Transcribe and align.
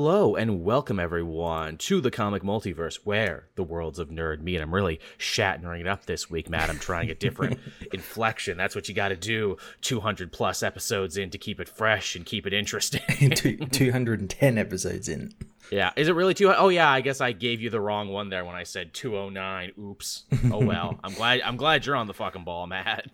Hello 0.00 0.36
and 0.36 0.62
welcome 0.62 1.00
everyone 1.00 1.76
to 1.76 2.00
the 2.00 2.12
comic 2.12 2.44
multiverse 2.44 3.00
where 3.02 3.48
the 3.56 3.64
worlds 3.64 3.98
of 3.98 4.10
nerd 4.10 4.40
meet. 4.40 4.60
I'm 4.60 4.72
really 4.72 5.00
shattering 5.16 5.80
it 5.80 5.88
up 5.88 6.06
this 6.06 6.30
week, 6.30 6.48
Matt. 6.48 6.70
I'm 6.70 6.78
trying 6.78 7.10
a 7.10 7.16
different 7.16 7.58
inflection. 7.92 8.56
That's 8.56 8.76
what 8.76 8.88
you 8.88 8.94
got 8.94 9.08
to 9.08 9.16
do 9.16 9.56
200 9.80 10.30
plus 10.30 10.62
episodes 10.62 11.16
in 11.16 11.30
to 11.30 11.38
keep 11.38 11.58
it 11.58 11.68
fresh 11.68 12.14
and 12.14 12.24
keep 12.24 12.46
it 12.46 12.52
interesting. 12.52 13.00
210 13.72 14.56
episodes 14.56 15.08
in. 15.08 15.34
yeah. 15.72 15.90
Is 15.96 16.06
it 16.06 16.14
really 16.14 16.32
two? 16.32 16.54
Oh 16.54 16.68
yeah, 16.68 16.88
I 16.88 17.00
guess 17.00 17.20
I 17.20 17.32
gave 17.32 17.60
you 17.60 17.68
the 17.68 17.80
wrong 17.80 18.08
one 18.08 18.28
there 18.28 18.44
when 18.44 18.54
I 18.54 18.62
said 18.62 18.94
209. 18.94 19.72
Oops. 19.80 20.22
Oh 20.52 20.64
well. 20.64 20.96
I'm 21.02 21.14
glad 21.14 21.40
I'm 21.40 21.56
glad 21.56 21.84
you're 21.84 21.96
on 21.96 22.06
the 22.06 22.14
fucking 22.14 22.44
ball, 22.44 22.68
Matt. 22.68 23.06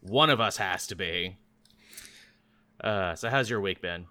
one 0.00 0.30
of 0.30 0.40
us 0.40 0.56
has 0.56 0.88
to 0.88 0.96
be. 0.96 1.36
Uh, 2.82 3.14
so 3.14 3.30
how's 3.30 3.48
your 3.48 3.60
week 3.60 3.80
been? 3.80 4.06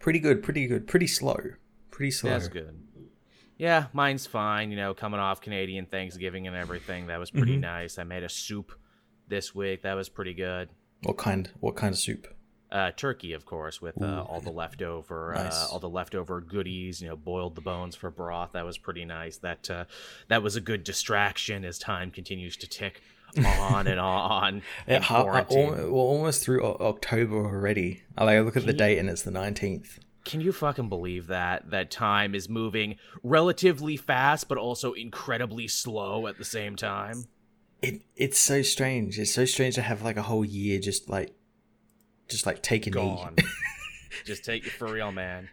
Pretty 0.00 0.18
good, 0.18 0.42
pretty 0.42 0.66
good, 0.66 0.86
pretty 0.86 1.06
slow. 1.06 1.38
Pretty 1.90 2.10
slow. 2.10 2.30
That's 2.30 2.48
good. 2.48 2.76
Yeah, 3.58 3.86
mine's 3.92 4.26
fine. 4.26 4.70
You 4.70 4.76
know, 4.78 4.94
coming 4.94 5.20
off 5.20 5.40
Canadian 5.42 5.84
Thanksgiving 5.86 6.46
and 6.46 6.56
everything, 6.56 7.08
that 7.08 7.20
was 7.20 7.30
pretty 7.30 7.56
nice. 7.56 7.98
I 7.98 8.04
made 8.04 8.22
a 8.24 8.28
soup 8.28 8.72
this 9.28 9.54
week. 9.54 9.82
That 9.82 9.94
was 9.94 10.08
pretty 10.08 10.32
good. 10.34 10.70
What 11.02 11.18
kind 11.18 11.50
what 11.60 11.76
kind 11.76 11.92
of 11.92 11.98
soup? 11.98 12.26
Uh, 12.72 12.92
turkey, 12.92 13.32
of 13.32 13.44
course, 13.44 13.82
with 13.82 14.00
uh, 14.00 14.24
all 14.28 14.40
the 14.40 14.50
leftover, 14.50 15.32
Nice. 15.34 15.52
uh, 15.52 15.66
all 15.72 15.80
the 15.80 15.88
leftover 15.88 16.40
goodies. 16.40 17.02
You 17.02 17.08
know, 17.08 17.16
boiled 17.16 17.54
the 17.54 17.60
bones 17.60 17.96
for 17.96 18.10
broth. 18.10 18.52
That 18.52 18.64
was 18.64 18.78
pretty 18.78 19.04
nice. 19.04 19.36
That 19.38 19.68
uh, 19.68 19.84
that 20.28 20.42
was 20.42 20.56
a 20.56 20.60
good 20.60 20.82
distraction 20.84 21.64
as 21.64 21.78
time 21.78 22.10
continues 22.10 22.56
to 22.58 22.66
tick 22.68 23.02
on 23.38 23.86
and 23.86 24.00
on. 24.00 24.54
in 24.86 24.94
Yeah, 24.94 25.00
ha- 25.00 25.22
quarantine. 25.22 25.68
al- 25.68 25.74
we're 25.74 25.90
almost 25.92 26.42
through 26.44 26.64
October 26.64 27.36
already. 27.44 28.02
Like 28.18 28.28
I 28.36 28.40
look 28.40 28.56
at 28.56 28.66
the 28.66 28.72
date 28.72 28.98
and 28.98 29.08
it's 29.08 29.22
the 29.22 29.30
19th. 29.30 29.98
Can 30.24 30.40
you 30.42 30.52
fucking 30.52 30.88
believe 30.88 31.28
that? 31.28 31.70
That 31.70 31.90
time 31.90 32.34
is 32.34 32.48
moving 32.48 32.96
relatively 33.22 33.96
fast, 33.96 34.48
but 34.48 34.58
also 34.58 34.92
incredibly 34.92 35.66
slow 35.66 36.26
at 36.26 36.36
the 36.38 36.44
same 36.44 36.76
time. 36.76 37.24
It 37.82 38.02
it's 38.16 38.38
so 38.38 38.60
strange. 38.60 39.18
It's 39.18 39.32
so 39.32 39.46
strange 39.46 39.76
to 39.76 39.82
have 39.82 40.02
like 40.02 40.18
a 40.18 40.22
whole 40.22 40.44
year 40.44 40.78
just 40.78 41.08
like 41.08 41.34
just 42.28 42.44
like 42.46 42.62
taking 42.62 42.92
Gone. 42.92 43.36
Just 44.24 44.44
take 44.44 44.66
it 44.66 44.72
for 44.72 44.92
real, 44.92 45.12
man. 45.12 45.48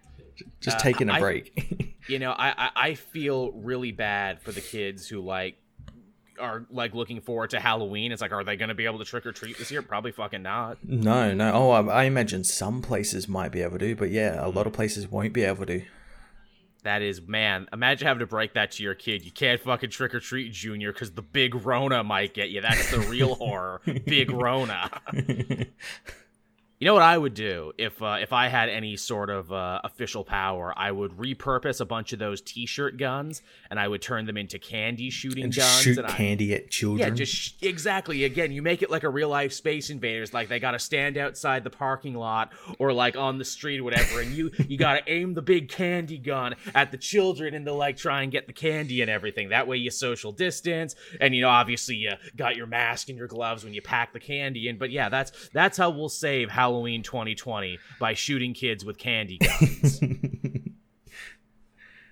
just 0.60 0.78
Uh, 0.78 0.82
taking 0.82 1.10
a 1.10 1.14
I- 1.14 1.20
break. 1.20 1.94
You 2.10 2.20
know, 2.20 2.32
I, 2.32 2.54
I 2.58 2.70
I 2.76 2.94
feel 2.96 3.52
really 3.52 3.92
bad 3.92 4.42
for 4.42 4.54
the 4.54 4.62
kids 4.62 5.08
who 5.10 5.20
like 5.22 5.58
are 6.40 6.66
like 6.70 6.94
looking 6.94 7.22
forward 7.22 7.52
to 7.52 7.60
Halloween. 7.60 8.12
It's 8.12 8.22
like, 8.22 8.32
are 8.32 8.44
they 8.44 8.56
going 8.56 8.70
to 8.70 8.76
be 8.76 8.86
able 8.86 9.00
to 9.00 9.06
trick 9.06 9.26
or 9.26 9.32
treat 9.32 9.58
this 9.58 9.72
year? 9.72 9.82
Probably 9.82 10.12
fucking 10.12 10.42
not. 10.42 10.78
no, 10.84 11.34
no. 11.34 11.52
Oh, 11.54 11.70
I, 11.72 12.02
I 12.02 12.04
imagine 12.04 12.44
some 12.44 12.82
places 12.82 13.28
might 13.28 13.52
be 13.52 13.62
able 13.62 13.80
to, 13.80 13.96
but 13.96 14.10
yeah, 14.12 14.46
a 14.46 14.50
lot 14.50 14.68
of 14.68 14.74
places 14.74 15.10
won't 15.10 15.34
be 15.34 15.44
able 15.44 15.66
to. 15.66 15.84
That 16.84 17.02
is, 17.02 17.22
man. 17.22 17.68
Imagine 17.74 18.08
having 18.08 18.20
to 18.20 18.28
break 18.28 18.54
that 18.54 18.72
to 18.74 18.84
your 18.84 18.96
kid. 18.96 19.26
You 19.26 19.32
can't 19.32 19.60
fucking 19.60 19.90
trick 19.90 20.16
or 20.16 20.20
treat, 20.22 20.54
Junior, 20.54 20.94
because 20.94 21.12
the 21.12 21.22
big 21.22 21.54
Rona 21.54 22.04
might 22.04 22.34
get 22.34 22.50
you. 22.50 22.62
That's 22.62 22.92
the 22.92 23.00
real 23.00 23.36
horror. 23.44 23.82
Big 24.06 24.32
Rona. 24.32 24.90
You 26.80 26.86
know 26.86 26.94
what 26.94 27.02
I 27.02 27.18
would 27.18 27.34
do 27.34 27.74
if 27.80 28.04
uh, 28.04 28.18
if 28.22 28.32
I 28.32 28.50
had 28.50 28.70
any 28.70 28.98
sort 28.98 29.32
of 29.32 29.52
uh, 29.52 29.82
official 29.84 30.24
power? 30.24 30.72
I 30.78 30.92
would 30.92 31.14
repurpose 31.18 31.82
a 31.82 31.86
bunch 31.86 32.14
of 32.14 32.20
those 32.20 32.40
T-shirt 32.40 32.98
guns, 32.98 33.42
and 33.72 33.80
I 33.80 33.88
would 33.88 34.00
turn 34.00 34.28
them 34.28 34.38
into 34.38 34.60
candy 34.60 35.10
shooting 35.10 35.46
and 35.46 35.52
guns. 35.56 35.56
just 35.56 35.82
shoot 35.84 35.98
and 35.98 36.06
I- 36.06 36.12
candy 36.12 36.54
at 36.54 36.70
children. 36.70 37.00
Yeah, 37.10 37.16
just 37.16 37.34
sh- 37.34 37.52
exactly. 37.64 38.26
Again, 38.26 38.52
you 38.52 38.62
make 38.62 38.84
it 38.84 38.92
like 38.92 39.02
a 39.02 39.10
real 39.10 39.28
life 39.30 39.54
Space 39.54 39.90
Invaders. 39.90 40.36
Like 40.36 40.50
they 40.50 40.60
got 40.60 40.74
to 40.74 40.80
stand 40.80 41.18
outside 41.18 41.64
the 41.64 41.72
parking 41.72 42.14
lot 42.14 42.52
or 42.78 42.94
like 42.94 43.18
on 43.18 43.40
the 43.40 43.46
street, 43.46 43.80
or 43.80 43.84
whatever, 43.84 44.22
and 44.22 44.32
you 44.34 44.52
you 44.68 44.78
got 44.78 45.04
to 45.04 45.12
aim 45.12 45.34
the 45.34 45.42
big 45.42 45.70
candy 45.70 46.20
gun 46.20 46.54
at 46.76 46.92
the 46.92 46.98
children 46.98 47.56
and 47.56 47.66
to 47.66 47.74
like 47.74 47.98
try 47.98 48.22
and 48.22 48.32
get 48.32 48.46
the 48.46 48.54
candy 48.54 49.02
and 49.02 49.10
everything. 49.10 49.50
That 49.50 49.68
way 49.68 49.78
you 49.78 49.90
social 49.90 50.32
distance, 50.32 50.94
and 51.20 51.34
you 51.34 51.42
know 51.42 51.50
obviously 51.50 51.96
you 51.96 52.12
got 52.36 52.56
your 52.56 52.68
mask 52.68 53.10
and 53.10 53.18
your 53.18 53.28
gloves 53.28 53.64
when 53.64 53.74
you 53.74 53.82
pack 53.82 54.14
the 54.14 54.20
candy 54.20 54.68
in. 54.68 54.78
But 54.78 54.92
yeah, 54.92 55.10
that's 55.10 55.50
that's 55.54 55.76
how 55.76 55.90
we'll 55.90 56.08
save 56.10 56.52
Halloween 56.68 57.02
2020 57.02 57.80
by 57.98 58.14
shooting 58.14 58.54
kids 58.54 58.84
with 58.84 58.98
candy 58.98 59.38
guns. 59.38 60.02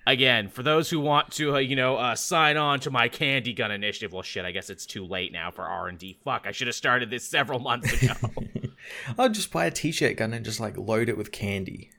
Again, 0.06 0.48
for 0.48 0.62
those 0.62 0.88
who 0.88 0.98
want 1.00 1.32
to, 1.32 1.56
uh, 1.56 1.58
you 1.58 1.76
know, 1.76 1.96
uh, 1.96 2.14
sign 2.14 2.56
on 2.56 2.80
to 2.80 2.90
my 2.90 3.08
candy 3.08 3.52
gun 3.52 3.70
initiative. 3.70 4.12
Well, 4.14 4.22
shit, 4.22 4.44
I 4.46 4.52
guess 4.52 4.70
it's 4.70 4.86
too 4.86 5.04
late 5.04 5.30
now 5.32 5.50
for 5.50 5.64
R 5.64 5.88
and 5.88 5.98
D. 5.98 6.16
Fuck, 6.24 6.44
I 6.46 6.52
should 6.52 6.68
have 6.68 6.76
started 6.76 7.10
this 7.10 7.26
several 7.26 7.58
months 7.58 8.02
ago. 8.02 8.14
I'll 9.18 9.28
just 9.28 9.52
buy 9.52 9.66
a 9.66 9.70
t-shirt 9.70 10.16
gun 10.16 10.32
and 10.32 10.42
just 10.44 10.58
like 10.60 10.78
load 10.78 11.08
it 11.10 11.18
with 11.18 11.32
candy. 11.32 11.90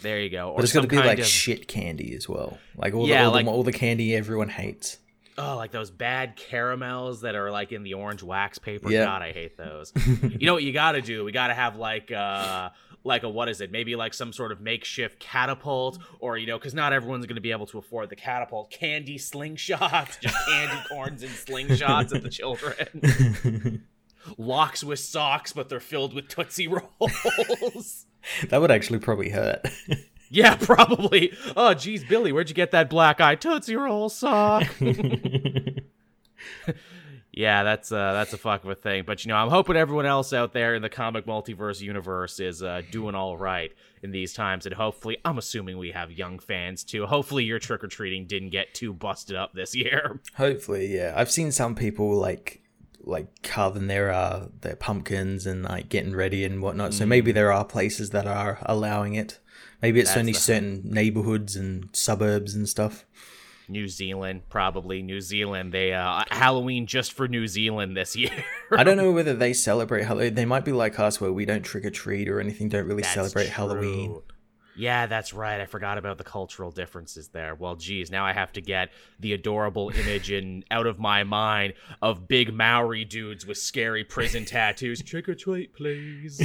there 0.00 0.18
you 0.20 0.30
go. 0.30 0.50
Or 0.52 0.56
But 0.56 0.64
it's 0.64 0.72
got 0.72 0.82
to 0.82 0.86
be 0.86 0.96
like 0.96 1.18
of, 1.18 1.26
shit 1.26 1.68
candy 1.68 2.14
as 2.14 2.26
well. 2.26 2.56
Like 2.76 2.94
all, 2.94 3.06
Yeah, 3.06 3.22
the, 3.22 3.26
all, 3.26 3.32
like- 3.32 3.44
the, 3.44 3.50
all 3.50 3.62
the 3.64 3.72
candy 3.72 4.14
everyone 4.16 4.48
hates. 4.48 4.96
Oh, 5.38 5.56
like 5.56 5.70
those 5.70 5.90
bad 5.90 6.36
caramels 6.36 7.22
that 7.22 7.34
are 7.34 7.50
like 7.50 7.72
in 7.72 7.82
the 7.82 7.94
orange 7.94 8.22
wax 8.22 8.58
paper. 8.58 8.90
God, 8.90 9.22
I 9.22 9.32
hate 9.32 9.56
those. 9.56 9.92
you 10.22 10.46
know 10.46 10.54
what 10.54 10.64
you 10.64 10.72
got 10.72 10.92
to 10.92 11.00
do? 11.00 11.24
We 11.24 11.32
got 11.32 11.48
to 11.48 11.54
have 11.54 11.76
like 11.76 12.12
uh 12.12 12.70
like 13.04 13.22
a 13.22 13.28
what 13.28 13.48
is 13.48 13.60
it? 13.60 13.70
Maybe 13.70 13.96
like 13.96 14.12
some 14.12 14.32
sort 14.32 14.52
of 14.52 14.60
makeshift 14.60 15.18
catapult, 15.18 15.98
or 16.20 16.36
you 16.36 16.46
know, 16.46 16.58
because 16.58 16.74
not 16.74 16.92
everyone's 16.92 17.26
going 17.26 17.36
to 17.36 17.40
be 17.40 17.52
able 17.52 17.66
to 17.66 17.78
afford 17.78 18.10
the 18.10 18.16
catapult. 18.16 18.70
Candy 18.70 19.18
slingshots, 19.18 20.20
just 20.20 20.36
candy 20.46 20.82
corns 20.88 21.22
and 21.22 21.32
slingshots 21.32 22.14
at 22.14 22.22
the 22.22 22.28
children. 22.28 23.84
Locks 24.38 24.84
with 24.84 24.98
socks, 24.98 25.52
but 25.52 25.68
they're 25.68 25.80
filled 25.80 26.12
with 26.12 26.28
tootsie 26.28 26.68
rolls. 26.68 28.06
That 28.50 28.60
would 28.60 28.70
actually 28.70 28.98
probably 28.98 29.30
hurt. 29.30 29.64
Yeah, 30.30 30.56
probably. 30.60 31.32
Oh, 31.56 31.74
geez, 31.74 32.04
Billy, 32.04 32.32
where'd 32.32 32.48
you 32.48 32.54
get 32.54 32.70
that 32.72 32.90
black 32.90 33.20
eye 33.20 33.34
tootsie 33.34 33.76
roll 33.76 34.08
sock? 34.08 34.66
yeah, 37.32 37.62
that's 37.62 37.92
uh, 37.92 38.12
that's 38.12 38.32
a 38.32 38.38
fuck 38.38 38.64
of 38.64 38.70
a 38.70 38.74
thing. 38.74 39.04
But 39.06 39.24
you 39.24 39.28
know, 39.28 39.36
I'm 39.36 39.50
hoping 39.50 39.76
everyone 39.76 40.06
else 40.06 40.32
out 40.32 40.52
there 40.52 40.74
in 40.74 40.82
the 40.82 40.88
comic 40.88 41.26
multiverse 41.26 41.80
universe 41.80 42.40
is 42.40 42.62
uh, 42.62 42.82
doing 42.90 43.14
all 43.14 43.36
right 43.36 43.72
in 44.02 44.10
these 44.10 44.32
times, 44.32 44.66
and 44.66 44.74
hopefully, 44.74 45.18
I'm 45.24 45.38
assuming 45.38 45.78
we 45.78 45.92
have 45.92 46.10
young 46.10 46.38
fans 46.38 46.84
too. 46.84 47.06
Hopefully, 47.06 47.44
your 47.44 47.58
trick 47.58 47.84
or 47.84 47.88
treating 47.88 48.26
didn't 48.26 48.50
get 48.50 48.74
too 48.74 48.92
busted 48.92 49.36
up 49.36 49.52
this 49.54 49.74
year. 49.74 50.20
Hopefully, 50.34 50.94
yeah. 50.94 51.12
I've 51.16 51.30
seen 51.30 51.52
some 51.52 51.74
people 51.74 52.14
like 52.14 52.62
like 53.04 53.42
carving 53.42 53.86
their 53.86 54.10
uh 54.10 54.48
their 54.60 54.76
pumpkins 54.76 55.46
and 55.46 55.62
like 55.62 55.88
getting 55.88 56.14
ready 56.14 56.44
and 56.44 56.60
whatnot. 56.60 56.92
So 56.92 57.06
maybe 57.06 57.32
there 57.32 57.52
are 57.52 57.64
places 57.64 58.10
that 58.10 58.26
are 58.26 58.58
allowing 58.62 59.14
it. 59.14 59.38
Maybe 59.80 60.00
it's 60.00 60.10
That's 60.10 60.18
only 60.18 60.32
certain 60.32 60.82
neighborhoods 60.84 61.56
and 61.56 61.88
suburbs 61.92 62.54
and 62.54 62.68
stuff. 62.68 63.04
New 63.68 63.86
Zealand, 63.86 64.42
probably 64.48 65.02
New 65.02 65.20
Zealand. 65.20 65.72
They 65.72 65.92
uh, 65.92 66.24
Halloween 66.30 66.86
just 66.86 67.12
for 67.12 67.28
New 67.28 67.46
Zealand 67.46 67.96
this 67.96 68.16
year. 68.16 68.44
I 68.72 68.82
don't 68.82 68.96
know 68.96 69.12
whether 69.12 69.34
they 69.34 69.52
celebrate 69.52 70.04
Halloween. 70.04 70.34
They 70.34 70.46
might 70.46 70.64
be 70.64 70.72
like 70.72 70.98
us, 70.98 71.20
where 71.20 71.32
we 71.32 71.44
don't 71.44 71.62
trick 71.62 71.84
or 71.84 71.90
treat 71.90 72.28
or 72.28 72.40
anything. 72.40 72.68
Don't 72.70 72.86
really 72.86 73.02
That's 73.02 73.14
celebrate 73.14 73.48
Halloween. 73.48 74.22
Yeah, 74.78 75.06
that's 75.06 75.32
right. 75.32 75.60
I 75.60 75.66
forgot 75.66 75.98
about 75.98 76.18
the 76.18 76.24
cultural 76.24 76.70
differences 76.70 77.28
there. 77.28 77.56
Well, 77.56 77.74
geez, 77.74 78.10
now 78.12 78.24
I 78.24 78.32
have 78.32 78.52
to 78.52 78.60
get 78.60 78.90
the 79.18 79.32
adorable 79.32 79.90
image 79.90 80.30
in 80.30 80.62
out 80.70 80.86
of 80.86 81.00
my 81.00 81.24
mind 81.24 81.74
of 82.00 82.28
big 82.28 82.54
Maori 82.54 83.04
dudes 83.04 83.44
with 83.44 83.58
scary 83.58 84.04
prison 84.04 84.44
tattoos. 84.46 85.02
Trick 85.02 85.28
or 85.28 85.34
treat, 85.34 85.74
please. 85.74 86.38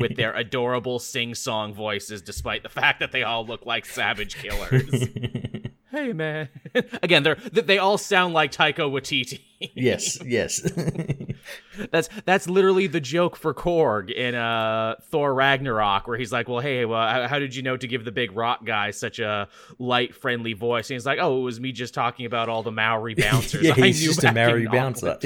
with 0.00 0.16
their 0.16 0.32
adorable 0.36 0.98
sing-song 0.98 1.74
voices, 1.74 2.22
despite 2.22 2.62
the 2.62 2.70
fact 2.70 3.00
that 3.00 3.12
they 3.12 3.22
all 3.22 3.44
look 3.44 3.66
like 3.66 3.84
savage 3.84 4.36
killers. 4.36 4.88
hey, 5.94 6.12
man. 6.12 6.48
Again, 7.02 7.22
they're 7.22 7.36
they 7.36 7.78
all 7.78 7.98
sound 7.98 8.34
like 8.34 8.52
Taika 8.52 8.80
Waititi. 8.90 9.40
yes, 9.74 10.22
yes. 10.24 10.60
That's 11.90 12.08
that's 12.24 12.48
literally 12.48 12.86
the 12.86 13.00
joke 13.00 13.36
for 13.36 13.52
Korg 13.52 14.10
in 14.10 14.34
uh 14.34 14.94
Thor 15.10 15.34
Ragnarok, 15.34 16.06
where 16.06 16.16
he's 16.16 16.32
like, 16.32 16.48
"Well, 16.48 16.60
hey, 16.60 16.84
well, 16.84 17.26
how, 17.28 17.38
did 17.38 17.54
you 17.54 17.62
know 17.62 17.76
to 17.76 17.86
give 17.88 18.04
the 18.04 18.12
big 18.12 18.34
rock 18.36 18.64
guy 18.64 18.92
such 18.92 19.18
a 19.18 19.48
light, 19.78 20.14
friendly 20.14 20.52
voice?" 20.52 20.88
And 20.88 20.94
he's 20.94 21.04
like, 21.04 21.18
"Oh, 21.20 21.40
it 21.40 21.42
was 21.42 21.60
me 21.60 21.72
just 21.72 21.92
talking 21.92 22.26
about 22.26 22.48
all 22.48 22.62
the 22.62 22.70
Maori 22.70 23.14
bouncers. 23.14 23.62
yeah, 23.62 23.74
I 23.76 23.86
he's 23.86 24.02
just 24.04 24.22
a 24.22 24.32
Maori 24.32 24.66
bouncer. 24.66 25.18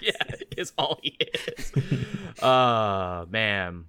Yeah, 0.00 0.12
is 0.56 0.72
all 0.78 1.00
he 1.02 1.16
is. 1.18 1.72
uh 2.42 3.26
man. 3.28 3.84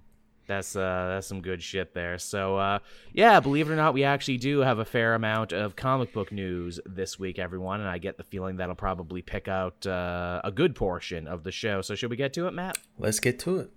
That's 0.50 0.74
uh 0.74 1.12
that's 1.14 1.28
some 1.28 1.42
good 1.42 1.62
shit 1.62 1.94
there. 1.94 2.18
So 2.18 2.56
uh 2.56 2.80
yeah, 3.12 3.38
believe 3.38 3.70
it 3.70 3.72
or 3.72 3.76
not, 3.76 3.94
we 3.94 4.02
actually 4.02 4.38
do 4.38 4.58
have 4.58 4.80
a 4.80 4.84
fair 4.84 5.14
amount 5.14 5.52
of 5.52 5.76
comic 5.76 6.12
book 6.12 6.32
news 6.32 6.80
this 6.84 7.18
week, 7.18 7.38
everyone, 7.38 7.80
and 7.80 7.88
I 7.88 7.98
get 7.98 8.16
the 8.16 8.24
feeling 8.24 8.56
that'll 8.56 8.74
probably 8.74 9.22
pick 9.22 9.46
out 9.46 9.86
uh, 9.86 10.40
a 10.42 10.50
good 10.50 10.74
portion 10.74 11.28
of 11.28 11.44
the 11.44 11.52
show. 11.52 11.82
So 11.82 11.94
should 11.94 12.10
we 12.10 12.16
get 12.16 12.32
to 12.34 12.48
it, 12.48 12.52
Matt? 12.52 12.78
Let's 12.98 13.20
get 13.20 13.38
to 13.40 13.58
it. 13.58 13.70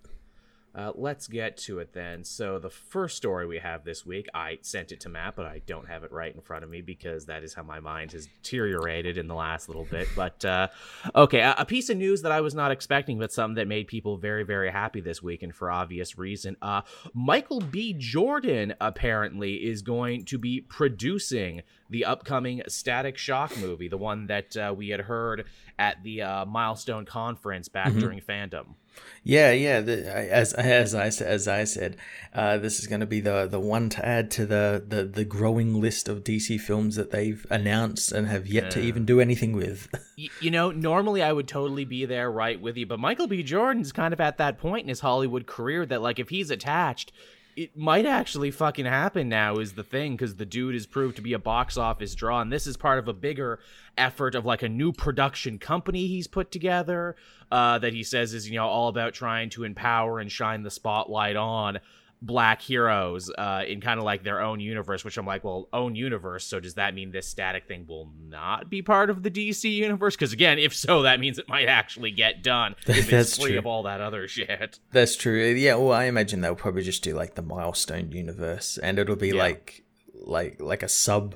Uh, 0.75 0.92
let's 0.96 1.28
get 1.28 1.56
to 1.56 1.78
it 1.78 1.94
then. 1.94 2.24
So, 2.24 2.58
the 2.58 2.70
first 2.70 3.16
story 3.16 3.46
we 3.46 3.60
have 3.60 3.84
this 3.84 4.08
week, 4.08 4.28
I 4.34 4.58
sent 4.62 4.92
it 4.92 5.00
to 5.02 5.10
Matt, 5.10 5.36
but 5.36 5.46
I 5.46 5.62
don't 5.68 5.88
have 5.88 6.04
it 6.04 6.12
right 6.12 6.34
in 6.34 6.42
front 6.42 6.64
of 6.64 6.70
me 6.70 6.81
because 6.81 7.28
that 7.28 7.44
is 7.44 7.54
how 7.54 7.62
my 7.62 7.80
mind 7.80 8.14
has 8.14 8.25
deteriorated 8.25 9.20
in 9.20 9.28
the 9.28 9.36
last 9.36 9.70
little 9.70 9.86
bit. 9.86 10.08
But, 10.24 10.46
uh, 10.46 10.68
okay, 11.16 11.42
a, 11.42 11.56
a, 11.58 11.66
piece 11.66 11.90
of 11.90 11.98
news 11.98 12.22
that 12.22 12.31
I 12.31 12.40
was 12.40 12.54
not 12.54 12.72
expecting, 12.72 13.20
but 13.20 13.34
something 13.34 13.56
that 13.56 13.68
made 13.68 13.88
people 13.88 14.16
very, 14.16 14.44
very 14.44 14.72
happy 14.72 15.02
this 15.02 15.22
week, 15.22 15.44
and 15.44 15.54
for 15.54 15.70
obvious 15.70 16.18
reason. 16.18 16.56
Uh, 16.62 16.81
Michael 17.14 17.60
B. 17.60 17.94
Jordan 17.94 18.74
apparently 18.80 19.56
is 19.56 19.81
going 19.81 20.25
to 20.25 20.38
be 20.38 20.62
producing 20.62 21.62
the 21.90 22.06
upcoming 22.06 22.62
Static 22.68 23.18
Shock 23.18 23.58
movie, 23.58 23.88
the 23.88 23.98
one 23.98 24.28
that 24.28 24.56
uh, 24.56 24.74
we 24.75 24.90
had 24.90 25.02
heard 25.02 25.46
at 25.78 26.02
the 26.04 26.22
uh, 26.22 26.46
Milestone 26.46 27.06
conference 27.06 27.68
back 27.68 27.88
mm-hmm. 27.88 28.00
during 28.00 28.22
fandom. 28.22 28.75
Yeah, 29.24 29.51
yeah. 29.51 29.80
The, 29.80 30.06
as 30.13 30.54
as 30.54 30.94
I 30.94 31.07
as 31.07 31.48
I 31.48 31.63
said, 31.63 31.95
uh, 32.34 32.57
this 32.57 32.80
is 32.80 32.88
going 32.88 33.00
to 33.00 33.06
be 33.06 33.22
the 33.22 33.48
the 33.48 33.60
one 33.60 33.90
to 33.90 34.06
add 34.06 34.30
to 34.31 34.45
the, 34.45 34.84
the 34.86 35.06
the 35.06 35.24
growing 35.24 35.80
list 35.80 36.10
of 36.10 36.25
DC 36.25 36.60
films 36.60 36.98
that 36.98 37.12
they've 37.12 37.45
announced 37.50 38.12
and 38.12 38.28
have 38.28 38.48
yet 38.48 38.72
to 38.72 38.81
even 38.81 39.06
do 39.06 39.22
anything 39.22 39.54
with. 39.54 39.88
you, 40.18 40.30
you 40.42 40.51
know, 40.51 40.72
normally 40.72 41.24
I 41.24 41.31
would 41.31 41.48
totally 41.48 41.86
be 41.86 42.06
there 42.06 42.30
right 42.30 42.60
with 42.60 42.75
you, 42.75 42.86
but 42.86 43.00
Michael 43.00 43.28
B. 43.28 43.44
Jordan's 43.44 43.94
kind 43.94 44.13
of 44.13 44.19
at 44.19 44.38
that 44.40 44.57
point 44.57 44.84
in 44.84 44.90
his 44.90 45.00
Hollywood 45.00 45.48
career 45.48 45.86
that 45.86 46.01
like 46.01 46.19
if 46.19 46.28
he's 46.28 46.51
attached, 46.51 47.13
it 47.56 47.78
might 47.78 48.06
actually 48.06 48.52
fucking 48.52 48.86
happen 48.86 49.30
now 49.30 49.58
is 49.58 49.74
the 49.74 49.84
thing 49.84 50.14
because 50.14 50.36
the 50.36 50.46
dude 50.46 50.76
is 50.76 50.86
proved 50.86 51.16
to 51.16 51.22
be 51.22 51.34
a 51.34 51.40
box 51.40 51.78
office 51.78 52.16
draw 52.16 52.42
and 52.42 52.52
this 52.52 52.68
is 52.68 52.78
part 52.78 53.00
of 53.00 53.08
a 53.08 53.14
bigger 53.14 53.60
effort 53.98 54.36
of 54.36 54.46
like 54.46 54.64
a 54.64 54.70
new 54.70 54.92
production 54.92 55.58
company 55.60 56.08
he's 56.08 56.28
put 56.28 56.52
together 56.52 57.16
uh, 57.52 57.78
that 57.78 57.94
he 57.94 58.04
says 58.04 58.34
is 58.34 58.50
you 58.50 58.56
know 58.56 58.68
all 58.68 58.88
about 58.88 59.14
trying 59.14 59.50
to 59.50 59.64
empower 59.64 60.20
and 60.20 60.32
shine 60.32 60.64
the 60.64 60.72
spotlight 60.72 61.36
on 61.36 61.80
black 62.25 62.62
heroes 62.62 63.30
uh, 63.38 63.64
in 63.68 63.81
kind 63.81 64.00
of 64.00 64.06
like 64.06 64.24
their 64.24 64.42
own 64.42 64.60
universe, 64.60 65.04
which 65.04 65.18
I'm 65.18 65.25
like, 65.25 65.44
well, 65.44 65.68
own 65.74 65.96
universe. 65.96 66.46
So 66.46 66.60
does 66.60 66.75
that 66.75 66.94
mean 66.94 67.12
this 67.12 67.28
static 67.28 67.68
thing 67.68 67.86
will 67.86 68.10
not 68.28 68.70
be 68.70 68.81
part 68.81 69.10
of 69.10 69.24
the 69.24 69.30
DC 69.30 69.72
universe? 69.72 70.16
Because 70.16 70.31
again, 70.34 70.58
if 70.58 70.74
so, 70.74 71.02
that 71.04 71.20
means 71.20 71.38
it 71.38 71.50
might 71.50 71.68
actually 71.68 72.12
get 72.12 72.42
done 72.42 72.75
if 72.88 73.10
That's 73.10 73.30
it's 73.30 73.38
free 73.38 73.52
true. 73.52 73.60
of 73.60 73.66
all 73.66 73.84
that 73.84 74.02
other 74.02 74.28
shit. 74.28 74.80
That's 74.92 75.16
true. 75.16 75.44
Yeah. 75.44 75.75
Well, 75.75 75.92
I 75.92 76.06
imagine 76.06 76.42
they'll 76.42 76.56
probably 76.56 76.84
just 76.84 77.04
do 77.04 77.14
like 77.14 77.36
the 77.36 77.42
milestone 77.42 78.12
universe, 78.12 78.78
and 78.78 78.98
it'll 78.98 79.16
be 79.16 79.30
yeah. 79.30 79.44
like 79.44 79.84
like 80.14 80.62
like 80.62 80.81
a 80.84 80.90
sub 80.90 81.36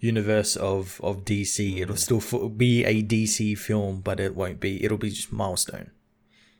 universe 0.00 0.56
of 0.56 1.00
of 1.02 1.24
DC. 1.24 1.80
It'll 1.80 1.96
still 1.96 2.48
be 2.48 2.84
a 2.84 3.02
DC 3.02 3.56
film, 3.56 4.00
but 4.00 4.18
it 4.18 4.34
won't 4.34 4.58
be. 4.58 4.84
It'll 4.84 4.98
be 4.98 5.10
just 5.10 5.32
milestone. 5.32 5.92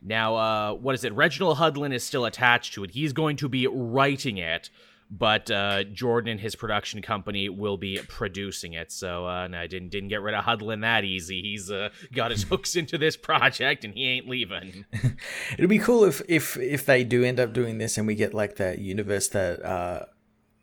Now, 0.04 0.36
uh, 0.36 0.74
what 0.74 0.94
is 0.94 1.02
it? 1.04 1.14
Reginald 1.14 1.56
Hudlin 1.56 1.92
is 1.92 2.04
still 2.04 2.26
attached 2.26 2.74
to 2.74 2.84
it. 2.84 2.90
He's 2.90 3.14
going 3.14 3.36
to 3.38 3.48
be 3.48 3.66
writing 3.66 4.36
it, 4.36 4.68
but 5.10 5.50
uh, 5.50 5.84
Jordan 5.84 6.32
and 6.32 6.40
his 6.40 6.54
production 6.54 7.00
company 7.00 7.48
will 7.48 7.78
be 7.78 7.98
producing 8.06 8.74
it. 8.74 8.92
So, 8.92 9.26
uh, 9.26 9.48
no, 9.48 9.58
I 9.58 9.66
didn't 9.66 9.88
didn't 9.88 10.10
get 10.10 10.20
rid 10.20 10.34
of 10.34 10.44
Hudlin 10.44 10.82
that 10.82 11.04
easy. 11.04 11.40
He's 11.40 11.70
uh, 11.70 11.88
got 12.12 12.32
his 12.32 12.42
hooks 12.50 12.76
into 12.76 12.98
this 12.98 13.16
project, 13.16 13.82
and 13.82 13.94
he 13.94 14.06
ain't 14.06 14.28
leaving. 14.28 14.84
It'd 15.58 15.70
be 15.70 15.78
cool 15.78 16.04
if 16.04 16.20
if 16.28 16.58
if 16.58 16.84
they 16.84 17.02
do 17.02 17.24
end 17.24 17.40
up 17.40 17.54
doing 17.54 17.78
this, 17.78 17.96
and 17.96 18.06
we 18.06 18.14
get 18.14 18.34
like 18.34 18.56
that 18.56 18.80
universe 18.80 19.28
that 19.28 19.64
uh, 19.64 20.04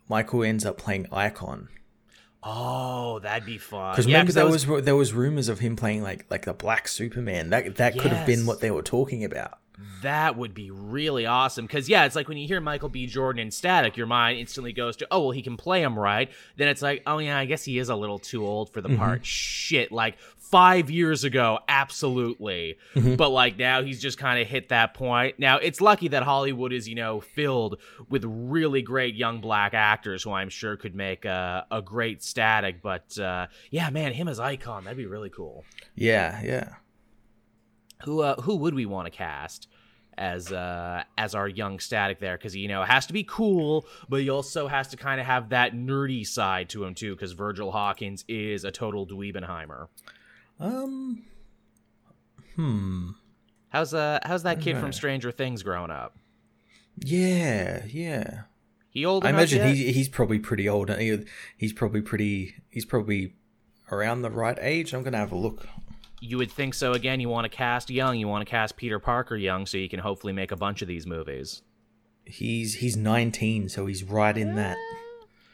Michael 0.07 0.43
ends 0.43 0.67
up 0.67 0.77
playing 0.77 1.07
Icon. 1.11 1.69
Oh, 2.43 3.19
that'd 3.19 3.45
be 3.45 3.57
fun. 3.57 3.93
Because 3.93 4.07
yeah, 4.07 4.17
remember 4.17 4.33
there 4.33 4.45
was... 4.45 4.65
was... 4.65 4.83
there 4.83 4.95
was 4.95 5.13
rumors 5.13 5.47
of 5.47 5.59
him 5.59 5.75
playing 5.75 6.01
like 6.01 6.25
like 6.29 6.45
the 6.45 6.53
Black 6.53 6.87
Superman. 6.87 7.49
That 7.49 7.75
that 7.75 7.95
yes. 7.95 8.01
could 8.01 8.11
have 8.11 8.25
been 8.25 8.45
what 8.45 8.61
they 8.61 8.71
were 8.71 8.81
talking 8.81 9.23
about. 9.23 9.59
That 10.01 10.37
would 10.37 10.53
be 10.53 10.71
really 10.71 11.25
awesome. 11.25 11.65
Because 11.65 11.87
yeah, 11.89 12.05
it's 12.05 12.15
like 12.15 12.27
when 12.27 12.37
you 12.37 12.47
hear 12.47 12.59
Michael 12.61 12.89
B. 12.89 13.07
Jordan 13.07 13.41
in 13.41 13.51
Static, 13.51 13.97
your 13.97 14.07
mind 14.07 14.39
instantly 14.39 14.73
goes 14.73 14.95
to, 14.97 15.07
oh 15.11 15.21
well, 15.21 15.31
he 15.31 15.41
can 15.41 15.57
play 15.57 15.81
him 15.81 15.97
right. 15.97 16.29
Then 16.57 16.67
it's 16.67 16.81
like, 16.81 17.03
oh 17.05 17.19
yeah, 17.19 17.37
I 17.37 17.45
guess 17.45 17.63
he 17.63 17.77
is 17.77 17.89
a 17.89 17.95
little 17.95 18.19
too 18.19 18.45
old 18.45 18.71
for 18.71 18.81
the 18.81 18.89
mm-hmm. 18.89 18.97
part. 18.97 19.25
Shit, 19.25 19.91
like 19.91 20.17
five 20.51 20.91
years 20.91 21.23
ago, 21.23 21.59
absolutely. 21.67 22.77
Mm-hmm. 22.93 23.15
But 23.15 23.29
like 23.29 23.57
now 23.57 23.81
he's 23.81 24.01
just 24.01 24.17
kind 24.17 24.39
of 24.41 24.47
hit 24.47 24.69
that 24.69 24.93
point. 24.93 25.39
Now 25.39 25.57
it's 25.57 25.81
lucky 25.81 26.09
that 26.09 26.23
Hollywood 26.23 26.73
is, 26.73 26.87
you 26.87 26.95
know, 26.95 27.21
filled 27.21 27.79
with 28.09 28.23
really 28.25 28.81
great 28.81 29.15
young 29.15 29.39
black 29.39 29.73
actors 29.73 30.21
who 30.21 30.33
I'm 30.33 30.49
sure 30.49 30.75
could 30.75 30.93
make 30.93 31.25
a, 31.25 31.65
a 31.71 31.81
great 31.81 32.21
static. 32.21 32.81
But 32.81 33.17
uh, 33.17 33.47
yeah, 33.71 33.89
man, 33.89 34.13
him 34.13 34.27
as 34.27 34.39
icon, 34.39 34.83
that'd 34.83 34.97
be 34.97 35.05
really 35.05 35.29
cool. 35.29 35.63
Yeah, 35.95 36.41
yeah. 36.43 36.75
Who 38.03 38.21
uh, 38.21 38.41
who 38.41 38.57
would 38.57 38.75
we 38.75 38.85
want 38.85 39.07
to 39.07 39.11
cast? 39.11 39.67
as 40.17 40.51
uh 40.51 41.01
as 41.17 41.33
our 41.33 41.47
young 41.47 41.79
static 41.79 42.19
there 42.19 42.37
because 42.37 42.53
you 42.53 42.67
know 42.67 42.81
it 42.83 42.87
has 42.89 43.05
to 43.05 43.13
be 43.13 43.23
cool 43.23 43.85
but 44.09 44.19
he 44.19 44.29
also 44.29 44.67
has 44.67 44.89
to 44.89 44.97
kind 44.97 45.21
of 45.21 45.25
have 45.25 45.49
that 45.49 45.73
nerdy 45.73 46.27
side 46.27 46.67
to 46.67 46.83
him 46.83 46.93
too 46.93 47.15
because 47.15 47.31
virgil 47.31 47.71
hawkins 47.71 48.25
is 48.27 48.65
a 48.65 48.71
total 48.71 49.07
dweebenheimer 49.07 49.87
um. 50.61 51.23
Hmm. 52.55 53.09
How's 53.69 53.93
uh 53.93 54.19
how's 54.23 54.43
that 54.43 54.59
kid 54.59 54.77
from 54.77 54.91
Stranger 54.91 55.31
Things 55.31 55.63
growing 55.63 55.91
up? 55.91 56.17
Yeah, 56.97 57.83
yeah. 57.87 58.41
He 58.89 59.05
old. 59.05 59.25
I 59.25 59.29
imagine 59.29 59.65
he's 59.65 59.95
he's 59.95 60.09
probably 60.09 60.39
pretty 60.39 60.67
old. 60.67 60.89
He, 60.89 61.17
He's 61.57 61.71
probably 61.73 62.01
pretty. 62.01 62.55
He's 62.69 62.85
probably 62.85 63.35
around 63.89 64.21
the 64.21 64.29
right 64.29 64.57
age. 64.59 64.93
I'm 64.93 65.03
gonna 65.03 65.17
have 65.17 65.31
a 65.31 65.37
look. 65.37 65.67
You 66.19 66.37
would 66.37 66.51
think 66.51 66.73
so. 66.73 66.91
Again, 66.91 67.19
you 67.19 67.29
want 67.29 67.49
to 67.49 67.57
cast 67.57 67.89
young. 67.89 68.17
You 68.17 68.27
want 68.27 68.45
to 68.45 68.49
cast 68.49 68.75
Peter 68.75 68.99
Parker 68.99 69.37
young, 69.37 69.65
so 69.65 69.77
you 69.77 69.89
can 69.89 69.99
hopefully 70.01 70.33
make 70.33 70.51
a 70.51 70.55
bunch 70.57 70.81
of 70.81 70.87
these 70.87 71.07
movies. 71.07 71.61
He's 72.25 72.75
he's 72.75 72.97
19, 72.97 73.69
so 73.69 73.85
he's 73.85 74.03
right 74.03 74.37
in 74.37 74.55
that. 74.55 74.77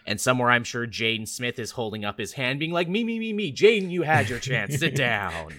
And 0.08 0.22
somewhere 0.22 0.50
I'm 0.50 0.64
sure 0.64 0.88
Jaden 0.88 1.28
Smith 1.28 1.60
is 1.60 1.72
holding 1.72 2.06
up 2.06 2.18
his 2.18 2.32
hand, 2.34 2.60
being 2.60 2.72
like, 2.72 2.88
Me, 2.88 3.04
me, 3.04 3.20
me, 3.20 3.34
me. 3.34 3.54
Jaden, 3.54 3.92
you 3.92 4.04
had 4.04 4.30
your 4.30 4.40
chance. 4.40 4.80
Sit 4.80 4.96
down. 4.96 5.54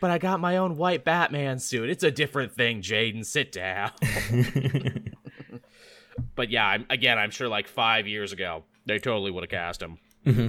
but 0.00 0.10
I 0.10 0.18
got 0.18 0.40
my 0.40 0.56
own 0.56 0.76
white 0.76 1.04
Batman 1.04 1.60
suit. 1.60 1.88
It's 1.88 2.02
a 2.02 2.10
different 2.10 2.52
thing, 2.52 2.82
Jaden. 2.82 3.24
Sit 3.24 3.52
down. 3.52 3.92
but 6.34 6.50
yeah, 6.50 6.66
I'm, 6.66 6.86
again, 6.90 7.18
I'm 7.18 7.30
sure 7.30 7.48
like 7.48 7.68
five 7.68 8.08
years 8.08 8.32
ago, 8.32 8.64
they 8.84 8.98
totally 8.98 9.30
would 9.30 9.44
have 9.44 9.50
cast 9.50 9.80
him. 9.80 9.98
Mm-hmm. 10.26 10.48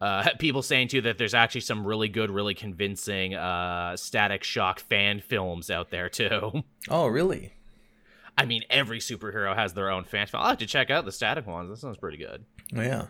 Uh, 0.00 0.28
people 0.38 0.62
saying 0.62 0.88
too 0.88 1.00
that 1.00 1.18
there's 1.18 1.34
actually 1.34 1.60
some 1.60 1.84
really 1.86 2.08
good, 2.08 2.30
really 2.30 2.54
convincing 2.54 3.34
uh, 3.34 3.96
Static 3.96 4.44
Shock 4.44 4.80
fan 4.80 5.20
films 5.20 5.68
out 5.70 5.90
there 5.90 6.08
too. 6.08 6.62
Oh, 6.88 7.06
really? 7.06 7.52
I 8.36 8.44
mean, 8.44 8.62
every 8.70 8.98
superhero 8.98 9.54
has 9.54 9.74
their 9.74 9.90
own 9.90 10.04
fan. 10.04 10.26
I'll 10.34 10.48
have 10.48 10.58
to 10.58 10.66
check 10.66 10.90
out 10.90 11.04
the 11.04 11.12
static 11.12 11.46
ones. 11.46 11.68
That 11.68 11.76
sounds 11.76 11.98
pretty 11.98 12.16
good. 12.16 12.44
Oh, 12.74 12.80
yeah. 12.80 13.06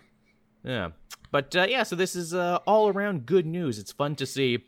Yeah. 0.64 0.90
But 1.30 1.54
uh, 1.56 1.66
yeah, 1.68 1.82
so 1.84 1.96
this 1.96 2.14
is 2.14 2.34
uh, 2.34 2.58
all 2.66 2.88
around 2.88 3.26
good 3.26 3.46
news. 3.46 3.78
It's 3.78 3.92
fun 3.92 4.16
to 4.16 4.26
see 4.26 4.64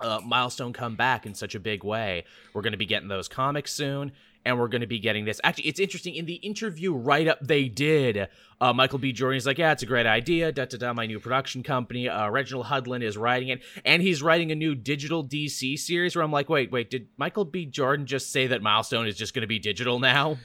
uh, 0.00 0.20
Milestone 0.24 0.72
come 0.72 0.96
back 0.96 1.26
in 1.26 1.34
such 1.34 1.54
a 1.54 1.60
big 1.60 1.84
way. 1.84 2.24
We're 2.54 2.62
going 2.62 2.72
to 2.72 2.78
be 2.78 2.86
getting 2.86 3.08
those 3.08 3.28
comics 3.28 3.72
soon 3.72 4.12
and 4.44 4.58
we're 4.58 4.68
going 4.68 4.80
to 4.80 4.86
be 4.86 4.98
getting 4.98 5.24
this. 5.24 5.40
Actually, 5.44 5.68
it's 5.68 5.80
interesting. 5.80 6.14
In 6.14 6.26
the 6.26 6.34
interview 6.34 6.94
write 6.94 7.28
up 7.28 7.38
they 7.40 7.68
did, 7.68 8.28
uh, 8.60 8.72
Michael 8.72 8.98
B. 8.98 9.12
Jordan 9.12 9.36
is 9.36 9.46
like, 9.46 9.58
"Yeah, 9.58 9.72
it's 9.72 9.82
a 9.82 9.86
great 9.86 10.06
idea." 10.06 10.52
Da 10.52 10.64
da 10.64 10.78
da. 10.78 10.92
My 10.92 11.06
new 11.06 11.20
production 11.20 11.62
company, 11.62 12.08
uh, 12.08 12.28
Reginald 12.30 12.66
Hudlin, 12.66 13.02
is 13.02 13.16
writing 13.16 13.48
it, 13.48 13.62
and 13.84 14.02
he's 14.02 14.22
writing 14.22 14.50
a 14.50 14.54
new 14.54 14.74
digital 14.74 15.24
DC 15.24 15.78
series. 15.78 16.16
Where 16.16 16.24
I'm 16.24 16.32
like, 16.32 16.48
"Wait, 16.48 16.70
wait, 16.70 16.90
did 16.90 17.08
Michael 17.16 17.44
B. 17.44 17.66
Jordan 17.66 18.06
just 18.06 18.32
say 18.32 18.46
that 18.46 18.62
Milestone 18.62 19.06
is 19.06 19.16
just 19.16 19.34
going 19.34 19.42
to 19.42 19.48
be 19.48 19.58
digital 19.58 19.98
now?" 19.98 20.38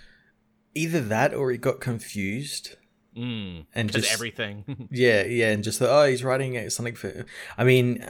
Either 0.76 1.02
that, 1.02 1.34
or 1.34 1.52
he 1.52 1.58
got 1.58 1.80
confused. 1.80 2.76
Mm, 3.16 3.68
and 3.76 3.92
just 3.92 4.12
everything. 4.12 4.88
yeah, 4.92 5.24
yeah, 5.24 5.52
and 5.52 5.64
just 5.64 5.78
thought, 5.78 5.90
oh, 5.90 6.10
he's 6.10 6.24
writing 6.24 6.70
something 6.70 6.96
for. 6.96 7.26
I 7.58 7.64
mean, 7.64 8.04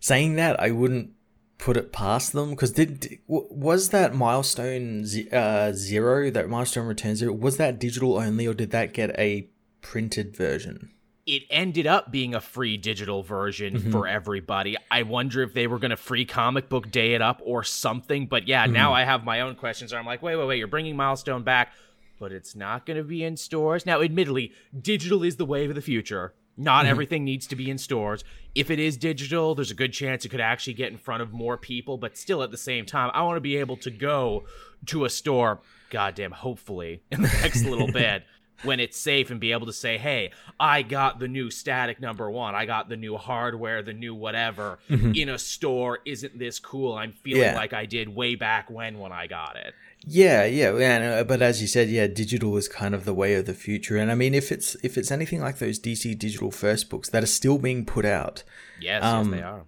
saying 0.00 0.36
that, 0.36 0.60
I 0.60 0.70
wouldn't 0.70 1.12
put 1.58 1.76
it 1.76 1.92
past 1.92 2.32
them? 2.32 2.50
Because 2.50 2.72
did 2.72 3.18
was 3.26 3.90
that 3.90 4.14
milestone 4.14 5.04
uh, 5.32 5.72
zero 5.72 6.30
that 6.30 6.48
milestone 6.48 6.86
return 6.86 7.16
zero 7.16 7.32
was 7.32 7.56
that 7.56 7.78
digital 7.78 8.16
only 8.16 8.46
or 8.46 8.54
did 8.54 8.70
that 8.70 8.92
get 8.94 9.10
a 9.18 9.48
printed 9.80 10.36
version? 10.36 10.90
It 11.26 11.42
ended 11.50 11.86
up 11.86 12.10
being 12.10 12.34
a 12.34 12.40
free 12.40 12.78
digital 12.78 13.22
version 13.22 13.74
mm-hmm. 13.74 13.90
for 13.90 14.08
everybody. 14.08 14.78
I 14.90 15.02
wonder 15.02 15.42
if 15.42 15.52
they 15.52 15.66
were 15.66 15.78
going 15.78 15.90
to 15.90 15.96
free 15.96 16.24
comic 16.24 16.70
book 16.70 16.90
day 16.90 17.12
it 17.12 17.20
up 17.20 17.42
or 17.44 17.64
something 17.64 18.26
but 18.26 18.48
yeah 18.48 18.64
mm-hmm. 18.64 18.72
now 18.72 18.92
i 18.92 19.04
have 19.04 19.24
my 19.24 19.40
own 19.40 19.54
questions 19.54 19.92
i'm 19.92 20.06
like 20.06 20.22
wait 20.22 20.36
wait 20.36 20.46
wait 20.46 20.58
you're 20.58 20.66
bringing 20.66 20.96
milestone 20.96 21.42
back 21.42 21.72
but 22.18 22.32
it's 22.32 22.54
not 22.54 22.86
going 22.86 22.96
to 22.96 23.04
be 23.04 23.24
in 23.24 23.36
stores? 23.36 23.86
Now 23.86 24.02
admittedly 24.02 24.52
digital 24.78 25.22
is 25.22 25.36
the 25.36 25.44
wave 25.44 25.70
of 25.70 25.76
the 25.76 25.82
future 25.82 26.34
not 26.58 26.82
mm-hmm. 26.82 26.90
everything 26.90 27.24
needs 27.24 27.46
to 27.46 27.56
be 27.56 27.70
in 27.70 27.78
stores. 27.78 28.24
If 28.54 28.70
it 28.70 28.78
is 28.78 28.96
digital, 28.96 29.54
there's 29.54 29.70
a 29.70 29.74
good 29.74 29.92
chance 29.92 30.24
it 30.24 30.30
could 30.30 30.40
actually 30.40 30.74
get 30.74 30.90
in 30.90 30.98
front 30.98 31.22
of 31.22 31.32
more 31.32 31.56
people, 31.56 31.96
but 31.96 32.16
still 32.18 32.42
at 32.42 32.50
the 32.50 32.56
same 32.58 32.84
time, 32.84 33.10
I 33.14 33.22
want 33.22 33.36
to 33.36 33.40
be 33.40 33.56
able 33.56 33.76
to 33.78 33.90
go 33.90 34.44
to 34.86 35.04
a 35.04 35.10
store, 35.10 35.60
goddamn, 35.90 36.32
hopefully, 36.32 37.02
in 37.12 37.22
the 37.22 37.28
next 37.42 37.64
little 37.64 37.90
bit. 37.92 38.24
when 38.64 38.80
it's 38.80 38.98
safe 38.98 39.30
and 39.30 39.38
be 39.38 39.52
able 39.52 39.66
to 39.66 39.72
say, 39.72 39.96
"Hey, 39.98 40.32
I 40.58 40.82
got 40.82 41.20
the 41.20 41.28
new 41.28 41.48
static 41.48 42.00
number 42.00 42.28
1. 42.28 42.56
I 42.56 42.66
got 42.66 42.88
the 42.88 42.96
new 42.96 43.16
hardware, 43.16 43.84
the 43.84 43.92
new 43.92 44.16
whatever 44.16 44.80
in 44.88 45.28
a 45.28 45.38
store. 45.38 46.00
Isn't 46.04 46.36
this 46.36 46.58
cool? 46.58 46.94
I'm 46.94 47.12
feeling 47.12 47.42
Yeah. 47.42 47.54
like 47.54 47.72
I 47.72 47.86
did 47.86 48.08
way 48.08 48.34
back 48.34 48.68
when 48.68 48.98
when 48.98 49.12
I 49.12 49.28
got 49.28 49.54
it." 49.56 49.74
Yeah, 50.04 50.44
yeah, 50.44 50.70
and, 50.76 51.04
uh, 51.04 51.24
but 51.24 51.42
as 51.42 51.60
you 51.60 51.66
said, 51.68 51.88
yeah, 51.90 52.06
digital 52.06 52.56
is 52.56 52.66
kind 52.68 52.94
of 52.94 53.04
the 53.04 53.12
way 53.12 53.34
of 53.34 53.46
the 53.46 53.52
future. 53.54 53.96
And 53.96 54.10
I 54.10 54.14
mean, 54.14 54.32
if 54.34 54.50
it's 54.52 54.76
if 54.82 54.96
it's 54.96 55.10
anything 55.10 55.40
like 55.40 55.58
those 55.58 55.78
DC 55.78 56.18
digital 56.18 56.50
first 56.50 56.88
books 56.88 57.10
that 57.10 57.22
are 57.22 57.26
still 57.26 57.58
being 57.58 57.84
put 57.84 58.04
out, 58.04 58.42
Yes, 58.80 59.02
Um, 59.04 59.32
yes 59.32 59.40
they 59.40 59.46
are. 59.46 59.64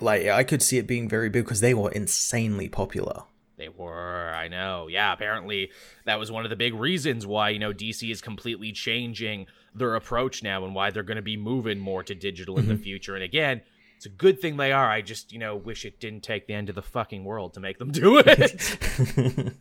like 0.00 0.26
I 0.26 0.44
could 0.44 0.62
see 0.62 0.78
it 0.78 0.86
being 0.86 1.08
very 1.08 1.28
big 1.28 1.44
because 1.44 1.60
they 1.60 1.74
were 1.74 1.90
insanely 1.90 2.68
popular. 2.68 3.22
They 3.56 3.68
were, 3.68 4.32
I 4.34 4.48
know. 4.48 4.88
Yeah, 4.88 5.12
apparently 5.12 5.70
that 6.04 6.18
was 6.18 6.30
one 6.32 6.44
of 6.44 6.50
the 6.50 6.56
big 6.56 6.74
reasons 6.74 7.26
why, 7.26 7.50
you 7.50 7.58
know, 7.60 7.72
DC 7.72 8.10
is 8.10 8.20
completely 8.20 8.72
changing 8.72 9.46
their 9.74 9.94
approach 9.94 10.42
now 10.42 10.64
and 10.64 10.74
why 10.74 10.90
they're 10.90 11.02
going 11.04 11.16
to 11.16 11.22
be 11.22 11.36
moving 11.36 11.78
more 11.78 12.02
to 12.02 12.14
digital 12.14 12.58
in 12.58 12.66
the 12.66 12.76
future. 12.76 13.14
And 13.14 13.22
again, 13.22 13.60
it's 14.02 14.06
a 14.12 14.16
good 14.16 14.40
thing 14.40 14.56
they 14.56 14.72
are. 14.72 14.90
I 14.90 15.00
just, 15.00 15.32
you 15.32 15.38
know, 15.38 15.54
wish 15.54 15.84
it 15.84 16.00
didn't 16.00 16.24
take 16.24 16.48
the 16.48 16.54
end 16.54 16.68
of 16.68 16.74
the 16.74 16.82
fucking 16.82 17.22
world 17.22 17.54
to 17.54 17.60
make 17.60 17.78
them 17.78 17.92
do 17.92 18.18
it. 18.18 18.60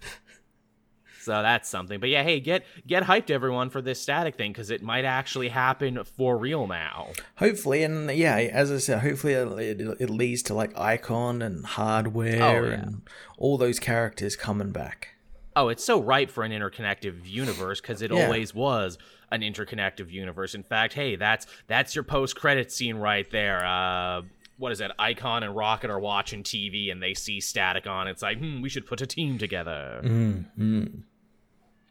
so 1.22 1.44
that's 1.44 1.70
something. 1.70 2.00
But 2.00 2.10
yeah, 2.10 2.24
hey, 2.24 2.40
get 2.40 2.64
get 2.88 3.04
hyped 3.04 3.30
everyone 3.30 3.70
for 3.70 3.84
this 3.84 4.02
static 4.02 4.38
thing 4.38 4.52
cuz 4.52 4.72
it 4.72 4.82
might 4.82 5.06
actually 5.06 5.50
happen 5.50 6.04
for 6.04 6.40
real 6.40 6.66
now. 6.66 7.10
hopefully, 7.36 7.84
and 7.84 8.10
yeah, 8.10 8.38
as 8.38 8.72
I 8.72 8.80
said, 8.80 9.02
hopefully 9.02 9.34
it, 9.34 9.80
it, 10.02 10.10
leads 10.10 10.42
to 10.44 10.56
like 10.56 10.76
Icon 10.76 11.44
and 11.44 11.64
hardware 11.64 12.42
Oh, 12.42 12.66
yeah. 12.66 12.74
and 12.74 13.02
all 13.38 13.60
those 13.60 13.78
characters 13.78 14.36
coming 14.36 14.72
back. 14.72 15.10
Oh, 15.56 15.68
it's 15.68 15.84
so 15.84 16.02
ripe 16.02 16.32
for 16.32 16.44
an 16.44 16.52
interconnective 16.52 17.26
universe 17.28 17.82
because 17.82 18.02
it 18.02 18.12
Yeah. 18.12 18.24
always 18.24 18.54
was 18.56 18.98
an 19.32 19.42
interconnective 19.42 20.10
universe. 20.12 20.56
In 20.56 20.64
fact, 20.64 20.94
hey, 20.94 21.16
that's 21.16 21.46
that's 21.68 21.94
your 21.96 22.04
post 22.04 22.36
credit 22.36 22.72
scene 22.72 22.96
right 22.98 23.30
there. 23.32 23.66
Uh, 23.66 24.22
what 24.58 24.72
is 24.72 24.80
that? 24.80 24.92
Icon 25.00 25.44
and 25.44 25.56
Rocket 25.56 25.90
are 25.90 26.00
watching 26.00 26.44
TV 26.44 26.92
and 26.92 27.02
they 27.02 27.14
see 27.14 27.40
Static 27.42 27.88
on. 27.88 28.08
It's 28.08 28.22
like, 28.22 28.38
hmm, 28.38 28.62
we 28.62 28.70
should 28.70 28.86
put 28.86 29.02
a 29.02 29.08
team 29.08 29.38
together. 29.38 30.02
Mm, 30.04 31.02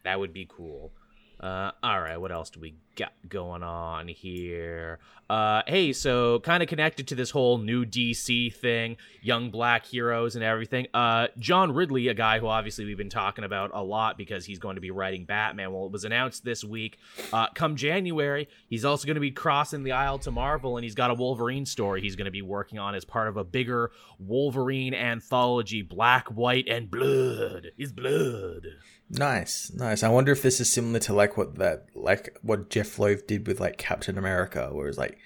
That 0.03 0.19
would 0.19 0.33
be 0.33 0.47
cool. 0.49 0.91
Uh, 1.39 1.71
all 1.83 1.99
right, 2.01 2.17
what 2.17 2.31
else 2.31 2.49
do 2.49 2.59
we 2.59 2.75
got 2.95 3.13
going 3.27 3.63
on 3.63 4.07
here? 4.07 4.99
Uh, 5.29 5.61
hey, 5.65 5.93
so 5.93 6.39
kind 6.41 6.61
of 6.61 6.67
connected 6.67 7.07
to 7.07 7.15
this 7.15 7.31
whole 7.31 7.57
new 7.57 7.85
DC 7.85 8.53
thing, 8.53 8.97
young 9.21 9.49
black 9.49 9.85
heroes 9.85 10.35
and 10.35 10.43
everything. 10.43 10.87
Uh, 10.93 11.27
John 11.39 11.73
Ridley, 11.73 12.09
a 12.09 12.13
guy 12.13 12.39
who 12.39 12.47
obviously 12.47 12.83
we've 12.83 12.97
been 12.97 13.09
talking 13.09 13.45
about 13.45 13.71
a 13.73 13.81
lot 13.81 14.17
because 14.17 14.43
he's 14.45 14.59
going 14.59 14.75
to 14.75 14.81
be 14.81 14.91
writing 14.91 15.23
Batman. 15.23 15.71
Well, 15.71 15.85
it 15.85 15.91
was 15.93 16.03
announced 16.03 16.43
this 16.43 16.65
week. 16.65 16.97
Uh, 17.31 17.47
come 17.55 17.77
January, 17.77 18.49
he's 18.67 18.83
also 18.83 19.05
going 19.05 19.15
to 19.15 19.21
be 19.21 19.31
crossing 19.31 19.83
the 19.83 19.93
aisle 19.93 20.19
to 20.19 20.31
Marvel, 20.31 20.75
and 20.75 20.83
he's 20.83 20.95
got 20.95 21.11
a 21.11 21.13
Wolverine 21.13 21.65
story 21.65 22.01
he's 22.01 22.17
going 22.17 22.25
to 22.25 22.31
be 22.31 22.41
working 22.41 22.77
on 22.77 22.93
as 22.93 23.05
part 23.05 23.29
of 23.29 23.37
a 23.37 23.45
bigger 23.45 23.91
Wolverine 24.19 24.93
anthology, 24.93 25.81
Black, 25.81 26.27
White, 26.27 26.67
and 26.67 26.91
Blood. 26.91 27.71
Is 27.77 27.93
blood. 27.93 28.67
Nice, 29.13 29.71
nice. 29.75 30.03
I 30.03 30.09
wonder 30.09 30.31
if 30.31 30.41
this 30.41 30.61
is 30.61 30.71
similar 30.71 30.99
to 30.99 31.13
like 31.13 31.35
what 31.35 31.55
that 31.55 31.87
like 31.93 32.37
what 32.41 32.69
Jeph 32.69 32.90
Loeb 32.99 33.27
did 33.27 33.47
with 33.47 33.59
like 33.59 33.77
Captain 33.77 34.17
America, 34.17 34.69
where 34.71 34.87
it's 34.87 34.97
like 34.97 35.17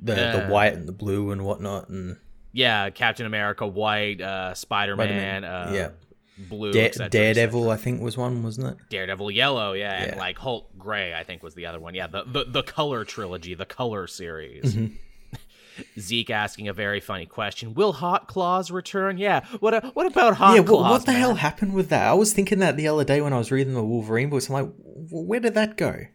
the 0.00 0.14
the 0.14 0.46
white 0.48 0.74
and 0.74 0.86
the 0.88 0.92
blue 0.92 1.30
and 1.30 1.44
whatnot, 1.44 1.88
and 1.88 2.18
Yeah, 2.52 2.90
Captain 2.90 3.26
America, 3.26 3.66
White, 3.66 4.20
uh, 4.20 4.54
Spider 4.54 4.96
Man, 4.96 5.44
uh, 5.44 5.70
yeah. 5.74 5.88
Blue, 6.36 6.72
Da- 6.72 6.90
cetera, 6.90 7.08
Daredevil, 7.10 7.70
I 7.70 7.76
think 7.76 8.00
was 8.00 8.16
one, 8.16 8.42
wasn't 8.42 8.66
it? 8.72 8.88
Daredevil, 8.90 9.30
Yellow, 9.30 9.72
yeah, 9.72 10.02
and 10.02 10.16
like 10.16 10.36
Hulk, 10.36 10.68
Gray, 10.76 11.14
I 11.14 11.22
think 11.22 11.44
was 11.44 11.54
the 11.54 11.66
other 11.66 11.78
one. 11.78 11.94
Yeah, 11.94 12.08
the 12.08 12.24
the, 12.24 12.44
the 12.44 12.62
color 12.64 13.04
trilogy, 13.04 13.54
the 13.54 13.66
color 13.66 14.08
series. 14.08 14.74
Mm-hmm. 14.74 14.96
Zeke 15.98 16.30
asking 16.30 16.68
a 16.68 16.72
very 16.72 17.00
funny 17.00 17.26
question: 17.26 17.74
Will 17.74 17.92
Hot 17.92 18.26
Claws 18.28 18.70
return? 18.70 19.18
Yeah. 19.18 19.44
What? 19.60 19.74
A, 19.74 19.80
what 19.94 20.06
about 20.06 20.34
Hot 20.36 20.56
yeah. 20.56 20.62
Claws? 20.62 20.82
What, 20.82 20.90
what 20.90 21.06
the 21.06 21.12
man? 21.12 21.20
hell 21.20 21.34
happened 21.34 21.72
with 21.74 21.88
that? 21.90 22.06
I 22.06 22.14
was 22.14 22.32
thinking 22.32 22.58
that 22.60 22.76
the 22.76 22.88
other 22.88 23.04
day 23.04 23.20
when 23.20 23.32
I 23.32 23.38
was 23.38 23.50
reading 23.52 23.74
the 23.74 23.84
Wolverine 23.84 24.30
books. 24.30 24.48
I'm 24.48 24.54
like, 24.54 24.70
where 25.10 25.40
did 25.40 25.54
that 25.54 25.76
go? 25.76 26.06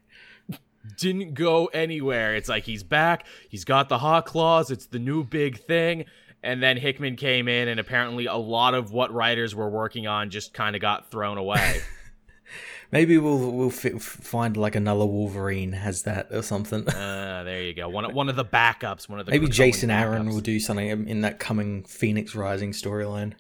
Didn't 0.99 1.33
go 1.33 1.65
anywhere. 1.67 2.35
It's 2.35 2.49
like 2.49 2.63
he's 2.63 2.83
back. 2.83 3.25
He's 3.49 3.65
got 3.65 3.89
the 3.89 3.97
hot 3.97 4.25
claws. 4.25 4.69
It's 4.71 4.85
the 4.87 4.99
new 4.99 5.23
big 5.23 5.59
thing. 5.59 6.05
And 6.41 6.63
then 6.63 6.77
Hickman 6.77 7.17
came 7.17 7.47
in, 7.49 7.67
and 7.67 7.79
apparently 7.81 8.25
a 8.27 8.35
lot 8.35 8.73
of 8.73 8.91
what 8.93 9.13
writers 9.13 9.53
were 9.55 9.69
working 9.69 10.07
on 10.07 10.29
just 10.29 10.53
kind 10.53 10.75
of 10.75 10.81
got 10.81 11.11
thrown 11.11 11.37
away. 11.37 11.81
Maybe 12.91 13.17
we'll 13.19 13.51
we'll 13.51 13.69
fi- 13.69 13.99
find 13.99 14.57
like 14.57 14.75
another 14.75 15.05
Wolverine 15.05 15.73
has 15.73 16.03
that 16.03 16.29
or 16.31 16.41
something. 16.41 16.87
uh, 16.89 17.43
there 17.43 17.61
you 17.61 17.73
go. 17.73 17.87
One 17.89 18.05
of, 18.05 18.13
one 18.13 18.29
of 18.29 18.35
the 18.35 18.45
backups. 18.45 19.07
One 19.09 19.19
of 19.19 19.25
the 19.27 19.31
Maybe 19.31 19.47
Jason 19.47 19.91
Aaron 19.91 20.27
backups. 20.27 20.33
will 20.33 20.41
do 20.41 20.59
something 20.59 21.07
in 21.07 21.21
that 21.21 21.39
coming 21.39 21.83
Phoenix 21.83 22.33
Rising 22.33 22.71
storyline. 22.71 23.33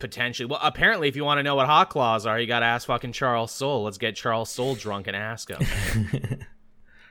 potentially. 0.00 0.46
Well, 0.46 0.58
apparently, 0.62 1.06
if 1.08 1.14
you 1.14 1.24
want 1.24 1.38
to 1.38 1.42
know 1.44 1.54
what 1.54 1.66
hot 1.66 1.90
claws 1.90 2.26
are, 2.26 2.40
you 2.40 2.46
got 2.48 2.60
to 2.60 2.66
ask 2.66 2.86
fucking 2.88 3.12
Charles 3.12 3.52
Soule. 3.52 3.84
Let's 3.84 3.98
get 3.98 4.16
Charles 4.16 4.50
Soule 4.50 4.74
drunk 4.74 5.06
and 5.06 5.14
ask 5.14 5.50
him. 5.50 5.60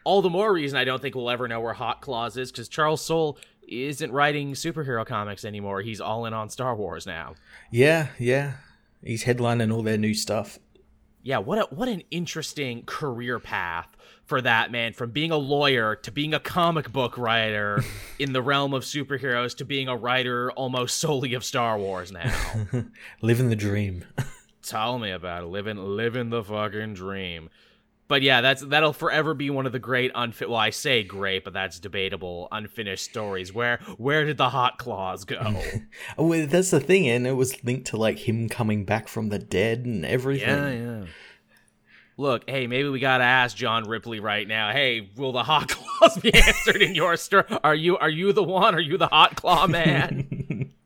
All 0.04 0.22
the 0.22 0.30
more 0.30 0.54
reason 0.54 0.78
I 0.78 0.84
don't 0.84 1.02
think 1.02 1.16
we'll 1.16 1.30
ever 1.30 1.48
know 1.48 1.62
where 1.62 1.74
Hot 1.74 2.02
Claws 2.02 2.38
is 2.38 2.52
because 2.52 2.68
Charles 2.68 3.04
Soule 3.04 3.38
isn't 3.68 4.12
writing 4.12 4.54
superhero 4.54 5.06
comics 5.06 5.46
anymore. 5.46 5.82
He's 5.82 6.02
all 6.02 6.26
in 6.26 6.34
on 6.34 6.50
Star 6.50 6.76
Wars 6.76 7.06
now. 7.06 7.36
Yeah, 7.72 8.10
yeah. 8.20 8.56
He's 9.04 9.24
headlining 9.24 9.74
all 9.74 9.84
their 9.84 9.98
new 9.98 10.14
stuff. 10.14 10.60
Yeah, 11.22 11.38
what 11.38 11.58
a, 11.58 11.76
what 11.76 11.88
an 11.88 12.04
interesting 12.12 12.84
career 12.86 13.40
path 13.40 13.96
for 14.26 14.42
that 14.42 14.72
man 14.72 14.94
from 14.94 15.12
being 15.12 15.32
a 15.32 15.38
lawyer 15.38 15.96
to 15.96 16.12
being 16.12 16.34
a 16.34 16.40
comic 16.40 16.92
book 16.92 17.18
writer 17.18 17.84
in 18.20 18.34
the 18.34 18.42
realm 18.42 18.74
of 18.74 18.84
superheroes 18.84 19.56
to 19.58 19.66
being 19.66 19.88
a 19.88 19.96
writer 19.96 20.52
almost 20.52 20.98
solely 20.98 21.34
of 21.34 21.46
Star 21.46 21.78
Wars 21.78 22.12
now. 22.12 22.32
Living 23.22 23.50
the 23.50 23.56
dream. 23.56 24.04
Tell 24.64 24.98
me 25.00 25.12
about 25.12 25.44
it. 25.44 25.48
Living 25.48 25.78
living 25.78 26.30
the 26.30 26.44
fucking 26.44 26.94
dream. 26.94 27.50
But 28.08 28.22
yeah, 28.22 28.42
that's 28.42 28.62
that'll 28.62 28.94
forever 28.94 29.34
be 29.34 29.50
one 29.50 29.66
of 29.66 29.72
the 29.72 29.80
great 29.80 30.12
unfit. 30.14 30.50
Well, 30.50 30.60
I 30.60 30.72
say 30.72 31.04
great, 31.04 31.44
but 31.44 31.54
that's 31.54 31.80
debatable. 31.80 32.48
Unfinished 32.52 33.06
stories. 33.06 33.54
Where 33.54 33.80
where 33.98 34.26
did 34.26 34.38
the 34.38 34.50
hot 34.50 34.78
claws 34.78 35.26
go? 35.26 35.40
Oh, 36.18 36.28
well, 36.28 36.46
that's 36.46 36.72
the 36.72 36.80
thing, 36.80 37.08
and 37.08 37.26
it 37.26 37.32
was 37.34 37.64
linked 37.64 37.88
to 37.88 37.98
like 37.98 38.28
him 38.28 38.50
coming 38.50 38.84
back 38.86 39.08
from 39.08 39.30
the 39.30 39.40
dead 39.40 39.86
and 39.86 40.06
everything. 40.06 40.48
yeah, 40.50 40.70
yeah. 40.72 41.06
Look, 42.16 42.48
hey, 42.48 42.68
maybe 42.68 42.90
we 42.90 43.00
gotta 43.00 43.24
ask 43.24 43.58
John 43.58 43.86
Ridley 43.86 44.20
right 44.20 44.48
now. 44.48 44.72
Hey, 44.72 45.10
will 45.18 45.32
the 45.32 45.42
hot 45.42 45.70
claws 45.70 46.18
be 46.18 46.32
answered 46.34 46.82
in 46.82 46.94
your 46.94 47.18
story? 47.18 47.46
Are 47.64 47.74
you 47.74 47.98
are 47.98 48.10
you 48.10 48.34
the 48.34 48.44
one? 48.44 48.76
Are 48.76 48.80
you 48.80 48.98
the 49.00 49.08
hot 49.08 49.36
claw 49.36 49.66
man? 49.66 50.28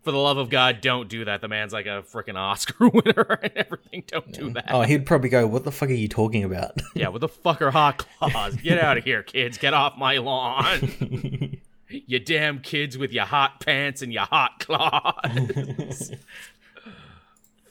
For 0.08 0.14
the 0.14 0.18
love 0.20 0.38
of 0.38 0.50
God, 0.50 0.80
don't 0.80 1.10
do 1.10 1.26
that. 1.26 1.42
The 1.42 1.50
man's 1.50 1.74
like 1.74 1.86
a 1.86 2.02
freaking 2.02 2.38
Oscar 2.38 2.88
winner 2.94 3.40
and 3.44 3.52
everything. 3.58 4.06
Don't 4.08 4.32
do 4.32 4.50
that. 4.52 4.68
Oh, 4.70 4.84
he'd 4.84 5.06
probably 5.06 5.28
go, 5.28 5.46
"What 5.46 5.66
the 5.66 5.72
fuck 5.74 5.90
are 5.90 5.94
you 5.94 6.08
talking 6.08 6.46
about?" 6.46 6.80
Yeah, 6.96 7.10
what 7.10 7.20
the 7.20 7.28
fuck 7.28 7.62
are 7.62 7.72
hot 7.72 8.06
claws? 8.18 8.56
Get 8.56 8.80
out 8.80 8.98
of 8.98 9.04
here, 9.04 9.22
kids. 9.22 9.58
Get 9.58 9.74
off 9.74 9.98
my 9.98 10.20
lawn. 10.20 11.58
you 11.90 12.20
damn 12.20 12.60
kids 12.60 12.98
with 12.98 13.12
your 13.12 13.26
hot 13.26 13.60
pants 13.60 14.02
and 14.02 14.14
your 14.14 14.24
hot 14.24 14.62
claws. 14.62 16.14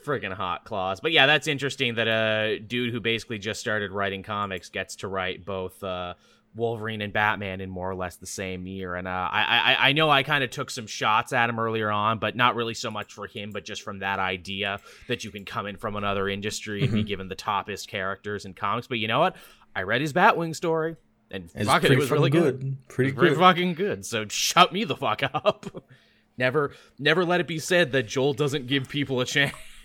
Friggin' 0.05 0.35
hot 0.35 0.66
claws. 0.66 1.00
But 1.00 1.12
yeah, 1.12 1.25
that's 1.25 1.47
interesting 1.47 1.95
that 1.95 2.07
a 2.07 2.59
dude 2.59 2.93
who 2.93 3.00
basically 3.00 3.38
just 3.38 3.61
started 3.61 3.93
writing 3.93 4.23
comics 4.23 4.69
gets 4.69 4.97
to 4.97 5.09
write 5.09 5.47
both 5.47 5.83
uh, 5.83 6.12
Wolverine 6.57 7.03
and 7.03 7.13
Batman 7.13 7.61
in 7.61 7.71
more 7.71 7.91
or 7.91 7.95
less 7.95 8.17
the 8.17 8.27
same 8.27 8.67
year. 8.67 8.95
And 8.97 9.07
uh, 9.07 9.11
I, 9.31 9.77
I 9.77 9.89
I 9.89 9.93
know 9.93 10.11
I 10.11 10.23
kind 10.23 10.43
of 10.43 10.51
took 10.51 10.71
some 10.71 10.87
shots 10.87 11.33
at 11.33 11.49
him 11.51 11.61
earlier 11.61 11.91
on, 11.91 12.19
but 12.19 12.35
not 12.35 12.57
really 12.57 12.75
so 12.75 12.91
much 12.91 13.13
for 13.13 13.27
him, 13.27 13.51
but 13.53 13.65
just 13.65 13.83
from 13.83 13.99
that 14.01 14.19
idea 14.19 14.81
that 15.09 15.23
you 15.25 15.31
can 15.31 15.45
come 15.45 15.67
in 15.67 15.77
from 15.77 15.95
another 15.97 16.29
industry 16.29 16.83
and 16.83 16.93
be 16.93 17.03
given 17.05 17.29
the 17.29 17.37
toppest 17.37 17.87
characters 17.89 18.45
in 18.45 18.55
comics. 18.55 18.87
But 18.87 18.99
you 18.99 19.07
know 19.09 19.21
what? 19.21 19.37
I 19.75 19.83
read 19.83 20.01
his 20.01 20.13
Batwing 20.15 20.57
story, 20.57 20.97
and 21.31 21.51
It's 21.55 21.69
fuck 21.69 21.85
it, 21.85 21.93
it 21.93 21.99
was 21.99 22.11
really 22.11 22.31
fucking 22.31 22.43
good. 22.43 22.77
Pretty 22.89 23.13
Pretty 23.13 23.35
good. 23.35 23.39
fucking 23.39 23.75
good. 23.75 24.07
So 24.07 24.27
shut 24.29 24.73
me 24.73 24.85
the 24.85 24.97
fuck 24.97 25.23
up. 25.23 25.67
never, 26.39 26.73
never 26.99 27.25
let 27.25 27.41
it 27.41 27.47
be 27.47 27.59
said 27.59 27.93
that 27.93 28.05
Joel 28.05 28.33
doesn't 28.33 28.67
give 28.67 28.89
people 28.89 29.21
a 29.21 29.25
chance. 29.27 29.55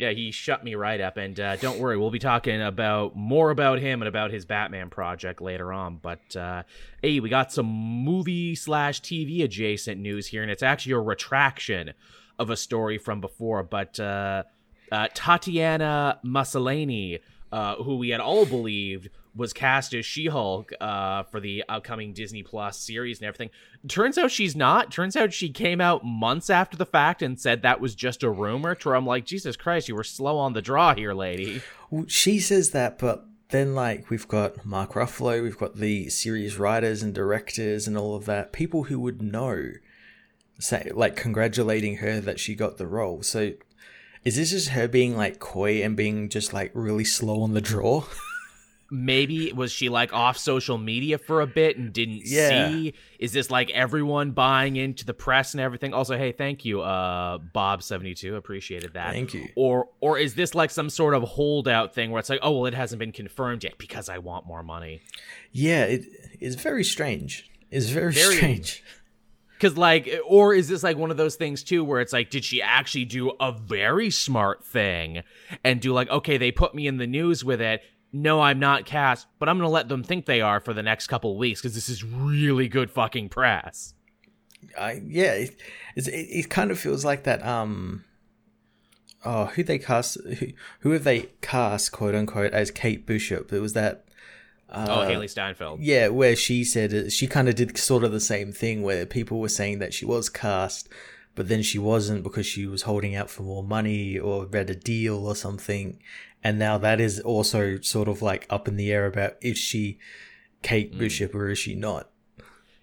yeah, 0.00 0.10
he 0.10 0.30
shut 0.30 0.64
me 0.64 0.74
right 0.74 1.00
up. 1.00 1.16
And 1.16 1.38
uh, 1.38 1.56
don't 1.56 1.78
worry, 1.78 1.96
we'll 1.98 2.10
be 2.10 2.18
talking 2.18 2.62
about 2.62 3.14
more 3.14 3.50
about 3.50 3.78
him 3.78 4.00
and 4.02 4.08
about 4.08 4.30
his 4.30 4.44
Batman 4.44 4.90
project 4.90 5.40
later 5.40 5.72
on. 5.72 5.96
But 5.96 6.34
uh, 6.36 6.62
hey, 7.02 7.20
we 7.20 7.28
got 7.28 7.52
some 7.52 7.66
movie 7.66 8.54
slash 8.54 9.00
TV 9.02 9.44
adjacent 9.44 10.00
news 10.00 10.26
here, 10.26 10.42
and 10.42 10.50
it's 10.50 10.62
actually 10.62 10.92
a 10.92 11.00
retraction 11.00 11.92
of 12.38 12.50
a 12.50 12.56
story 12.56 12.98
from 12.98 13.20
before. 13.20 13.62
But 13.62 14.00
uh, 14.00 14.44
uh, 14.90 15.08
Tatiana 15.14 16.18
Maslany 16.24 17.20
uh, 17.52 17.76
who 17.76 17.96
we 17.96 18.10
had 18.10 18.20
all 18.20 18.46
believed 18.46 19.08
was 19.34 19.52
cast 19.52 19.94
as 19.94 20.04
She-Hulk 20.04 20.72
uh, 20.80 21.22
for 21.24 21.40
the 21.40 21.64
upcoming 21.68 22.12
Disney 22.12 22.42
Plus 22.42 22.78
series 22.78 23.18
and 23.18 23.28
everything. 23.28 23.50
Turns 23.88 24.18
out 24.18 24.30
she's 24.30 24.56
not. 24.56 24.90
Turns 24.90 25.16
out 25.16 25.32
she 25.32 25.50
came 25.50 25.80
out 25.80 26.04
months 26.04 26.50
after 26.50 26.76
the 26.76 26.86
fact 26.86 27.22
and 27.22 27.38
said 27.38 27.62
that 27.62 27.80
was 27.80 27.94
just 27.94 28.22
a 28.22 28.30
rumor. 28.30 28.74
To 28.74 28.88
where 28.88 28.96
I'm 28.96 29.06
like, 29.06 29.24
Jesus 29.24 29.56
Christ, 29.56 29.88
you 29.88 29.94
were 29.94 30.04
slow 30.04 30.38
on 30.38 30.52
the 30.52 30.62
draw 30.62 30.94
here, 30.94 31.14
lady. 31.14 31.62
Well, 31.90 32.04
she 32.08 32.38
says 32.40 32.70
that, 32.70 32.98
but 32.98 33.26
then 33.50 33.74
like 33.74 34.10
we've 34.10 34.28
got 34.28 34.64
Mark 34.64 34.92
Ruffalo, 34.92 35.42
we've 35.42 35.58
got 35.58 35.76
the 35.76 36.08
series 36.08 36.58
writers 36.58 37.02
and 37.02 37.14
directors 37.14 37.86
and 37.86 37.96
all 37.96 38.14
of 38.14 38.26
that 38.26 38.52
people 38.52 38.84
who 38.84 38.98
would 39.00 39.22
know, 39.22 39.72
say 40.58 40.90
like 40.94 41.16
congratulating 41.16 41.96
her 41.96 42.20
that 42.20 42.40
she 42.40 42.54
got 42.54 42.78
the 42.78 42.86
role. 42.86 43.22
So 43.22 43.52
is 44.24 44.36
this 44.36 44.50
just 44.50 44.68
her 44.70 44.86
being 44.86 45.16
like 45.16 45.38
coy 45.38 45.82
and 45.82 45.96
being 45.96 46.28
just 46.28 46.52
like 46.52 46.70
really 46.74 47.04
slow 47.04 47.42
on 47.42 47.54
the 47.54 47.60
draw? 47.60 48.04
maybe 48.90 49.52
was 49.52 49.70
she 49.70 49.88
like 49.88 50.12
off 50.12 50.36
social 50.36 50.76
media 50.78 51.16
for 51.18 51.40
a 51.40 51.46
bit 51.46 51.76
and 51.78 51.92
didn't 51.92 52.22
Yeah. 52.24 52.68
see 52.70 52.94
is 53.18 53.32
this 53.32 53.50
like 53.50 53.70
everyone 53.70 54.32
buying 54.32 54.76
into 54.76 55.04
the 55.04 55.14
press 55.14 55.54
and 55.54 55.60
everything 55.60 55.94
also 55.94 56.16
hey 56.18 56.32
thank 56.32 56.64
you 56.64 56.80
uh 56.82 57.38
bob72 57.54 58.36
appreciated 58.36 58.94
that 58.94 59.12
Thank 59.12 59.34
you. 59.34 59.48
or 59.54 59.88
or 60.00 60.18
is 60.18 60.34
this 60.34 60.54
like 60.54 60.70
some 60.70 60.90
sort 60.90 61.14
of 61.14 61.22
holdout 61.22 61.94
thing 61.94 62.10
where 62.10 62.18
it's 62.18 62.28
like 62.30 62.40
oh 62.42 62.50
well 62.52 62.66
it 62.66 62.74
hasn't 62.74 62.98
been 62.98 63.12
confirmed 63.12 63.62
yet 63.64 63.78
because 63.78 64.08
i 64.08 64.18
want 64.18 64.46
more 64.46 64.62
money 64.62 65.00
Yeah, 65.52 65.84
it 65.84 66.04
is 66.40 66.54
very 66.56 66.84
strange. 66.84 67.50
It's 67.70 67.88
very, 67.88 68.12
Very- 68.12 68.36
strange. 68.36 68.82
Because, 69.58 69.76
like, 69.76 70.08
or 70.26 70.54
is 70.54 70.68
this 70.68 70.82
like 70.82 70.96
one 70.96 71.10
of 71.10 71.18
those 71.18 71.36
things 71.36 71.62
too 71.62 71.84
where 71.84 72.00
it's 72.00 72.14
like, 72.14 72.30
did 72.30 72.46
she 72.46 72.62
actually 72.62 73.04
do 73.04 73.32
a 73.38 73.52
very 73.52 74.08
smart 74.08 74.64
thing 74.64 75.22
and 75.62 75.82
do 75.82 75.92
like, 75.92 76.08
okay, 76.08 76.38
they 76.38 76.50
put 76.50 76.74
me 76.74 76.86
in 76.86 76.96
the 76.96 77.06
news 77.06 77.44
with 77.44 77.60
it. 77.60 77.82
No, 78.12 78.40
I'm 78.40 78.58
not 78.58 78.86
cast, 78.86 79.28
but 79.38 79.48
I'm 79.48 79.56
going 79.56 79.68
to 79.68 79.72
let 79.72 79.88
them 79.88 80.02
think 80.02 80.26
they 80.26 80.40
are 80.40 80.60
for 80.60 80.74
the 80.74 80.82
next 80.82 81.06
couple 81.06 81.36
weeks 81.36 81.60
because 81.60 81.74
this 81.74 81.88
is 81.88 82.02
really 82.02 82.66
good 82.66 82.90
fucking 82.90 83.28
press. 83.28 83.94
I 84.78 85.00
yeah, 85.06 85.32
it, 85.32 85.56
it 85.96 86.08
it 86.08 86.50
kind 86.50 86.70
of 86.70 86.78
feels 86.78 87.04
like 87.04 87.24
that. 87.24 87.44
Um, 87.46 88.04
oh, 89.24 89.46
who 89.46 89.62
they 89.62 89.78
cast? 89.78 90.18
Who, 90.22 90.48
who 90.80 90.90
have 90.90 91.04
they 91.04 91.30
cast, 91.40 91.92
quote 91.92 92.14
unquote, 92.14 92.52
as 92.52 92.70
Kate 92.70 93.06
Bishop? 93.06 93.52
It 93.52 93.60
was 93.60 93.72
that. 93.74 94.04
Uh, 94.68 94.86
oh, 94.88 95.08
Hailee 95.08 95.28
Steinfeld. 95.28 95.80
Yeah, 95.80 96.08
where 96.08 96.36
she 96.36 96.62
said 96.62 97.12
she 97.12 97.26
kind 97.26 97.48
of 97.48 97.54
did 97.54 97.76
sort 97.76 98.04
of 98.04 98.12
the 98.12 98.20
same 98.20 98.52
thing, 98.52 98.82
where 98.82 99.06
people 99.06 99.40
were 99.40 99.48
saying 99.48 99.78
that 99.80 99.94
she 99.94 100.04
was 100.04 100.28
cast, 100.28 100.88
but 101.34 101.48
then 101.48 101.62
she 101.62 101.78
wasn't 101.78 102.22
because 102.22 102.46
she 102.46 102.66
was 102.66 102.82
holding 102.82 103.16
out 103.16 103.30
for 103.30 103.42
more 103.42 103.64
money 103.64 104.18
or 104.18 104.46
read 104.46 104.70
a 104.70 104.74
deal 104.74 105.26
or 105.26 105.34
something, 105.34 105.98
and 106.42 106.58
now 106.58 106.78
that 106.78 107.00
is 107.00 107.20
also 107.20 107.78
sort 107.80 108.08
of 108.08 108.22
like 108.22 108.46
up 108.50 108.66
in 108.68 108.76
the 108.76 108.92
air 108.92 109.06
about 109.06 109.34
is 109.40 109.58
she 109.58 109.98
Kate 110.62 110.94
mm. 110.94 110.98
Bishop 110.98 111.34
or 111.34 111.48
is 111.48 111.58
she 111.58 111.74
not? 111.74 112.10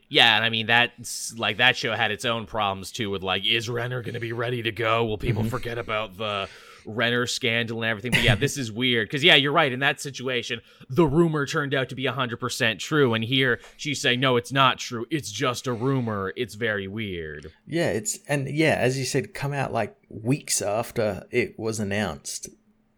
Yeah, 0.10 0.36
and 0.36 0.46
I 0.46 0.50
mean 0.50 0.68
that's 0.68 1.38
like 1.38 1.58
that 1.58 1.76
show 1.76 1.94
had 1.94 2.12
its 2.12 2.26
own 2.26 2.46
problems 2.46 2.92
too 2.92 3.10
with 3.10 3.24
like 3.24 3.46
is 3.46 3.70
Renner 3.70 4.02
going 4.02 4.14
to 4.14 4.20
be 4.20 4.34
ready 4.34 4.62
to 4.64 4.72
go? 4.72 5.06
Will 5.06 5.18
people 5.18 5.42
mm-hmm. 5.42 5.50
forget 5.50 5.78
about 5.78 6.18
the 6.18 6.48
Renner 6.86 7.28
scandal 7.28 7.84
and 7.84 7.90
everything? 7.90 8.12
But 8.12 8.24
yeah, 8.24 8.36
this 8.36 8.58
is 8.58 8.72
weird 8.72 9.10
cuz 9.10 9.22
yeah, 9.22 9.36
you're 9.36 9.52
right 9.52 9.72
in 9.72 9.80
that 9.80 10.00
situation 10.00 10.62
the 10.90 11.06
rumor 11.06 11.46
turned 11.46 11.74
out 11.74 11.90
to 11.90 11.96
be 11.96 12.04
100% 12.04 12.80
true 12.80 13.14
and 13.14 13.24
here 13.24 13.60
she's 13.76 14.00
saying 14.00 14.22
no, 14.22 14.38
it's 14.38 14.52
not 14.52 14.78
true. 14.78 15.06
It's 15.10 15.30
just 15.30 15.68
a 15.68 15.74
rumor. 15.74 16.32
It's 16.38 16.56
very 16.56 16.88
weird. 16.88 17.52
Yeah, 17.66 17.90
it's 17.90 18.20
and 18.30 18.48
yeah, 18.50 18.76
as 18.76 18.98
you 18.98 19.04
said, 19.04 19.34
come 19.34 19.52
out 19.52 19.74
like 19.74 19.98
weeks 20.10 20.62
after 20.62 21.26
it 21.32 21.60
was 21.60 21.82
announced. 21.82 22.48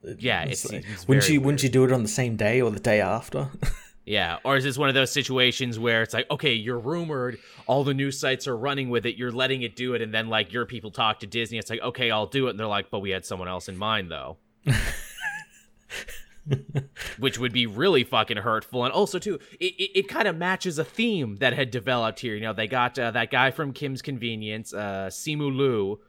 Yeah, 0.03 0.43
It's 0.43 0.65
it's, 0.65 0.87
it's 0.87 1.07
wouldn't 1.07 1.29
you 1.29 1.41
wouldn't 1.41 1.63
you 1.63 1.69
do 1.69 1.83
it 1.83 1.91
on 1.91 2.03
the 2.03 2.09
same 2.09 2.35
day 2.35 2.61
or 2.61 2.71
the 2.71 2.79
day 2.79 3.01
after? 3.01 3.49
Yeah, 4.05 4.37
or 4.43 4.57
is 4.57 4.63
this 4.63 4.75
one 4.75 4.89
of 4.89 4.95
those 4.95 5.11
situations 5.11 5.77
where 5.77 6.01
it's 6.01 6.15
like, 6.15 6.25
okay, 6.31 6.53
you're 6.53 6.79
rumored, 6.79 7.37
all 7.67 7.83
the 7.83 7.93
news 7.93 8.19
sites 8.19 8.47
are 8.47 8.57
running 8.57 8.89
with 8.89 9.05
it, 9.05 9.17
you're 9.17 9.31
letting 9.31 9.61
it 9.61 9.75
do 9.75 9.93
it, 9.93 10.01
and 10.01 10.11
then 10.11 10.29
like 10.29 10.51
your 10.51 10.65
people 10.65 10.89
talk 10.89 11.19
to 11.19 11.27
Disney, 11.27 11.59
it's 11.59 11.69
like, 11.69 11.81
okay, 11.81 12.09
I'll 12.09 12.25
do 12.25 12.47
it, 12.47 12.51
and 12.51 12.59
they're 12.59 12.65
like, 12.65 12.89
but 12.89 13.01
we 13.01 13.11
had 13.11 13.23
someone 13.23 13.47
else 13.47 13.69
in 13.69 13.77
mind 13.77 14.09
though. 14.09 14.37
Which 17.19 17.37
would 17.37 17.53
be 17.53 17.67
really 17.67 18.03
fucking 18.03 18.37
hurtful, 18.37 18.83
and 18.83 18.91
also 18.91 19.19
too, 19.19 19.35
it 19.59 19.75
it, 19.77 19.99
it 19.99 20.07
kind 20.07 20.27
of 20.27 20.35
matches 20.35 20.79
a 20.79 20.83
theme 20.83 21.35
that 21.35 21.53
had 21.53 21.69
developed 21.69 22.19
here. 22.21 22.33
You 22.33 22.41
know, 22.41 22.53
they 22.53 22.65
got 22.65 22.97
uh, 22.97 23.11
that 23.11 23.29
guy 23.29 23.51
from 23.51 23.73
Kim's 23.73 24.01
Convenience, 24.01 24.73
uh, 24.73 25.09
Simu 25.11 25.55
Liu, 25.55 25.99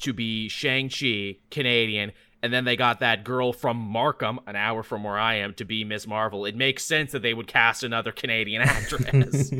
to 0.00 0.12
be 0.12 0.48
Shang 0.48 0.88
Chi, 0.88 1.38
Canadian, 1.50 2.12
and 2.42 2.52
then 2.52 2.64
they 2.64 2.76
got 2.76 3.00
that 3.00 3.22
girl 3.22 3.52
from 3.52 3.76
Markham, 3.76 4.40
an 4.46 4.56
hour 4.56 4.82
from 4.82 5.04
where 5.04 5.18
I 5.18 5.34
am, 5.36 5.54
to 5.54 5.64
be 5.64 5.84
Miss 5.84 6.06
Marvel. 6.06 6.44
It 6.44 6.56
makes 6.56 6.84
sense 6.84 7.12
that 7.12 7.22
they 7.22 7.34
would 7.34 7.46
cast 7.46 7.84
another 7.84 8.10
Canadian 8.10 8.62
actress. 8.62 9.52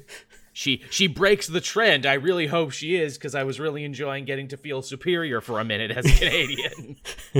she 0.52 0.82
she 0.90 1.06
breaks 1.06 1.46
the 1.46 1.62
trend. 1.62 2.04
I 2.04 2.14
really 2.14 2.46
hope 2.46 2.72
she 2.72 2.96
is 2.96 3.16
because 3.16 3.34
I 3.34 3.44
was 3.44 3.58
really 3.58 3.84
enjoying 3.84 4.26
getting 4.26 4.48
to 4.48 4.58
feel 4.58 4.82
superior 4.82 5.40
for 5.40 5.60
a 5.60 5.64
minute 5.64 5.90
as 5.90 6.04
a 6.04 6.12
Canadian. 6.12 6.96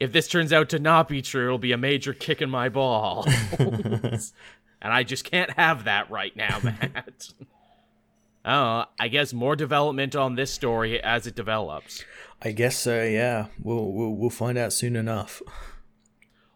if 0.00 0.10
this 0.10 0.26
turns 0.26 0.54
out 0.54 0.70
to 0.70 0.78
not 0.78 1.08
be 1.08 1.20
true, 1.20 1.46
it'll 1.46 1.58
be 1.58 1.72
a 1.72 1.78
major 1.78 2.14
kick 2.14 2.40
in 2.40 2.48
my 2.48 2.70
ball. 2.70 3.26
and 3.58 4.22
I 4.82 5.02
just 5.02 5.24
can't 5.24 5.50
have 5.50 5.84
that 5.84 6.10
right 6.10 6.34
now, 6.34 6.60
Matt. 6.62 7.28
Oh, 8.46 8.84
I 8.98 9.08
guess 9.08 9.32
more 9.32 9.56
development 9.56 10.14
on 10.14 10.36
this 10.36 10.52
story 10.52 11.02
as 11.02 11.26
it 11.26 11.34
develops. 11.34 12.04
I 12.40 12.52
guess 12.52 12.78
so. 12.78 13.02
Yeah, 13.02 13.46
we'll 13.60 13.90
we'll 13.92 14.14
we'll 14.14 14.30
find 14.30 14.56
out 14.56 14.72
soon 14.72 14.94
enough. 14.94 15.42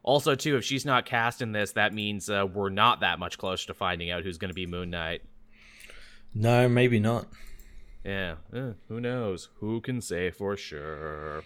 Also, 0.05 0.35
too, 0.35 0.57
if 0.57 0.65
she's 0.65 0.85
not 0.85 1.05
cast 1.05 1.43
in 1.43 1.53
this, 1.53 1.73
that 1.73 1.93
means 1.93 2.31
uh, 2.31 2.47
we're 2.51 2.71
not 2.71 3.01
that 3.01 3.19
much 3.19 3.39
closer 3.39 3.67
to 3.67 3.75
finding 3.75 4.11
out 4.11 4.23
who's 4.23 4.39
going 4.39 4.49
to 4.49 4.55
be 4.55 4.67
Moon 4.67 4.91
Knight. 4.91 5.23
No, 6.33 6.69
maybe 6.69 7.01
not. 7.01 7.27
Yeah, 8.05 8.37
eh, 8.55 8.73
who 8.89 9.01
knows? 9.01 9.49
Who 9.57 9.81
can 9.81 10.01
say 10.01 10.31
for 10.31 10.57
sure? 10.57 11.43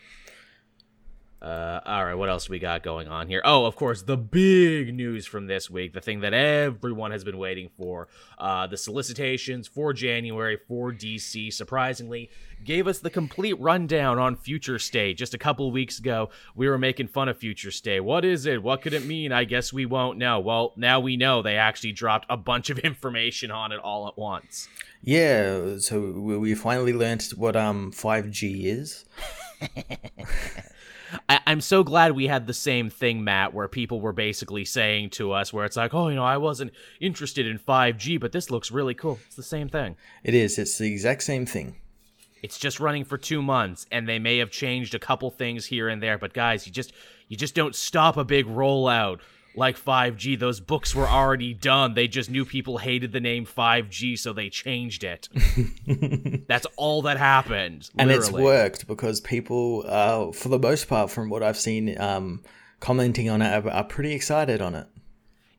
Uh, 1.44 1.78
all 1.84 2.02
right, 2.06 2.14
what 2.14 2.30
else 2.30 2.46
do 2.46 2.52
we 2.52 2.58
got 2.58 2.82
going 2.82 3.06
on 3.06 3.28
here? 3.28 3.42
Oh, 3.44 3.66
of 3.66 3.76
course, 3.76 4.00
the 4.00 4.16
big 4.16 4.94
news 4.94 5.26
from 5.26 5.46
this 5.46 5.68
week, 5.68 5.92
the 5.92 6.00
thing 6.00 6.20
that 6.20 6.32
everyone 6.32 7.10
has 7.10 7.22
been 7.22 7.36
waiting 7.36 7.68
for. 7.76 8.08
Uh, 8.38 8.66
the 8.66 8.78
solicitations 8.78 9.68
for 9.68 9.92
January 9.92 10.56
for 10.66 10.90
DC, 10.90 11.52
surprisingly, 11.52 12.30
gave 12.64 12.86
us 12.86 13.00
the 13.00 13.10
complete 13.10 13.60
rundown 13.60 14.18
on 14.18 14.36
Future 14.36 14.78
State. 14.78 15.18
Just 15.18 15.34
a 15.34 15.38
couple 15.38 15.70
weeks 15.70 15.98
ago, 15.98 16.30
we 16.54 16.66
were 16.66 16.78
making 16.78 17.08
fun 17.08 17.28
of 17.28 17.36
Future 17.36 17.70
State. 17.70 18.00
What 18.00 18.24
is 18.24 18.46
it? 18.46 18.62
What 18.62 18.80
could 18.80 18.94
it 18.94 19.04
mean? 19.04 19.30
I 19.30 19.44
guess 19.44 19.70
we 19.70 19.84
won't 19.84 20.16
know. 20.16 20.40
Well, 20.40 20.72
now 20.78 20.98
we 20.98 21.18
know 21.18 21.42
they 21.42 21.58
actually 21.58 21.92
dropped 21.92 22.24
a 22.30 22.38
bunch 22.38 22.70
of 22.70 22.78
information 22.90 23.50
on 23.50 23.70
it 23.70 23.80
all 23.80 24.08
at 24.08 24.16
once. 24.16 24.66
Yeah, 25.02 25.76
so 25.76 26.00
we 26.00 26.54
finally 26.54 26.94
learned 26.94 27.22
what 27.36 27.54
um 27.54 27.92
five 27.92 28.30
G 28.30 28.66
is. 28.66 29.04
I, 31.28 31.40
I'm 31.46 31.60
so 31.60 31.82
glad 31.82 32.12
we 32.12 32.26
had 32.26 32.46
the 32.46 32.54
same 32.54 32.90
thing, 32.90 33.24
Matt, 33.24 33.54
where 33.54 33.68
people 33.68 34.00
were 34.00 34.12
basically 34.12 34.64
saying 34.64 35.10
to 35.10 35.32
us, 35.32 35.52
where 35.52 35.64
it's 35.64 35.76
like, 35.76 35.94
oh, 35.94 36.08
you 36.08 36.14
know, 36.14 36.24
I 36.24 36.36
wasn't 36.36 36.72
interested 37.00 37.46
in 37.46 37.58
5G, 37.58 38.20
but 38.20 38.32
this 38.32 38.50
looks 38.50 38.70
really 38.70 38.94
cool. 38.94 39.18
It's 39.26 39.36
the 39.36 39.42
same 39.42 39.68
thing. 39.68 39.96
It 40.22 40.34
is. 40.34 40.58
It's 40.58 40.78
the 40.78 40.90
exact 40.90 41.22
same 41.22 41.46
thing. 41.46 41.76
It's 42.42 42.58
just 42.58 42.78
running 42.78 43.04
for 43.04 43.16
two 43.16 43.40
months, 43.40 43.86
and 43.90 44.06
they 44.06 44.18
may 44.18 44.38
have 44.38 44.50
changed 44.50 44.94
a 44.94 44.98
couple 44.98 45.30
things 45.30 45.64
here 45.64 45.88
and 45.88 46.02
there, 46.02 46.18
but 46.18 46.34
guys, 46.34 46.66
you 46.66 46.72
just 46.72 46.92
you 47.28 47.38
just 47.38 47.54
don't 47.54 47.74
stop 47.74 48.18
a 48.18 48.24
big 48.24 48.46
rollout 48.46 49.20
like 49.56 49.78
5G. 49.78 50.38
Those 50.38 50.60
books 50.60 50.94
were 50.94 51.06
already 51.08 51.54
done. 51.54 51.94
They 51.94 52.08
just 52.08 52.30
knew 52.30 52.44
people 52.44 52.78
hated 52.78 53.12
the 53.12 53.20
name 53.20 53.46
5G, 53.46 54.18
so 54.18 54.32
they 54.32 54.48
changed 54.48 55.04
it. 55.04 55.28
That's 56.48 56.66
all 56.76 57.02
that 57.02 57.16
happened. 57.16 57.90
and 57.98 58.10
it's 58.10 58.30
worked 58.30 58.86
because 58.86 59.20
people, 59.20 59.84
uh, 59.86 60.32
for 60.32 60.48
the 60.48 60.58
most 60.58 60.88
part, 60.88 61.10
from 61.10 61.28
what 61.30 61.42
I've 61.42 61.58
seen, 61.58 62.00
um, 62.00 62.42
commenting 62.80 63.28
on 63.30 63.42
it 63.42 63.64
are, 63.64 63.70
are 63.70 63.84
pretty 63.84 64.12
excited 64.12 64.60
on 64.60 64.74
it. 64.74 64.86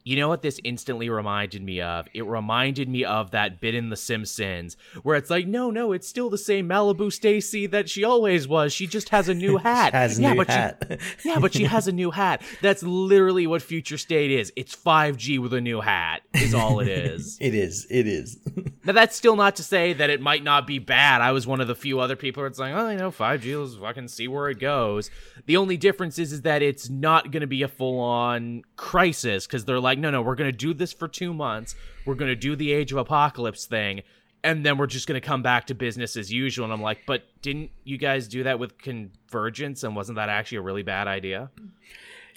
You 0.06 0.18
know 0.18 0.30
what 0.30 0.44
this 0.44 0.60
instantly 0.64 1.10
reminded 1.10 1.64
me 1.64 1.82
of? 1.82 2.08
It 2.14 2.28
reminded 2.28 2.88
me 2.88 3.04
of 3.04 3.32
that 3.32 3.60
bit 3.60 3.74
in 3.74 3.90
The 3.90 3.96
Simpsons 3.96 4.78
where 5.02 5.18
it's 5.18 5.32
like, 5.32 5.48
no, 5.48 5.72
no, 5.72 5.94
it's 5.94 6.08
still 6.08 6.30
the 6.30 6.38
same 6.38 6.70
Malibu 6.70 7.12
Stacy 7.12 7.66
that 7.66 7.90
she 7.90 8.04
always 8.04 8.48
was. 8.48 8.72
She 8.72 8.86
just 8.86 9.10
has 9.10 9.30
a 9.30 9.34
new 9.34 9.58
hat. 9.66 9.94
Has 9.94 10.20
yeah, 10.20 10.34
new 10.34 10.38
but 10.38 10.48
hat. 10.48 11.00
She, 11.20 11.30
yeah, 11.30 11.40
but 11.40 11.56
she 11.56 11.64
has 11.64 11.88
a 11.88 11.92
new 11.92 12.12
hat. 12.12 12.44
That's 12.62 12.84
literally 12.84 13.48
what 13.48 13.64
Future 13.64 13.98
State 13.98 14.30
is. 14.30 14.54
It's 14.56 14.76
5G 14.76 15.40
with 15.40 15.56
a 15.56 15.62
new 15.62 15.82
hat. 15.82 16.22
Is 16.36 16.54
all 16.54 16.80
it 16.80 16.88
is. 16.88 17.40
It 17.46 17.54
is. 17.54 17.86
It 17.90 18.08
is. 18.08 18.40
now 18.86 18.94
that's 18.94 19.16
still 19.16 19.36
not 19.36 19.56
to 19.58 19.64
say 19.64 19.94
that 19.94 20.10
it 20.10 20.22
might 20.22 20.44
not 20.44 20.66
be 20.66 20.80
bad. 20.80 21.22
I 21.22 21.32
was 21.32 21.46
one 21.46 21.62
of 21.62 21.68
the 21.68 21.76
few 21.76 22.00
other 22.00 22.16
people 22.16 22.44
that's 22.44 22.58
like, 22.60 22.74
oh, 22.74 22.90
you 22.90 22.98
know, 22.98 23.12
5G. 23.12 23.60
Let's 23.60 23.76
fucking 23.76 24.08
see 24.08 24.28
where 24.28 24.50
it 24.50 24.60
goes. 24.60 25.10
The 25.46 25.58
only 25.58 25.78
difference 25.78 26.18
is, 26.18 26.32
is 26.32 26.42
that 26.44 26.62
it's 26.62 26.90
not 26.90 27.32
going 27.32 27.42
to 27.42 27.48
be 27.48 27.62
a 27.62 27.68
full 27.68 28.00
on 28.00 28.64
crisis 28.76 29.46
because 29.46 29.66
they're 29.66 29.80
like, 29.80 29.95
no, 29.96 30.12
no, 30.12 30.22
we're 30.22 30.36
going 30.36 30.52
to 30.52 30.58
do 30.58 30.74
this 30.74 30.94
for 30.94 31.08
two 31.08 31.34
months. 31.34 31.76
We're 32.06 32.16
going 32.16 32.32
to 32.32 32.36
do 32.36 32.56
the 32.56 32.72
Age 32.72 32.92
of 32.92 32.98
Apocalypse 32.98 33.66
thing. 33.66 34.04
And 34.44 34.64
then 34.64 34.78
we're 34.78 34.86
just 34.88 35.08
going 35.08 35.20
to 35.20 35.26
come 35.26 35.42
back 35.42 35.66
to 35.68 35.74
business 35.74 36.16
as 36.16 36.32
usual. 36.32 36.66
And 36.66 36.74
I'm 36.74 36.82
like, 36.82 37.00
but 37.08 37.24
didn't 37.42 37.72
you 37.84 37.98
guys 37.98 38.28
do 38.28 38.44
that 38.44 38.60
with 38.60 38.78
Convergence? 38.78 39.84
And 39.84 39.96
wasn't 39.96 40.18
that 40.18 40.30
actually 40.30 40.60
a 40.60 40.62
really 40.62 40.84
bad 40.84 41.08
idea? 41.08 41.50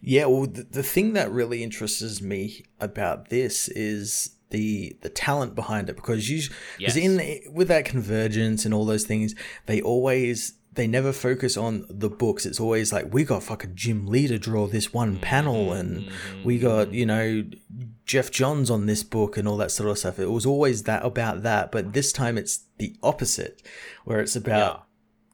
Yeah, 0.00 0.26
well, 0.26 0.46
the, 0.46 0.62
the 0.62 0.82
thing 0.82 1.12
that 1.14 1.30
really 1.30 1.62
interests 1.62 2.22
me 2.22 2.64
about 2.80 3.28
this 3.28 3.68
is 3.68 4.36
the 4.50 4.96
the 5.02 5.10
talent 5.10 5.54
behind 5.54 5.90
it 5.90 5.96
because 5.96 6.30
you 6.30 6.40
because 6.78 6.96
Yes. 6.96 6.96
in 6.96 7.52
with 7.52 7.68
that 7.68 7.84
convergence 7.84 8.64
and 8.64 8.72
all 8.72 8.86
those 8.86 9.04
things, 9.04 9.34
they 9.66 9.82
always 9.82 10.54
they 10.78 10.86
never 10.86 11.12
focus 11.12 11.56
on 11.58 11.84
the 11.90 12.08
books. 12.08 12.46
It's 12.46 12.58
always 12.60 12.92
like 12.92 13.12
we 13.12 13.24
got 13.24 13.42
fucking 13.42 13.72
Jim 13.74 14.06
Lee 14.06 14.26
to 14.28 14.38
draw 14.38 14.66
this 14.66 14.94
one 14.94 15.18
panel, 15.18 15.72
and 15.74 16.08
we 16.44 16.58
got 16.58 16.92
you 16.94 17.04
know 17.04 17.44
Geoff 18.06 18.30
Johns 18.30 18.70
on 18.70 18.86
this 18.86 19.02
book 19.02 19.36
and 19.36 19.46
all 19.46 19.58
that 19.58 19.70
sort 19.70 19.90
of 19.90 19.98
stuff. 19.98 20.18
It 20.18 20.30
was 20.30 20.46
always 20.46 20.84
that 20.84 21.04
about 21.04 21.42
that, 21.42 21.70
but 21.70 21.92
this 21.92 22.12
time 22.12 22.38
it's 22.38 22.60
the 22.78 22.96
opposite, 23.02 23.60
where 24.04 24.20
it's 24.20 24.36
about 24.36 24.72
Yeah. 24.76 24.82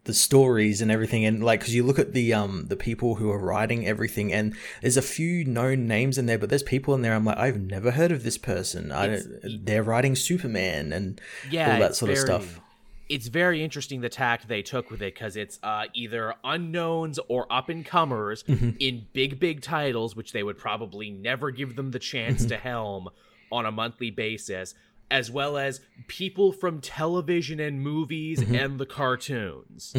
the 0.05 0.15
stories 0.15 0.81
and 0.83 0.91
everything 0.91 1.25
and 1.25 1.43
like 1.45 1.61
because 1.61 1.75
you 1.75 1.83
look 1.83 1.99
at 1.99 2.13
the 2.13 2.33
um 2.35 2.67
the 2.69 2.77
people 2.77 3.15
who 3.17 3.31
are 3.31 3.39
writing 3.39 3.87
everything 3.87 4.33
and 4.35 4.55
there's 4.83 4.99
a 4.99 5.03
few 5.03 5.45
known 5.47 5.87
names 5.87 6.19
in 6.19 6.27
there 6.27 6.37
but 6.39 6.51
there's 6.51 6.63
people 6.63 6.95
in 6.95 7.01
there 7.01 7.15
i'm 7.15 7.25
like 7.25 7.39
i've 7.39 7.59
never 7.59 7.91
heard 7.93 8.13
of 8.13 8.23
this 8.23 8.37
person 8.37 8.93
i 8.93 9.19
they're 9.63 9.83
writing 9.83 10.15
superman 10.15 10.93
and 10.93 11.19
yeah, 11.51 11.73
all 11.73 11.81
that 11.81 11.95
sort 11.97 12.11
of 12.11 12.17
very- 12.19 12.27
stuff 12.27 12.61
It's 13.09 13.27
very 13.29 13.63
interesting 13.63 14.01
the 14.01 14.09
tact 14.09 14.49
they 14.49 14.63
took 14.63 14.91
with 14.91 15.03
it 15.03 15.15
because 15.15 15.37
it's 15.37 15.59
uh, 15.63 15.85
either 15.93 16.35
unknowns 16.43 17.19
or 17.29 17.47
up 17.53 17.69
and 17.69 17.85
comers 17.85 18.43
Mm-hmm. 18.45 18.71
in 18.81 19.07
big, 19.13 19.39
big 19.39 19.61
titles, 19.61 20.17
which 20.17 20.33
they 20.33 20.43
would 20.43 20.57
probably 20.59 21.11
never 21.11 21.51
give 21.51 21.77
them 21.77 21.91
the 21.91 21.99
chance 21.99 22.41
Mm-hmm. 22.41 22.49
to 22.49 22.57
helm 22.57 23.09
on 23.53 23.67
a 23.67 23.71
monthly 23.71 24.11
basis, 24.11 24.75
as 25.11 25.31
well 25.31 25.59
as 25.59 25.81
people 26.09 26.51
from 26.53 26.81
television 26.81 27.61
and 27.61 27.83
movies 27.83 28.41
Mm-hmm. 28.41 28.55
and 28.55 28.79
the 28.81 28.87
cartoons. 28.87 29.95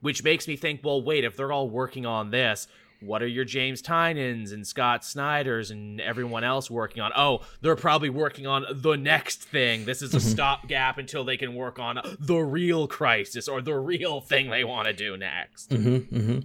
Which 0.00 0.24
makes 0.24 0.48
me 0.48 0.56
think, 0.56 0.80
well, 0.82 1.00
wait, 1.00 1.24
if 1.24 1.36
they're 1.36 1.52
all 1.52 1.70
working 1.70 2.04
on 2.06 2.30
this, 2.30 2.66
what 3.02 3.22
are 3.22 3.26
your 3.26 3.44
James 3.44 3.82
Tynions 3.82 4.52
and 4.52 4.66
Scott 4.66 5.04
Snyders 5.04 5.70
and 5.70 6.00
everyone 6.00 6.44
else 6.44 6.70
working 6.70 7.02
on? 7.02 7.12
Oh, 7.16 7.40
they're 7.60 7.76
probably 7.76 8.10
working 8.10 8.46
on 8.46 8.64
the 8.70 8.96
next 8.96 9.42
thing. 9.42 9.84
This 9.84 10.02
is 10.02 10.14
a 10.14 10.20
stopgap 10.20 10.98
until 10.98 11.24
they 11.24 11.36
can 11.36 11.54
work 11.54 11.78
on 11.78 12.00
the 12.18 12.38
real 12.38 12.86
crisis 12.86 13.48
or 13.48 13.60
the 13.60 13.74
real 13.74 14.20
thing 14.20 14.50
they 14.50 14.64
want 14.64 14.86
to 14.86 14.92
do 14.92 15.16
next. 15.16 15.70
mm-hmm, 15.70 16.16
mm-hmm. 16.16 16.38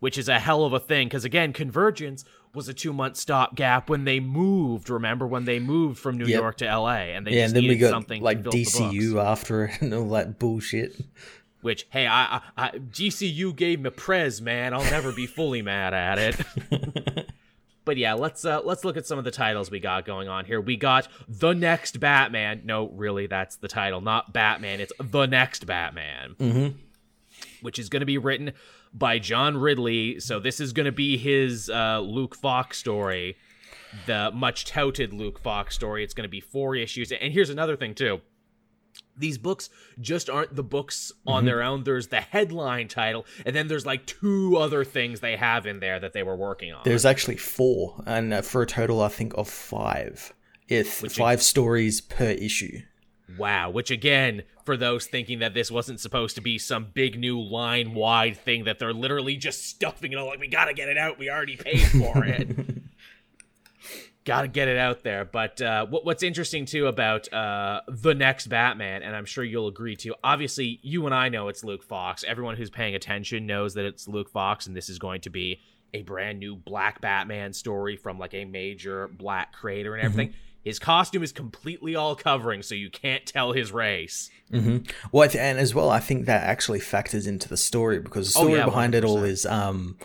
Which 0.00 0.18
is 0.18 0.28
a 0.28 0.38
hell 0.38 0.64
of 0.64 0.72
a 0.72 0.80
thing 0.80 1.08
because 1.08 1.24
again, 1.24 1.52
Convergence 1.52 2.24
was 2.54 2.68
a 2.68 2.74
two 2.74 2.92
month 2.92 3.16
stopgap 3.16 3.88
when 3.88 4.04
they 4.04 4.20
moved. 4.20 4.90
Remember 4.90 5.26
when 5.26 5.44
they 5.44 5.58
moved 5.58 5.98
from 5.98 6.18
New 6.18 6.26
Yep. 6.26 6.40
York 6.40 6.56
to 6.58 6.66
L.A. 6.66 7.14
and 7.14 7.26
they 7.26 7.32
yeah 7.32 7.42
just 7.44 7.50
and 7.50 7.56
then 7.56 7.62
we 7.64 7.68
needed 7.68 7.80
got 7.80 7.90
something 7.90 8.22
like 8.22 8.42
dcu 8.42 9.22
after 9.22 9.66
it 9.66 9.72
and 9.80 9.92
all 9.94 10.08
that 10.10 10.38
bullshit 10.38 11.00
Which, 11.66 11.84
hey, 11.90 12.06
I, 12.06 12.36
I, 12.36 12.40
I 12.56 12.70
DCU 12.78 13.56
gave 13.56 13.80
me 13.80 13.90
Prez, 13.90 14.40
man. 14.40 14.72
I'll 14.72 14.84
never 14.84 15.10
be 15.10 15.26
fully 15.26 15.62
mad 15.62 15.94
at 15.94 16.16
it. 16.16 17.26
but 17.84 17.96
yeah, 17.96 18.14
let's 18.14 18.44
uh, 18.44 18.60
let's 18.62 18.84
look 18.84 18.96
at 18.96 19.04
some 19.04 19.18
of 19.18 19.24
the 19.24 19.32
titles 19.32 19.68
we 19.68 19.80
got 19.80 20.04
going 20.04 20.28
on 20.28 20.44
here. 20.44 20.60
We 20.60 20.76
got 20.76 21.08
the 21.26 21.54
next 21.54 21.98
Batman. 21.98 22.60
No, 22.64 22.86
really, 22.90 23.26
that's 23.26 23.56
the 23.56 23.66
title, 23.66 24.00
not 24.00 24.32
Batman. 24.32 24.78
It's 24.78 24.92
the 25.00 25.26
next 25.26 25.66
Batman, 25.66 26.36
mm-hmm. 26.38 26.78
which 27.62 27.80
is 27.80 27.88
going 27.88 27.98
to 27.98 28.06
be 28.06 28.18
written 28.18 28.52
by 28.94 29.18
John 29.18 29.56
Ridley. 29.56 30.20
So 30.20 30.38
this 30.38 30.60
is 30.60 30.72
going 30.72 30.86
to 30.86 30.92
be 30.92 31.18
his 31.18 31.68
uh, 31.68 31.98
Luke 31.98 32.36
Fox 32.36 32.78
story, 32.78 33.38
the 34.06 34.30
much 34.32 34.66
touted 34.66 35.12
Luke 35.12 35.40
Fox 35.40 35.74
story. 35.74 36.04
It's 36.04 36.14
going 36.14 36.28
to 36.28 36.28
be 36.28 36.40
four 36.40 36.76
issues. 36.76 37.10
And 37.10 37.32
here's 37.32 37.50
another 37.50 37.76
thing 37.76 37.96
too 37.96 38.20
these 39.18 39.38
books 39.38 39.70
just 40.00 40.28
aren't 40.28 40.54
the 40.56 40.62
books 40.62 41.12
on 41.26 41.38
Mm-hmm. 41.38 41.46
their 41.46 41.62
own. 41.62 41.84
There's 41.84 42.08
the 42.08 42.20
headline 42.20 42.88
title, 42.88 43.24
and 43.44 43.54
then 43.56 43.68
there's 43.68 43.86
like 43.86 44.06
two 44.06 44.56
other 44.56 44.84
things 44.84 45.20
they 45.20 45.36
have 45.36 45.66
in 45.66 45.80
there 45.80 45.98
that 46.00 46.12
they 46.12 46.22
were 46.22 46.36
working 46.36 46.72
on. 46.72 46.82
there's 46.84 47.06
actually 47.06 47.36
four 47.36 48.02
and 48.06 48.32
uh, 48.34 48.42
for 48.42 48.62
a 48.62 48.66
total 48.66 49.00
i 49.02 49.08
think 49.08 49.32
of 49.36 49.48
five 49.48 50.32
if 50.68 51.02
Which- 51.02 51.16
five 51.16 51.42
stories 51.42 52.00
per 52.00 52.30
issue 52.30 52.80
wow, 53.38 53.68
which 53.70 53.90
again, 53.90 54.44
for 54.64 54.76
those 54.76 55.06
thinking 55.06 55.40
that 55.40 55.52
this 55.52 55.68
wasn't 55.70 55.98
supposed 56.00 56.36
to 56.36 56.40
be 56.40 56.58
some 56.58 56.86
big 56.94 57.18
new 57.18 57.40
line 57.40 57.92
wide 57.92 58.36
thing 58.36 58.64
that 58.64 58.78
they're 58.78 58.94
literally 58.94 59.36
just 59.36 59.66
stuffing 59.66 60.12
it 60.12 60.16
all 60.16 60.26
like 60.28 60.38
we 60.38 60.46
gotta 60.46 60.72
get 60.72 60.88
it 60.88 60.96
out, 60.96 61.18
we 61.18 61.28
already 61.28 61.56
paid 61.56 61.80
for 61.80 62.24
it. 62.24 62.48
gotta 64.26 64.48
get 64.48 64.68
it 64.68 64.76
out 64.76 65.02
there. 65.02 65.24
But 65.24 65.62
uh, 65.62 65.86
what, 65.86 66.04
what's 66.04 66.22
interesting 66.22 66.66
too 66.66 66.86
about 66.88 67.32
uh, 67.32 67.80
the 67.88 68.14
next 68.14 68.48
Batman, 68.48 69.02
and 69.02 69.16
I'm 69.16 69.24
sure 69.24 69.42
you'll 69.44 69.68
agree 69.68 69.96
too. 69.96 70.14
Obviously, 70.22 70.80
you 70.82 71.06
and 71.06 71.14
I 71.14 71.30
know 71.30 71.48
it's 71.48 71.64
Luke 71.64 71.82
Fox. 71.82 72.24
Everyone 72.24 72.56
who's 72.56 72.68
paying 72.70 72.94
attention 72.94 73.46
knows 73.46 73.72
that 73.74 73.86
it's 73.86 74.06
Luke 74.06 74.28
Fox, 74.28 74.66
and 74.66 74.76
this 74.76 74.90
is 74.90 74.98
going 74.98 75.22
to 75.22 75.30
be 75.30 75.60
a 75.94 76.02
brand 76.02 76.38
new 76.38 76.54
Black 76.56 77.00
Batman 77.00 77.54
story 77.54 77.96
from 77.96 78.18
like 78.18 78.34
a 78.34 78.44
major 78.44 79.08
black 79.08 79.54
creator 79.54 79.94
and 79.94 80.04
everything. 80.04 80.34
His 80.62 80.80
costume 80.80 81.22
is 81.22 81.30
completely 81.30 81.94
all 81.94 82.16
covering, 82.16 82.60
so 82.60 82.74
you 82.74 82.90
can't 82.90 83.24
tell 83.24 83.52
his 83.52 83.70
race. 83.70 84.28
hmm 84.50 84.78
Well, 85.12 85.30
and 85.38 85.60
as 85.60 85.72
well, 85.76 85.88
I 85.90 86.00
think 86.00 86.26
that 86.26 86.42
actually 86.42 86.80
factors 86.80 87.28
into 87.28 87.48
the 87.48 87.56
story 87.56 88.00
because 88.00 88.34
the 88.34 88.40
Oh, 88.40 88.42
story 88.42 88.58
yeah, 88.58 88.64
behind 88.64 88.96
it 88.96 89.04
all 89.04 89.22
is 89.22 89.46
um, 89.46 89.96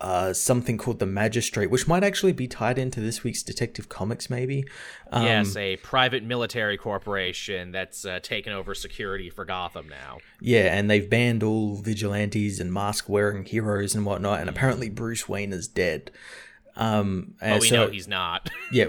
uh, 0.00 0.32
something 0.32 0.76
called 0.76 0.98
the 0.98 1.06
Magistrate, 1.06 1.70
which 1.70 1.88
might 1.88 2.04
actually 2.04 2.32
be 2.32 2.46
tied 2.46 2.78
into 2.78 3.00
this 3.00 3.24
week's 3.24 3.42
Detective 3.42 3.88
Comics, 3.88 4.28
maybe. 4.28 4.64
Um, 5.10 5.24
yes, 5.24 5.56
a 5.56 5.76
private 5.78 6.22
military 6.22 6.76
corporation 6.76 7.72
that's 7.72 8.04
uh, 8.04 8.20
taken 8.22 8.52
over 8.52 8.74
security 8.74 9.30
for 9.30 9.44
Gotham 9.44 9.88
now. 9.88 10.18
Yeah, 10.40 10.76
and 10.76 10.90
they've 10.90 11.08
banned 11.08 11.42
all 11.42 11.76
vigilantes 11.76 12.60
and 12.60 12.72
mask-wearing 12.72 13.46
heroes 13.46 13.94
and 13.94 14.04
whatnot, 14.04 14.40
and 14.40 14.50
apparently 14.50 14.90
Bruce 14.90 15.28
Wayne 15.28 15.52
is 15.52 15.66
dead. 15.66 16.10
Um, 16.76 17.34
and 17.40 17.60
we 17.60 17.68
so, 17.68 17.86
know 17.86 17.90
he's 17.90 18.08
not. 18.08 18.50
yeah, 18.72 18.86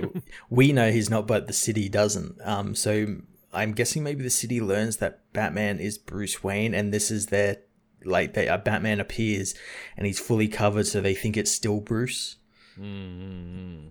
we 0.49 0.73
know 0.73 0.91
he's 0.91 1.09
not, 1.09 1.25
but 1.25 1.47
the 1.47 1.53
city 1.53 1.87
doesn't. 1.87 2.37
Um, 2.43 2.75
so 2.75 3.21
I'm 3.53 3.71
guessing 3.71 4.03
maybe 4.03 4.23
the 4.23 4.29
city 4.29 4.59
learns 4.59 4.97
that 4.97 5.31
Batman 5.31 5.79
is 5.79 5.97
Bruce 5.97 6.43
Wayne, 6.43 6.73
and 6.73 6.93
this 6.93 7.09
is 7.09 7.27
their 7.27 7.59
like 8.03 8.33
they 8.33 8.47
uh, 8.47 8.57
Batman 8.57 8.99
appears 8.99 9.55
and 9.95 10.05
he's 10.05 10.19
fully 10.19 10.47
covered, 10.47 10.87
so 10.87 11.01
they 11.01 11.15
think 11.15 11.37
it's 11.37 11.51
still 11.51 11.79
Bruce. 11.79 12.37
Mm-hmm. 12.79 13.87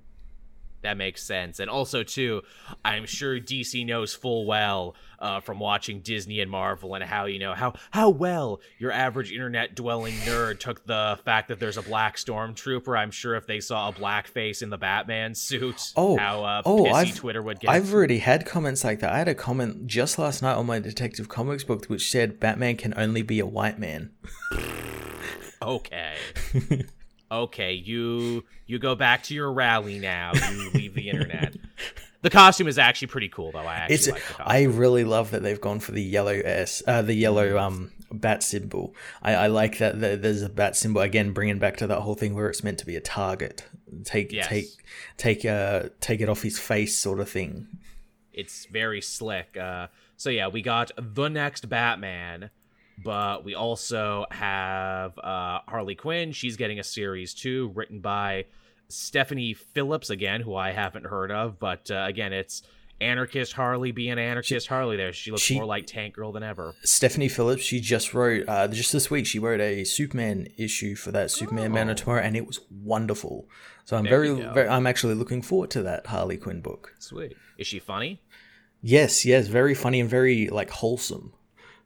That 0.87 0.96
makes 0.96 1.25
sense. 1.25 1.59
And 1.59 1.68
also, 1.68 2.05
too, 2.05 2.42
I'm 2.85 3.07
sure 3.07 3.40
DC 3.40 3.85
knows 3.85 4.14
full 4.14 4.46
well 4.46 4.94
uh, 5.18 5.40
from 5.40 5.59
watching 5.59 5.99
Disney 6.01 6.38
and 6.38 6.49
Marvel 6.49 6.94
and 6.94 7.03
how 7.03 7.25
you 7.25 7.40
know 7.40 7.55
how 7.55 7.72
how 7.90 8.09
well 8.11 8.61
your 8.79 8.92
average 8.92 9.33
internet 9.33 9.75
dwelling 9.75 10.14
nerd 10.18 10.61
took 10.61 10.87
the 10.87 11.18
fact 11.25 11.49
that 11.49 11.59
there's 11.59 11.77
a 11.77 11.83
black 11.83 12.16
stormtrooper. 12.18 12.96
I'm 12.96 13.11
sure 13.11 13.35
if 13.35 13.49
they 13.49 13.59
saw 13.59 13.88
a 13.88 13.92
black 13.92 14.29
face 14.29 14.62
in 14.62 14.70
the 14.70 14.79
Batman 14.79 15.35
suit, 15.35 15.92
Oh, 15.96 16.16
how 16.16 16.44
uh, 16.44 16.62
oh, 16.64 16.85
pissy 16.85 16.92
I've- 16.92 17.12
Twitter 17.12 17.42
would 17.42 17.59
get. 17.59 17.68
I've 17.70 17.92
already 17.92 18.18
had 18.18 18.46
comments 18.46 18.85
like 18.85 19.01
that. 19.01 19.12
I 19.12 19.18
had 19.18 19.27
a 19.29 19.35
comment 19.35 19.88
just 19.88 20.20
last 20.20 20.40
night 20.40 20.55
on 20.55 20.66
my 20.66 20.79
Detective 20.79 21.29
Comics 21.29 21.64
book 21.64 21.87
which 21.87 22.09
said 22.09 22.38
Batman 22.38 22.77
can 22.77 22.94
only 22.96 23.22
be 23.22 23.40
a 23.40 23.46
white 23.46 23.81
man. 23.81 24.12
okay. 25.62 26.14
okay, 27.31 27.73
you 27.75 28.45
you 28.67 28.79
go 28.79 28.95
back 28.95 29.23
to 29.25 29.35
your 29.35 29.53
rally 29.53 29.99
now. 29.99 30.33
You 30.35 30.71
leave 30.75 30.95
the 30.95 31.11
internet. 31.11 31.55
The 32.23 32.31
costume 32.31 32.67
is 32.67 32.79
actually 32.79 33.09
pretty 33.09 33.29
cool, 33.29 33.53
though. 33.53 33.59
I 33.61 33.75
actually 33.77 33.95
It's 33.95 34.09
like. 34.09 34.23
I 34.41 34.65
really 34.65 35.05
love 35.05 35.31
that 35.31 35.43
they've 35.43 35.61
gone 35.61 35.79
for 35.81 35.93
the 35.93 36.03
yellow 36.03 36.33
S, 36.33 36.83
uh, 36.87 37.03
the 37.03 37.15
yellow 37.15 37.57
um 37.59 37.93
bat 38.11 38.43
symbol. 38.43 38.95
I, 39.23 39.35
I 39.35 39.47
like 39.49 39.79
that 39.79 40.01
the, 40.01 40.17
there's 40.17 40.43
a 40.43 40.49
bat 40.49 40.77
symbol 40.77 41.03
again, 41.03 41.33
bringing 41.33 41.59
back 41.59 41.77
to 41.79 41.87
that 41.87 42.01
whole 42.01 42.15
thing 42.15 42.35
where 42.35 42.49
it's 42.49 42.65
meant 42.65 42.79
to 42.79 42.87
be 42.87 42.97
a 42.97 43.01
target. 43.01 43.65
Take 44.05 44.33
Yes. 44.33 44.49
take 44.49 44.67
take 45.17 45.45
uh 45.45 45.91
take 46.01 46.21
it 46.21 46.29
off 46.29 46.43
his 46.43 46.59
face, 46.59 46.97
sort 46.99 47.21
of 47.21 47.29
thing. 47.29 47.69
it's 48.33 48.67
very 48.67 49.01
slick. 49.01 49.57
Uh, 49.57 49.87
so 50.17 50.31
yeah, 50.31 50.49
we 50.49 50.62
got 50.62 50.91
the 50.99 51.29
next 51.29 51.69
Batman, 51.69 52.51
but 53.05 53.45
we 53.45 53.55
also 53.55 54.27
have 54.31 55.19
uh, 55.19 55.61
Harley 55.69 55.95
Quinn. 55.95 56.33
She's 56.33 56.57
getting 56.57 56.79
a 56.79 56.85
series 56.85 57.35
too, 57.35 57.71
written 57.75 58.01
by 58.01 58.47
Stephanie 58.89 59.55
Phillips 59.55 60.11
again, 60.11 60.41
who 60.41 60.55
I 60.55 60.71
haven't 60.73 61.07
heard 61.07 61.31
of, 61.31 61.59
but 61.59 61.91
uh, 61.91 62.05
again, 62.09 62.33
it's 62.33 62.63
anarchist 63.01 63.53
Harley 63.53 63.93
being 63.93 64.19
anarchist 64.19 64.69
Harley. 64.69 64.97
There, 64.97 65.13
she 65.13 65.31
looks 65.31 65.43
she- 65.43 65.57
more 65.57 65.67
like 65.67 65.87
Tank 65.87 66.15
Girl 66.15 66.33
than 66.33 66.43
ever. 66.43 66.75
Stephanie 66.83 67.29
Phillips, 67.29 67.63
she 67.63 67.79
just 67.81 68.15
wrote 68.15 68.49
uh 68.49 68.69
just 68.69 68.93
this 68.93 69.11
week. 69.11 69.27
She 69.27 69.39
wrote 69.39 69.61
a 69.61 69.85
Superman 69.85 70.49
issue 70.57 70.95
for 70.95 71.13
that 71.13 71.31
Superman 71.31 71.73
Man 71.73 71.89
Oh. 71.89 71.93
of 71.93 71.97
Tomorrow, 71.99 72.23
and 72.23 72.37
it 72.37 72.47
was 72.47 72.61
wonderful. 72.71 73.49
So 73.85 73.97
I'm 73.97 74.05
very, 74.05 74.31
very 74.33 74.69
I'm 74.69 74.87
actually 74.87 75.15
looking 75.15 75.43
forward 75.43 75.71
to 75.73 75.83
that 75.83 76.07
Harley 76.07 76.37
Quinn 76.39 76.61
book. 76.61 76.95
Sweet. 76.99 77.37
Is 77.59 77.67
she 77.67 77.79
funny? 77.79 78.23
Yes, 78.83 79.25
yes, 79.25 79.49
very 79.49 79.75
funny 79.75 80.01
and 80.01 80.09
very 80.09 80.49
like 80.49 80.71
wholesome. 80.71 81.33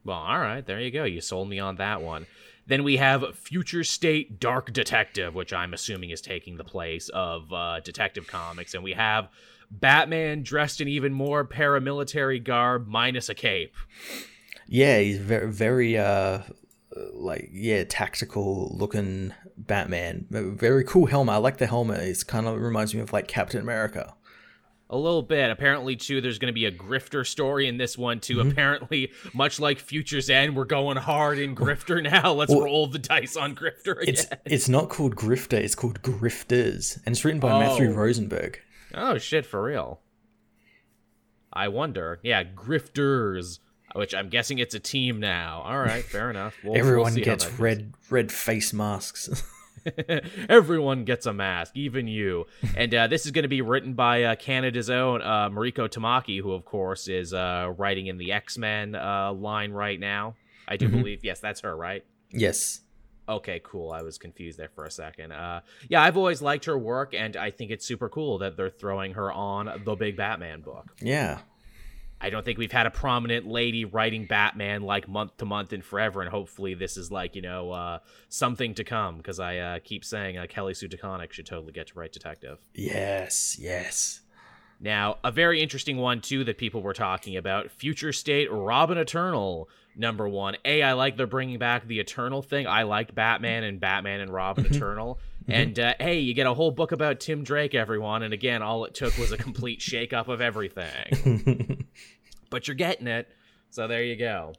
Well, 0.04 0.16
all 0.16 0.38
right, 0.38 0.64
there 0.64 0.80
you 0.80 0.90
go. 0.90 1.04
You 1.04 1.20
sold 1.20 1.48
me 1.48 1.58
on 1.58 1.76
that 1.76 2.02
one. 2.02 2.26
Then 2.66 2.84
we 2.84 2.98
have 2.98 3.36
Future 3.36 3.84
State 3.84 4.38
Dark 4.38 4.72
Detective, 4.72 5.34
which 5.34 5.52
I'm 5.52 5.74
assuming 5.74 6.10
is 6.10 6.20
taking 6.20 6.56
the 6.56 6.64
place 6.64 7.08
of 7.08 7.52
uh, 7.52 7.80
Detective 7.80 8.26
Comics, 8.26 8.74
and 8.74 8.84
we 8.84 8.92
have 8.92 9.28
Batman 9.70 10.42
dressed 10.42 10.80
in 10.80 10.88
even 10.88 11.12
more 11.12 11.44
paramilitary 11.44 12.42
garb 12.42 12.86
minus 12.86 13.28
a 13.28 13.34
cape. 13.34 13.74
Yeah, 14.66 15.00
he's 15.00 15.18
very, 15.18 15.50
very, 15.50 15.98
uh, 15.98 16.42
like, 17.12 17.50
yeah, 17.52 17.84
tactical 17.84 18.74
looking 18.76 19.34
Batman. 19.56 20.26
Very 20.30 20.84
cool 20.84 21.06
helmet. 21.06 21.34
I 21.34 21.38
like 21.38 21.58
the 21.58 21.66
helmet. 21.66 22.00
It's 22.00 22.24
kind 22.24 22.46
of 22.46 22.60
reminds 22.60 22.94
me 22.94 23.00
of 23.00 23.12
like 23.12 23.28
Captain 23.28 23.60
America. 23.60 24.14
A 24.92 24.96
little 24.96 25.22
bit. 25.22 25.50
Apparently, 25.50 25.94
too, 25.94 26.20
there's 26.20 26.40
going 26.40 26.48
to 26.48 26.53
be 26.53 26.64
a 26.66 26.72
grifter 26.72 27.24
story 27.24 27.68
in 27.68 27.76
this 27.76 27.96
one, 27.96 28.18
too. 28.18 28.38
Mm-hmm. 28.38 28.50
Apparently, 28.50 29.12
much 29.33 29.61
like 29.61 29.79
Future's 29.79 30.29
End, 30.29 30.57
we're 30.57 30.64
going 30.64 30.96
hard 30.96 31.38
in 31.38 31.55
grifter 31.55 32.03
now. 32.22 32.33
Let's 32.33 32.50
Well, 32.50 32.64
roll 32.64 32.87
the 32.88 32.98
dice 32.98 33.37
on 33.37 33.55
grifter 33.55 33.92
again. 34.03 34.09
It's 34.14 34.26
it's 34.44 34.68
not 34.68 34.88
called 34.88 35.14
Grifter. 35.14 35.53
It's 35.59 35.76
called 35.76 36.03
Grifters, 36.03 36.96
and 37.07 37.14
it's 37.14 37.24
written 37.24 37.38
by 37.38 37.61
Matthew 37.61 37.90
Oh. 37.92 37.94
Rosenberg. 37.94 38.59
Oh, 38.92 39.16
shit, 39.18 39.46
for 39.46 39.62
real. 39.62 40.00
I 41.53 41.68
wonder. 41.68 42.18
Yeah, 42.24 42.42
grifters, 42.42 43.61
which 43.94 44.12
I'm 44.14 44.29
guessing 44.29 44.59
it's 44.59 44.74
a 44.74 44.81
team 44.81 45.20
now. 45.20 45.62
All 45.64 45.79
right, 45.79 46.05
fair 46.05 46.31
enough. 46.31 46.57
We'll- 46.64 46.72
we'll 46.72 46.81
Everyone 46.81 47.14
gets 47.14 47.48
red 47.61 47.94
red 48.11 48.33
face 48.33 48.72
masks. 48.72 49.44
Everyone 50.48 51.04
gets 51.04 51.26
a 51.26 51.33
mask, 51.33 51.76
even 51.76 52.06
you. 52.06 52.46
And 52.76 52.94
uh, 52.94 53.06
this 53.06 53.24
is 53.24 53.33
going 53.33 53.44
to 53.44 53.48
be 53.48 53.62
written 53.62 53.94
by 53.94 54.24
uh, 54.24 54.37
Canada's 54.37 54.90
own 54.90 55.22
uh, 55.22 55.48
Mariko 55.50 55.88
Tamaki, 55.88 56.40
who, 56.40 56.52
of 56.52 56.64
course, 56.64 57.09
is 57.09 57.33
uh, 57.33 57.72
writing 57.76 58.06
in 58.06 58.18
the 58.18 58.33
X 58.33 58.59
Men 58.59 58.94
uh, 58.94 59.33
line 59.33 59.72
right 59.72 59.98
now. 59.98 60.35
I 60.68 60.76
do 60.76 60.88
believe, 60.88 61.24
yes, 61.24 61.40
that's 61.40 61.61
her, 61.61 61.76
right? 61.76 62.04
yes. 62.33 62.83
Okay, 63.28 63.61
cool. 63.62 63.92
I 63.92 64.02
was 64.02 64.18
confused 64.18 64.59
there 64.59 64.70
for 64.74 64.87
a 64.87 64.90
second. 64.90 65.30
Uh, 65.30 65.61
yeah, 65.88 66.02
I've 66.02 66.16
always 66.16 66.42
liked 66.42 66.64
her 66.64 66.76
work, 66.76 67.14
and 67.14 67.37
I 67.37 67.52
think 67.52 67.70
it's 67.70 67.87
super 67.87 68.09
cool 68.09 68.38
that 68.38 68.56
they're 68.56 68.70
throwing 68.70 69.14
her 69.14 69.30
on 69.30 69.83
the 69.85 69.94
big 69.94 70.16
Batman 70.16 70.62
book. 70.62 70.87
Yeah. 71.00 71.38
I 72.20 72.30
don't 72.30 72.44
think 72.44 72.59
we've 72.59 72.72
had 72.72 72.87
a 72.87 72.90
prominent 72.90 73.46
lady 73.46 73.85
writing 73.85 74.26
Batman 74.26 74.83
like 74.83 75.09
month 75.09 75.37
to 75.38 75.46
month 75.46 75.72
and 75.72 75.85
forever, 75.85 76.20
and 76.20 76.30
hopefully 76.30 76.74
this 76.74 76.96
is 76.96 77.11
like 77.11 77.35
you 77.35 77.42
know 77.42 77.70
uh, 77.70 77.98
something 78.28 78.74
to 78.74 78.85
come 78.85 79.16
because 79.16 79.40
I 79.40 79.59
uh, 79.59 79.78
keep 79.83 80.04
saying 80.04 80.37
uh, 80.37 80.46
Kelly 80.48 80.74
Sue 80.74 80.88
DeConnick 80.88 81.33
should 81.33 81.46
totally 81.46 81.72
get 81.72 81.88
to 81.88 81.98
write 81.98 82.12
Detective. 82.12 82.59
Yes. 82.74 83.56
Yes. 83.59 84.20
Now, 84.83 85.18
a 85.22 85.30
very 85.30 85.61
interesting 85.61 85.98
one 85.98 86.20
too 86.20 86.44
that 86.44 86.59
people 86.59 86.83
were 86.83 86.94
talking 86.94 87.37
about: 87.37 87.70
Future 87.70 88.12
State 88.12 88.50
Robin 88.50 88.98
Eternal 88.98 89.68
number 89.96 90.28
one. 90.28 90.56
A, 90.64 90.83
I 90.83 90.92
like 90.92 91.16
they're 91.16 91.26
bringing 91.26 91.59
back 91.59 91.87
the 91.87 92.00
Eternal 92.00 92.42
thing. 92.42 92.66
I 92.66 92.83
liked 92.85 93.14
Batman 93.14 93.64
and 93.64 93.80
Batman 93.80 94.20
and 94.20 94.33
Robin 94.33 94.66
Eternal. 94.70 95.18
And 95.48 95.79
uh, 95.79 95.94
hey, 95.98 96.18
you 96.20 96.35
get 96.35 96.46
a 96.46 96.55
whole 96.55 96.70
book 96.70 96.92
about 96.92 97.20
Tim 97.20 97.42
Drake, 97.42 97.74
everyone. 97.74 98.22
And 98.22 98.33
again, 98.33 98.62
all 98.62 98.85
it 98.85 98.94
took 98.94 99.16
was 99.18 99.33
a 99.33 99.37
complete 99.37 99.81
shakeup 99.81 100.29
of 100.29 100.40
everything. 100.40 101.87
but 102.50 102.68
you're 102.68 102.74
getting 102.74 103.07
it. 103.07 103.29
So 103.70 103.88
there 103.88 104.03
you 104.03 104.16
go. 104.16 104.53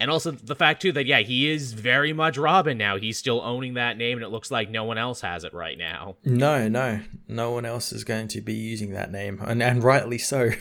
And 0.00 0.10
also 0.10 0.30
the 0.30 0.54
fact 0.54 0.82
too 0.82 0.92
that 0.92 1.06
yeah, 1.06 1.20
he 1.20 1.50
is 1.50 1.72
very 1.72 2.12
much 2.12 2.38
Robin 2.38 2.78
now. 2.78 2.98
He's 2.98 3.18
still 3.18 3.40
owning 3.42 3.74
that 3.74 3.96
name, 3.96 4.18
and 4.18 4.24
it 4.24 4.28
looks 4.28 4.50
like 4.50 4.70
no 4.70 4.84
one 4.84 4.96
else 4.96 5.22
has 5.22 5.42
it 5.42 5.52
right 5.52 5.76
now. 5.76 6.16
No, 6.24 6.68
no, 6.68 7.00
no 7.26 7.50
one 7.50 7.64
else 7.64 7.92
is 7.92 8.04
going 8.04 8.28
to 8.28 8.40
be 8.40 8.54
using 8.54 8.92
that 8.92 9.10
name, 9.10 9.40
and 9.44 9.62
and 9.62 9.82
rightly 9.82 10.18
so. 10.18 10.50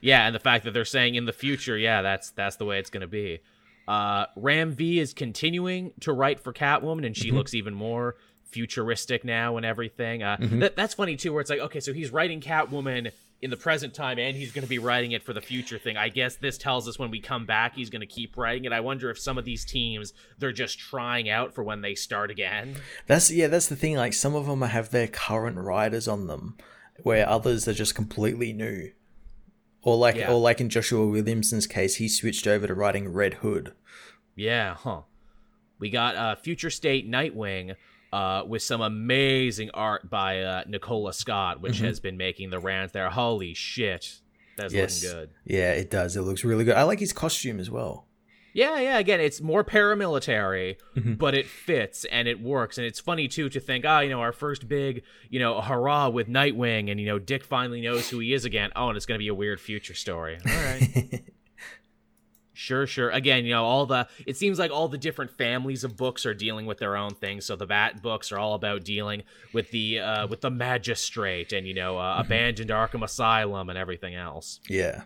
Yeah, 0.00 0.26
and 0.26 0.34
the 0.34 0.40
fact 0.40 0.64
that 0.64 0.72
they're 0.72 0.84
saying 0.84 1.14
in 1.14 1.24
the 1.24 1.32
future, 1.32 1.78
yeah, 1.78 2.02
that's 2.02 2.30
that's 2.30 2.56
the 2.56 2.64
way 2.64 2.80
it's 2.80 2.90
going 2.90 3.02
to 3.02 3.06
be. 3.06 3.38
Uh, 3.88 4.26
Ram 4.36 4.72
V 4.72 4.98
is 5.00 5.14
continuing 5.14 5.92
to 6.00 6.12
write 6.12 6.38
for 6.40 6.52
Catwoman, 6.52 7.06
and 7.06 7.16
she 7.16 7.30
looks 7.30 7.54
even 7.54 7.72
more 7.74 8.16
futuristic 8.44 9.24
now 9.24 9.56
and 9.56 9.64
everything. 9.64 10.22
Uh, 10.22 10.36
that, 10.40 10.76
that's 10.76 10.94
funny 10.94 11.16
too, 11.16 11.32
where 11.32 11.40
it's 11.40 11.48
like, 11.50 11.60
okay, 11.60 11.80
so 11.80 11.92
he's 11.92 12.10
writing 12.10 12.40
Catwoman 12.40 13.10
in 13.40 13.50
the 13.50 13.56
present 13.56 13.94
time, 13.94 14.18
and 14.18 14.36
he's 14.36 14.52
going 14.52 14.62
to 14.64 14.68
be 14.68 14.78
writing 14.78 15.12
it 15.12 15.22
for 15.22 15.32
the 15.32 15.40
future 15.40 15.78
thing. 15.78 15.96
I 15.96 16.08
guess 16.08 16.36
this 16.36 16.58
tells 16.58 16.86
us 16.88 16.98
when 16.98 17.10
we 17.10 17.20
come 17.20 17.46
back, 17.46 17.74
he's 17.76 17.88
going 17.88 18.00
to 18.00 18.06
keep 18.06 18.36
writing 18.36 18.64
it. 18.64 18.72
I 18.72 18.80
wonder 18.80 19.10
if 19.10 19.18
some 19.18 19.38
of 19.38 19.44
these 19.44 19.64
teams 19.64 20.12
they're 20.38 20.52
just 20.52 20.78
trying 20.78 21.30
out 21.30 21.54
for 21.54 21.62
when 21.64 21.80
they 21.80 21.94
start 21.94 22.30
again. 22.30 22.76
That's 23.06 23.30
yeah, 23.30 23.46
that's 23.46 23.68
the 23.68 23.76
thing. 23.76 23.96
Like 23.96 24.12
some 24.12 24.34
of 24.34 24.46
them 24.46 24.60
have 24.62 24.90
their 24.90 25.06
current 25.08 25.56
writers 25.56 26.08
on 26.08 26.26
them, 26.26 26.56
where 27.04 27.28
others 27.28 27.66
are 27.68 27.74
just 27.74 27.94
completely 27.94 28.52
new. 28.52 28.90
Or 29.82 29.96
like, 29.96 30.16
Yeah. 30.16 30.32
or 30.32 30.40
like 30.40 30.60
in 30.60 30.68
Joshua 30.68 31.06
Williamson's 31.06 31.66
case, 31.68 31.96
he 31.96 32.08
switched 32.08 32.46
over 32.46 32.66
to 32.66 32.74
writing 32.74 33.08
Red 33.12 33.34
Hood. 33.34 33.72
Yeah, 34.38 34.74
huh. 34.74 35.02
We 35.78 35.90
got 35.90 36.16
uh, 36.16 36.34
Future 36.36 36.70
State 36.70 37.08
Nightwing 37.10 37.74
uh, 38.12 38.42
with 38.46 38.62
some 38.62 38.80
amazing 38.80 39.70
art 39.74 40.08
by 40.08 40.40
uh, 40.42 40.62
Nicola 40.66 41.12
Scott, 41.12 41.60
which 41.60 41.78
has 41.80 42.00
been 42.00 42.16
making 42.16 42.50
the 42.50 42.58
rounds 42.58 42.92
there. 42.92 43.10
Holy 43.10 43.52
shit. 43.54 44.20
That's 44.56 44.72
Yes, 44.74 45.02
looking 45.04 45.18
good. 45.20 45.30
yeah, 45.44 45.72
it 45.72 45.90
does. 45.90 46.16
It 46.16 46.22
looks 46.22 46.42
really 46.44 46.64
good. 46.64 46.74
I 46.76 46.82
like 46.84 46.98
his 47.00 47.12
costume 47.12 47.60
as 47.60 47.70
well. 47.70 48.06
Yeah, 48.54 48.80
yeah, 48.80 48.98
again, 48.98 49.20
it's 49.20 49.40
more 49.40 49.62
paramilitary, 49.62 50.76
Mm-hmm. 50.96 51.14
but 51.14 51.34
it 51.34 51.46
fits 51.46 52.04
and 52.06 52.26
it 52.26 52.40
works. 52.40 52.76
And 52.78 52.86
it's 52.86 52.98
funny, 52.98 53.28
too, 53.28 53.48
to 53.50 53.60
think, 53.60 53.84
ah, 53.86 54.00
you 54.00 54.10
know, 54.10 54.20
our 54.20 54.32
first 54.32 54.66
big, 54.66 55.02
you 55.30 55.38
know, 55.38 55.60
hurrah 55.60 56.08
with 56.08 56.28
Nightwing, 56.28 56.90
and, 56.90 56.98
you 56.98 57.06
know, 57.06 57.18
Dick 57.20 57.44
finally 57.44 57.80
knows 57.82 58.08
who 58.08 58.18
he 58.18 58.32
is 58.32 58.44
again. 58.44 58.70
Oh, 58.74 58.88
and 58.88 58.96
it's 58.96 59.06
going 59.06 59.18
to 59.18 59.22
be 59.22 59.28
a 59.28 59.34
weird 59.34 59.60
future 59.60 59.94
story. 59.94 60.38
All 60.44 60.52
right. 60.64 61.22
Sure, 62.60 62.88
sure. 62.88 63.08
Again, 63.10 63.44
you 63.44 63.52
know, 63.52 63.64
all 63.64 63.86
the 63.86 64.08
it 64.26 64.36
seems 64.36 64.58
like 64.58 64.72
all 64.72 64.88
the 64.88 64.98
different 64.98 65.30
families 65.30 65.84
of 65.84 65.96
books 65.96 66.26
are 66.26 66.34
dealing 66.34 66.66
with 66.66 66.78
their 66.78 66.96
own 66.96 67.10
things. 67.14 67.44
So 67.46 67.54
the 67.54 67.66
Bat 67.66 68.02
books 68.02 68.32
are 68.32 68.38
all 68.38 68.54
about 68.54 68.82
dealing 68.82 69.22
with 69.52 69.70
the 69.70 70.00
uh 70.00 70.26
with 70.26 70.40
the 70.40 70.50
magistrate 70.50 71.52
and 71.52 71.68
you 71.68 71.74
know, 71.74 71.98
uh, 71.98 72.16
abandoned 72.18 72.70
Arkham 72.70 73.04
Asylum 73.04 73.68
and 73.70 73.78
everything 73.78 74.16
else. 74.16 74.58
yeah, 74.68 75.02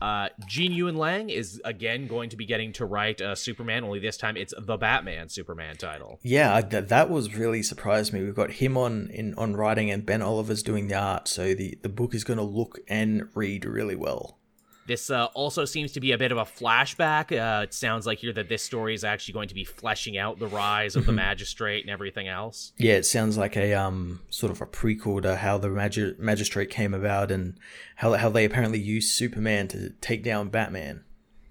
Uh 0.00 0.28
Gene 0.48 0.72
Luen 0.72 0.96
Yang 0.96 1.30
is 1.30 1.60
again 1.64 2.06
going 2.08 2.30
to 2.30 2.36
be 2.36 2.44
getting 2.46 2.72
to 2.74 2.84
write 2.84 3.20
uh, 3.20 3.34
Superman, 3.36 3.84
only 3.84 4.00
this 4.00 4.16
time 4.16 4.36
it's 4.36 4.54
the 4.58 4.76
Batman 4.76 5.28
Superman 5.28 5.76
title. 5.76 6.18
yeah. 6.22 6.54
I- 6.56 6.62
That 6.62 6.88
that 6.88 7.08
was 7.08 7.34
really 7.36 7.62
surprised 7.62 8.12
me. 8.12 8.22
We've 8.22 8.34
got 8.34 8.50
him 8.62 8.76
on 8.76 9.10
in 9.12 9.34
on 9.34 9.54
writing, 9.54 9.90
and 9.92 10.04
Ben 10.04 10.22
Oliver's 10.22 10.62
doing 10.64 10.88
the 10.88 10.94
art. 10.96 11.28
So 11.28 11.54
the 11.54 11.78
the 11.82 11.88
book 11.88 12.14
is 12.14 12.24
going 12.24 12.38
to 12.38 12.42
look 12.60 12.78
and 12.88 13.28
read 13.34 13.64
really 13.64 13.96
well. 13.96 14.38
This 14.88 15.10
uh, 15.10 15.26
also 15.34 15.66
seems 15.66 15.92
to 15.92 16.00
be 16.00 16.12
a 16.12 16.18
bit 16.18 16.32
of 16.32 16.38
a 16.38 16.44
flashback. 16.44 17.30
Uh, 17.30 17.62
it 17.62 17.74
sounds 17.74 18.06
like 18.06 18.18
here 18.20 18.32
that 18.32 18.48
this 18.48 18.62
story 18.62 18.94
is 18.94 19.04
actually 19.04 19.34
going 19.34 19.48
to 19.48 19.54
be 19.54 19.62
fleshing 19.62 20.16
out 20.16 20.38
the 20.38 20.46
rise 20.46 20.96
of 20.96 21.04
the 21.04 21.12
magistrate 21.12 21.84
and 21.84 21.90
everything 21.90 22.26
else. 22.26 22.72
Yeah, 22.78 22.94
it 22.94 23.04
sounds 23.04 23.36
like 23.36 23.54
a 23.56 23.74
um 23.74 24.20
sort 24.30 24.50
of 24.50 24.62
a 24.62 24.66
prequel 24.66 25.20
to 25.22 25.36
how 25.36 25.58
the 25.58 25.68
magi- 25.68 26.14
magistrate 26.18 26.70
came 26.70 26.94
about 26.94 27.30
and 27.30 27.58
how 27.96 28.14
how 28.14 28.30
they 28.30 28.46
apparently 28.46 28.80
used 28.80 29.10
Superman 29.10 29.68
to 29.68 29.90
take 30.00 30.24
down 30.24 30.48
Batman. 30.48 31.04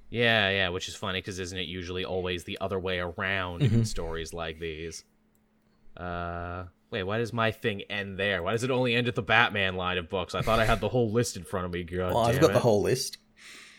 Yeah, 0.09 0.49
yeah, 0.49 0.69
which 0.69 0.87
is 0.87 0.95
funny 0.95 1.19
because 1.19 1.37
isn't 1.37 1.57
it 1.57 1.67
usually 1.67 2.05
always 2.05 2.43
the 2.43 2.57
other 2.59 2.79
way 2.79 2.97
around 2.99 3.61
in 3.61 3.85
stories 3.85 4.33
like 4.33 4.59
these? 4.59 5.03
Uh, 5.95 6.65
wait, 6.91 7.03
why 7.03 7.17
does 7.17 7.33
my 7.33 7.51
thing 7.51 7.81
end 7.89 8.17
there? 8.17 8.41
Why 8.41 8.53
does 8.53 8.63
it 8.63 8.71
only 8.71 8.95
end 8.95 9.07
at 9.07 9.15
the 9.15 9.21
Batman 9.21 9.75
line 9.75 9.97
of 9.97 10.09
books? 10.09 10.33
I 10.33 10.41
thought 10.41 10.59
I 10.59 10.65
had 10.65 10.79
the 10.79 10.89
whole 10.89 11.11
list 11.11 11.35
in 11.35 11.43
front 11.43 11.65
of 11.65 11.73
me. 11.73 11.83
God 11.83 11.97
Well, 12.13 12.19
I've 12.19 12.39
got 12.39 12.51
it. 12.51 12.53
the 12.53 12.59
whole 12.59 12.81
list. 12.81 13.17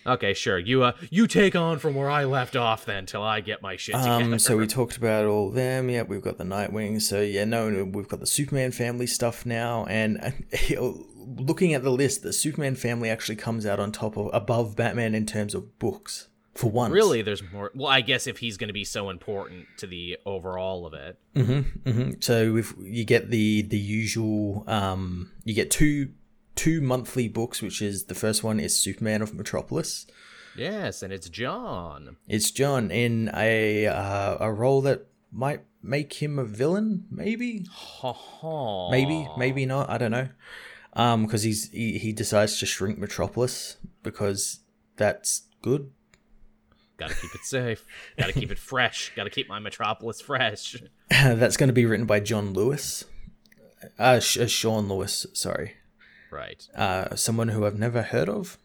Okay, 0.09 0.35
sure. 0.35 0.59
You 0.59 0.85
uh, 0.85 0.93
you 1.11 1.27
take 1.27 1.55
on 1.55 1.79
from 1.79 1.95
where 1.95 2.11
I 2.11 2.25
left 2.25 2.57
off 2.57 2.85
then, 2.85 3.07
till 3.07 3.23
I 3.23 3.41
get 3.41 3.63
my 3.63 3.77
shit 3.77 3.95
together. 3.95 4.25
Um, 4.25 4.39
so 4.39 4.57
we 4.57 4.67
talked 4.67 4.97
about 4.97 5.27
all 5.27 5.51
them. 5.51 5.91
Yeah, 5.91 6.03
we've 6.03 6.23
got 6.23 6.39
the 6.39 6.45
Nightwing. 6.45 7.01
So 7.03 7.21
yeah, 7.21 7.45
no, 7.45 7.85
we've 7.85 8.09
got 8.09 8.21
the 8.21 8.27
Superman 8.27 8.73
family 8.73 9.07
stuff 9.07 9.45
now. 9.45 9.85
And 9.87 10.45
looking 11.37 11.75
at 11.75 11.83
the 11.83 11.93
list, 11.93 12.23
the 12.23 12.33
Superman 12.33 12.75
family 12.75 13.11
actually 13.11 13.37
comes 13.37 13.67
out 13.67 13.79
on 13.79 13.93
top 13.93 14.17
of 14.17 14.31
above 14.33 14.77
Batman 14.77 15.15
in 15.15 15.27
terms 15.27 15.55
of 15.55 15.79
books 15.79 16.29
for 16.55 16.71
once. 16.71 16.93
really, 16.93 17.23
there's 17.23 17.43
more. 17.53 17.71
Well, 17.75 17.87
I 17.87 18.01
guess 18.01 18.27
if 18.27 18.39
he's 18.39 18.57
going 18.57 18.69
to 18.69 18.75
be 18.75 18.85
so 18.85 19.11
important 19.11 19.67
to 19.79 19.87
the 19.87 20.19
overall 20.27 20.87
of 20.87 20.95
it. 20.95 21.19
Mm-hmm, 21.37 21.91
hmm 21.91 22.11
So 22.21 22.57
if 22.57 22.75
you 22.81 23.05
get 23.05 23.31
the 23.31 23.63
the 23.63 23.79
usual, 23.79 24.65
um, 24.67 25.31
you 25.45 25.55
get 25.55 25.71
two 25.71 26.11
two 26.59 26.81
monthly 26.81 27.29
books, 27.29 27.63
which 27.63 27.81
is 27.81 28.07
the 28.07 28.17
first 28.17 28.43
one 28.43 28.59
is 28.59 28.77
Superman 28.77 29.23
of 29.23 29.33
Metropolis. 29.33 30.07
Yes, 30.57 31.05
and 31.05 31.13
it's 31.13 31.29
John. 31.29 32.17
It's 32.27 32.51
John 32.51 32.91
in 32.91 33.31
a 33.33 33.87
uh, 33.87 34.39
a 34.41 34.53
role 34.53 34.81
that 34.83 35.07
might 35.31 35.63
make 35.85 36.15
him 36.15 36.37
a 36.37 36.45
villain, 36.45 37.07
maybe, 37.13 37.65
Ha 37.71 38.13
ha. 38.13 38.91
maybe, 38.91 39.29
maybe 39.39 39.67
not. 39.67 39.89
I 39.89 39.99
don't 39.99 40.11
know. 40.11 40.31
Um, 40.95 41.27
because 41.27 41.45
he's 41.45 41.71
he, 41.71 41.97
he 41.99 42.13
decides 42.13 42.59
to 42.59 42.67
shrink 42.67 42.99
Metropolis 42.99 43.77
because 44.03 44.59
that's 44.97 45.43
good. 45.63 45.93
Gotta 46.97 47.15
keep 47.15 47.33
it 47.37 47.45
safe. 47.45 47.85
Gotta 48.19 48.33
keep 48.33 48.51
it 48.51 48.59
fresh. 48.59 49.13
Gotta 49.15 49.31
keep 49.31 49.49
my 49.49 49.61
metropolis 49.61 50.21
fresh. 50.21 50.77
that's 51.09 51.57
going 51.57 51.69
to 51.69 51.73
be 51.73 51.87
written 51.87 52.07
by 52.07 52.19
John 52.19 52.53
Lewis. 52.53 53.05
Uh, 53.97 54.19
uh, 54.19 54.19
Sean 54.19 54.89
Lewis, 54.89 55.25
sorry. 55.35 55.75
Right. 56.31 56.67
Uh, 56.75 57.15
someone 57.17 57.49
who 57.49 57.65
I've 57.67 57.79
never 57.79 58.03
heard 58.03 58.29
of. 58.29 58.59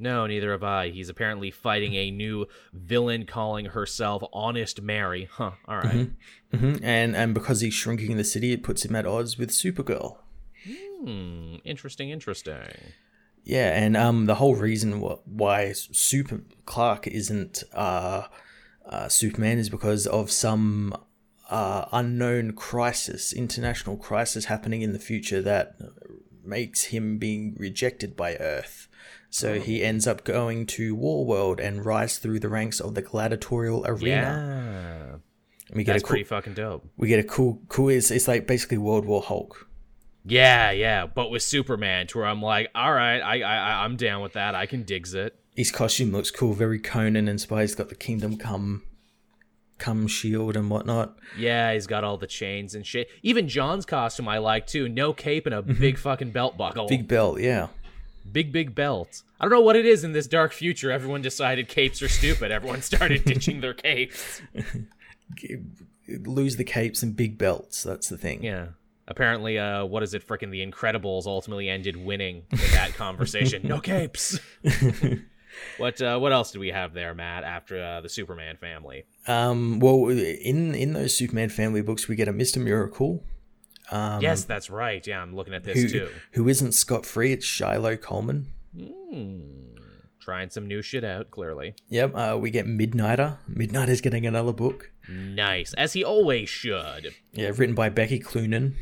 No, 0.00 0.26
neither 0.26 0.52
have 0.52 0.62
I. 0.62 0.90
He's 0.90 1.08
apparently 1.08 1.50
fighting 1.50 1.94
a 1.94 2.10
new 2.10 2.46
villain 2.72 3.26
calling 3.26 3.66
herself 3.66 4.22
Honest 4.32 4.80
Mary. 4.80 5.28
Huh. 5.30 5.52
All 5.66 5.78
right. 5.78 6.10
hmm 6.54 6.76
And 6.82 7.16
and 7.16 7.34
because 7.34 7.60
he's 7.62 7.74
shrinking 7.74 8.16
the 8.16 8.24
city, 8.24 8.52
it 8.52 8.62
puts 8.62 8.84
him 8.84 8.94
at 8.94 9.06
odds 9.06 9.36
with 9.38 9.50
Supergirl. 9.50 10.18
Hmm. 10.66 11.56
Interesting. 11.64 12.10
Interesting. 12.10 12.62
Yeah, 13.44 13.76
and 13.76 13.96
um, 13.96 14.26
the 14.26 14.34
whole 14.36 14.54
reason 14.56 15.00
wh- 15.00 15.26
why 15.26 15.72
Super 15.72 16.42
Clark 16.66 17.06
isn't 17.06 17.64
uh, 17.72 18.24
uh, 18.86 19.08
Superman 19.08 19.58
is 19.58 19.68
because 19.70 20.06
of 20.06 20.30
some 20.30 20.94
uh, 21.48 21.86
unknown 21.92 22.52
crisis, 22.52 23.32
international 23.32 23.96
crisis 23.96 24.44
happening 24.46 24.82
in 24.82 24.92
the 24.92 24.98
future 24.98 25.40
that 25.40 25.76
makes 26.48 26.84
him 26.84 27.18
being 27.18 27.56
rejected 27.58 28.16
by 28.16 28.36
Earth. 28.36 28.88
So 29.30 29.52
oh. 29.52 29.60
he 29.60 29.82
ends 29.82 30.06
up 30.06 30.24
going 30.24 30.66
to 30.66 30.96
Warworld 30.96 31.60
and 31.60 31.84
rise 31.84 32.18
through 32.18 32.40
the 32.40 32.48
ranks 32.48 32.80
of 32.80 32.94
the 32.94 33.02
gladiatorial 33.02 33.84
arena. 33.86 35.12
Yeah. 35.12 35.18
We 35.74 35.84
get 35.84 35.92
That's 35.92 36.02
a 36.02 36.06
cool, 36.06 36.10
pretty 36.10 36.24
fucking 36.24 36.54
dope. 36.54 36.88
we 36.96 37.08
get 37.08 37.20
a 37.20 37.24
cool 37.24 37.60
cool 37.68 37.90
it's, 37.90 38.10
it's 38.10 38.26
like 38.26 38.46
basically 38.46 38.78
World 38.78 39.04
War 39.04 39.20
Hulk. 39.20 39.68
Yeah, 40.24 40.70
yeah, 40.72 41.06
but 41.06 41.30
with 41.30 41.42
Superman, 41.42 42.06
to 42.08 42.18
where 42.18 42.26
I'm 42.26 42.42
like, 42.42 42.68
all 42.74 42.92
right, 42.92 43.20
I, 43.20 43.40
I, 43.42 43.84
I'm 43.84 43.96
down 43.96 44.20
with 44.20 44.34
that. 44.34 44.54
I 44.54 44.66
can 44.66 44.82
digs 44.82 45.14
it. 45.14 45.38
His 45.56 45.70
costume 45.70 46.12
looks 46.12 46.30
cool, 46.30 46.52
very 46.52 46.78
Conan 46.78 47.28
inspired. 47.28 47.62
He's 47.62 47.74
got 47.74 47.88
the 47.88 47.94
Kingdom 47.94 48.36
Come 48.36 48.82
come 49.78 50.06
shield 50.06 50.56
and 50.56 50.68
whatnot. 50.70 51.16
Yeah, 51.38 51.72
he's 51.72 51.86
got 51.86 52.04
all 52.04 52.16
the 52.16 52.26
chains 52.26 52.74
and 52.74 52.86
shit. 52.86 53.08
Even 53.22 53.48
John's 53.48 53.86
costume 53.86 54.28
I 54.28 54.38
like 54.38 54.66
too. 54.66 54.88
No 54.88 55.12
cape 55.12 55.46
and 55.46 55.54
a 55.54 55.62
big 55.62 55.98
fucking 55.98 56.30
belt 56.32 56.56
buckle. 56.56 56.86
Mm-hmm. 56.86 56.96
Big 56.96 57.08
belt, 57.08 57.40
yeah. 57.40 57.68
big, 58.30 58.52
big 58.52 58.74
belt. 58.74 59.22
I 59.40 59.44
don't 59.44 59.52
know 59.52 59.60
what 59.60 59.76
it 59.76 59.86
is 59.86 60.04
in 60.04 60.12
this 60.12 60.26
dark 60.26 60.52
future. 60.52 60.90
Everyone 60.90 61.22
decided 61.22 61.68
capes 61.68 62.02
are 62.02 62.08
stupid. 62.08 62.50
Everyone 62.50 62.82
started 62.82 63.24
ditching 63.24 63.60
their 63.60 63.74
capes. 63.74 64.42
Lose 66.08 66.56
the 66.56 66.64
capes 66.64 67.02
and 67.02 67.14
big 67.14 67.38
belts. 67.38 67.82
That's 67.82 68.08
the 68.08 68.16
thing. 68.18 68.42
Yeah. 68.42 68.68
Apparently, 69.06 69.58
uh, 69.58 69.84
what 69.84 70.02
is 70.02 70.12
it? 70.14 70.26
Frickin' 70.26 70.50
The 70.50 70.66
Incredibles 70.66 71.26
ultimately 71.26 71.68
ended 71.68 71.96
winning 71.96 72.44
in 72.50 72.58
that 72.72 72.94
conversation. 72.96 73.62
no 73.66 73.80
capes. 73.80 74.38
what 75.78 76.00
uh, 76.00 76.18
what 76.18 76.32
else 76.32 76.52
do 76.52 76.60
we 76.60 76.68
have 76.68 76.92
there, 76.94 77.14
Matt? 77.14 77.44
After 77.44 77.82
uh, 77.82 78.00
the 78.00 78.08
Superman 78.08 78.56
family? 78.56 79.04
Um, 79.26 79.80
well, 79.80 80.08
in 80.08 80.74
in 80.74 80.92
those 80.92 81.14
Superman 81.14 81.48
family 81.48 81.82
books, 81.82 82.08
we 82.08 82.16
get 82.16 82.28
a 82.28 82.32
Mister 82.32 82.60
Miracle. 82.60 83.22
Um, 83.90 84.20
yes, 84.20 84.44
that's 84.44 84.68
right. 84.68 85.04
Yeah, 85.06 85.22
I'm 85.22 85.34
looking 85.34 85.54
at 85.54 85.64
this 85.64 85.78
who, 85.78 85.88
too. 85.88 86.10
who 86.32 86.48
isn't 86.48 86.72
Scott 86.72 87.06
Free? 87.06 87.32
It's 87.32 87.46
Shiloh 87.46 87.96
Coleman. 87.96 88.48
Hmm. 88.78 89.40
Trying 90.20 90.50
some 90.50 90.66
new 90.68 90.82
shit 90.82 91.04
out. 91.04 91.30
Clearly, 91.30 91.74
Yep. 91.88 92.14
Uh, 92.14 92.36
we 92.38 92.50
get 92.50 92.66
Midnighter. 92.66 93.38
Midnighter's 93.50 94.02
getting 94.02 94.26
another 94.26 94.52
book. 94.52 94.90
nice 95.08 95.72
as 95.74 95.94
he 95.94 96.04
always 96.04 96.50
should. 96.50 97.14
Yeah, 97.32 97.52
written 97.56 97.74
by 97.74 97.88
Becky 97.88 98.18
Cloonan. 98.18 98.74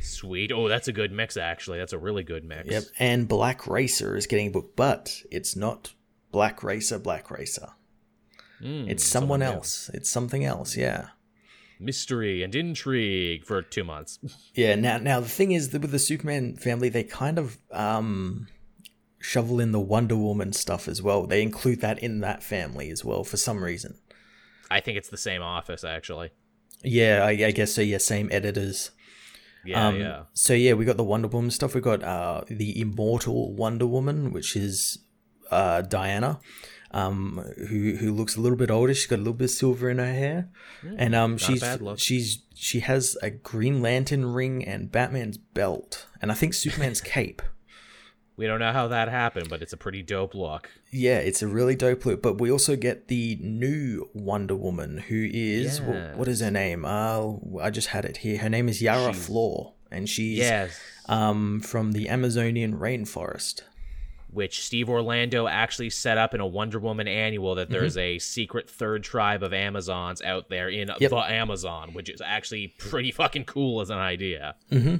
Sweet. 0.00 0.52
Oh, 0.52 0.68
that's 0.68 0.88
a 0.88 0.92
good 0.92 1.12
mix. 1.12 1.36
Actually, 1.36 1.78
that's 1.78 1.92
a 1.92 1.98
really 1.98 2.22
good 2.22 2.44
mix. 2.44 2.70
Yep. 2.70 2.84
And 2.98 3.28
Black 3.28 3.66
Racer 3.66 4.16
is 4.16 4.26
getting 4.26 4.46
a 4.46 4.50
book, 4.50 4.74
but 4.76 5.22
it's 5.30 5.54
not 5.56 5.92
Black 6.36 6.62
Racer. 6.62 6.98
Black 6.98 7.30
Racer. 7.30 7.68
Mm, 8.62 8.90
It's 8.90 9.04
someone 9.04 9.40
else. 9.42 9.90
It's 9.94 10.10
something 10.10 10.44
else. 10.44 10.76
Yeah. 10.76 11.08
Mystery 11.80 12.42
and 12.42 12.54
intrigue 12.54 13.44
for 13.44 13.62
two 13.62 13.84
months. 13.84 14.18
Yeah. 14.54 14.74
Now, 14.74 14.98
now 14.98 15.20
the 15.20 15.28
thing 15.38 15.52
is 15.52 15.70
that 15.70 15.82
with 15.82 15.92
the 15.92 15.98
Superman 15.98 16.56
family, 16.56 16.88
they 16.90 17.04
kind 17.04 17.38
of 17.38 17.58
um 17.70 18.48
shovel 19.18 19.60
in 19.60 19.72
the 19.72 19.80
Wonder 19.80 20.16
Woman 20.16 20.52
stuff 20.52 20.88
as 20.88 21.00
well. 21.02 21.26
They 21.26 21.42
include 21.42 21.80
that 21.80 21.98
in 21.98 22.20
that 22.20 22.42
family 22.42 22.90
as 22.90 23.02
well 23.04 23.24
for 23.24 23.36
some 23.38 23.64
reason. 23.64 23.92
I 24.70 24.80
think 24.80 24.98
it's 24.98 25.08
the 25.10 25.16
same 25.30 25.42
office 25.42 25.84
actually. 25.84 26.30
Yeah, 26.82 27.24
I, 27.24 27.30
I 27.48 27.50
guess 27.52 27.72
so. 27.72 27.80
Yeah, 27.82 27.98
same 27.98 28.28
editors. 28.30 28.90
Yeah, 29.64 29.86
Um, 29.88 29.98
yeah. 30.00 30.22
So 30.34 30.52
yeah, 30.54 30.74
we 30.74 30.84
got 30.84 30.96
the 30.98 31.04
Wonder 31.12 31.28
Woman 31.28 31.50
stuff. 31.50 31.74
We 31.74 31.80
got 31.80 32.02
uh, 32.02 32.42
the 32.48 32.78
immortal 32.80 33.52
Wonder 33.54 33.86
Woman, 33.86 34.32
which 34.32 34.54
is 34.56 34.98
uh, 35.50 35.82
Diana, 35.82 36.40
um, 36.90 37.44
who 37.68 37.96
who 37.96 38.12
looks 38.12 38.36
a 38.36 38.40
little 38.40 38.58
bit 38.58 38.70
older. 38.70 38.94
She's 38.94 39.06
got 39.06 39.16
a 39.16 39.18
little 39.24 39.32
bit 39.34 39.44
of 39.44 39.50
silver 39.50 39.90
in 39.90 39.98
her 39.98 40.12
hair, 40.12 40.48
and 40.96 41.14
um, 41.14 41.38
she's 41.38 41.62
she's 41.96 42.42
she 42.54 42.80
has 42.80 43.16
a 43.22 43.30
Green 43.30 43.82
Lantern 43.82 44.26
ring 44.26 44.64
and 44.64 44.90
Batman's 44.90 45.36
belt, 45.38 46.06
and 46.22 46.30
I 46.30 46.34
think 46.34 46.54
Superman's 46.54 47.00
cape. 47.16 47.42
We 48.38 48.46
don't 48.46 48.60
know 48.60 48.72
how 48.72 48.88
that 48.88 49.08
happened, 49.08 49.48
but 49.48 49.62
it's 49.62 49.72
a 49.72 49.78
pretty 49.78 50.02
dope 50.02 50.34
look. 50.34 50.68
Yeah, 50.92 51.16
it's 51.20 51.40
a 51.40 51.46
really 51.48 51.74
dope 51.74 52.04
look. 52.04 52.20
But 52.20 52.38
we 52.38 52.50
also 52.50 52.76
get 52.76 53.08
the 53.08 53.38
new 53.40 54.10
Wonder 54.12 54.54
Woman, 54.54 54.98
who 54.98 55.26
is 55.32 55.78
wh- 55.78 56.18
what 56.18 56.28
is 56.28 56.40
her 56.40 56.50
name? 56.50 56.84
Uh, 56.84 57.36
I 57.62 57.70
just 57.70 57.88
had 57.88 58.04
it 58.04 58.18
here. 58.18 58.36
Her 58.36 58.50
name 58.50 58.68
is 58.68 58.82
Yara 58.82 59.14
She's- 59.14 59.26
Flor, 59.26 59.72
and 59.90 60.06
she's 60.06 60.36
Yes. 60.38 60.78
um 61.06 61.60
from 61.60 61.92
the 61.92 62.10
Amazonian 62.10 62.76
rainforest. 62.78 63.62
Which 64.28 64.62
Steve 64.64 64.88
Orlando 64.90 65.46
actually 65.46 65.88
set 65.90 66.18
up 66.18 66.34
in 66.34 66.40
a 66.40 66.46
Wonder 66.46 66.78
Woman 66.78 67.06
annual 67.08 67.54
that 67.54 67.70
there's 67.70 67.96
a 67.96 68.18
secret 68.18 68.68
third 68.68 69.02
tribe 69.02 69.42
of 69.42 69.52
Amazons 69.54 70.20
out 70.20 70.48
there 70.50 70.68
in 70.68 70.88
Mm-hmm. 70.88 71.02
Yep. 71.02 71.10
the 71.10 71.16
Amazon, 71.16 71.94
which 71.94 72.10
is 72.10 72.20
actually 72.20 72.68
pretty 72.78 73.12
fucking 73.12 73.44
cool 73.44 73.80
as 73.80 73.88
an 73.90 73.98
idea. 73.98 74.56
Mm-hmm. 74.70 74.96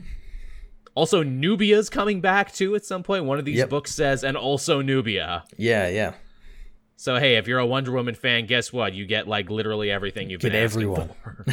Also, 0.95 1.23
Nubia's 1.23 1.91
coming 1.91 2.21
back 2.23 2.53
too 2.55 2.75
at 2.75 2.85
some 2.87 3.03
point. 3.03 3.25
One 3.25 3.39
of 3.39 3.45
these 3.45 3.59
Yep. 3.59 3.69
books 3.69 3.95
says, 3.95 4.25
and 4.25 4.37
also 4.37 4.81
Nubia. 4.81 5.45
Yeah, 5.59 5.89
yeah. 5.89 6.15
So 6.99 7.17
hey, 7.19 7.37
if 7.37 7.47
you're 7.47 7.59
a 7.59 7.67
Wonder 7.67 7.93
Woman 7.93 8.15
fan, 8.15 8.47
guess 8.47 8.73
what? 8.73 8.95
You 8.95 9.05
get 9.05 9.29
like 9.29 9.51
literally 9.51 9.91
everything 9.91 10.31
you've 10.31 10.41
Get 10.41 10.53
been 10.53 10.65
asking 10.65 10.83
everyone. 10.83 11.11
for. 11.23 11.45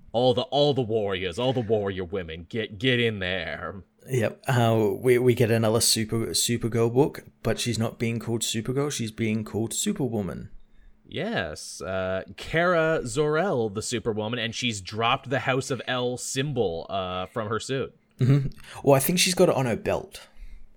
all 0.12 0.32
the 0.32 0.42
all 0.42 0.72
the 0.72 0.80
warriors, 0.80 1.38
all 1.38 1.52
the 1.52 1.60
warrior 1.60 2.04
women, 2.04 2.46
get 2.48 2.78
get 2.78 2.98
in 2.98 3.18
there. 3.18 3.82
Yep. 4.12 4.42
Uh, 4.46 4.90
we 5.00 5.18
we 5.18 5.34
get 5.34 5.50
another 5.50 5.80
super 5.80 6.26
Supergirl 6.28 6.92
book, 6.92 7.24
but 7.42 7.58
she's 7.58 7.78
not 7.78 7.98
being 7.98 8.18
called 8.18 8.42
Supergirl. 8.42 8.92
She's 8.92 9.10
being 9.10 9.42
called 9.42 9.72
Superwoman. 9.72 10.50
Yes, 11.06 11.80
uh, 11.82 12.22
Kara 12.36 13.00
Zor-El, 13.06 13.68
the 13.70 13.82
Superwoman, 13.82 14.38
and 14.38 14.54
she's 14.54 14.80
dropped 14.80 15.28
the 15.28 15.40
House 15.40 15.70
of 15.70 15.82
El 15.86 16.16
symbol 16.16 16.86
uh, 16.88 17.26
from 17.26 17.48
her 17.48 17.58
suit. 17.60 17.94
Well, 18.84 18.94
I 18.94 19.00
think 19.00 19.18
she's 19.18 19.34
got 19.34 19.48
it 19.48 19.54
on 19.56 19.66
her 19.66 19.76
belt, 19.76 20.28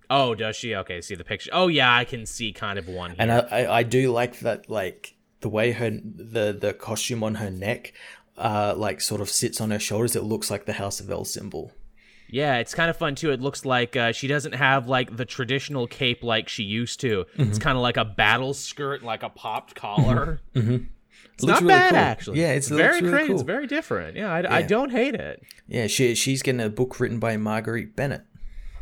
Oh, 0.10 0.34
does 0.36 0.56
she? 0.56 0.76
Okay, 0.76 1.00
see 1.02 1.16
the 1.16 1.24
picture. 1.24 1.50
Oh 1.54 1.68
yeah, 1.68 1.94
I 1.96 2.04
can 2.06 2.26
see 2.26 2.52
kind 2.52 2.80
of 2.80 2.88
one. 2.88 3.12
Here. 3.12 3.18
and 3.20 3.32
I, 3.32 3.40
I 3.40 3.78
I 3.80 3.84
do 3.84 4.12
like 4.12 4.40
that 4.40 4.70
like 4.70 5.16
the 5.42 5.50
way 5.50 5.72
her 5.74 5.90
the 5.90 6.58
the 6.60 6.74
costume 6.74 7.24
on 7.24 7.36
her 7.36 7.50
neck, 7.52 7.94
uh, 8.38 8.74
like 8.76 9.02
sort 9.02 9.22
of 9.22 9.30
sits 9.30 9.62
on 9.62 9.72
her 9.72 9.80
shoulders. 9.80 10.16
It 10.16 10.24
looks 10.24 10.50
like 10.52 10.66
the 10.66 10.74
House 10.74 11.00
of 11.00 11.10
El 11.10 11.26
symbol. 11.26 11.72
Yeah, 12.30 12.58
it's 12.58 12.74
kind 12.74 12.90
of 12.90 12.98
fun 12.98 13.16
too. 13.16 13.32
It 13.32 13.40
looks 13.42 13.66
like 13.66 13.96
uh, 13.96 14.12
she 14.12 14.28
doesn't 14.28 14.54
have 14.54 14.88
like 14.88 15.16
the 15.16 15.26
traditional 15.26 15.88
cape 15.88 16.24
like 16.24 16.50
she 16.50 16.64
used 16.64 17.00
to. 17.02 17.26
Mm-hmm. 17.38 17.44
It's 17.44 17.60
kind 17.60 17.78
of 17.78 17.82
like 17.82 17.98
a 17.98 18.06
battle 18.06 18.54
skirt, 18.54 19.02
and 19.02 19.08
like 19.08 19.24
a 19.24 19.30
popped 19.30 19.76
collar. 19.76 20.42
It's 20.54 21.44
Looks 21.44 21.62
not 21.62 21.62
really 21.62 21.68
bad 21.68 21.90
cool. 21.92 22.00
actually. 22.00 22.40
Yeah, 22.42 22.48
it's- 22.52 22.72
it 22.72 22.76
very 22.76 23.00
really 23.02 23.10
great. 23.12 23.28
cool. 23.28 23.36
It's 23.36 23.44
very 23.44 23.68
different. 23.68 24.16
Yeah, 24.16 24.32
I, 24.32 24.58
I 24.58 24.62
don't 24.62 24.90
hate 24.92 25.16
it. 25.16 25.44
Yeah, 25.68 25.88
she 25.88 26.16
she's 26.16 26.42
getting 26.42 26.62
a 26.62 26.70
book 26.70 27.00
written 27.00 27.20
by 27.20 27.36
Marguerite 27.38 27.96
Bennett. 27.96 28.24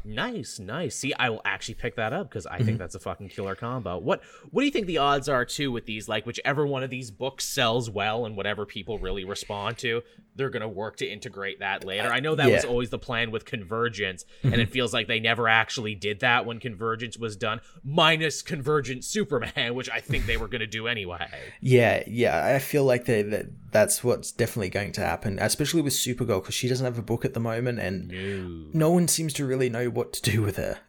Nice, 0.06 0.60
nice. 0.60 0.96
See, 0.98 1.14
I 1.18 1.30
will 1.30 1.42
actually 1.46 1.76
pick 1.76 1.96
that 1.96 2.12
up 2.12 2.30
because 2.30 2.46
I 2.46 2.56
Mm-hmm. 2.58 2.66
think 2.66 2.78
that's 2.80 2.94
a 2.96 3.00
fucking 3.00 3.30
killer 3.30 3.56
combo. 3.56 3.98
What 3.98 4.22
What 4.52 4.62
do 4.62 4.66
you 4.66 4.72
think 4.72 4.86
the 4.88 4.98
odds 4.98 5.30
are 5.30 5.46
too 5.46 5.72
with 5.72 5.86
these? 5.86 6.10
Like, 6.10 6.26
whichever 6.26 6.68
one 6.68 6.84
of 6.84 6.90
these 6.90 7.10
books 7.10 7.46
sells 7.46 7.90
well 7.90 8.26
and 8.26 8.36
whatever 8.36 8.66
people 8.66 9.00
really 9.00 9.24
respond 9.24 9.78
to, 9.80 10.02
they're 10.36 10.50
gonna 10.50 10.68
work 10.68 10.98
to 10.98 11.06
integrate 11.06 11.60
that 11.60 11.84
later. 11.84 12.12
I 12.12 12.20
know 12.20 12.36
that 12.36 12.46
was 12.46 12.52
yeah. 12.52 12.60
Mm-hmm. 12.62 12.70
always 12.70 12.90
the 12.90 13.00
plan 13.00 13.32
with 13.32 13.46
Convergence, 13.46 14.26
and 14.44 14.56
it 14.56 14.70
feels 14.70 14.94
like 14.94 15.08
they 15.08 15.20
never 15.20 15.48
actually 15.48 15.96
did 15.96 16.20
that 16.22 16.46
when 16.46 16.60
Convergence 16.60 17.18
was 17.18 17.36
done, 17.36 17.62
minus 17.84 18.42
Convergent 18.42 19.04
Superman, 19.04 19.76
which 19.76 19.90
I 19.90 20.00
think 20.00 20.26
they 20.26 20.38
were 20.38 20.48
gonna 20.48 20.68
do 20.68 20.88
anyway. 20.88 21.28
Yeah, 21.62 22.04
yeah, 22.08 22.46
I 22.46 22.60
feel 22.60 22.84
like 22.86 23.06
they, 23.06 23.22
that 23.24 23.46
that's 23.72 24.04
what's 24.04 24.32
definitely 24.32 24.70
going 24.70 24.92
to 24.94 25.02
happen, 25.02 25.40
especially 25.40 25.82
with 25.82 25.94
Supergirl 25.94 26.42
because 26.42 26.56
she 26.56 26.68
doesn't 26.68 26.86
have 26.86 26.98
a 26.98 27.04
book 27.04 27.26
at 27.26 27.34
the 27.34 27.40
moment, 27.40 27.80
and 27.80 28.08
No. 28.10 28.70
no 28.74 28.92
one 28.92 29.08
seems 29.08 29.34
to 29.34 29.46
really 29.46 29.70
know 29.70 29.90
what 29.90 30.14
to 30.14 30.22
do 30.32 30.42
with 30.42 30.58
her. 30.58 30.80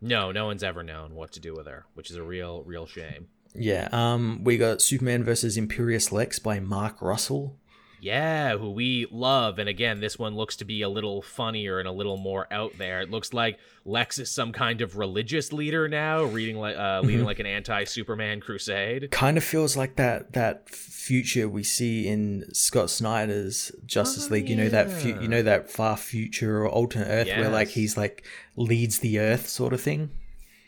No, 0.00 0.32
no 0.32 0.46
one's 0.46 0.64
ever 0.64 0.82
known 0.82 1.14
what 1.14 1.30
to 1.32 1.40
do 1.40 1.54
with 1.54 1.66
her, 1.66 1.86
which 1.94 2.10
is 2.10 2.16
a 2.16 2.22
real, 2.24 2.64
real 2.64 2.86
shame. 2.86 3.28
Yeah, 3.54 3.88
um, 3.92 4.42
we 4.42 4.56
got 4.56 4.82
Superman 4.82 5.22
versus 5.22 5.56
Imperious 5.56 6.10
Lex 6.10 6.38
by 6.38 6.58
Mark 6.58 7.00
Russell. 7.02 7.56
Yeah, 8.02 8.56
who 8.58 8.72
we 8.72 9.06
love. 9.12 9.60
And 9.60 9.68
again, 9.68 10.00
this 10.00 10.18
one 10.18 10.34
looks 10.34 10.56
to 10.56 10.64
be 10.64 10.82
a 10.82 10.88
little 10.88 11.22
funnier 11.22 11.78
and 11.78 11.86
a 11.86 11.92
little 11.92 12.16
more 12.16 12.48
out 12.52 12.76
there. 12.76 13.00
It 13.00 13.12
looks 13.12 13.32
like 13.32 13.60
Lex 13.84 14.18
is 14.18 14.28
some 14.28 14.50
kind 14.52 14.80
of 14.80 14.96
religious 14.96 15.52
leader 15.52 15.86
now, 15.86 16.24
reading 16.24 16.56
like 16.56 16.76
uh, 16.76 17.00
leading 17.04 17.24
like 17.24 17.38
an 17.38 17.46
anti-Superman 17.46 18.40
crusade. 18.40 19.12
Kind 19.12 19.36
of 19.36 19.44
feels 19.44 19.76
like 19.76 19.94
that 19.96 20.32
that 20.32 20.68
future 20.68 21.48
we 21.48 21.62
see 21.62 22.08
in 22.08 22.52
Scott 22.52 22.90
Snyder's 22.90 23.70
Justice 23.86 24.26
Oh, 24.28 24.34
League. 24.34 24.48
You 24.48 24.56
know 24.56 24.68
that 24.68 24.90
fu- 24.90 25.20
you 25.20 25.28
know 25.28 25.42
that 25.42 25.70
far 25.70 25.96
future 25.96 26.62
or 26.62 26.68
alternate 26.68 27.06
Earth 27.08 27.28
where 27.28 27.50
like 27.50 27.68
he's 27.68 27.96
like 27.96 28.24
leads 28.56 28.98
the 28.98 29.20
Earth 29.20 29.48
sort 29.48 29.72
of 29.72 29.80
thing. 29.80 30.10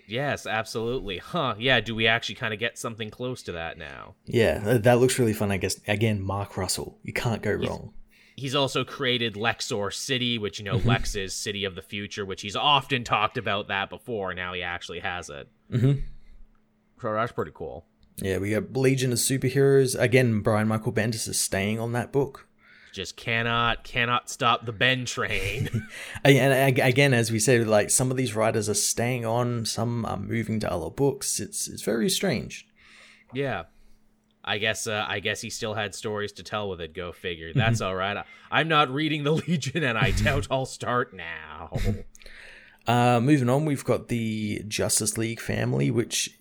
Yes, 0.07 0.47
absolutely. 0.47 1.19
Huh? 1.19 1.55
Yeah. 1.59 1.81
Do 1.81 1.95
we 1.95 2.07
actually 2.07 2.35
kind 2.37 2.53
of 2.55 2.61
get 2.61 2.79
something 2.79 3.11
close 3.11 3.43
to 3.45 3.53
that 3.53 3.79
now? 3.79 4.15
Yeah, 4.27 4.79
that 4.79 4.99
looks 5.01 5.19
really 5.19 5.33
fun. 5.33 5.51
I 5.51 5.57
guess 5.57 5.81
again, 5.89 6.21
Mark 6.23 6.57
Russell. 6.57 6.99
You 7.03 7.13
can't 7.13 7.43
go 7.43 7.53
wrong. 7.53 7.93
He's 8.37 8.55
also 8.57 8.85
created 8.85 9.35
Lexor 9.35 9.93
City, 9.93 10.39
which 10.39 10.59
you 10.59 10.65
know 10.65 10.77
Lex 10.85 11.15
is 11.15 11.35
City 11.35 11.65
of 11.65 11.77
the 11.77 11.83
Future, 11.83 12.25
which 12.27 12.43
he's 12.43 12.57
often 12.57 13.05
talked 13.05 13.39
about 13.39 13.69
that 13.69 13.89
before. 13.91 14.35
Now 14.35 14.53
he 14.55 14.63
actually 14.63 15.01
has 15.01 15.31
it. 15.31 15.49
Mhm. 15.73 16.03
So 17.01 17.13
that's 17.13 17.33
pretty 17.33 17.53
cool. 17.55 17.87
Yeah, 18.17 18.39
we 18.39 18.51
got 18.51 18.77
Legion 18.77 19.13
of 19.13 19.19
Superheroes. 19.19 19.99
Again, 19.99 20.41
Brian 20.41 20.69
Michael 20.69 20.93
Bendis 20.93 21.29
is 21.29 21.39
staying 21.39 21.79
on 21.81 21.93
that 21.93 22.13
book. 22.13 22.49
Just 22.95 23.17
cannot 23.17 23.85
cannot 23.85 24.31
stop 24.31 24.65
the 24.65 24.73
Ben 24.73 25.05
train. 25.05 25.69
and 26.25 26.79
again, 26.79 27.13
as 27.13 27.31
we 27.31 27.39
said, 27.39 27.67
like 27.67 27.91
some 27.91 28.11
of 28.11 28.17
these 28.17 28.35
writers 28.35 28.69
are 28.69 28.75
staying 28.75 29.27
on, 29.27 29.67
some 29.67 30.07
are 30.07 30.17
moving 30.17 30.61
to 30.61 30.73
other 30.73 30.89
books. 30.89 31.41
It's 31.41 31.69
it's 31.69 31.83
very 31.83 32.09
strange. 32.09 32.67
Yeah. 33.35 33.65
I 34.47 34.59
guess 34.59 34.87
uh, 34.87 35.05
I 35.09 35.21
guess 35.21 35.41
he 35.41 35.51
still 35.51 35.75
had 35.75 35.95
stories 35.95 36.33
to 36.33 36.43
tell 36.43 36.69
with 36.69 36.81
it. 36.81 36.95
Go 36.95 37.13
figure. 37.13 37.53
That's 37.55 37.81
all 37.81 37.95
right. 37.95 38.25
I, 38.51 38.61
am 38.61 38.69
not 38.69 38.91
reading 38.91 39.25
the 39.25 39.33
Legion, 39.49 39.83
and 39.83 39.97
I 39.97 40.11
doubt 40.23 40.47
I'll 40.51 40.67
start 40.67 41.15
now. 41.15 41.71
Uh, 42.87 43.21
moving 43.21 43.49
on, 43.49 43.65
we've 43.65 43.85
got 43.85 44.09
the 44.09 44.63
Justice 44.69 45.17
League 45.17 45.41
family, 45.41 45.91
which 45.91 46.39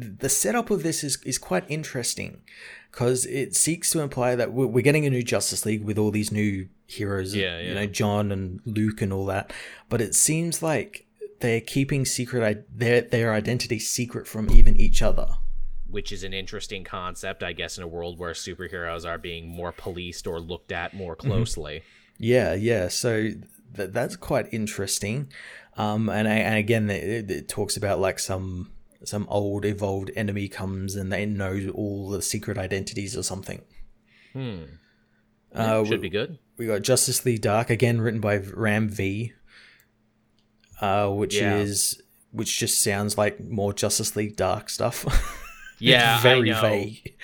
the 0.00 0.28
setup 0.28 0.70
of 0.70 0.82
this 0.82 1.04
is 1.04 1.18
is 1.24 1.38
quite 1.38 1.64
interesting 1.68 2.42
because 2.90 3.26
it 3.26 3.54
seeks 3.54 3.90
to 3.92 4.00
imply 4.00 4.34
that 4.34 4.52
we're, 4.52 4.66
we're 4.66 4.82
getting 4.82 5.06
a 5.06 5.10
new 5.10 5.22
Justice 5.22 5.64
League 5.64 5.84
with 5.84 5.98
all 5.98 6.10
these 6.10 6.32
new 6.32 6.68
heroes, 6.86 7.34
yeah, 7.34 7.58
yeah. 7.60 7.68
you 7.68 7.74
know, 7.74 7.86
John 7.86 8.32
and 8.32 8.60
Luke 8.64 9.00
and 9.00 9.12
all 9.12 9.26
that. 9.26 9.52
But 9.88 10.00
it 10.00 10.14
seems 10.14 10.62
like 10.62 11.06
they're 11.40 11.60
keeping 11.60 12.04
secret 12.04 12.66
their 12.74 13.02
their 13.02 13.32
identity 13.32 13.78
secret 13.78 14.26
from 14.26 14.50
even 14.50 14.76
each 14.76 15.02
other 15.02 15.28
which 15.90 16.12
is 16.12 16.22
an 16.22 16.32
interesting 16.32 16.84
concept, 16.84 17.42
I 17.42 17.52
guess, 17.52 17.76
in 17.76 17.84
a 17.84 17.88
world 17.88 18.18
where 18.18 18.32
superheroes 18.32 19.04
are 19.04 19.18
being 19.18 19.48
more 19.48 19.72
policed 19.72 20.26
or 20.26 20.40
looked 20.40 20.72
at 20.72 20.94
more 20.94 21.16
mm-hmm. 21.16 21.28
closely. 21.28 21.76
Mm-hmm. 21.76 22.24
Yeah, 22.24 22.54
yeah. 22.54 22.88
So 22.88 23.30
th- 23.76 23.90
that's 23.90 24.16
quite 24.16 24.52
interesting. 24.52 25.32
Um, 25.76 26.08
and, 26.08 26.28
and 26.28 26.56
again, 26.56 26.90
it, 26.90 27.30
it, 27.30 27.48
talks 27.48 27.76
about 27.76 28.00
like 28.00 28.18
some 28.18 28.70
some 29.04 29.26
old 29.28 29.64
evolved 29.64 30.10
enemy 30.14 30.48
comes 30.48 30.96
and 30.96 31.12
they 31.12 31.26
know 31.26 31.70
all 31.74 32.10
the 32.10 32.22
secret 32.22 32.58
identities 32.58 33.16
or 33.16 33.22
something. 33.22 33.62
Hmm. 34.32 34.64
Uh, 35.54 35.84
should 35.84 35.92
we, 35.92 36.08
be 36.08 36.10
good. 36.10 36.38
We 36.56 36.66
got 36.66 36.82
Justice 36.82 37.24
League 37.24 37.40
Dark 37.40 37.70
again, 37.70 38.00
written 38.00 38.20
by 38.20 38.36
Ram 38.36 38.88
V, 38.88 39.32
uh, 40.80 41.08
which 41.08 41.36
yeah. 41.36 41.56
is 41.56 42.00
which 42.32 42.58
just 42.58 42.82
sounds 42.82 43.18
like 43.18 43.40
more 43.40 43.72
Justice 43.72 44.14
League 44.14 44.36
Dark 44.36 44.70
stuff. 44.70 45.04
Yeah, 45.80 46.20
very 46.20 46.52
vague. 46.52 47.14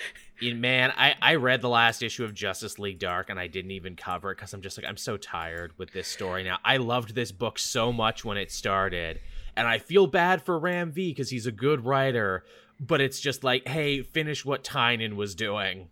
Man, 0.41 0.91
I, 0.95 1.15
I 1.21 1.35
read 1.35 1.61
the 1.61 1.69
last 1.69 2.03
issue 2.03 2.23
of 2.23 2.33
Justice 2.33 2.77
League 2.77 2.99
Dark 2.99 3.29
and 3.29 3.39
I 3.39 3.47
didn't 3.47 3.71
even 3.71 3.95
cover 3.95 4.31
it 4.31 4.35
because 4.35 4.53
I'm 4.53 4.61
just 4.61 4.77
like, 4.77 4.87
I'm 4.87 4.97
so 4.97 5.17
tired 5.17 5.73
with 5.77 5.91
this 5.93 6.07
story 6.07 6.43
now. 6.43 6.59
I 6.63 6.77
loved 6.77 7.15
this 7.15 7.31
book 7.31 7.57
so 7.57 7.91
much 7.91 8.23
when 8.23 8.37
it 8.37 8.51
started, 8.51 9.19
and 9.57 9.67
I 9.67 9.79
feel 9.79 10.07
bad 10.07 10.41
for 10.43 10.57
Ram 10.57 10.91
V 10.91 11.09
because 11.11 11.31
he's 11.31 11.47
a 11.47 11.51
good 11.51 11.83
writer, 11.83 12.45
but 12.79 13.01
it's 13.01 13.19
just 13.19 13.43
like, 13.43 13.67
hey, 13.67 14.03
finish 14.03 14.45
what 14.45 14.63
Tynion 14.63 15.15
was 15.15 15.33
doing. 15.35 15.89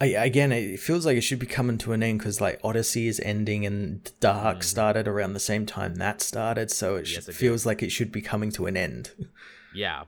I, 0.00 0.06
again, 0.06 0.52
it 0.52 0.78
feels 0.78 1.04
like 1.04 1.16
it 1.16 1.22
should 1.22 1.38
be 1.38 1.46
coming 1.46 1.78
to 1.78 1.92
an 1.92 2.02
end 2.02 2.18
because 2.18 2.40
like 2.40 2.60
Odyssey 2.62 3.08
is 3.08 3.18
ending 3.20 3.66
and 3.66 4.10
Dark 4.20 4.58
mm. 4.58 4.64
started 4.64 5.08
around 5.08 5.32
the 5.32 5.40
same 5.40 5.66
time 5.66 5.96
that 5.96 6.20
started, 6.20 6.70
so 6.70 6.96
it, 6.96 7.10
yes, 7.10 7.28
it 7.28 7.34
feels 7.34 7.62
did. 7.62 7.68
like 7.68 7.82
it 7.82 7.90
should 7.90 8.12
be 8.12 8.20
coming 8.20 8.52
to 8.52 8.66
an 8.66 8.76
end. 8.76 9.10
Yeah, 9.72 10.02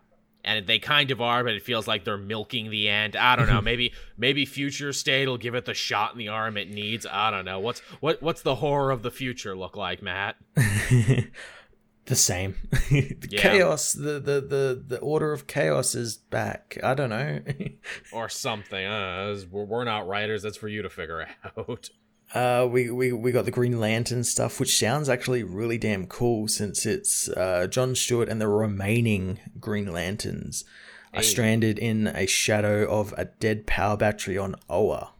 and 0.45 0.67
they 0.67 0.81
kind 0.81 1.13
of 1.13 1.21
are, 1.21 1.45
but 1.45 1.55
it 1.55 1.63
feels 1.63 1.87
like 1.87 2.05
they're 2.05 2.19
milking 2.19 2.69
the 2.69 2.89
end. 2.89 3.15
I 3.15 3.37
don't 3.37 3.47
know. 3.47 3.61
maybe 3.63 3.93
maybe 4.17 4.45
future 4.45 4.93
state 4.93 5.29
will 5.29 5.39
give 5.39 5.55
it 5.55 5.67
the 5.67 5.73
shot 5.73 6.11
in 6.13 6.19
the 6.19 6.27
arm 6.27 6.57
it 6.57 6.69
needs. 6.69 7.07
I 7.09 7.31
don't 7.31 7.45
know. 7.45 7.61
What's 7.61 7.79
what 8.01 8.21
what's 8.21 8.43
the 8.43 8.57
horror 8.57 8.91
of 8.91 9.03
the 9.03 9.13
future 9.13 9.57
look 9.57 9.77
like, 9.77 10.03
Matt? 10.03 10.35
the 12.07 12.17
same. 12.17 12.57
the 12.91 13.29
yeah. 13.31 13.41
Chaos, 13.41 13.93
the, 13.93 14.19
the 14.19 14.41
the 14.41 14.85
the 14.87 14.99
order 14.99 15.33
of 15.33 15.47
chaos 15.47 15.95
is 15.95 16.17
back. 16.17 16.79
I 16.83 16.95
don't 16.95 17.11
know. 17.11 17.41
or 18.13 18.29
something. 18.29 18.85
Uh, 18.85 19.37
we're 19.51 19.85
not 19.85 20.07
writers. 20.07 20.43
That's 20.43 20.57
for 20.57 20.69
you 20.69 20.83
to 20.83 20.91
figure 20.91 21.27
out. 21.57 21.91
Uh, 22.35 22.67
we, 22.67 22.91
we, 22.91 23.13
we 23.13 23.31
got 23.31 23.45
the 23.45 23.51
Green 23.51 23.79
Lantern 23.79 24.25
stuff, 24.25 24.59
which 24.59 24.79
sounds 24.79 25.11
actually 25.11 25.43
really 25.43 25.77
damn 25.77 26.07
cool 26.07 26.49
since 26.49 26.87
it's 26.87 27.29
uh, 27.29 27.67
John 27.67 27.95
Stewart 27.95 28.31
and 28.31 28.41
the 28.41 28.49
remaining 28.49 29.39
Green 29.61 29.93
Lanterns 29.93 30.65
hey. 31.13 31.21
are 31.21 31.23
stranded 31.23 31.79
in 31.79 32.07
a 32.07 32.25
shadow 32.25 32.91
of 32.91 33.13
a 33.19 33.27
dead 33.27 33.67
power 33.67 33.99
battery 33.99 34.39
on 34.39 34.57
Oa 34.71 35.13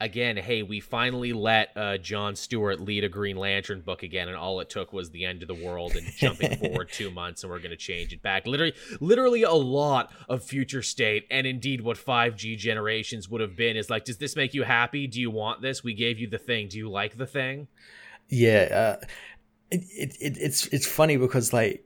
again, 0.00 0.36
hey, 0.36 0.62
we 0.62 0.80
finally 0.80 1.32
let 1.32 1.70
uh, 1.76 1.98
John 1.98 2.36
Stewart 2.36 2.80
lead 2.80 3.04
a 3.04 3.08
Green 3.08 3.36
Lantern 3.36 3.80
book 3.80 4.02
again, 4.02 4.28
and 4.28 4.36
all 4.36 4.60
it 4.60 4.70
took 4.70 4.92
was 4.92 5.10
the 5.10 5.24
end 5.24 5.42
of 5.42 5.48
the 5.48 5.54
world 5.54 5.96
and 5.96 6.06
jumping 6.16 6.56
forward 6.58 6.90
two 6.92 7.10
months, 7.10 7.42
and 7.42 7.50
we're 7.50 7.58
going 7.58 7.70
to 7.70 7.76
change 7.76 8.12
it 8.12 8.22
back. 8.22 8.46
Literally, 8.46 8.74
literally 9.00 9.42
a 9.42 9.52
lot 9.52 10.12
of 10.28 10.42
future 10.42 10.82
state, 10.82 11.26
and 11.30 11.46
indeed 11.46 11.80
what 11.80 11.96
5G 11.96 12.56
generations 12.56 13.28
would 13.28 13.40
have 13.40 13.56
been 13.56 13.76
is 13.76 13.90
like, 13.90 14.04
does 14.04 14.18
this 14.18 14.36
make 14.36 14.54
you 14.54 14.62
happy? 14.62 15.06
Do 15.06 15.20
you 15.20 15.30
want 15.30 15.62
this? 15.62 15.82
We 15.82 15.94
gave 15.94 16.18
you 16.18 16.28
the 16.28 16.38
thing. 16.38 16.68
Do 16.68 16.78
you 16.78 16.88
like 16.88 17.16
the 17.16 17.26
thing? 17.26 17.68
Yeah, 18.28 18.96
uh, 19.00 19.06
it, 19.70 19.84
it, 19.90 20.16
it, 20.20 20.38
it's 20.38 20.66
it's 20.68 20.86
funny 20.86 21.16
because 21.16 21.52
like. 21.52 21.84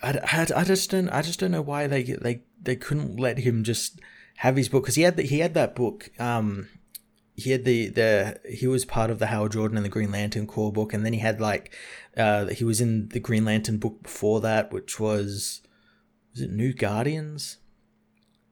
I, 0.00 0.10
I, 0.10 0.46
I 0.60 0.62
just 0.62 0.92
don't 0.92 1.08
I 1.08 1.22
just 1.22 1.40
don't 1.40 1.50
know 1.50 1.60
why 1.60 1.88
they 1.88 2.04
they 2.04 2.42
they 2.62 2.76
couldn't 2.76 3.18
let 3.18 3.38
him 3.38 3.64
just 3.64 3.98
have 4.36 4.54
his 4.54 4.68
book 4.68 4.84
because 4.84 4.94
he 4.94 5.02
had 5.02 5.16
the, 5.16 5.24
he 5.24 5.40
had 5.40 5.54
that 5.54 5.74
book 5.74 6.08
um 6.20 6.68
he 7.38 7.52
had 7.52 7.64
the 7.64 7.88
the 7.88 8.40
he 8.50 8.66
was 8.66 8.84
part 8.84 9.10
of 9.10 9.20
the 9.20 9.26
Hal 9.26 9.48
Jordan 9.48 9.76
and 9.76 9.86
the 9.86 9.90
Green 9.90 10.10
Lantern 10.10 10.46
Corps 10.46 10.72
book, 10.72 10.92
and 10.92 11.06
then 11.06 11.12
he 11.12 11.20
had 11.20 11.40
like 11.40 11.72
uh 12.16 12.46
he 12.46 12.64
was 12.64 12.80
in 12.80 13.10
the 13.10 13.20
Green 13.20 13.44
Lantern 13.44 13.78
book 13.78 14.02
before 14.02 14.40
that, 14.40 14.72
which 14.72 14.98
was 14.98 15.62
was 16.32 16.42
it 16.42 16.50
New 16.50 16.72
Guardians? 16.72 17.58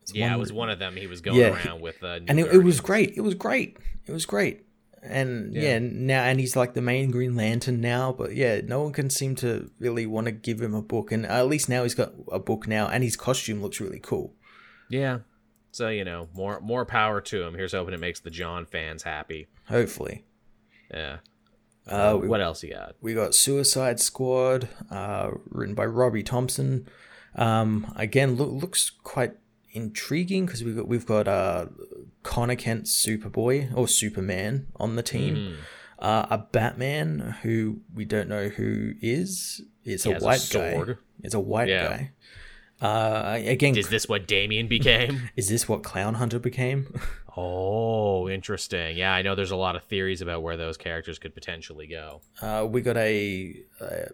It's 0.03 0.14
yeah, 0.14 0.32
it 0.32 0.39
was 0.39 0.53
one 0.53 0.70
of 0.70 0.78
them. 0.78 0.95
He 0.95 1.09
was 1.09 1.20
going 1.20 1.37
yeah, 1.37 1.64
around 1.64 1.80
with, 1.80 2.01
uh, 2.05 2.20
and 2.28 2.39
it, 2.39 2.47
it, 2.55 2.62
was 2.62 2.80
great. 2.80 3.14
It 3.16 3.22
was 3.22 3.34
great. 3.34 3.76
It 4.07 4.12
was 4.12 4.24
great. 4.24 4.64
And 5.03 5.53
yeah. 5.53 5.62
yeah, 5.62 5.78
now 5.80 6.22
and 6.22 6.39
he's 6.39 6.55
like 6.55 6.74
the 6.74 6.80
main 6.80 7.11
Green 7.11 7.34
Lantern 7.34 7.80
now, 7.80 8.12
but 8.12 8.37
yeah, 8.37 8.61
no 8.61 8.82
one 8.84 8.93
can 8.93 9.11
seem 9.11 9.34
to 9.37 9.68
really 9.80 10.07
want 10.07 10.26
to 10.26 10.32
give 10.32 10.61
him 10.61 10.74
a 10.74 10.82
book, 10.82 11.11
and 11.11 11.26
at 11.26 11.49
least 11.49 11.68
now 11.68 11.82
he's 11.82 11.97
got 11.97 12.12
a 12.30 12.39
book 12.39 12.68
now, 12.68 12.87
and 12.87 13.03
his 13.03 13.16
costume 13.16 13.61
looks 13.61 13.80
really 13.80 13.99
cool. 13.99 14.32
Yeah, 14.89 15.20
so 15.77 15.89
you 15.89 16.05
know, 16.05 16.29
more 16.33 16.59
more 16.61 16.87
power 16.87 17.20
to 17.20 17.43
him. 17.43 17.53
Here's 17.53 17.72
hoping 17.72 17.93
it 17.93 18.01
makes 18.01 18.20
the 18.20 18.31
John 18.31 18.64
fans 18.64 19.03
happy. 19.03 19.47
Hopefully. 19.68 20.24
Yeah. 20.91 21.18
Uh, 21.87 22.18
we, 22.20 22.29
what 22.29 22.41
else 22.41 22.62
you 22.62 22.72
got? 22.72 22.97
We 23.03 23.12
got 23.12 23.35
Suicide 23.35 24.01
Squad, 24.01 24.70
uh, 24.91 25.33
written 25.51 25.74
by 25.74 25.85
Robbie 25.85 26.22
Thompson. 26.22 26.89
Um, 27.35 27.93
again, 27.95 28.37
look, 28.37 28.51
looks 28.51 28.91
quite 28.91 29.35
intriguing 29.72 30.47
because 30.47 30.64
we've 30.64 30.77
got 30.77 30.89
we've 30.89 31.05
got 31.05 31.29
uh, 31.29 31.66
Conner 32.22 32.57
Kent 32.57 32.85
Superboy 32.85 33.77
or 33.77 33.87
Superman 33.87 34.68
on 34.77 34.97
the 34.97 35.03
team. 35.03 35.37
Mm. 35.37 35.57
Uh, 35.99 36.27
a 36.31 36.39
Batman 36.39 37.37
who 37.43 37.81
we 37.95 38.07
don't 38.07 38.29
know 38.31 38.49
who 38.49 38.95
is. 39.03 39.61
It's 39.85 40.07
a 40.07 40.18
white 40.18 40.55
a 40.55 40.59
guy. 40.59 40.95
It's 41.22 41.35
a 41.35 41.41
white 41.41 41.68
yeah. 41.68 41.89
guy. 41.89 42.12
Uh, 42.81 43.39
again, 43.45 43.77
is 43.77 43.89
this 43.89 44.09
what 44.09 44.27
Damian 44.27 44.68
became? 44.68 45.31
is 45.37 45.49
this 45.49 45.68
what 45.68 45.83
Clown 45.83 46.14
Hunter 46.14 46.39
became? 46.39 47.01
oh, 47.37 48.29
interesting. 48.29 48.97
Yeah, 48.97 49.12
I 49.12 49.22
know 49.22 49.35
there's 49.35 49.51
a 49.51 49.57
lot 49.57 49.77
of 49.77 49.85
theories 49.85 50.20
about 50.20 50.43
where 50.43 50.57
those 50.57 50.77
characters 50.77 51.18
could 51.18 51.35
potentially 51.35 51.87
go. 51.87 52.20
Uh, 52.41 52.66
we 52.68 52.83
got 52.83 52.97
a, 52.97 53.62
a 53.81 54.09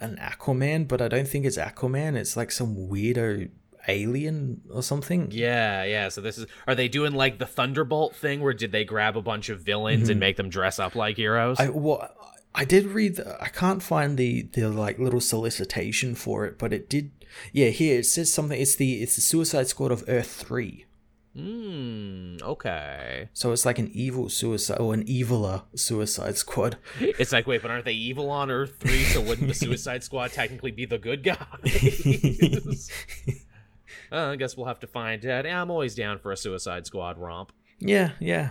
an 0.00 0.16
Aquaman, 0.16 0.86
but 0.86 1.00
I 1.00 1.08
don't 1.08 1.26
think 1.26 1.44
it's 1.44 1.56
Aquaman. 1.56 2.16
It's 2.16 2.36
like 2.36 2.52
some 2.52 2.76
weirdo 2.76 3.50
alien 3.88 4.60
or 4.70 4.82
something. 4.82 5.28
Yeah, 5.32 5.84
yeah. 5.84 6.08
So 6.08 6.20
this 6.20 6.38
is 6.38 6.46
are 6.66 6.74
they 6.74 6.88
doing 6.88 7.12
like 7.12 7.38
the 7.38 7.46
Thunderbolt 7.46 8.14
thing 8.14 8.40
where 8.40 8.52
did 8.52 8.72
they 8.72 8.84
grab 8.84 9.16
a 9.16 9.22
bunch 9.22 9.48
of 9.48 9.60
villains 9.60 10.04
mm-hmm. 10.04 10.12
and 10.12 10.20
make 10.20 10.36
them 10.36 10.48
dress 10.48 10.78
up 10.78 10.94
like 10.94 11.16
heroes? 11.16 11.58
I 11.58 11.68
well, 11.68 12.08
I 12.54 12.64
did 12.64 12.86
read 12.86 13.16
the, 13.16 13.42
I 13.42 13.48
can't 13.48 13.82
find 13.82 14.18
the 14.18 14.42
the 14.42 14.68
like 14.68 14.98
little 14.98 15.20
solicitation 15.20 16.14
for 16.14 16.44
it, 16.46 16.58
but 16.58 16.72
it 16.72 16.88
did 16.88 17.10
yeah, 17.52 17.68
here 17.68 18.00
it 18.00 18.06
says 18.06 18.32
something. 18.32 18.60
It's 18.60 18.76
the 18.76 19.02
it's 19.02 19.16
the 19.16 19.22
Suicide 19.22 19.68
Squad 19.68 19.92
of 19.92 20.04
Earth 20.08 20.30
Three. 20.30 20.86
Hmm. 21.34 22.36
Okay. 22.42 23.28
So 23.32 23.52
it's 23.52 23.64
like 23.64 23.78
an 23.78 23.90
evil 23.94 24.28
suicide 24.28 24.78
or 24.78 24.92
an 24.92 25.04
eviler 25.04 25.62
Suicide 25.74 26.36
Squad. 26.36 26.76
It's 27.00 27.32
like, 27.32 27.46
wait, 27.46 27.62
but 27.62 27.70
aren't 27.70 27.86
they 27.86 27.92
evil 27.92 28.30
on 28.30 28.50
Earth 28.50 28.74
Three? 28.78 29.04
So 29.04 29.22
wouldn't 29.22 29.48
the 29.48 29.54
Suicide 29.54 30.04
Squad 30.04 30.32
technically 30.32 30.72
be 30.72 30.84
the 30.84 30.98
good 30.98 31.22
guys? 31.22 32.90
uh, 34.12 34.30
I 34.30 34.36
guess 34.36 34.56
we'll 34.56 34.66
have 34.66 34.80
to 34.80 34.86
find 34.86 35.24
out. 35.24 35.46
I'm 35.46 35.70
always 35.70 35.94
down 35.94 36.18
for 36.18 36.32
a 36.32 36.36
Suicide 36.36 36.86
Squad 36.86 37.16
romp. 37.16 37.52
Yeah, 37.78 38.10
yeah. 38.20 38.50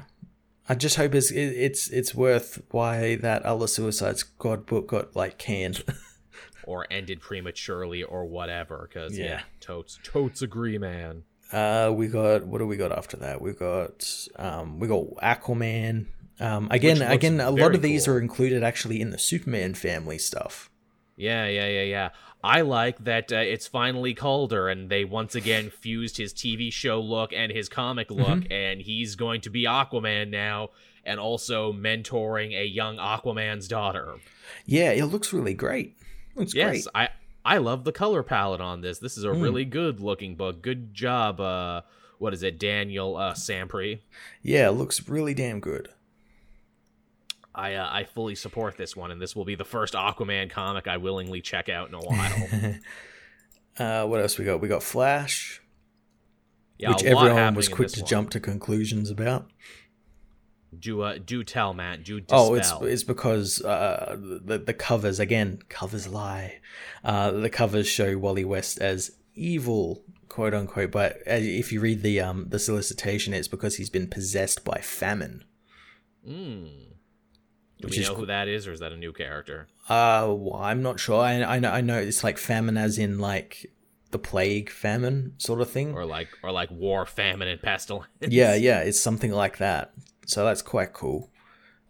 I 0.68 0.76
just 0.76 0.96
hope 0.96 1.14
it's 1.14 1.32
it's 1.32 1.90
it's 1.90 2.16
worth 2.16 2.62
why 2.72 3.16
that 3.18 3.44
other 3.44 3.68
Suicide 3.68 4.18
Squad 4.18 4.66
book 4.66 4.88
got 4.88 5.16
like 5.16 5.38
canned. 5.38 5.84
or 6.72 6.88
ended 6.89 7.19
prematurely 7.19 8.01
or 8.03 8.26
whatever. 8.26 8.88
Because 8.88 9.17
yeah. 9.17 9.26
yeah, 9.26 9.41
totes 9.59 9.99
totes 10.03 10.41
agree, 10.41 10.78
man. 10.78 11.24
Uh, 11.51 11.91
we 11.93 12.07
got 12.07 12.45
what 12.45 12.59
do 12.59 12.67
we 12.67 12.78
got 12.78 12.91
after 12.91 13.17
that? 13.17 13.41
We 13.41 13.51
got 13.51 14.28
um, 14.38 14.80
we 14.80 14.88
got 14.88 15.05
Aquaman. 15.22 16.05
Um, 16.39 16.69
again, 16.72 17.01
again, 17.01 17.39
a 17.39 17.51
lot 17.51 17.76
of 17.76 17.82
these 17.82 18.05
cool. 18.05 18.15
are 18.15 18.19
included 18.19 18.63
actually 18.63 18.99
in 19.01 19.11
the 19.11 19.19
Superman 19.19 19.76
family 19.76 20.17
stuff. 20.17 20.72
Yeah, 21.17 21.45
yeah, 21.45 21.67
yeah, 21.67 21.84
yeah. 21.84 22.09
I 22.43 22.61
like 22.61 23.03
that 23.03 23.32
uh, 23.32 23.36
it's 23.36 23.67
finally 23.67 24.15
Kaldur, 24.15 24.72
and 24.72 24.89
they 24.89 25.05
once 25.05 25.36
again 25.36 25.69
fused 25.82 26.17
his 26.17 26.34
TV 26.34 26.72
show 26.72 26.99
look 26.99 27.34
and 27.34 27.51
his 27.51 27.69
comic 27.69 28.09
look, 28.09 28.43
and 28.49 28.82
he's 28.82 29.15
going 29.15 29.41
to 29.41 29.49
be 29.49 29.65
Aquaman 29.65 30.30
now, 30.30 30.69
and 31.05 31.19
also 31.19 31.72
mentoring 31.72 32.57
a 32.57 32.65
young 32.65 32.97
Aquaman's 32.97 33.67
daughter. 33.67 34.15
Yeah, 34.65 34.91
it 34.91 35.05
looks 35.05 35.34
really 35.34 35.53
great. 35.53 35.95
Looks 36.36 36.54
yes, 36.54 36.70
great. 36.70 36.88
I 36.94 37.10
I 37.44 37.58
love 37.58 37.84
the 37.84 37.92
color 37.92 38.24
palette 38.24 38.62
on 38.62 38.82
this. 38.82 39.00
This 39.00 39.18
is 39.18 39.24
a 39.24 39.32
really 39.32 39.66
good 39.66 40.00
looking 40.00 40.36
book. 40.36 40.62
Good 40.62 40.94
job. 40.94 41.40
Uh, 41.40 41.82
what 42.20 42.34
is 42.34 42.44
it, 42.44 42.60
Daniel 42.60 43.18
uh, 43.18 43.34
Sampere? 43.34 44.00
Yeah, 44.44 44.68
it 44.70 44.74
looks 44.74 45.10
really 45.10 45.34
damn 45.34 45.60
good. 45.60 45.90
I 47.54 47.76
uh, 47.76 47.90
I 47.92 48.04
fully 48.04 48.36
support 48.36 48.78
this 48.78 48.96
one, 48.96 49.12
and 49.12 49.22
this 49.22 49.36
will 49.36 49.46
be 49.46 49.56
the 49.56 49.66
first 49.66 49.94
Aquaman 49.94 50.50
comic 50.50 50.88
I 50.88 50.98
willingly 50.98 51.42
check 51.42 51.68
out 51.68 51.88
in 51.90 51.96
a 51.96 52.00
while. 52.00 52.76
Uh, 53.80 54.06
what 54.06 54.20
else 54.20 54.38
we 54.38 54.44
got? 54.44 54.60
We 54.60 54.68
got 54.68 54.84
Flash, 54.84 55.62
yeah, 56.78 56.90
which 56.90 57.04
everyone 57.04 57.56
was 57.56 57.70
quick 57.70 57.88
to 57.92 58.02
one. 58.02 58.08
jump 58.08 58.30
to 58.32 58.40
conclusions 58.42 59.10
about. 59.10 59.50
Do 60.78 61.01
uh, 61.01 61.17
do 61.24 61.43
tell, 61.43 61.74
Matt. 61.74 62.03
Do 62.03 62.22
dispel. 62.22 62.51
Oh, 62.51 62.53
it's 62.55 62.72
it's 62.82 63.03
because 63.03 63.61
uh, 63.61 64.15
the 64.17 64.57
the 64.57 64.74
covers 64.74 65.19
again 65.19 65.59
covers 65.67 66.07
lie. 66.07 66.59
Uh, 67.03 67.32
the 67.32 67.49
covers 67.49 67.88
show 67.88 68.17
Wally 68.17 68.45
West 68.45 68.80
as 68.80 69.11
evil, 69.36 70.03
quote 70.30 70.53
unquote. 70.53 70.91
But 70.91 71.17
if 71.26 71.74
you 71.74 71.82
read 71.82 72.03
the 72.03 72.22
um 72.22 72.47
the 72.49 72.59
solicitation, 72.59 73.34
it's 73.34 73.49
because 73.49 73.76
he's 73.76 73.89
been 73.89 74.07
possessed 74.07 74.63
by 74.63 74.80
famine. 74.80 75.43
Mm. 76.26 76.69
Do 77.80 77.88
Which 77.88 77.97
we 77.97 78.03
know 78.03 78.13
co- 78.13 78.19
who 78.22 78.26
that 78.28 78.47
is, 78.47 78.65
or 78.65 78.72
is 78.72 78.80
that 78.80 78.93
a 78.93 78.97
new 78.97 79.11
character? 79.11 79.67
Uh, 79.89 80.34
well, 80.38 80.61
I'm 80.61 80.82
not 80.82 81.01
sure. 81.01 81.22
I 81.22 81.43
I 81.43 81.59
know 81.59 81.72
I 81.72 81.82
know 81.82 81.97
it's 81.99 82.24
like 82.24 82.38
famine 82.38 82.78
as 82.78 82.97
in 82.97 83.19
like 83.19 83.72
the 84.11 84.19
plague 84.19 84.69
famine 84.69 85.34
sort 85.38 85.59
of 85.59 85.69
thing. 85.69 85.93
Or 85.95 86.05
like 86.05 86.30
or 86.43 86.51
like 86.51 86.72
war, 86.72 87.05
famine, 87.05 87.49
and 87.49 87.61
pestilence? 87.61 88.07
Yeah, 88.22 88.55
yeah, 88.55 88.80
it's 88.82 88.99
something 88.99 89.32
like 89.32 89.57
that. 89.57 89.93
So 90.26 90.45
that's 90.45 90.61
quite 90.61 90.93
cool. 90.93 91.30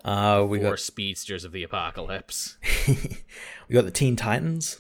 Uh, 0.04 0.46
we 0.48 0.60
Four 0.60 0.72
got 0.72 0.80
speedsters 0.80 1.44
of 1.46 1.52
the 1.52 1.64
apocalypse. 1.64 2.58
we 2.88 3.74
got 3.74 3.86
the 3.86 3.92
Teen 3.92 4.16
Titans. 4.16 4.80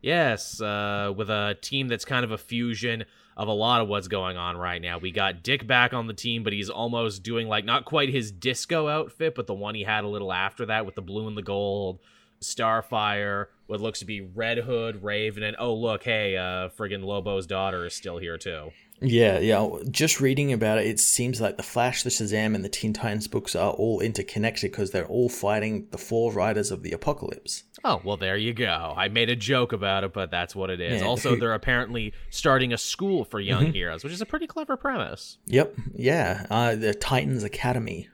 Yes, 0.00 0.60
uh, 0.60 1.12
with 1.16 1.30
a 1.30 1.56
team 1.60 1.88
that's 1.88 2.04
kind 2.04 2.24
of 2.24 2.30
a 2.30 2.38
fusion 2.38 3.04
of 3.36 3.48
a 3.48 3.52
lot 3.52 3.82
of 3.82 3.88
what's 3.88 4.08
going 4.08 4.36
on 4.36 4.56
right 4.56 4.80
now. 4.80 4.98
We 4.98 5.10
got 5.10 5.42
Dick 5.42 5.66
back 5.66 5.92
on 5.92 6.06
the 6.06 6.14
team, 6.14 6.42
but 6.42 6.52
he's 6.52 6.70
almost 6.70 7.22
doing 7.22 7.48
like 7.48 7.64
not 7.64 7.84
quite 7.84 8.08
his 8.08 8.32
disco 8.32 8.88
outfit, 8.88 9.34
but 9.34 9.46
the 9.46 9.54
one 9.54 9.74
he 9.74 9.82
had 9.82 10.04
a 10.04 10.08
little 10.08 10.32
after 10.32 10.66
that 10.66 10.86
with 10.86 10.94
the 10.94 11.02
blue 11.02 11.28
and 11.28 11.36
the 11.36 11.42
gold, 11.42 11.98
Starfire, 12.40 13.46
what 13.66 13.80
looks 13.80 13.98
to 13.98 14.06
be 14.06 14.22
Red 14.22 14.58
Hood, 14.58 15.02
Raven, 15.02 15.42
and 15.42 15.56
oh 15.58 15.74
look, 15.74 16.04
hey, 16.04 16.36
uh, 16.36 16.70
friggin' 16.70 17.04
Lobo's 17.04 17.46
daughter 17.46 17.84
is 17.84 17.94
still 17.94 18.18
here 18.18 18.38
too. 18.38 18.70
Yeah, 19.00 19.38
yeah. 19.38 19.68
Just 19.90 20.20
reading 20.20 20.52
about 20.52 20.78
it, 20.78 20.86
it 20.86 20.98
seems 21.00 21.40
like 21.40 21.56
the 21.56 21.62
Flash, 21.62 22.02
the 22.02 22.10
Shazam, 22.10 22.54
and 22.54 22.64
the 22.64 22.68
Teen 22.68 22.92
Titans 22.92 23.28
books 23.28 23.54
are 23.54 23.72
all 23.72 24.00
interconnected 24.00 24.70
because 24.70 24.90
they're 24.90 25.06
all 25.06 25.28
fighting 25.28 25.86
the 25.90 25.98
four 25.98 26.32
riders 26.32 26.70
of 26.70 26.82
the 26.82 26.92
apocalypse. 26.92 27.64
Oh, 27.84 28.00
well, 28.04 28.16
there 28.16 28.36
you 28.38 28.54
go. 28.54 28.94
I 28.96 29.08
made 29.08 29.28
a 29.28 29.36
joke 29.36 29.72
about 29.72 30.02
it, 30.02 30.12
but 30.12 30.30
that's 30.30 30.56
what 30.56 30.70
it 30.70 30.80
is. 30.80 31.02
Yeah, 31.02 31.06
also, 31.06 31.36
they're 31.40 31.52
apparently 31.54 32.14
starting 32.30 32.72
a 32.72 32.78
school 32.78 33.24
for 33.24 33.38
young 33.38 33.72
heroes, 33.72 34.02
which 34.02 34.12
is 34.14 34.22
a 34.22 34.26
pretty 34.26 34.46
clever 34.46 34.76
premise. 34.76 35.38
Yep, 35.46 35.74
yeah. 35.94 36.46
Uh, 36.50 36.74
the 36.74 36.94
Titans 36.94 37.44
Academy. 37.44 38.08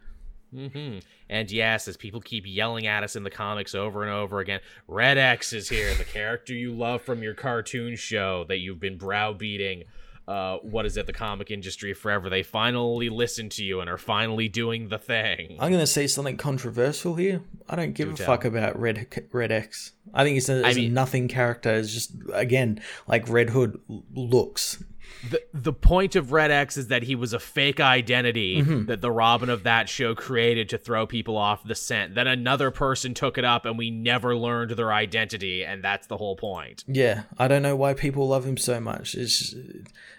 hmm 0.53 0.99
And 1.31 1.51
yes, 1.51 1.87
as 1.87 1.97
people 1.97 2.21
keep 2.21 2.45
yelling 2.47 2.87
at 2.89 3.05
us 3.05 3.15
in 3.15 3.23
the 3.23 3.31
comics 3.31 3.75
over 3.75 4.03
and 4.03 4.13
over 4.13 4.41
again, 4.41 4.61
Red 4.89 5.17
X 5.17 5.53
is 5.53 5.69
here, 5.69 5.95
the 5.95 6.05
character 6.05 6.53
you 6.55 6.73
love 6.75 7.03
from 7.03 7.23
your 7.23 7.35
cartoon 7.35 7.95
show 7.97 8.45
that 8.49 8.59
you've 8.59 8.81
been 8.81 8.99
browbeating. 8.99 9.85
Uh, 10.29 10.59
what 10.59 10.87
is 10.87 10.97
it? 10.97 11.07
The 11.07 11.13
comic 11.13 11.51
industry 11.51 11.93
forever. 11.95 12.31
They 12.31 12.43
finally 12.45 13.09
listen 13.09 13.49
to 13.51 13.65
you 13.65 13.81
and 13.81 13.91
are 13.91 13.99
finally 13.99 14.49
doing 14.49 14.89
the 14.89 14.99
thing. 14.99 15.57
I'm 15.59 15.73
gonna 15.73 15.87
say 15.87 16.07
something 16.07 16.37
controversial 16.37 17.17
here. 17.17 17.43
I 17.69 17.75
don't 17.77 17.93
give 17.93 18.09
Do 18.09 18.15
a 18.15 18.17
tell. 18.17 18.27
fuck 18.27 18.45
about 18.45 18.79
Red 18.79 19.07
Red 19.33 19.51
X. 19.51 19.93
I 20.15 20.23
think 20.25 20.37
it's 20.39 20.49
a, 20.49 20.65
I 20.65 20.69
it's 20.69 20.77
a 20.79 20.81
mean- 20.83 20.95
nothing 20.95 21.27
character. 21.29 21.71
It's 21.75 21.93
just 21.93 22.13
again 22.33 22.81
like 23.09 23.29
Red 23.29 23.51
Hood 23.51 23.81
looks. 24.15 24.83
The 25.31 25.43
the 25.55 25.73
point 25.73 26.17
of 26.17 26.33
Red 26.33 26.51
X 26.51 26.77
is 26.77 26.89
that 26.89 27.05
he 27.05 27.15
was 27.15 27.33
a 27.33 27.39
fake 27.39 27.81
identity 27.81 28.61
mm-hmm. 28.61 28.87
that 28.87 29.01
the 29.01 29.11
Robin 29.11 29.51
of 29.51 29.63
that 29.63 29.89
show 29.89 30.15
created 30.15 30.69
to 30.71 30.79
throw 30.79 31.07
people 31.07 31.37
off 31.37 31.63
the 31.65 31.75
scent. 31.75 32.15
Then 32.15 32.27
another 32.27 32.71
person 32.71 33.15
took 33.15 33.39
it 33.39 33.45
up 33.45 33.65
and 33.65 33.79
we 33.79 33.91
never 33.91 34.37
learned 34.37 34.73
their 34.73 34.93
identity, 34.93 35.65
and 35.65 35.83
that's 35.83 36.07
the 36.07 36.17
whole 36.17 36.37
point. 36.37 36.85
Yeah, 36.87 37.23
I 37.39 37.49
don't 37.49 37.63
know 37.63 37.77
why 37.77 37.95
people 37.95 38.29
love 38.29 38.45
him 38.45 38.57
so 38.57 38.81
much. 38.81 39.15
It's, 39.15 39.55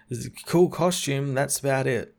it's 0.10 0.26
a 0.26 0.32
cool 0.46 0.70
costume. 0.70 1.34
That's 1.34 1.60
about 1.60 1.88
it. 1.88 2.16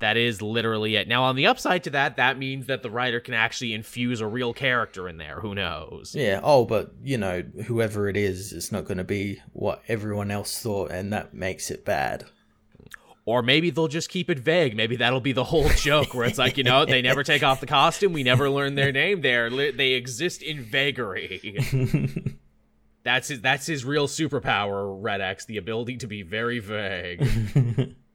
That 0.00 0.16
is 0.16 0.40
literally 0.40 0.94
it. 0.94 1.08
Now, 1.08 1.24
on 1.24 1.34
the 1.34 1.46
upside 1.46 1.82
to 1.84 1.90
that, 1.90 2.16
that 2.16 2.38
means 2.38 2.66
that 2.66 2.82
the 2.82 2.90
writer 2.90 3.18
can 3.18 3.34
actually 3.34 3.72
infuse 3.72 4.20
a 4.20 4.26
real 4.26 4.54
character 4.54 5.08
in 5.08 5.16
there. 5.16 5.40
Who 5.40 5.54
knows? 5.54 6.14
Yeah. 6.14 6.40
Oh, 6.42 6.64
but 6.64 6.92
you 7.02 7.18
know, 7.18 7.42
whoever 7.66 8.08
it 8.08 8.16
is, 8.16 8.52
it's 8.52 8.70
not 8.70 8.84
going 8.84 8.98
to 8.98 9.04
be 9.04 9.40
what 9.52 9.82
everyone 9.88 10.30
else 10.30 10.60
thought, 10.60 10.92
and 10.92 11.12
that 11.12 11.34
makes 11.34 11.70
it 11.70 11.84
bad. 11.84 12.24
Or 13.24 13.42
maybe 13.42 13.70
they'll 13.70 13.88
just 13.88 14.08
keep 14.08 14.30
it 14.30 14.38
vague. 14.38 14.74
Maybe 14.74 14.96
that'll 14.96 15.20
be 15.20 15.32
the 15.32 15.44
whole 15.44 15.68
joke, 15.70 16.14
where 16.14 16.26
it's 16.26 16.38
like, 16.38 16.56
you 16.56 16.64
know, 16.64 16.84
they 16.86 17.02
never 17.02 17.22
take 17.22 17.42
off 17.42 17.60
the 17.60 17.66
costume. 17.66 18.12
We 18.12 18.22
never 18.22 18.48
learn 18.48 18.74
their 18.74 18.92
name. 18.92 19.20
They're 19.20 19.50
li- 19.50 19.72
they 19.72 19.92
exist 19.92 20.42
in 20.42 20.62
vagary. 20.62 21.40
that's 23.02 23.28
his. 23.28 23.40
That's 23.40 23.66
his 23.66 23.84
real 23.84 24.06
superpower, 24.06 24.96
Red 25.02 25.20
X, 25.20 25.44
the 25.44 25.56
ability 25.56 25.98
to 25.98 26.06
be 26.06 26.22
very 26.22 26.60
vague. 26.60 27.96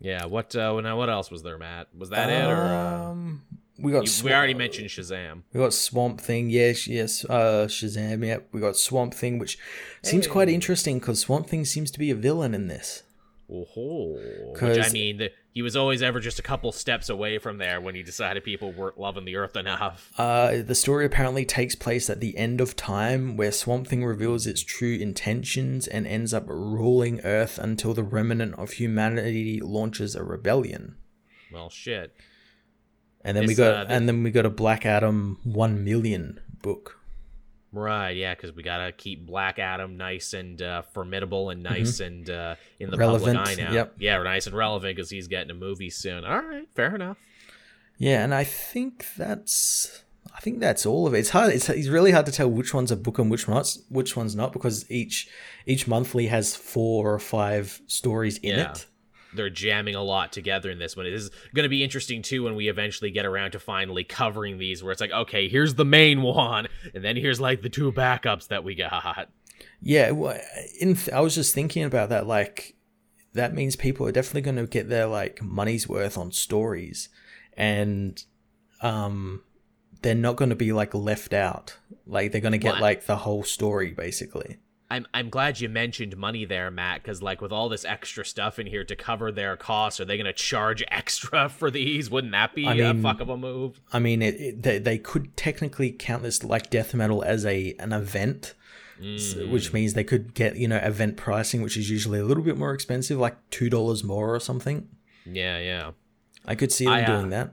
yeah. 0.00 0.24
What? 0.26 0.54
Uh, 0.56 0.80
now, 0.80 0.96
what 0.96 1.08
else 1.10 1.30
was 1.30 1.42
there, 1.42 1.58
Matt? 1.58 1.88
Was 1.96 2.10
that 2.10 2.30
it, 2.30 2.50
or 2.50 2.54
uh, 2.56 3.10
um, 3.10 3.42
we 3.78 3.92
got 3.92 4.06
you- 4.06 4.24
we 4.24 4.32
already 4.32 4.54
mentioned 4.54 4.88
Shazam? 4.88 5.42
we 5.52 5.60
got 5.60 5.72
Swamp 5.72 6.20
Thing. 6.20 6.50
Yes, 6.50 6.86
yes. 6.86 7.24
Uh, 7.24 7.66
Shazam. 7.68 8.24
Yep. 8.26 8.48
We 8.52 8.60
got 8.60 8.76
Swamp 8.76 9.14
Thing, 9.14 9.38
which 9.38 9.58
seems 10.02 10.26
quite 10.26 10.48
interesting 10.48 10.98
because 10.98 11.20
Swamp 11.20 11.48
Thing 11.48 11.64
seems 11.64 11.90
to 11.92 11.98
be 11.98 12.10
a 12.10 12.14
villain 12.14 12.54
in 12.54 12.68
this. 12.68 13.02
Oh, 13.50 14.12
which 14.52 14.62
I 14.78 14.82
'Cause- 14.82 14.92
mean, 14.92 15.16
the, 15.16 15.30
he 15.52 15.62
was 15.62 15.74
always 15.74 16.02
ever 16.02 16.20
just 16.20 16.38
a 16.38 16.42
couple 16.42 16.70
steps 16.70 17.08
away 17.08 17.38
from 17.38 17.58
there 17.58 17.80
when 17.80 17.94
he 17.94 18.02
decided 18.02 18.44
people 18.44 18.72
weren't 18.72 18.98
loving 18.98 19.24
the 19.24 19.36
Earth 19.36 19.56
enough. 19.56 20.10
Uh, 20.18 20.58
the 20.62 20.74
story 20.74 21.06
apparently 21.06 21.44
takes 21.44 21.74
place 21.74 22.10
at 22.10 22.20
the 22.20 22.36
end 22.36 22.60
of 22.60 22.76
time, 22.76 23.36
where 23.36 23.50
Swamp 23.50 23.86
Thing 23.86 24.04
reveals 24.04 24.46
its 24.46 24.62
true 24.62 24.94
intentions 24.94 25.86
and 25.88 26.06
ends 26.06 26.34
up 26.34 26.44
ruling 26.46 27.20
Earth 27.24 27.58
until 27.58 27.94
the 27.94 28.02
remnant 28.02 28.54
of 28.56 28.72
humanity 28.72 29.60
launches 29.60 30.14
a 30.14 30.22
rebellion. 30.22 30.96
Well, 31.50 31.70
shit. 31.70 32.14
And 33.24 33.36
then 33.36 33.46
we 33.46 33.54
got, 33.54 33.74
uh, 33.74 33.86
thi- 33.86 33.92
and 33.94 34.06
then 34.08 34.22
we 34.22 34.30
got 34.30 34.46
a 34.46 34.50
Black 34.50 34.84
Adam 34.86 35.38
one 35.42 35.82
million 35.84 36.40
book. 36.62 36.97
Right, 37.70 38.12
yeah, 38.16 38.34
because 38.34 38.52
we 38.54 38.62
gotta 38.62 38.92
keep 38.92 39.26
Black 39.26 39.58
Adam 39.58 39.96
nice 39.98 40.32
and 40.32 40.60
uh, 40.62 40.82
formidable 40.94 41.50
and 41.50 41.62
nice 41.62 42.00
and 42.00 42.28
uh, 42.30 42.54
in 42.80 42.90
the 42.90 42.96
Mm-hmm. 42.96 43.00
Relevant, 43.00 43.38
public 43.38 43.58
eye 43.58 43.62
now. 43.62 43.72
yep. 43.72 43.94
Yeah, 43.98 44.22
nice 44.22 44.46
and 44.46 44.56
relevant 44.56 44.96
because 44.96 45.10
he's 45.10 45.28
getting 45.28 45.50
a 45.50 45.54
movie 45.54 45.90
soon. 45.90 46.24
All 46.24 46.40
right, 46.40 46.66
fair 46.74 46.94
enough. 46.94 47.18
Yeah, 47.98 48.24
and 48.24 48.34
I 48.34 48.44
think 48.44 49.04
that's, 49.16 50.02
I 50.34 50.40
think 50.40 50.60
that's 50.60 50.86
all 50.86 51.06
of 51.06 51.14
it. 51.14 51.18
It's 51.18 51.30
hard. 51.30 51.52
It's, 51.52 51.68
it's 51.68 51.88
really 51.88 52.12
hard 52.12 52.24
to 52.26 52.32
tell 52.32 52.48
which 52.48 52.72
one's 52.72 52.90
a 52.90 52.96
book 52.96 53.18
and 53.18 53.30
which 53.30 53.46
one's 53.46 53.82
which 53.90 54.16
one's 54.16 54.34
not, 54.34 54.52
because 54.52 54.90
each 54.90 55.28
each 55.66 55.86
monthly 55.86 56.28
has 56.28 56.56
four 56.56 57.12
or 57.12 57.18
five 57.18 57.82
stories 57.86 58.38
in 58.38 58.56
Yeah. 58.56 58.70
it. 58.70 58.86
They're 59.38 59.48
jamming 59.48 59.94
a 59.94 60.02
lot 60.02 60.32
together 60.32 60.70
in 60.70 60.78
this 60.78 60.94
one. 60.96 61.06
It 61.06 61.14
is 61.14 61.30
going 61.54 61.62
to 61.62 61.70
be 61.70 61.82
interesting 61.82 62.20
too 62.20 62.42
when 62.42 62.54
we 62.54 62.68
eventually 62.68 63.10
get 63.10 63.24
around 63.24 63.52
to 63.52 63.58
finally 63.58 64.04
covering 64.04 64.58
these, 64.58 64.82
where 64.82 64.92
it's 64.92 65.00
like, 65.00 65.12
okay, 65.12 65.48
here's 65.48 65.74
the 65.74 65.86
main 65.86 66.20
one, 66.20 66.68
and 66.94 67.02
then 67.02 67.16
here's 67.16 67.40
like 67.40 67.62
the 67.62 67.70
two 67.70 67.90
backups 67.90 68.48
that 68.48 68.64
we 68.64 68.74
got. 68.74 69.30
Yeah, 69.80 70.10
well, 70.10 70.38
in 70.80 70.94
th- 70.96 71.10
I 71.10 71.20
was 71.20 71.34
just 71.34 71.54
thinking 71.54 71.84
about 71.84 72.10
that. 72.10 72.26
Like, 72.26 72.74
that 73.32 73.54
means 73.54 73.76
people 73.76 74.06
are 74.06 74.12
definitely 74.12 74.42
going 74.42 74.56
to 74.56 74.66
get 74.66 74.88
their 74.88 75.06
like 75.06 75.40
money's 75.40 75.88
worth 75.88 76.18
on 76.18 76.32
stories, 76.32 77.08
and 77.56 78.22
um, 78.82 79.42
they're 80.02 80.14
not 80.14 80.36
going 80.36 80.50
to 80.50 80.56
be 80.56 80.72
like 80.72 80.94
left 80.94 81.32
out. 81.32 81.76
Like, 82.06 82.32
they're 82.32 82.40
going 82.40 82.52
to 82.52 82.58
get 82.58 82.76
I- 82.76 82.80
like 82.80 83.06
the 83.06 83.16
whole 83.16 83.44
story 83.44 83.92
basically. 83.92 84.58
I'm 84.90 85.06
I'm 85.12 85.28
glad 85.28 85.60
you 85.60 85.68
mentioned 85.68 86.16
money 86.16 86.44
there, 86.46 86.70
Matt, 86.70 87.02
because 87.02 87.22
like 87.22 87.40
with 87.42 87.52
all 87.52 87.68
this 87.68 87.84
extra 87.84 88.24
stuff 88.24 88.58
in 88.58 88.66
here 88.66 88.84
to 88.84 88.96
cover 88.96 89.30
their 89.30 89.56
costs, 89.56 90.00
are 90.00 90.04
they 90.06 90.16
going 90.16 90.24
to 90.26 90.32
charge 90.32 90.82
extra 90.90 91.48
for 91.48 91.70
these? 91.70 92.10
Wouldn't 92.10 92.32
that 92.32 92.54
be 92.54 92.66
I 92.66 92.74
a 92.74 92.94
mean- 92.94 93.02
fuck 93.02 93.20
of 93.20 93.28
a 93.28 93.36
move? 93.36 93.80
I 93.92 93.98
mean, 93.98 94.22
it, 94.22 94.34
it 94.40 94.62
they, 94.62 94.78
they 94.78 94.98
could 94.98 95.36
technically 95.36 95.92
count 95.92 96.22
this 96.22 96.42
like 96.42 96.70
death 96.70 96.94
metal 96.94 97.22
as 97.22 97.44
a 97.44 97.74
an 97.78 97.92
event, 97.92 98.54
Mm. 99.00 99.50
which 99.52 99.72
means 99.72 99.94
they 99.94 100.02
could 100.02 100.34
get 100.34 100.56
you 100.56 100.66
know 100.66 100.78
event 100.78 101.16
pricing, 101.16 101.62
which 101.62 101.76
is 101.76 101.88
usually 101.88 102.18
a 102.18 102.24
little 102.24 102.42
bit 102.42 102.58
more 102.58 102.72
expensive, 102.74 103.16
like 103.16 103.36
two 103.50 103.70
dollars 103.70 104.02
more 104.02 104.34
or 104.34 104.40
something. 104.40 104.88
Yeah, 105.24 105.58
yeah. 105.60 105.90
I 106.44 106.56
could 106.56 106.72
see 106.72 106.84
them 106.86 106.94
I, 106.94 107.02
uh, 107.04 107.06
doing 107.06 107.30
that. 107.30 107.52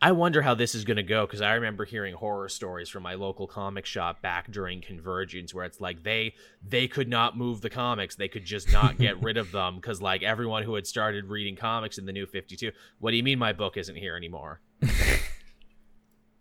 I 0.00 0.12
wonder 0.12 0.42
how 0.42 0.54
this 0.54 0.74
is 0.74 0.84
going 0.84 0.98
to 0.98 1.02
go 1.02 1.26
because 1.26 1.40
I 1.40 1.54
remember 1.54 1.84
hearing 1.84 2.14
horror 2.14 2.48
stories 2.48 2.88
from 2.88 3.02
my 3.02 3.14
local 3.14 3.46
comic 3.46 3.86
shop 3.86 4.20
back 4.20 4.50
during 4.50 4.80
Convergence, 4.80 5.54
where 5.54 5.64
it's 5.64 5.80
like 5.80 6.02
they 6.02 6.34
they 6.66 6.88
could 6.88 7.08
not 7.08 7.36
move 7.36 7.60
the 7.60 7.70
comics, 7.70 8.14
they 8.14 8.28
could 8.28 8.44
just 8.44 8.72
not 8.72 8.98
get 8.98 9.22
rid 9.22 9.36
of 9.36 9.52
them 9.52 9.76
because 9.76 10.02
like 10.02 10.22
everyone 10.22 10.62
who 10.62 10.74
had 10.74 10.86
started 10.86 11.26
reading 11.26 11.56
comics 11.56 11.98
in 11.98 12.06
the 12.06 12.12
New 12.12 12.26
Fifty 12.26 12.56
Two, 12.56 12.72
what 12.98 13.12
do 13.12 13.16
you 13.16 13.22
mean 13.22 13.38
my 13.38 13.52
book 13.52 13.76
isn't 13.76 13.96
here 13.96 14.16
anymore? 14.16 14.60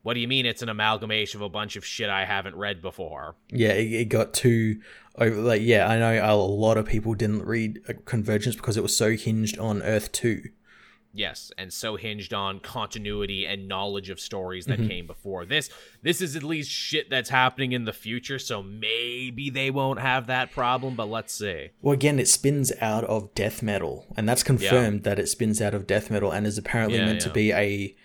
what 0.04 0.14
do 0.14 0.20
you 0.20 0.28
mean 0.28 0.46
it's 0.46 0.62
an 0.62 0.70
amalgamation 0.70 1.40
of 1.40 1.46
a 1.46 1.50
bunch 1.50 1.76
of 1.76 1.86
shit 1.86 2.10
I 2.10 2.26
haven't 2.26 2.56
read 2.56 2.82
before? 2.82 3.36
Yeah, 3.50 3.70
it, 3.70 3.94
it 3.94 4.06
got 4.10 4.34
too 4.34 4.82
over. 5.18 5.36
Like, 5.36 5.62
yeah, 5.62 5.88
I 5.88 5.98
know 5.98 6.34
a 6.34 6.36
lot 6.36 6.78
of 6.78 6.86
people 6.86 7.14
didn't 7.14 7.46
read 7.46 7.80
uh, 7.88 7.94
Convergence 8.06 8.56
because 8.56 8.78
it 8.78 8.84
was 8.84 8.96
so 8.96 9.12
hinged 9.12 9.58
on 9.58 9.82
Earth 9.82 10.12
Two. 10.12 10.50
Yes, 11.16 11.52
and 11.60 11.72
so 11.72 11.96
hinged 11.96 12.34
on 12.34 12.60
continuity 12.60 13.46
and 13.46 13.68
knowledge 13.68 14.10
of 14.10 14.20
stories 14.20 14.66
that 14.66 14.80
mm-hmm. 14.80 14.90
came 14.90 15.08
before. 15.08 15.46
This 15.46 15.70
this 16.02 16.22
is 16.22 16.36
at 16.36 16.42
least 16.42 16.72
shit 16.72 17.08
that's 17.08 17.30
happening 17.30 17.72
in 17.72 17.86
the 17.86 17.94
future, 17.94 18.40
so 18.40 18.64
maybe 18.64 19.52
they 19.52 19.70
won't 19.70 20.00
have 20.00 20.26
that 20.26 20.52
problem, 20.52 20.96
but 20.96 21.08
let's 21.08 21.32
see. 21.32 21.70
Well, 21.84 21.94
again, 21.94 22.18
it 22.18 22.28
spins 22.28 22.72
out 22.82 23.04
of 23.04 23.32
death 23.36 23.62
metal, 23.62 24.08
and 24.18 24.28
that's 24.28 24.42
confirmed 24.42 25.06
yeah. 25.06 25.12
that 25.12 25.20
it 25.20 25.28
spins 25.28 25.62
out 25.62 25.76
of 25.76 25.86
death 25.86 26.10
metal 26.10 26.32
and 26.32 26.48
is 26.48 26.58
apparently 26.58 26.98
yeah, 26.98 27.06
meant 27.06 27.22
yeah. 27.22 27.28
to 27.28 27.30
be 27.30 27.54
a 27.54 27.96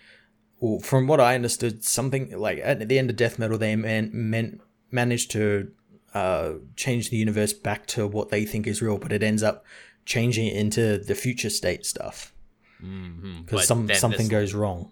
well, 0.59 0.79
from 0.79 1.07
what 1.07 1.19
I 1.19 1.33
understood, 1.33 1.83
something 1.83 2.37
like 2.37 2.59
at 2.63 2.87
the 2.87 2.99
end 2.99 3.09
of 3.09 3.15
death 3.15 3.39
metal, 3.39 3.57
they 3.57 3.75
man, 3.75 4.11
man, 4.13 4.59
managed 4.91 5.31
to 5.31 5.71
uh, 6.13 6.53
change 6.75 7.09
the 7.09 7.17
universe 7.17 7.53
back 7.53 7.87
to 7.87 8.05
what 8.05 8.29
they 8.29 8.45
think 8.45 8.67
is 8.67 8.83
real, 8.83 8.99
but 8.99 9.11
it 9.11 9.23
ends 9.23 9.41
up 9.41 9.65
changing 10.05 10.45
it 10.45 10.55
into 10.55 10.99
the 10.99 11.15
future 11.15 11.49
state 11.49 11.87
stuff 11.87 12.33
because 12.79 12.89
mm-hmm. 12.89 13.57
some 13.57 13.93
something 13.93 14.27
this, 14.27 14.29
goes 14.29 14.53
wrong. 14.53 14.91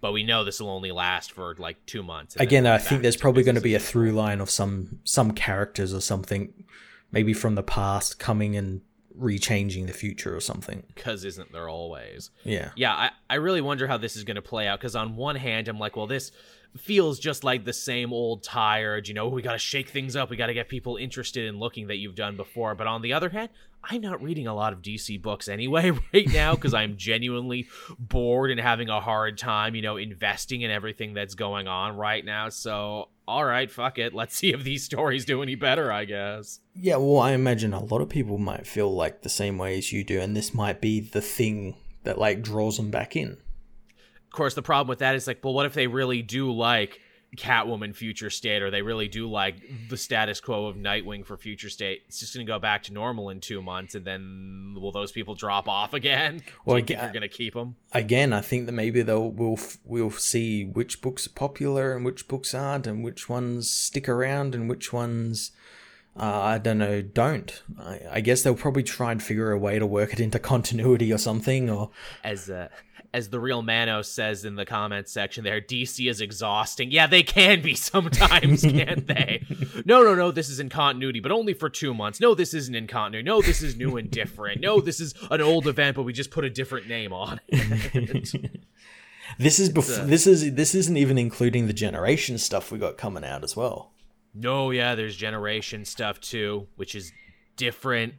But 0.00 0.12
we 0.12 0.22
know 0.22 0.44
this 0.44 0.60
will 0.60 0.70
only 0.70 0.92
last 0.92 1.32
for 1.32 1.54
like 1.58 1.84
two 1.86 2.02
months. 2.02 2.36
Again, 2.36 2.66
I 2.66 2.78
think 2.78 3.02
there's 3.02 3.16
probably 3.16 3.42
going 3.42 3.56
to 3.56 3.60
be 3.60 3.74
a 3.74 3.80
through 3.80 4.12
line 4.12 4.40
of 4.40 4.50
some 4.50 5.00
some 5.04 5.32
characters 5.32 5.92
or 5.92 6.00
something, 6.00 6.64
maybe 7.12 7.32
from 7.32 7.54
the 7.54 7.62
past 7.62 8.18
coming 8.18 8.56
and 8.56 8.80
rechanging 9.18 9.86
the 9.86 9.92
future 9.92 10.34
or 10.34 10.40
something. 10.40 10.82
Because 10.94 11.24
isn't 11.24 11.52
there 11.52 11.68
always? 11.68 12.30
Yeah. 12.44 12.70
Yeah, 12.76 12.94
I, 12.94 13.10
I 13.28 13.34
really 13.36 13.60
wonder 13.60 13.86
how 13.86 13.96
this 13.96 14.16
is 14.16 14.24
going 14.24 14.36
to 14.36 14.42
play 14.42 14.66
out. 14.66 14.80
Because 14.80 14.96
on 14.96 15.16
one 15.16 15.36
hand, 15.36 15.68
I'm 15.68 15.78
like, 15.78 15.96
well, 15.96 16.06
this 16.06 16.32
feels 16.76 17.18
just 17.18 17.44
like 17.44 17.64
the 17.64 17.72
same 17.72 18.12
old 18.12 18.42
tired, 18.42 19.08
you 19.08 19.14
know, 19.14 19.28
we 19.28 19.42
got 19.42 19.52
to 19.52 19.58
shake 19.58 19.88
things 19.88 20.16
up. 20.16 20.30
We 20.30 20.36
got 20.36 20.46
to 20.46 20.54
get 20.54 20.68
people 20.68 20.96
interested 20.96 21.46
in 21.46 21.58
looking 21.58 21.88
that 21.88 21.96
you've 21.96 22.14
done 22.14 22.36
before. 22.36 22.74
But 22.74 22.86
on 22.86 23.02
the 23.02 23.12
other 23.12 23.28
hand, 23.28 23.50
I'm 23.82 24.00
not 24.00 24.22
reading 24.22 24.46
a 24.46 24.54
lot 24.54 24.72
of 24.72 24.82
DC 24.82 25.20
books 25.22 25.48
anyway 25.48 25.90
right 26.12 26.28
now 26.28 26.54
because 26.54 26.74
I'm 26.74 26.96
genuinely 26.96 27.68
bored 27.98 28.50
and 28.50 28.60
having 28.60 28.88
a 28.88 29.00
hard 29.00 29.38
time, 29.38 29.74
you 29.74 29.82
know, 29.82 29.96
investing 29.96 30.62
in 30.62 30.70
everything 30.70 31.14
that's 31.14 31.34
going 31.34 31.68
on 31.68 31.96
right 31.96 32.24
now. 32.24 32.48
So, 32.48 33.08
all 33.28 33.44
right, 33.44 33.70
fuck 33.70 33.98
it. 33.98 34.14
Let's 34.14 34.36
see 34.38 34.52
if 34.52 34.64
these 34.64 34.84
stories 34.84 35.24
do 35.24 35.42
any 35.42 35.54
better, 35.54 35.92
I 35.92 36.04
guess. 36.04 36.60
Yeah, 36.74 36.96
well, 36.96 37.18
I 37.18 37.32
imagine 37.32 37.72
a 37.72 37.84
lot 37.84 38.00
of 38.00 38.08
people 38.08 38.38
might 38.38 38.66
feel 38.66 38.92
like 38.92 39.22
the 39.22 39.28
same 39.28 39.58
way 39.58 39.78
as 39.78 39.92
you 39.92 40.02
do, 40.02 40.20
and 40.20 40.36
this 40.36 40.54
might 40.54 40.80
be 40.80 41.00
the 41.00 41.20
thing 41.20 41.76
that 42.04 42.18
like 42.18 42.42
draws 42.42 42.76
them 42.76 42.90
back 42.90 43.14
in 43.14 43.36
of 44.28 44.32
course, 44.32 44.54
the 44.54 44.62
problem 44.62 44.88
with 44.88 44.98
that 44.98 45.14
is 45.14 45.26
like, 45.26 45.42
well, 45.42 45.54
what 45.54 45.64
if 45.64 45.72
they 45.72 45.86
really 45.86 46.20
do 46.20 46.52
like 46.52 47.00
Catwoman 47.36 47.94
Future 47.94 48.30
State, 48.30 48.62
or 48.62 48.70
they 48.70 48.82
really 48.82 49.06
do 49.06 49.28
like 49.30 49.56
the 49.88 49.96
status 49.96 50.40
quo 50.40 50.66
of 50.66 50.76
Nightwing 50.76 51.26
for 51.26 51.36
Future 51.36 51.68
State? 51.68 52.02
It's 52.08 52.20
just 52.20 52.34
going 52.34 52.46
to 52.46 52.50
go 52.50 52.58
back 52.58 52.84
to 52.84 52.92
normal 52.92 53.28
in 53.30 53.40
two 53.40 53.60
months, 53.60 53.94
and 53.94 54.04
then 54.04 54.76
will 54.80 54.92
those 54.92 55.12
people 55.12 55.34
drop 55.34 55.68
off 55.68 55.92
again? 55.94 56.42
Well, 56.64 56.76
again, 56.76 56.98
you're 57.02 57.12
going 57.12 57.22
to 57.22 57.28
keep 57.28 57.54
them 57.54 57.76
again. 57.92 58.32
I 58.32 58.40
think 58.40 58.66
that 58.66 58.72
maybe 58.72 59.00
they'll 59.00 59.30
we'll 59.30 59.58
we'll 59.84 60.10
see 60.10 60.64
which 60.64 61.00
books 61.00 61.26
are 61.26 61.30
popular 61.30 61.96
and 61.96 62.04
which 62.04 62.28
books 62.28 62.52
aren't, 62.52 62.86
and 62.86 63.02
which 63.02 63.28
ones 63.28 63.70
stick 63.70 64.08
around 64.08 64.54
and 64.54 64.68
which 64.68 64.92
ones. 64.92 65.52
Uh, 66.18 66.40
I 66.40 66.58
don't 66.58 66.78
know, 66.78 67.00
don't. 67.00 67.62
I, 67.78 68.00
I, 68.10 68.20
guess 68.20 68.42
they'll 68.42 68.56
probably 68.56 68.82
try 68.82 69.12
and 69.12 69.22
figure 69.22 69.52
a 69.52 69.58
way 69.58 69.78
to 69.78 69.86
work 69.86 70.12
it 70.12 70.18
into 70.18 70.40
continuity 70.40 71.12
or 71.12 71.18
something, 71.18 71.70
or 71.70 71.90
as 72.24 72.50
uh, 72.50 72.68
as 73.14 73.30
the 73.30 73.40
real 73.40 73.62
Manos 73.62 74.10
says 74.10 74.44
in 74.44 74.54
the 74.54 74.66
comments 74.66 75.10
section 75.12 75.44
there, 75.44 75.60
DC 75.60 76.08
is 76.08 76.20
exhausting. 76.20 76.90
Yeah, 76.90 77.06
they 77.06 77.22
can 77.22 77.62
be 77.62 77.74
sometimes, 77.74 78.62
can't 78.62 79.06
they? 79.06 79.44
No, 79.84 80.02
no, 80.02 80.14
no, 80.14 80.30
this 80.30 80.48
is 80.48 80.60
in 80.60 80.68
continuity, 80.68 81.20
but 81.20 81.32
only 81.32 81.54
for 81.54 81.70
two 81.70 81.94
months. 81.94 82.20
No, 82.20 82.34
this 82.34 82.54
isn't 82.54 82.74
in 82.74 82.86
continuity. 82.86 83.24
No, 83.26 83.40
this 83.40 83.62
is 83.62 83.76
new 83.76 83.96
and 83.96 84.10
different. 84.10 84.60
No, 84.60 84.80
this 84.80 85.00
is 85.00 85.14
an 85.30 85.40
old 85.40 85.66
event, 85.66 85.96
but 85.96 86.02
we 86.02 86.12
just 86.12 86.30
put 86.30 86.44
a 86.44 86.50
different 86.50 86.88
name 86.88 87.12
on 87.12 87.40
it. 87.48 88.50
this 89.38 89.58
is 89.58 89.70
before. 89.70 90.04
this 90.04 90.26
is 90.26 90.54
this 90.54 90.74
isn't 90.74 90.96
even 90.96 91.18
including 91.18 91.66
the 91.66 91.72
generation 91.72 92.38
stuff 92.38 92.70
we 92.70 92.78
got 92.78 92.98
coming 92.98 93.24
out 93.24 93.42
as 93.42 93.56
well. 93.56 93.92
No, 94.34 94.70
yeah, 94.70 94.94
there's 94.94 95.16
generation 95.16 95.84
stuff 95.84 96.20
too, 96.20 96.68
which 96.76 96.94
is 96.94 97.12
different 97.56 98.14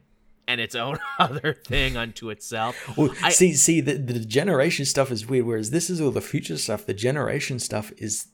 and 0.50 0.60
its 0.60 0.74
own 0.74 0.98
other 1.18 1.54
thing 1.54 1.96
unto 1.96 2.28
itself. 2.28 2.76
Well, 2.96 3.14
I, 3.22 3.30
see, 3.30 3.54
see, 3.54 3.80
the, 3.80 3.94
the 3.94 4.18
generation 4.18 4.84
stuff 4.84 5.12
is 5.12 5.28
weird, 5.28 5.46
whereas 5.46 5.70
this 5.70 5.88
is 5.88 6.00
all 6.00 6.10
the 6.10 6.20
future 6.20 6.58
stuff. 6.58 6.86
The 6.86 6.94
generation 6.94 7.60
stuff 7.60 7.92
is 7.96 8.26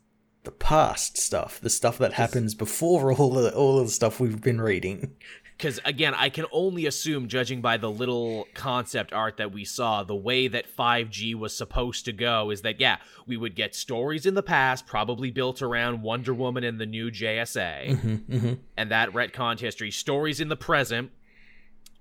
the 0.45 0.51
past 0.51 1.19
stuff, 1.19 1.61
the 1.61 1.69
stuff 1.69 1.99
that 1.99 2.15
happens 2.15 2.55
before 2.55 3.13
all 3.13 3.31
the 3.31 3.55
all 3.55 3.79
of 3.79 3.87
the 3.87 3.93
stuff 3.93 4.19
we've 4.19 4.41
been 4.41 4.61
reading. 4.61 5.15
Because 5.57 5.81
again, 5.87 6.13
I 6.15 6.29
can 6.29 6.45
only 6.53 6.85
assume, 6.85 7.29
judging 7.29 7.63
by 7.63 7.79
the 7.79 7.91
little 7.91 8.47
concept 8.53 9.15
art 9.15 9.39
that 9.39 9.53
we 9.53 9.65
saw, 9.65 10.03
the 10.03 10.15
way 10.15 10.49
that 10.49 10.67
5G 10.77 11.35
was 11.35 11.57
supposed 11.57 12.05
to 12.05 12.13
go 12.13 12.51
is 12.51 12.61
that 12.61 12.79
yeah, 12.79 12.99
we 13.27 13.39
would 13.39 13.57
get 13.57 13.75
stories 13.75 14.27
in 14.27 14.35
the 14.35 14.43
past, 14.43 14.87
probably 14.87 15.31
built 15.31 15.63
around 15.63 16.03
Wonder 16.03 16.35
Woman 16.35 16.63
and 16.63 16.79
the 16.79 16.85
new 16.85 17.11
JSA, 17.11 17.89
mm-hmm, 17.89 18.15
mm-hmm. 18.17 18.53
and 18.77 18.91
that 18.91 19.09
retconned 19.13 19.61
history. 19.61 19.91
Stories 19.91 20.43
in 20.43 20.51
the 20.51 20.57
present, 20.57 21.11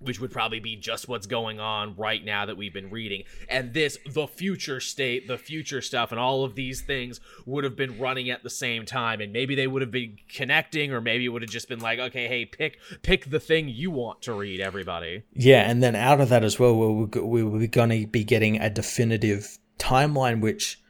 which 0.06 0.20
would 0.20 0.32
probably 0.32 0.60
be 0.60 0.76
just 0.76 1.08
what's 1.08 1.28
going 1.28 1.60
on 1.60 1.96
right 1.96 2.24
now 2.24 2.46
that 2.46 2.58
we've 2.58 2.74
been 2.74 2.90
reading. 2.90 3.24
And 3.50 3.74
this, 3.74 3.98
the 4.10 4.28
future 4.28 4.80
state, 4.80 5.28
the 5.28 5.38
future 5.38 5.82
stuff, 5.82 6.12
and 6.12 6.20
all 6.20 6.44
of 6.44 6.56
these 6.56 6.82
things 6.82 7.20
would 7.46 7.64
have 7.64 7.76
been 7.76 8.00
running 8.00 8.30
at 8.30 8.44
the 8.44 8.50
same 8.50 8.86
time. 8.86 9.22
And 9.22 9.34
maybe 9.34 9.56
they 9.56 9.68
would 9.68 9.82
have 9.82 9.92
been 9.92 10.18
connecting, 10.30 10.92
or 10.92 11.02
maybe 11.02 11.26
it 11.26 11.30
would 11.30 11.42
have 11.42 11.52
just 11.52 11.70
been 11.70 11.80
like, 11.80 12.00
okay, 12.00 12.28
hey, 12.28 12.46
pick 12.46 12.80
pick 13.02 13.30
the 13.30 13.40
thing 13.40 13.70
you 13.70 13.92
want 13.92 14.22
to 14.24 14.34
read, 14.34 14.60
everybody. 14.60 15.24
Yeah, 15.34 15.70
and 15.70 15.84
then 15.84 15.96
out 15.96 16.22
of 16.22 16.30
that 16.30 16.44
as 16.44 16.60
well, 16.60 16.76
we 16.76 17.44
we're 17.44 17.68
going 17.68 17.90
to 17.90 18.08
be 18.08 18.24
getting 18.24 18.58
a 18.58 18.70
definitive 18.70 19.58
timeline, 19.78 20.42
which 20.42 20.82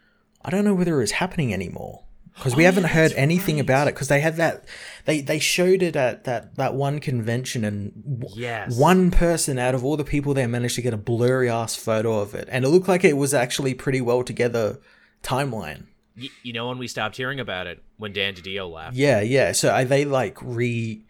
I 0.44 0.50
don't 0.50 0.64
know 0.64 0.76
whether 0.76 1.02
it's 1.02 1.14
happening 1.14 1.54
anymore 1.54 2.05
because 2.36 2.54
oh, 2.54 2.58
we 2.58 2.64
haven't 2.66 2.84
yeah, 2.84 2.90
heard 2.90 3.14
anything 3.14 3.56
right. 3.56 3.64
about 3.64 3.88
it 3.88 3.94
because 3.94 4.10
they 4.10 4.20
had 4.20 4.36
that 4.36 4.66
they 5.06 5.22
they 5.22 5.40
showed 5.40 5.82
it 5.82 5.96
at 5.96 6.26
that 6.26 6.56
that 6.56 6.74
one 6.74 7.00
convention 7.00 7.64
and 7.64 8.26
yes. 8.34 8.78
one 8.78 9.10
person 9.10 9.58
out 9.58 9.74
of 9.74 9.86
all 9.86 9.96
the 9.96 10.04
people 10.04 10.34
there 10.34 10.48
managed 10.48 10.76
to 10.76 10.82
get 10.82 10.94
a 10.94 10.98
blurry 10.98 11.50
ass 11.50 11.76
photo 11.76 12.20
of 12.20 12.36
it. 12.36 12.48
And 12.52 12.66
it 12.66 12.70
looked 12.70 12.88
like 12.88 13.04
it 13.04 13.18
was 13.18 13.34
actually 13.34 13.74
pretty 13.74 14.02
well 14.02 14.24
together 14.24 14.80
timeline. 15.24 15.86
Y- 16.18 16.30
you 16.44 16.54
know 16.54 16.68
when 16.68 16.78
we 16.78 16.88
stopped 16.88 17.16
hearing 17.18 17.40
about 17.40 17.68
it 17.68 17.82
when 17.98 18.12
dan 18.12 18.34
didio 18.34 18.70
left. 18.72 18.96
Yeah 18.96 19.22
yeah. 19.22 19.54
So 19.54 19.70
are 19.70 19.86
they 19.86 20.04
like 20.04 20.38
re 20.42 21.06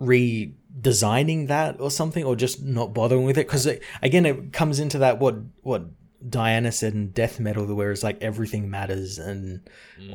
redesigning 0.00 1.48
that 1.48 1.80
or 1.80 1.90
something 1.90 2.22
or 2.24 2.36
just 2.36 2.62
not 2.62 2.94
bothering 2.94 3.24
with 3.24 3.36
it? 3.36 3.48
Because 3.48 3.66
again 4.00 4.26
it 4.26 4.52
comes 4.52 4.78
into 4.78 4.98
that 4.98 5.18
what 5.18 5.38
what 5.62 5.82
Diana 6.26 6.72
said 6.72 6.94
in 6.94 7.10
death 7.10 7.38
metal, 7.38 7.72
where 7.74 7.92
it's 7.92 8.02
like 8.02 8.20
everything 8.20 8.70
matters 8.70 9.18
and 9.18 9.60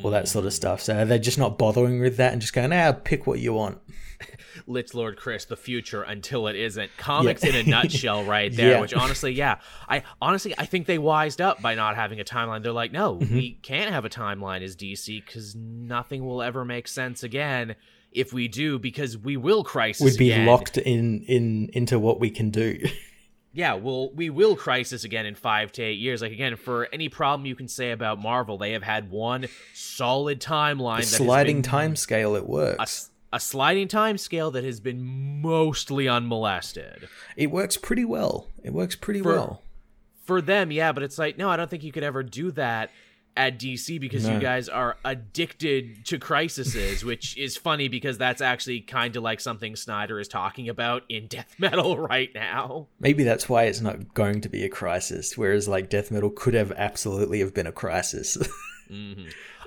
all 0.02 0.10
that 0.10 0.28
sort 0.28 0.44
of 0.44 0.52
mm. 0.52 0.56
stuff. 0.56 0.80
So 0.80 1.04
they're 1.04 1.18
just 1.18 1.38
not 1.38 1.58
bothering 1.58 2.00
with 2.00 2.18
that 2.18 2.32
and 2.32 2.42
just 2.42 2.52
going, 2.52 2.72
ah, 2.72 2.92
pick 2.92 3.26
what 3.26 3.38
you 3.38 3.54
want. 3.54 3.78
Lich 4.66 4.94
Lord 4.94 5.16
Chris, 5.16 5.44
the 5.46 5.56
future 5.56 6.02
until 6.02 6.46
it 6.46 6.56
isn't. 6.56 6.90
Comics 6.96 7.42
yeah. 7.42 7.50
in 7.50 7.66
a 7.66 7.70
nutshell, 7.70 8.24
right 8.26 8.54
there. 8.54 8.72
Yeah. 8.72 8.80
Which 8.80 8.94
honestly, 8.94 9.32
yeah, 9.32 9.58
I 9.88 10.02
honestly 10.20 10.54
I 10.56 10.66
think 10.66 10.86
they 10.86 10.98
wised 10.98 11.40
up 11.40 11.60
by 11.62 11.74
not 11.74 11.96
having 11.96 12.20
a 12.20 12.24
timeline. 12.24 12.62
They're 12.62 12.72
like, 12.72 12.92
no, 12.92 13.16
mm-hmm. 13.16 13.34
we 13.34 13.52
can't 13.62 13.90
have 13.90 14.04
a 14.04 14.10
timeline 14.10 14.62
as 14.62 14.76
DC 14.76 15.24
because 15.24 15.54
nothing 15.54 16.24
will 16.24 16.42
ever 16.42 16.64
make 16.64 16.88
sense 16.88 17.22
again 17.22 17.76
if 18.12 18.32
we 18.32 18.48
do 18.48 18.78
because 18.78 19.18
we 19.18 19.36
will 19.36 19.64
crisis. 19.64 20.04
We'd 20.04 20.18
be 20.18 20.32
again. 20.32 20.46
locked 20.46 20.78
in 20.78 21.22
in 21.22 21.70
into 21.72 21.98
what 21.98 22.20
we 22.20 22.30
can 22.30 22.50
do. 22.50 22.78
yeah, 23.54 23.74
well, 23.74 24.10
we 24.10 24.30
will 24.30 24.56
crisis 24.56 25.04
again 25.04 25.26
in 25.26 25.36
five 25.36 25.70
to 25.72 25.82
eight 25.82 25.98
years. 25.98 26.20
Like 26.20 26.32
again, 26.32 26.56
for 26.56 26.88
any 26.92 27.08
problem 27.08 27.46
you 27.46 27.54
can 27.54 27.68
say 27.68 27.92
about 27.92 28.20
Marvel, 28.20 28.58
they 28.58 28.72
have 28.72 28.82
had 28.82 29.10
one 29.10 29.46
solid 29.72 30.40
timeline. 30.40 31.00
The 31.00 31.06
sliding 31.06 31.62
time 31.62 31.94
scale, 31.94 32.34
it 32.34 32.46
works. 32.46 33.10
A, 33.32 33.36
a 33.36 33.40
sliding 33.40 33.88
time 33.88 34.18
scale 34.18 34.50
that 34.50 34.64
has 34.64 34.80
been 34.80 35.40
mostly 35.40 36.08
unmolested. 36.08 37.08
It 37.36 37.52
works 37.52 37.76
pretty 37.76 38.04
well. 38.04 38.48
It 38.64 38.72
works 38.72 38.96
pretty 38.96 39.22
for, 39.22 39.32
well 39.32 39.62
for 40.24 40.40
them. 40.40 40.70
Yeah, 40.70 40.92
but 40.92 41.02
it's 41.02 41.18
like 41.18 41.38
no, 41.38 41.48
I 41.48 41.56
don't 41.56 41.70
think 41.70 41.84
you 41.84 41.92
could 41.92 42.02
ever 42.02 42.22
do 42.22 42.50
that 42.52 42.90
at 43.36 43.58
DC 43.58 44.00
because 44.00 44.24
No. 44.24 44.34
you 44.34 44.40
guys 44.40 44.68
are 44.68 44.96
addicted 45.04 46.04
to 46.06 46.18
crises, 46.18 47.04
which 47.04 47.36
is 47.36 47.56
funny 47.56 47.88
because 47.88 48.16
that's 48.18 48.40
actually 48.40 48.80
kind 48.80 49.16
of 49.16 49.22
like 49.22 49.40
something 49.40 49.74
Snyder 49.76 50.20
is 50.20 50.28
talking 50.28 50.68
about 50.68 51.02
in 51.08 51.26
death 51.26 51.54
metal 51.58 51.98
right 52.08 52.30
now. 52.34 52.88
Maybe 53.00 53.24
that's 53.24 53.48
why 53.48 53.64
it's 53.64 53.80
not 53.80 54.14
going 54.14 54.40
to 54.42 54.48
be 54.48 54.64
a 54.64 54.68
crisis, 54.68 55.36
whereas 55.36 55.66
like 55.68 55.90
death 55.90 56.10
metal 56.10 56.30
could 56.30 56.54
have 56.54 56.72
absolutely 56.72 57.40
have 57.40 57.52
been 57.54 57.66
a 57.66 57.72
crisis. 57.72 58.36
hmm 58.88 59.24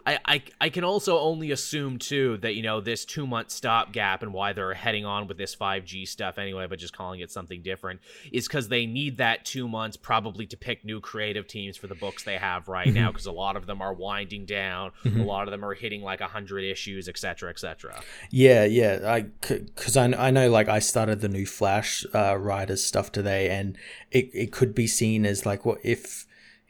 I, 0.08 0.20
I 0.26 0.42
I 0.62 0.70
can 0.70 0.86
also 0.86 1.20
only 1.20 1.52
assume 1.52 2.00
too 2.00 2.38
that 2.38 2.56
you 2.56 2.64
know 2.64 2.80
this 2.80 3.04
two 3.04 3.28
month 3.28 3.52
stopgap 3.52 4.24
and 4.24 4.32
why 4.32 4.54
they're 4.54 4.74
heading 4.74 5.06
on 5.06 5.28
with 5.28 5.38
this 5.38 5.54
five 5.54 5.84
G 5.84 6.06
stuff 6.06 6.38
anyway, 6.38 6.66
but 6.66 6.80
just 6.80 6.96
calling 6.96 7.20
it 7.20 7.30
something 7.30 7.62
different 7.62 8.00
is 8.32 8.48
because 8.48 8.70
they 8.70 8.86
need 8.86 9.18
that 9.18 9.44
two 9.44 9.68
months 9.68 9.98
probably 9.98 10.46
to 10.48 10.56
pick 10.56 10.86
new 10.86 11.02
creative 11.02 11.46
teams 11.46 11.76
for 11.76 11.88
the 11.88 11.96
books 11.96 12.24
they 12.24 12.38
have 12.38 12.70
right 12.70 12.88
now 12.94 13.12
because 13.12 13.26
a 13.26 13.34
lot 13.34 13.58
of 13.58 13.66
them 13.66 13.82
are 13.82 13.94
winding 13.94 14.46
down, 14.46 14.92
a 15.06 15.10
lot 15.10 15.46
of 15.46 15.52
them 15.52 15.66
are 15.66 15.74
hitting 15.74 16.02
like 16.02 16.22
a 16.22 16.28
hundred 16.28 16.64
issues, 16.64 17.10
etc. 17.10 17.50
etc. 17.50 18.02
yeah, 18.32 18.64
yeah, 18.64 19.00
I 19.04 19.22
because 19.22 19.98
I, 19.98 20.06
I 20.06 20.32
know 20.32 20.50
like 20.50 20.70
I 20.70 20.80
started 20.80 21.20
the 21.20 21.28
new 21.28 21.46
Flash 21.46 22.06
uh, 22.16 22.38
Riders 22.38 22.82
stuff 22.82 23.12
today, 23.12 23.50
and 23.50 23.78
it 24.12 24.30
it 24.34 24.52
could 24.54 24.74
be 24.74 24.88
seen 24.88 25.26
as 25.26 25.46
like 25.46 25.66
what 25.66 25.80
if 25.84 26.27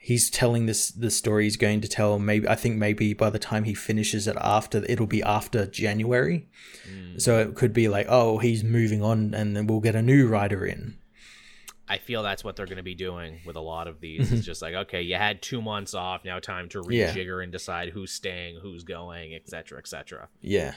he's 0.08 0.30
telling 0.30 0.64
this 0.64 0.90
the 0.90 1.10
story 1.10 1.44
he's 1.44 1.58
going 1.58 1.82
to 1.82 1.88
tell 1.88 2.18
maybe 2.18 2.48
i 2.48 2.54
think 2.54 2.76
maybe 2.76 3.12
by 3.12 3.28
the 3.28 3.38
time 3.38 3.64
he 3.64 3.74
finishes 3.74 4.26
it 4.26 4.36
after 4.40 4.82
it'll 4.88 5.06
be 5.06 5.22
after 5.22 5.66
january 5.66 6.48
hmm. 6.88 7.18
so 7.18 7.38
it 7.38 7.54
could 7.54 7.74
be 7.74 7.88
like 7.88 8.06
oh 8.08 8.38
he's 8.38 8.64
moving 8.64 9.02
on 9.02 9.34
and 9.34 9.54
then 9.54 9.66
we'll 9.66 9.80
get 9.80 9.94
a 9.94 10.02
new 10.02 10.26
writer 10.26 10.64
in 10.64 10.96
I 11.90 11.96
feel 11.96 12.22
that's 12.22 12.44
what 12.44 12.54
they're 12.54 12.66
going 12.66 12.76
to 12.76 12.82
be 12.82 12.94
doing 12.94 13.40
with 13.46 13.56
a 13.56 13.62
lot 13.62 13.88
of 13.88 13.98
these. 13.98 14.30
It's 14.30 14.44
just 14.52 14.60
like, 14.60 14.74
okay, 14.74 15.00
you 15.00 15.14
had 15.14 15.40
two 15.40 15.62
months 15.62 15.94
off, 15.94 16.22
now 16.22 16.38
time 16.38 16.68
to 16.68 16.84
Yeah. 16.86 17.14
rejigger 17.14 17.42
and 17.42 17.50
decide 17.50 17.88
who's 17.88 18.12
staying, 18.12 18.60
who's 18.60 18.84
going, 18.84 19.34
etc., 19.34 19.78
etc. 19.78 20.28
yeah 20.42 20.74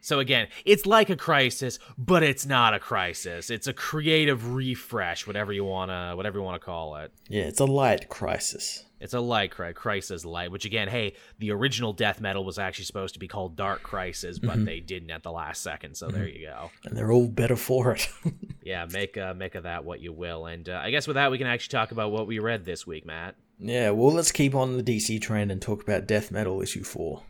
So 0.00 0.20
again, 0.20 0.48
it's 0.64 0.86
like 0.86 1.10
a 1.10 1.16
crisis, 1.16 1.78
but 1.98 2.22
it's 2.22 2.46
not 2.46 2.72
a 2.74 2.78
crisis. 2.78 3.50
It's 3.50 3.66
a 3.66 3.72
creative 3.72 4.54
refresh, 4.54 5.26
whatever 5.26 5.52
you 5.52 5.64
wanna, 5.64 6.12
whatever 6.14 6.38
you 6.38 6.44
wanna 6.44 6.58
call 6.60 6.96
it. 6.96 7.12
yeah 7.28 7.42
it's 7.44 7.60
a 7.60 7.64
light 7.66 8.08
crisis 8.08 8.84
It's 9.00 9.14
a 9.14 9.20
light 9.20 9.50
cri- 9.50 9.74
crisis 9.74 10.24
light, 10.24 10.50
which 10.50 10.64
again, 10.64 10.88
hey, 10.88 11.14
the 11.38 11.50
original 11.52 11.92
death 11.92 12.20
metal 12.20 12.44
was 12.44 12.58
actually 12.58 12.84
supposed 12.86 13.14
to 13.14 13.20
be 13.20 13.28
called 13.28 13.54
Dark 13.56 13.82
Crisis, 13.82 14.38
but 14.38 14.64
they 14.64 14.80
didn't 14.80 15.10
at 15.10 15.22
the 15.22 15.30
last 15.30 15.62
second. 15.62 15.96
So 15.96 16.08
there 16.08 16.26
you 16.28 16.46
go. 16.46 16.70
and 16.84 16.96
they're 16.96 17.12
all 17.12 17.28
better 17.28 17.56
for 17.56 17.92
it 17.92 18.08
Yeah, 18.62 18.86
make 18.92 19.16
uh, 19.16 19.34
make 19.34 19.54
of 19.54 19.62
that 19.64 19.84
what 19.84 20.00
you 20.00 20.12
will. 20.12 20.46
And 20.46 20.68
uh, 20.68 20.80
I 20.82 20.90
guess 20.90 21.06
with 21.06 21.14
that, 21.14 21.30
we 21.30 21.38
can 21.38 21.46
actually 21.46 21.72
talk 21.78 21.90
about 21.92 22.10
what 22.12 22.26
we 22.26 22.38
read 22.38 22.64
this 22.64 22.86
week, 22.86 23.04
Matt. 23.06 23.34
yeah 23.60 23.90
well 23.90 24.12
let's 24.14 24.30
keep 24.32 24.54
on 24.54 24.76
the 24.76 24.82
dc 24.82 25.20
trend 25.22 25.50
and 25.52 25.60
talk 25.62 25.82
about 25.82 26.06
death 26.06 26.30
metal 26.30 26.60
issue 26.62 26.84
4 26.84 27.22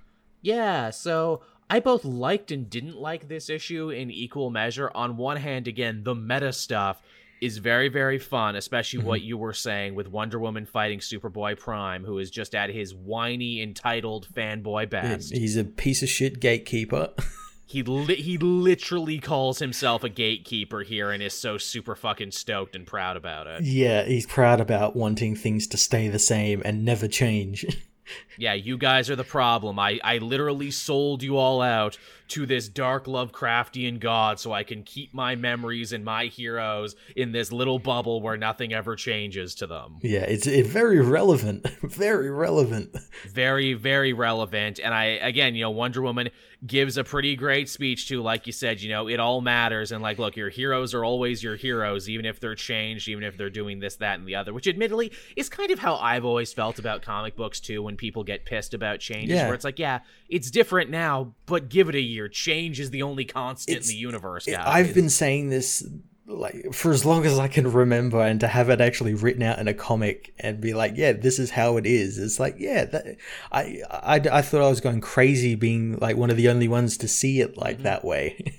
Yeah, 0.42 0.90
so 0.90 1.42
I 1.70 1.80
both 1.80 2.04
liked 2.04 2.50
and 2.50 2.68
didn't 2.68 2.96
like 2.96 3.28
this 3.28 3.50
issue 3.50 3.90
in 3.90 4.10
equal 4.10 4.50
measure. 4.50 4.90
On 4.94 5.16
one 5.16 5.36
hand, 5.36 5.68
again, 5.68 6.02
the 6.02 6.14
meta 6.14 6.52
stuff 6.52 7.02
is 7.40 7.58
very, 7.58 7.88
very 7.88 8.18
fun, 8.18 8.56
especially 8.56 9.02
what 9.02 9.20
mm-hmm. 9.20 9.28
you 9.28 9.38
were 9.38 9.52
saying 9.52 9.94
with 9.94 10.08
Wonder 10.08 10.38
Woman 10.38 10.66
fighting 10.66 10.98
Superboy 10.98 11.58
Prime, 11.58 12.04
who 12.04 12.18
is 12.18 12.30
just 12.30 12.54
at 12.54 12.70
his 12.70 12.94
whiny, 12.94 13.62
entitled 13.62 14.26
fanboy 14.32 14.90
best. 14.90 15.32
he's 15.34 15.56
a 15.56 15.64
piece 15.64 16.02
of 16.02 16.08
shit 16.08 16.40
gatekeeper 16.40 17.10
He 17.68 17.82
li- 17.82 18.14
he 18.14 18.38
literally 18.38 19.18
calls 19.18 19.58
himself 19.58 20.02
a 20.02 20.08
gatekeeper 20.08 20.80
here 20.80 21.10
and 21.10 21.22
is 21.22 21.34
so 21.34 21.58
super 21.58 21.94
fucking 21.94 22.30
stoked 22.30 22.74
and 22.74 22.86
proud 22.86 23.18
about 23.18 23.46
it. 23.46 23.62
yeah 23.62 24.04
he's 24.04 24.24
proud 24.24 24.58
about 24.58 24.96
wanting 24.96 25.36
things 25.36 25.66
to 25.66 25.76
stay 25.76 26.08
the 26.08 26.18
same 26.18 26.62
and 26.64 26.82
never 26.82 27.06
change 27.06 27.66
Yeah, 28.36 28.54
you 28.54 28.78
guys 28.78 29.10
are 29.10 29.16
the 29.16 29.24
problem. 29.24 29.78
I, 29.78 29.98
I 30.02 30.18
literally 30.18 30.70
sold 30.70 31.22
you 31.22 31.36
all 31.36 31.60
out 31.60 31.98
to 32.28 32.46
this 32.46 32.68
dark 32.68 33.06
Lovecraftian 33.06 34.00
god 34.00 34.38
so 34.38 34.52
I 34.52 34.62
can 34.62 34.82
keep 34.82 35.14
my 35.14 35.34
memories 35.34 35.92
and 35.92 36.04
my 36.04 36.26
heroes 36.26 36.94
in 37.16 37.32
this 37.32 37.50
little 37.50 37.78
bubble 37.78 38.20
where 38.20 38.36
nothing 38.36 38.72
ever 38.72 38.96
changes 38.96 39.54
to 39.56 39.66
them. 39.66 39.98
Yeah, 40.02 40.20
it's 40.20 40.46
it's 40.46 40.68
very 40.68 41.00
relevant. 41.00 41.66
Very 41.82 42.30
relevant. 42.30 42.94
Very, 43.28 43.74
very 43.74 44.12
relevant. 44.12 44.78
And 44.78 44.92
I, 44.92 45.04
again, 45.04 45.54
you 45.54 45.62
know, 45.62 45.70
Wonder 45.70 46.02
Woman 46.02 46.28
gives 46.66 46.96
a 46.96 47.04
pretty 47.04 47.36
great 47.36 47.68
speech 47.68 48.08
to, 48.08 48.20
like 48.20 48.46
you 48.46 48.52
said, 48.52 48.80
you 48.80 48.88
know, 48.88 49.08
it 49.08 49.20
all 49.20 49.40
matters. 49.40 49.92
And 49.92 50.02
like, 50.02 50.18
look, 50.18 50.36
your 50.36 50.48
heroes 50.48 50.92
are 50.92 51.04
always 51.04 51.40
your 51.40 51.54
heroes, 51.54 52.08
even 52.08 52.26
if 52.26 52.40
they're 52.40 52.56
changed, 52.56 53.08
even 53.08 53.22
if 53.22 53.36
they're 53.36 53.48
doing 53.48 53.78
this, 53.78 53.94
that, 53.96 54.18
and 54.18 54.26
the 54.26 54.34
other, 54.34 54.52
which 54.52 54.66
admittedly 54.66 55.12
is 55.36 55.48
kind 55.48 55.70
of 55.70 55.78
how 55.78 55.94
I've 55.96 56.24
always 56.24 56.52
felt 56.52 56.80
about 56.80 57.02
comic 57.02 57.36
books 57.36 57.60
too 57.60 57.82
when 57.82 57.96
people 57.96 58.24
get 58.24 58.44
pissed 58.44 58.74
about 58.74 58.98
changes, 58.98 59.36
Yeah. 59.36 59.44
where 59.46 59.54
it's 59.54 59.64
like, 59.64 59.78
yeah, 59.78 60.00
it's 60.28 60.50
different 60.50 60.90
now, 60.90 61.32
but 61.46 61.68
give 61.68 61.88
it 61.88 61.94
a 61.94 62.00
year. 62.00 62.28
Change 62.28 62.80
is 62.80 62.90
the 62.90 63.02
only 63.02 63.24
constant 63.24 63.76
It's- 63.76 63.88
in 63.90 63.94
the 63.94 64.00
universe, 64.00 64.48
It- 64.48 64.58
I've 64.58 64.94
been 64.94 65.10
saying 65.10 65.50
this 65.50 65.86
like 66.28 66.72
for 66.72 66.92
as 66.92 67.04
long 67.04 67.24
as 67.24 67.38
I 67.38 67.48
can 67.48 67.72
remember, 67.72 68.20
and 68.20 68.38
to 68.40 68.48
have 68.48 68.68
it 68.68 68.80
actually 68.80 69.14
written 69.14 69.42
out 69.42 69.58
in 69.58 69.66
a 69.66 69.74
comic 69.74 70.34
and 70.38 70.60
be 70.60 70.74
like, 70.74 70.92
yeah, 70.96 71.12
this 71.12 71.38
is 71.38 71.50
how 71.50 71.76
it 71.76 71.86
is. 71.86 72.18
It's 72.18 72.38
like, 72.38 72.56
yeah, 72.58 72.84
that, 72.84 73.16
I, 73.50 73.82
I 73.90 74.20
I 74.30 74.42
thought 74.42 74.62
I 74.62 74.68
was 74.68 74.80
going 74.80 75.00
crazy 75.00 75.54
being 75.54 75.98
like 75.98 76.16
one 76.16 76.30
of 76.30 76.36
the 76.36 76.48
only 76.48 76.68
ones 76.68 76.96
to 76.98 77.08
see 77.08 77.40
it 77.40 77.56
like 77.56 77.76
mm-hmm. 77.76 77.84
that 77.84 78.04
way. 78.04 78.54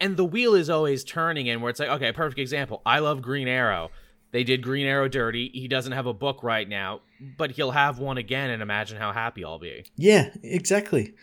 And 0.00 0.16
the 0.16 0.24
wheel 0.24 0.54
is 0.54 0.70
always 0.70 1.04
turning 1.04 1.50
and 1.50 1.60
where 1.60 1.68
it's 1.68 1.78
like 1.78 1.90
okay 1.90 2.10
perfect 2.10 2.38
example 2.38 2.80
i 2.86 2.98
love 2.98 3.20
green 3.20 3.46
arrow 3.46 3.90
they 4.30 4.42
did 4.42 4.62
green 4.62 4.86
arrow 4.86 5.06
dirty 5.06 5.50
he 5.52 5.68
doesn't 5.68 5.92
have 5.92 6.06
a 6.06 6.14
book 6.14 6.42
right 6.42 6.66
now 6.66 7.02
but 7.36 7.50
he'll 7.50 7.72
have 7.72 7.98
one 7.98 8.16
again 8.16 8.48
and 8.48 8.62
imagine 8.62 8.96
how 8.96 9.12
happy 9.12 9.44
i'll 9.44 9.58
be 9.58 9.84
yeah, 9.96 10.30
exactly. 10.42 11.14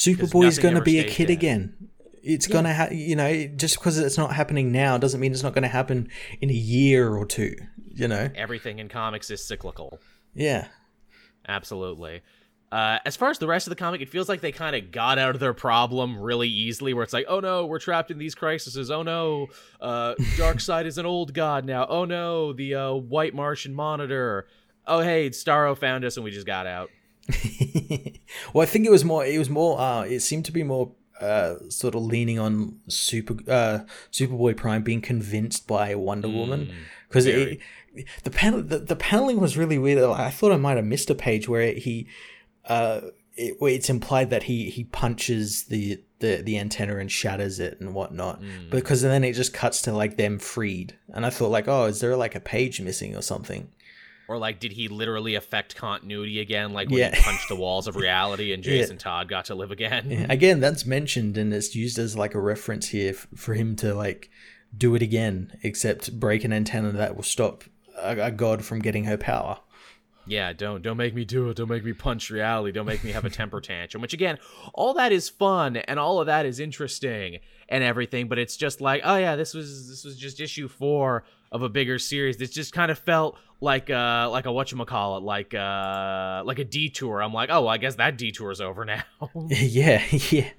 Superboy's 0.00 0.58
going 0.58 0.76
to 0.76 0.80
be 0.80 0.98
a 0.98 1.04
kid 1.04 1.26
dead. 1.26 1.32
again. 1.32 1.89
It's 2.22 2.46
gonna 2.46 2.74
ha- 2.74 2.88
you 2.90 3.16
know, 3.16 3.46
just 3.46 3.78
because 3.78 3.98
it's 3.98 4.18
not 4.18 4.34
happening 4.34 4.72
now 4.72 4.98
doesn't 4.98 5.20
mean 5.20 5.32
it's 5.32 5.42
not 5.42 5.54
going 5.54 5.62
to 5.62 5.68
happen 5.68 6.08
in 6.40 6.50
a 6.50 6.54
year 6.54 7.14
or 7.14 7.26
two. 7.26 7.54
You 7.94 8.08
know, 8.08 8.30
everything 8.34 8.78
in 8.78 8.88
comics 8.88 9.30
is 9.30 9.44
cyclical 9.44 9.98
yeah. 10.34 10.68
absolutely 11.48 12.22
uh, 12.72 12.98
as 13.04 13.16
far 13.16 13.30
as 13.30 13.38
the 13.38 13.46
rest 13.46 13.66
of 13.66 13.70
the 13.70 13.76
comic, 13.76 14.00
it 14.00 14.08
feels 14.08 14.28
like 14.28 14.40
they 14.40 14.52
kind 14.52 14.76
of 14.76 14.92
got 14.92 15.18
out 15.18 15.34
of 15.34 15.40
their 15.40 15.52
problem 15.52 16.20
really 16.20 16.48
easily. 16.48 16.94
Where 16.94 17.02
it's 17.02 17.12
like, 17.12 17.26
oh 17.28 17.40
no, 17.40 17.66
we're 17.66 17.80
trapped 17.80 18.10
in 18.10 18.18
these 18.18 18.34
crises. 18.34 18.90
Oh 18.90 19.02
no, 19.02 19.48
uh, 19.80 20.14
Side 20.58 20.86
is 20.86 20.96
an 20.96 21.06
old 21.06 21.34
god 21.34 21.64
now. 21.64 21.86
Oh 21.88 22.04
no, 22.04 22.52
the 22.52 22.74
uh, 22.76 22.92
White 22.92 23.34
Martian 23.34 23.74
Monitor. 23.74 24.46
Oh 24.86 25.00
hey, 25.00 25.30
Starro 25.30 25.76
found 25.76 26.04
us 26.04 26.16
and 26.16 26.22
we 26.22 26.30
just 26.30 26.46
got 26.46 26.66
out. 26.66 26.90
well, 28.54 28.62
I 28.62 28.66
think 28.66 28.86
it 28.86 28.90
was 28.90 29.04
more. 29.04 29.24
It 29.24 29.38
was 29.38 29.50
more. 29.50 29.80
Uh, 29.80 30.02
it 30.02 30.20
seemed 30.20 30.44
to 30.44 30.52
be 30.52 30.62
more 30.62 30.92
uh, 31.20 31.56
sort 31.68 31.94
of 31.94 32.02
leaning 32.02 32.38
on 32.38 32.80
Super 32.88 33.34
uh, 33.48 33.80
Superboy 34.10 34.56
Prime 34.56 34.82
being 34.82 35.00
convinced 35.00 35.66
by 35.66 35.94
Wonder 35.94 36.28
Woman. 36.28 36.72
Because 37.08 37.26
the 37.26 38.30
panel 38.30 38.62
the, 38.62 38.78
the 38.78 38.96
paneling 38.96 39.40
was 39.40 39.56
really 39.56 39.78
weird. 39.78 40.02
I 40.02 40.30
thought 40.30 40.52
I 40.52 40.56
might 40.56 40.76
have 40.76 40.86
missed 40.86 41.10
a 41.10 41.14
page 41.14 41.48
where 41.48 41.72
he 41.72 42.06
uh, 42.66 43.00
it, 43.36 43.56
where 43.60 43.72
it's 43.72 43.90
implied 43.90 44.30
that 44.30 44.44
he 44.44 44.70
he 44.70 44.84
punches 44.84 45.64
the. 45.64 46.02
The, 46.20 46.42
the 46.42 46.58
antenna 46.58 46.98
and 46.98 47.10
shatters 47.10 47.58
it 47.60 47.80
and 47.80 47.94
whatnot. 47.94 48.42
Because 48.68 49.00
then 49.00 49.24
it 49.24 49.32
just 49.32 49.54
cuts 49.54 49.80
to 49.80 49.92
like 49.94 50.18
them 50.18 50.38
freed. 50.38 50.94
And 51.14 51.24
I 51.24 51.30
thought 51.30 51.50
like 51.50 51.66
oh 51.66 51.86
is 51.86 52.00
there 52.00 52.14
like 52.14 52.34
a 52.34 52.40
page 52.40 52.78
missing 52.78 53.16
or 53.16 53.22
something 53.22 53.70
Or 54.30 54.38
like, 54.38 54.60
did 54.60 54.70
he 54.70 54.86
literally 54.86 55.34
affect 55.34 55.74
continuity 55.74 56.38
again? 56.38 56.72
Like 56.72 56.88
when 56.88 56.98
Yeah. 57.00 57.16
he 57.16 57.20
punched 57.20 57.48
the 57.48 57.56
walls 57.56 57.88
of 57.88 57.96
reality 57.96 58.52
and 58.52 58.64
Yeah. 58.64 58.74
Jason 58.82 58.96
Todd 58.96 59.28
got 59.28 59.46
to 59.46 59.56
live 59.56 59.72
again? 59.72 60.08
Yeah, 60.08 60.26
again, 60.30 60.60
that's 60.60 60.86
mentioned 60.86 61.36
and 61.36 61.52
it's 61.52 61.74
used 61.74 61.98
as 61.98 62.16
like 62.16 62.36
a 62.36 62.40
reference 62.40 62.88
here 62.90 63.10
f- 63.10 63.26
for 63.34 63.54
him 63.54 63.74
to 63.76 63.92
like 63.92 64.30
do 64.76 64.94
it 64.94 65.02
again, 65.02 65.58
except 65.64 66.20
break 66.20 66.44
an 66.44 66.52
antenna 66.52 66.92
that 66.92 67.16
will 67.16 67.24
stop 67.24 67.64
a, 67.98 68.16
a 68.26 68.30
god 68.30 68.64
from 68.64 68.78
getting 68.78 69.02
her 69.04 69.16
power. 69.16 69.58
Yeah, 70.28 70.52
don't 70.52 70.80
don't 70.80 70.96
make 70.96 71.12
me 71.12 71.24
do 71.24 71.48
it. 71.48 71.56
Don't 71.56 71.68
make 71.68 71.84
me 71.84 71.92
punch 71.92 72.30
reality. 72.30 72.70
Don't 72.70 72.86
make 72.86 73.02
me 73.02 73.10
have 73.10 73.24
a 73.24 73.30
temper 73.30 73.60
tantrum. 73.70 74.00
Which 74.00 74.12
again, 74.14 74.38
all 74.74 74.94
that 74.94 75.10
is 75.10 75.28
fun 75.28 75.76
and 75.76 75.98
all 75.98 76.20
of 76.20 76.26
that 76.26 76.46
is 76.46 76.60
interesting 76.60 77.40
and 77.68 77.82
everything. 77.82 78.28
But 78.28 78.38
it's 78.38 78.56
just 78.56 78.80
like, 78.80 79.00
oh 79.04 79.16
yeah, 79.16 79.34
this 79.34 79.54
was 79.54 79.88
this 79.88 80.04
was 80.04 80.16
just 80.16 80.38
issue 80.40 80.68
four 80.68 81.24
of 81.52 81.62
a 81.62 81.68
bigger 81.68 81.98
series. 81.98 82.36
This 82.36 82.50
just 82.50 82.72
kind 82.72 82.90
of 82.90 82.98
felt 82.98 83.36
like 83.60 83.90
uh 83.90 84.28
like 84.30 84.46
a 84.46 84.50
whatchamacallit, 84.50 85.22
like 85.22 85.54
uh 85.54 86.42
like 86.44 86.58
a 86.58 86.64
detour. 86.64 87.22
I'm 87.22 87.32
like, 87.32 87.50
oh, 87.50 87.62
well, 87.62 87.68
I 87.68 87.78
guess 87.78 87.96
that 87.96 88.16
detour's 88.16 88.60
over 88.60 88.84
now. 88.84 89.02
yeah, 89.48 90.02
yeah. 90.30 90.50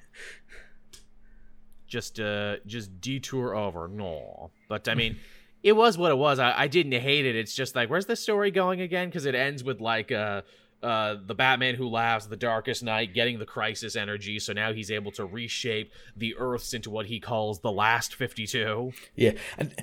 just 1.88 2.20
uh 2.20 2.56
just 2.66 3.02
detour 3.02 3.54
over 3.54 3.90
no 3.90 4.50
but 4.70 4.88
i 4.88 4.96
mean 4.96 5.18
it 5.62 5.74
was 5.74 5.98
what 5.98 6.10
it 6.10 6.18
was 6.18 6.40
i, 6.40 6.54
I 6.62 6.68
didn't 6.68 6.94
hate 6.94 7.26
it 7.26 7.36
it's 7.36 7.54
just 7.54 7.76
like 7.76 7.90
where's 7.90 8.06
the 8.06 8.16
story 8.16 8.50
going 8.50 8.80
again 8.80 9.10
because 9.10 9.26
it 9.26 9.36
ends 9.36 9.62
with 9.62 9.82
like 9.82 10.10
uh 10.10 10.44
uh, 10.84 11.16
the 11.26 11.36
Batman 11.36 11.76
who 11.76 11.88
laughs, 11.88 12.26
the 12.26 12.36
Darkest 12.36 12.84
Knight, 12.84 13.14
getting 13.14 13.40
the 13.40 13.46
crisis 13.46 13.96
energy. 13.96 14.40
So 14.40 14.54
now 14.54 14.74
he's 14.74 14.90
able 14.90 15.12
to 15.14 15.26
reshape 15.26 15.92
the 16.16 16.36
Earths 16.38 16.74
into 16.74 16.90
what 16.90 17.06
he 17.06 17.20
calls 17.20 17.60
the 17.60 17.72
last 17.72 18.16
52. 18.16 18.94
Yeah, 19.16 19.34
and 19.58 19.76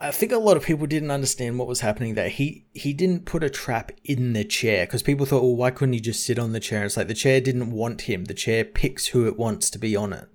I 0.00 0.10
think 0.10 0.32
a 0.32 0.38
lot 0.38 0.56
of 0.56 0.64
people 0.64 0.86
didn't 0.86 1.10
understand 1.10 1.58
what 1.58 1.68
was 1.68 1.80
happening 1.80 2.14
there. 2.14 2.28
He 2.28 2.64
he 2.74 2.92
didn't 2.92 3.24
put 3.26 3.44
a 3.44 3.50
trap 3.50 3.92
in 4.04 4.32
the 4.32 4.44
chair 4.44 4.86
because 4.86 5.02
people 5.02 5.24
thought, 5.24 5.42
well, 5.42 5.56
why 5.56 5.70
couldn't 5.70 5.94
he 5.94 6.00
just 6.00 6.24
sit 6.24 6.38
on 6.38 6.52
the 6.52 6.60
chair? 6.60 6.84
It's 6.84 6.96
like 6.96 7.08
the 7.08 7.14
chair 7.14 7.40
didn't 7.40 7.70
want 7.70 8.02
him. 8.02 8.24
The 8.24 8.34
chair 8.34 8.64
picks 8.64 9.08
who 9.08 9.26
it 9.26 9.38
wants 9.38 9.70
to 9.70 9.78
be 9.78 9.96
on 9.96 10.12
it. 10.12 10.28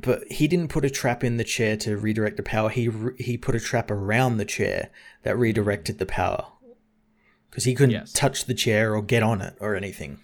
But 0.00 0.30
he 0.30 0.46
didn't 0.46 0.68
put 0.68 0.84
a 0.84 0.90
trap 0.90 1.24
in 1.24 1.38
the 1.38 1.44
chair 1.44 1.76
to 1.78 1.96
redirect 1.96 2.36
the 2.36 2.42
power. 2.42 2.68
He 2.68 2.90
he 3.18 3.36
put 3.36 3.56
a 3.56 3.60
trap 3.60 3.90
around 3.90 4.36
the 4.36 4.44
chair 4.44 4.90
that 5.22 5.36
redirected 5.36 5.98
the 5.98 6.06
power 6.06 6.46
because 7.50 7.64
he 7.64 7.74
couldn't 7.74 7.90
Yes. 7.92 8.12
touch 8.12 8.44
the 8.44 8.54
chair 8.54 8.94
or 8.94 9.02
get 9.02 9.22
on 9.22 9.40
it 9.40 9.54
or 9.60 9.74
anything. 9.76 10.20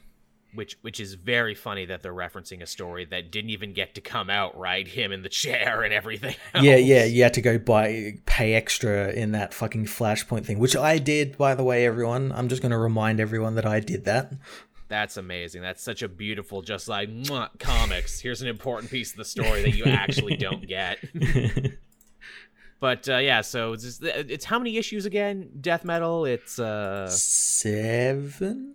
Which, 0.54 0.78
which 0.82 1.00
is 1.00 1.14
very 1.14 1.56
funny 1.56 1.84
that 1.86 2.02
they're 2.04 2.14
referencing 2.14 2.62
a 2.62 2.66
story 2.66 3.04
that 3.06 3.32
didn't 3.32 3.50
even 3.50 3.72
get 3.72 3.96
to 3.96 4.00
come 4.00 4.30
out, 4.30 4.56
right? 4.56 4.86
Him 4.86 5.10
in 5.10 5.22
the 5.22 5.28
chair 5.28 5.82
and 5.82 5.92
everything. 5.92 6.36
Yeah, 6.62 6.74
else. 6.74 6.82
yeah, 6.84 7.04
you 7.06 7.24
had 7.24 7.34
to 7.34 7.40
go 7.42 7.58
buy 7.58 8.18
pay 8.24 8.54
extra 8.54 9.10
in 9.10 9.32
that 9.32 9.52
fucking 9.52 9.86
flashpoint 9.86 10.46
thing, 10.46 10.60
which 10.60 10.76
I 10.76 10.98
did, 10.98 11.36
by 11.36 11.56
the 11.56 11.64
way, 11.64 11.84
everyone. 11.84 12.30
I'm 12.30 12.48
just 12.48 12.62
gonna 12.62 12.78
remind 12.78 13.18
everyone 13.18 13.56
that 13.56 13.66
I 13.66 13.80
did 13.80 14.04
that. 14.04 14.32
That's 14.86 15.16
amazing. 15.16 15.62
That's 15.62 15.82
such 15.82 16.02
a 16.02 16.08
beautiful, 16.08 16.62
just 16.62 16.86
like 16.86 17.08
comics. 17.58 18.20
Here's 18.20 18.40
an 18.42 18.46
important 18.48 18.92
piece 18.92 19.10
of 19.10 19.16
the 19.16 19.24
story 19.24 19.62
that 19.62 19.74
you 19.74 19.86
actually 19.86 20.36
don't 20.36 20.68
get. 20.68 20.98
but 22.84 23.08
uh, 23.08 23.16
yeah, 23.16 23.40
so 23.40 23.72
it's, 23.72 23.82
just, 23.82 24.02
it's 24.04 24.44
how 24.44 24.58
many 24.58 24.76
issues 24.76 25.06
again? 25.06 25.48
Death 25.58 25.84
metal. 25.86 26.26
It's 26.26 26.58
uh 26.58 27.08
Seven 27.08 28.74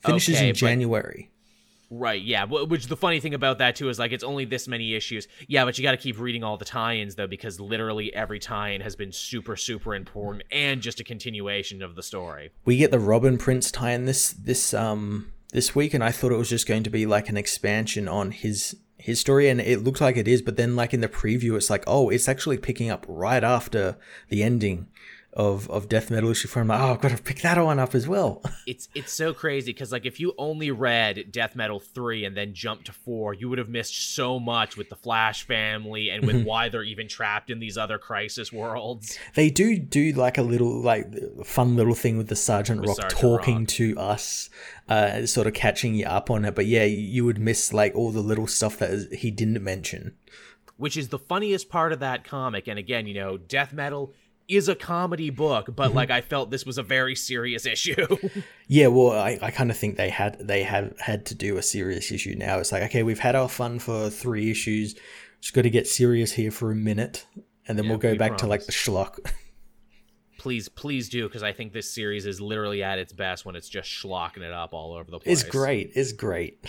finishes 0.00 0.36
Okay, 0.36 0.48
in 0.48 0.52
but- 0.54 0.58
January. 0.58 1.30
right, 1.90 2.22
yeah. 2.22 2.44
Which 2.46 2.86
the 2.86 2.96
funny 2.96 3.20
thing 3.20 3.34
about 3.34 3.58
that 3.58 3.76
too 3.76 3.90
is 3.90 3.98
like 3.98 4.12
it's 4.12 4.24
only 4.24 4.46
this 4.46 4.66
many 4.66 4.94
issues. 4.94 5.28
Yeah, 5.48 5.66
but 5.66 5.76
you 5.76 5.82
got 5.82 5.90
to 5.90 5.96
keep 5.98 6.18
reading 6.18 6.42
all 6.42 6.56
the 6.56 6.64
tie-ins 6.64 7.14
though 7.16 7.26
because 7.26 7.60
literally 7.60 8.14
every 8.14 8.38
tie-in 8.38 8.80
has 8.80 8.96
been 8.96 9.12
super, 9.12 9.54
super 9.56 9.94
important 9.94 10.44
and 10.50 10.80
just 10.80 10.98
a 11.00 11.04
continuation 11.04 11.82
of 11.82 11.94
the 11.94 12.02
story. 12.02 12.52
We 12.64 12.78
get 12.78 12.90
the 12.90 12.98
Robin 12.98 13.36
Prince 13.36 13.70
tie-in 13.70 14.06
this 14.06 14.30
this 14.32 14.72
um 14.72 15.30
this 15.52 15.74
week, 15.74 15.92
and 15.94 16.02
I 16.02 16.10
thought 16.10 16.32
it 16.32 16.38
was 16.38 16.48
just 16.48 16.66
going 16.66 16.84
to 16.84 16.90
be 16.90 17.04
like 17.04 17.28
an 17.28 17.36
expansion 17.36 18.08
on 18.08 18.30
his 18.30 18.76
his 19.06 19.20
story, 19.20 19.48
and 19.48 19.60
it 19.60 19.84
looks 19.84 20.00
like 20.00 20.16
it 20.16 20.26
is. 20.26 20.42
But 20.42 20.56
then, 20.56 20.74
like 20.74 20.92
in 20.92 21.00
the 21.00 21.08
preview, 21.08 21.56
it's 21.56 21.70
like, 21.70 21.84
oh, 21.86 22.08
it's 22.08 22.28
actually 22.28 22.58
picking 22.58 22.90
up 22.90 23.06
right 23.08 23.44
after 23.44 23.96
the 24.30 24.42
ending 24.42 24.88
of 25.36 25.70
of 25.70 25.88
Death 25.88 26.10
Metal 26.10 26.30
issue 26.30 26.48
four. 26.48 26.62
I'm 26.62 26.68
like, 26.68 26.80
oh, 26.80 26.94
I've 26.94 27.00
got 27.00 27.10
to 27.14 27.22
pick 27.22 27.42
that 27.42 27.62
one 27.62 27.78
up 27.78 27.94
as 27.94 28.08
well. 28.08 28.42
it's 28.66 28.88
it's 28.94 29.12
so 29.12 29.34
crazy 29.34 29.72
because 29.72 29.92
like 29.92 30.06
if 30.06 30.18
you 30.18 30.32
only 30.38 30.70
read 30.70 31.30
Death 31.30 31.54
Metal 31.54 31.78
three 31.78 32.24
and 32.24 32.34
then 32.36 32.54
jumped 32.54 32.86
to 32.86 32.92
four, 32.92 33.34
you 33.34 33.48
would 33.50 33.58
have 33.58 33.68
missed 33.68 34.14
so 34.14 34.40
much 34.40 34.76
with 34.76 34.88
the 34.88 34.96
Flash 34.96 35.46
family 35.46 36.08
and 36.08 36.26
with 36.26 36.44
why 36.44 36.70
they're 36.70 36.82
even 36.82 37.06
trapped 37.06 37.50
in 37.50 37.58
these 37.58 37.76
other 37.76 37.98
crisis 37.98 38.50
worlds. 38.50 39.18
They 39.34 39.50
do 39.50 39.78
do 39.78 40.12
like 40.12 40.38
a 40.38 40.42
little 40.42 40.80
like 40.80 41.12
fun 41.44 41.76
little 41.76 41.94
thing 41.94 42.16
with 42.16 42.28
the 42.28 42.36
Sergeant 42.36 42.80
With 42.80 42.88
Rock 42.88 42.96
Sergeant 42.96 43.20
talking 43.20 43.58
Rock. 43.58 43.68
to 43.68 43.98
us, 43.98 44.48
uh, 44.88 45.26
sort 45.26 45.46
of 45.46 45.52
catching 45.52 45.94
you 45.94 46.06
up 46.06 46.30
on 46.30 46.46
it. 46.46 46.54
But 46.54 46.64
yeah, 46.66 46.84
you 46.84 47.26
would 47.26 47.38
miss 47.38 47.74
like 47.74 47.94
all 47.94 48.10
the 48.10 48.20
little 48.20 48.46
stuff 48.46 48.78
that 48.78 49.12
he 49.12 49.30
didn't 49.30 49.62
mention. 49.62 50.14
which 50.78 50.96
is 50.96 51.08
the 51.08 51.18
funniest 51.18 51.68
part 51.68 51.92
of 51.92 52.00
that 52.00 52.24
comic. 52.24 52.68
And 52.68 52.78
again, 52.78 53.06
you 53.06 53.14
know, 53.14 53.36
Death 53.36 53.72
Metal 53.72 54.12
is 54.48 54.68
a 54.68 54.74
comedy 54.74 55.30
book, 55.30 55.74
but 55.74 55.88
mm-hmm. 55.88 55.96
like 55.96 56.10
I 56.10 56.20
felt 56.20 56.50
this 56.50 56.64
was 56.64 56.78
a 56.78 56.82
very 56.82 57.14
serious 57.14 57.66
issue. 57.66 58.06
Yeah, 58.68 58.88
well, 58.88 59.12
I, 59.12 59.38
I 59.40 59.52
kind 59.52 59.70
of 59.70 59.76
think 59.76 59.96
they 59.96 60.08
had 60.08 60.40
they 60.40 60.64
had 60.64 60.96
had 60.98 61.24
to 61.26 61.36
do 61.36 61.56
a 61.56 61.62
serious 61.62 62.10
issue 62.10 62.34
now. 62.36 62.58
It's 62.58 62.72
like 62.72 62.82
okay, 62.82 63.04
we've 63.04 63.20
had 63.20 63.36
our 63.36 63.48
fun 63.48 63.78
for 63.78 64.10
three 64.10 64.50
issues, 64.50 64.96
just 65.40 65.54
got 65.54 65.62
to 65.62 65.70
get 65.70 65.86
serious 65.86 66.32
here 66.32 66.50
for 66.50 66.72
a 66.72 66.74
minute, 66.74 67.26
and 67.68 67.78
then 67.78 67.84
Yeah, 67.84 67.90
we'll 67.92 68.00
go 68.00 68.10
we 68.10 68.18
back 68.18 68.38
to 68.38 68.48
like 68.48 68.66
the 68.66 68.72
schlock. 68.72 69.20
please, 70.38 70.68
please 70.68 71.08
do, 71.08 71.28
because 71.28 71.42
I 71.42 71.52
think 71.52 71.72
this 71.72 71.92
series 71.92 72.26
is 72.26 72.40
literally 72.40 72.82
at 72.82 72.98
its 72.98 73.12
best 73.12 73.44
when 73.44 73.56
it's 73.56 73.68
just 73.68 73.88
schlocking 73.88 74.42
it 74.42 74.52
up 74.52 74.74
all 74.74 74.94
over 74.94 75.10
the 75.10 75.18
place. 75.18 75.42
it's 75.42 75.48
great. 75.50 75.92
It's 75.94 76.12
great. 76.12 76.64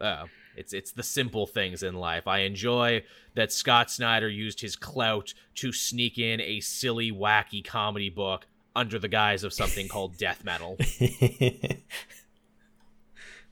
Oh, 0.00 0.24
it's 0.58 0.72
it's 0.72 0.92
the 0.92 1.02
simple 1.02 1.46
things 1.46 1.82
in 1.82 1.94
life. 1.94 2.26
I 2.26 2.40
enjoy 2.40 3.04
that 3.34 3.52
Scott 3.52 3.90
Snyder 3.90 4.28
used 4.28 4.60
his 4.60 4.76
clout 4.76 5.32
to 5.56 5.72
sneak 5.72 6.18
in 6.18 6.40
a 6.40 6.60
silly, 6.60 7.12
wacky 7.12 7.64
comedy 7.64 8.10
book 8.10 8.46
under 8.74 8.98
the 8.98 9.08
guise 9.08 9.44
of 9.44 9.52
something 9.52 9.88
called 9.94 10.18
death 10.18 10.44
metal. 10.44 10.76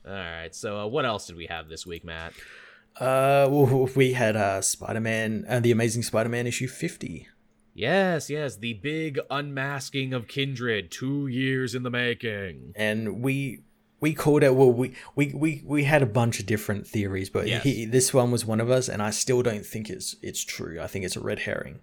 All 0.05 0.13
right, 0.13 0.55
so 0.55 0.79
uh, 0.79 0.87
what 0.87 1.05
else 1.05 1.27
did 1.27 1.35
we 1.35 1.47
have 1.47 1.67
this 1.67 1.85
week, 1.85 2.05
Matt? 2.05 2.33
uh, 2.99 3.47
well, 3.49 3.89
we 3.95 4.13
had 4.13 4.35
uh 4.35 4.61
Spider 4.61 5.01
Man 5.01 5.45
and 5.47 5.63
the 5.63 5.71
Amazing 5.71 6.03
Spider 6.03 6.29
Man 6.29 6.47
issue 6.47 6.67
fifty. 6.67 7.27
Yes, 7.73 8.29
yes, 8.29 8.55
the 8.57 8.73
big 8.73 9.19
unmasking 9.29 10.11
of 10.13 10.27
Kindred, 10.27 10.89
two 10.89 11.27
years 11.27 11.75
in 11.75 11.83
the 11.83 11.91
making. 11.91 12.73
and 12.75 13.21
we 13.21 13.61
we 13.99 14.13
called 14.13 14.43
it 14.43 14.55
well 14.55 14.71
we 14.71 14.93
we 15.15 15.33
we, 15.33 15.63
we 15.65 15.83
had 15.83 16.01
a 16.01 16.05
bunch 16.05 16.39
of 16.39 16.45
different 16.45 16.85
theories 16.87 17.29
but 17.29 17.47
Yes. 17.47 17.63
he, 17.63 17.85
this 17.85 18.13
one 18.13 18.31
was 18.31 18.45
one 18.45 18.61
of 18.61 18.69
us 18.69 18.87
and 18.89 19.01
i 19.01 19.09
still 19.09 19.41
don't 19.41 19.65
think 19.65 19.89
it's 19.89 20.15
it's 20.21 20.43
true 20.43 20.79
i 20.81 20.87
think 20.87 21.03
it's 21.05 21.15
a 21.15 21.19
red 21.21 21.39
herring 21.39 21.79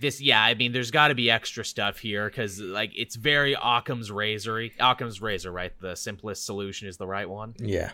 This, 0.00 0.20
yeah, 0.20 0.42
I 0.42 0.54
mean, 0.54 0.72
there's 0.72 0.90
got 0.90 1.08
to 1.08 1.14
be 1.14 1.30
extra 1.30 1.64
stuff 1.64 1.98
here 2.00 2.28
because, 2.28 2.58
like, 2.58 2.90
it's 2.96 3.14
very 3.14 3.54
Occam's 3.54 4.10
razor. 4.10 4.58
Occam's 4.80 5.22
razor, 5.22 5.52
right? 5.52 5.70
The 5.80 5.94
simplest 5.94 6.44
solution 6.44 6.88
is 6.88 6.96
the 6.96 7.06
right 7.06 7.28
one. 7.28 7.54
yeah 7.60 7.92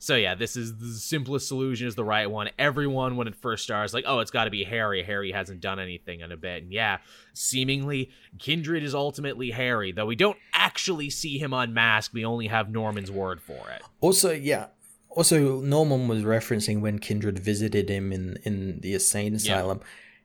So 0.00 0.14
yeah, 0.14 0.34
this 0.36 0.54
is 0.56 0.76
the 0.78 0.92
simplest 0.92 1.48
solution 1.48 1.86
is 1.88 1.94
the 1.96 2.04
right 2.04 2.30
one. 2.30 2.50
Everyone 2.58 3.16
when 3.16 3.26
it 3.26 3.34
first 3.34 3.64
starts 3.64 3.92
like, 3.92 4.04
"Oh, 4.06 4.20
it's 4.20 4.30
got 4.30 4.44
to 4.44 4.50
be 4.50 4.62
Harry. 4.64 5.02
Harry 5.02 5.32
hasn't 5.32 5.60
done 5.60 5.80
anything 5.80 6.20
in 6.20 6.30
a 6.30 6.36
bit." 6.36 6.62
And 6.62 6.72
yeah, 6.72 6.98
seemingly 7.34 8.10
Kindred 8.38 8.82
is 8.82 8.94
ultimately 8.94 9.50
Harry, 9.50 9.92
though 9.92 10.06
we 10.06 10.16
don't 10.16 10.38
actually 10.52 11.10
see 11.10 11.38
him 11.38 11.52
unmasked. 11.52 12.14
We 12.14 12.24
only 12.24 12.46
have 12.48 12.70
Norman's 12.70 13.10
word 13.10 13.40
for 13.40 13.70
it. 13.70 13.82
also 14.00 14.30
yeah 14.32 14.66
also 15.10 15.60
norman 15.62 16.06
was 16.06 16.22
referencing 16.22 16.80
when 16.80 16.98
kindred 16.98 17.38
visited 17.38 17.88
him 17.88 18.12
in 18.12 18.38
in 18.44 18.78
the 18.80 18.92
insane 18.94 19.34
asylum 19.34 19.80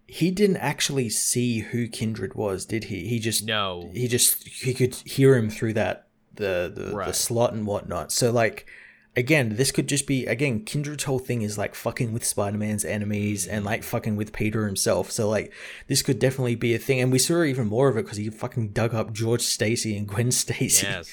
he 0.05 0.29
didn't 0.29 0.57
actually 0.57 1.09
see 1.09 1.59
who 1.59 1.87
kindred 1.87 2.35
was 2.35 2.65
did 2.65 2.83
he 2.85 3.07
he 3.07 3.17
just 3.17 3.45
No. 3.45 3.89
he 3.93 4.07
just 4.07 4.43
he 4.47 4.73
could 4.73 4.93
hear 5.05 5.35
him 5.35 5.49
through 5.49 5.73
that 5.73 6.07
the 6.35 6.71
the, 6.75 6.95
the 7.05 7.13
slot 7.13 7.53
and 7.53 7.65
whatnot 7.65 8.11
so 8.11 8.29
like 8.31 8.67
again 9.15 9.55
this 9.57 9.71
could 9.71 9.87
just 9.87 10.07
be 10.07 10.25
again 10.25 10.63
kindred's 10.65 11.03
whole 11.03 11.19
thing 11.19 11.41
is 11.43 11.57
like 11.57 11.75
fucking 11.75 12.11
with 12.13 12.25
spider-man's 12.25 12.83
enemies 12.83 13.45
and 13.45 13.63
like 13.63 13.83
fucking 13.83 14.15
with 14.15 14.33
peter 14.33 14.65
himself 14.65 15.11
so 15.11 15.29
like 15.29 15.53
this 15.87 16.01
could 16.01 16.17
definitely 16.19 16.55
be 16.55 16.73
a 16.73 16.79
thing 16.79 16.99
and 16.99 17.11
we 17.11 17.19
saw 17.19 17.43
even 17.43 17.67
more 17.67 17.89
of 17.89 17.97
it 17.97 18.03
because 18.03 18.17
he 18.17 18.29
fucking 18.29 18.69
dug 18.69 18.93
up 18.93 19.13
george 19.13 19.41
stacy 19.41 19.95
and 19.97 20.07
gwen 20.07 20.31
stacy 20.31 20.87
Yes. 20.87 21.11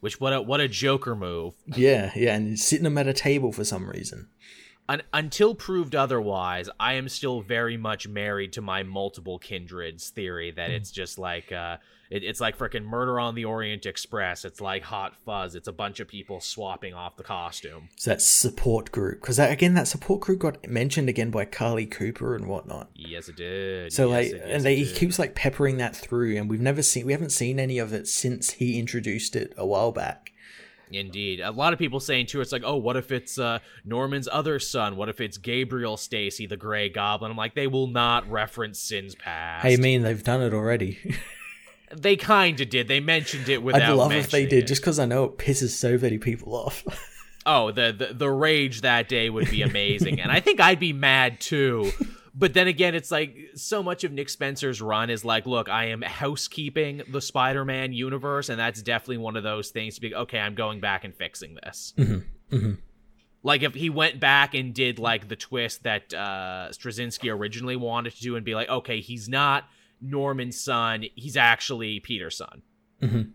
Which 0.00 0.20
what 0.20 0.32
a 0.34 0.42
what 0.42 0.60
a 0.60 0.68
Joker 0.68 1.16
move. 1.16 1.54
yeah 1.66 2.10
yeah 2.14 2.34
and 2.34 2.58
sitting 2.58 2.84
them 2.84 2.98
at 2.98 3.06
a 3.08 3.14
table 3.14 3.52
for 3.52 3.64
some 3.64 3.88
reason 3.88 4.28
Un- 4.88 5.02
until 5.14 5.54
proved 5.54 5.94
otherwise, 5.94 6.68
I 6.78 6.94
am 6.94 7.08
still 7.08 7.40
very 7.40 7.76
much 7.78 8.06
married 8.06 8.52
to 8.54 8.60
my 8.60 8.82
multiple 8.82 9.38
kindreds 9.38 10.10
theory 10.10 10.50
that 10.52 10.70
it's 10.70 10.90
just 10.90 11.18
like 11.18 11.50
uh, 11.52 11.78
it, 12.10 12.22
it's 12.22 12.38
like 12.38 12.58
freaking 12.58 12.84
Murder 12.84 13.18
on 13.18 13.34
the 13.34 13.46
Orient 13.46 13.86
Express. 13.86 14.44
It's 14.44 14.60
like 14.60 14.82
Hot 14.82 15.16
Fuzz. 15.24 15.54
It's 15.54 15.68
a 15.68 15.72
bunch 15.72 16.00
of 16.00 16.08
people 16.08 16.38
swapping 16.40 16.92
off 16.92 17.16
the 17.16 17.22
costume. 17.22 17.88
so 17.96 18.10
that 18.10 18.20
support 18.20 18.92
group 18.92 19.22
because 19.22 19.38
that 19.38 19.50
again 19.50 19.72
that 19.74 19.88
support 19.88 20.20
group 20.20 20.40
got 20.40 20.68
mentioned 20.68 21.08
again 21.08 21.30
by 21.30 21.46
carlie 21.46 21.86
cooper 21.86 22.34
and 22.36 22.46
whatnot 22.46 22.90
Yes, 22.94 23.28
it 23.30 23.36
did. 23.36 23.92
So 23.92 24.10
Yes, 24.10 24.32
like, 24.32 24.34
it- 24.34 24.46
yes, 24.48 24.56
and 24.56 24.64
they, 24.64 24.76
he 24.76 24.92
keeps 24.92 25.18
like 25.18 25.34
peppering 25.34 25.78
that 25.78 25.96
through, 25.96 26.36
and 26.36 26.50
we've 26.50 26.60
never 26.60 26.82
seen, 26.82 27.06
we 27.06 27.12
haven't 27.12 27.30
seen 27.32 27.58
any 27.58 27.78
of 27.78 27.92
it 27.94 28.06
since 28.06 28.50
he 28.50 28.78
introduced 28.78 29.34
it 29.34 29.54
a 29.56 29.64
while 29.66 29.92
back. 29.92 30.23
Indeed, 30.94 31.40
a 31.40 31.50
lot 31.50 31.72
of 31.72 31.78
people 31.78 32.00
saying 32.00 32.26
too. 32.26 32.40
It's 32.40 32.52
like, 32.52 32.62
oh, 32.64 32.76
what 32.76 32.96
if 32.96 33.12
it's 33.12 33.38
uh, 33.38 33.58
Norman's 33.84 34.28
other 34.30 34.58
son? 34.58 34.96
What 34.96 35.08
if 35.08 35.20
it's 35.20 35.38
Gabriel 35.38 35.96
Stacy, 35.96 36.46
the 36.46 36.56
Gray 36.56 36.88
Goblin? 36.88 37.30
I'm 37.30 37.36
like, 37.36 37.54
they 37.54 37.66
will 37.66 37.86
not 37.86 38.28
reference 38.30 38.78
sins 38.78 39.14
past. 39.14 39.64
I 39.64 39.76
mean, 39.76 40.02
they've 40.02 40.22
done 40.22 40.42
it 40.42 40.54
already. 40.54 40.98
they 41.92 42.16
kind 42.16 42.60
of 42.60 42.70
did. 42.70 42.88
They 42.88 43.00
mentioned 43.00 43.48
it 43.48 43.62
without. 43.62 43.82
I'd 43.82 43.92
love 43.92 44.12
if 44.12 44.30
they 44.30 44.46
did, 44.46 44.64
it. 44.64 44.66
just 44.66 44.82
because 44.82 44.98
I 44.98 45.04
know 45.04 45.24
it 45.24 45.38
pisses 45.38 45.70
so 45.70 45.98
many 45.98 46.18
people 46.18 46.54
off. 46.54 46.84
Oh, 47.46 47.72
the, 47.72 47.92
the 47.92 48.14
the 48.14 48.30
rage 48.30 48.80
that 48.80 49.06
day 49.06 49.28
would 49.28 49.50
be 49.50 49.60
amazing, 49.60 50.18
and 50.18 50.32
I 50.32 50.40
think 50.40 50.60
I'd 50.60 50.80
be 50.80 50.94
mad 50.94 51.40
too. 51.40 51.92
But 52.36 52.52
then 52.52 52.66
again, 52.66 52.96
it's 52.96 53.12
like 53.12 53.36
so 53.54 53.82
much 53.82 54.02
of 54.02 54.10
Nick 54.10 54.28
Spencer's 54.28 54.82
run 54.82 55.08
is 55.08 55.24
like, 55.24 55.46
look, 55.46 55.68
I 55.68 55.86
am 55.86 56.02
housekeeping 56.02 57.02
the 57.08 57.20
Spider-Man 57.20 57.92
universe, 57.92 58.48
and 58.48 58.58
that's 58.58 58.82
definitely 58.82 59.18
one 59.18 59.36
of 59.36 59.44
those 59.44 59.70
things 59.70 59.94
to 59.94 60.00
be 60.00 60.14
okay. 60.14 60.40
I'm 60.40 60.56
going 60.56 60.80
back 60.80 61.04
and 61.04 61.14
fixing 61.14 61.56
this. 61.62 61.94
mhm. 61.96 62.78
Like 63.44 63.62
if 63.62 63.74
he 63.74 63.90
went 63.90 64.18
back 64.20 64.54
and 64.54 64.74
did 64.74 64.98
like 64.98 65.28
the 65.28 65.36
twist 65.36 65.82
that 65.84 66.12
uh, 66.14 66.68
Straczynski 66.70 67.30
originally 67.32 67.76
wanted 67.76 68.14
to 68.16 68.20
do, 68.22 68.36
and 68.36 68.44
be 68.44 68.54
like, 68.54 68.68
okay, 68.68 69.00
he's 69.00 69.28
not 69.28 69.64
Norman's 70.00 70.60
son, 70.60 71.04
he's 71.14 71.36
actually 71.36 72.00
Peter's 72.00 72.36
son. 72.36 72.62
Mhm. 73.00 73.30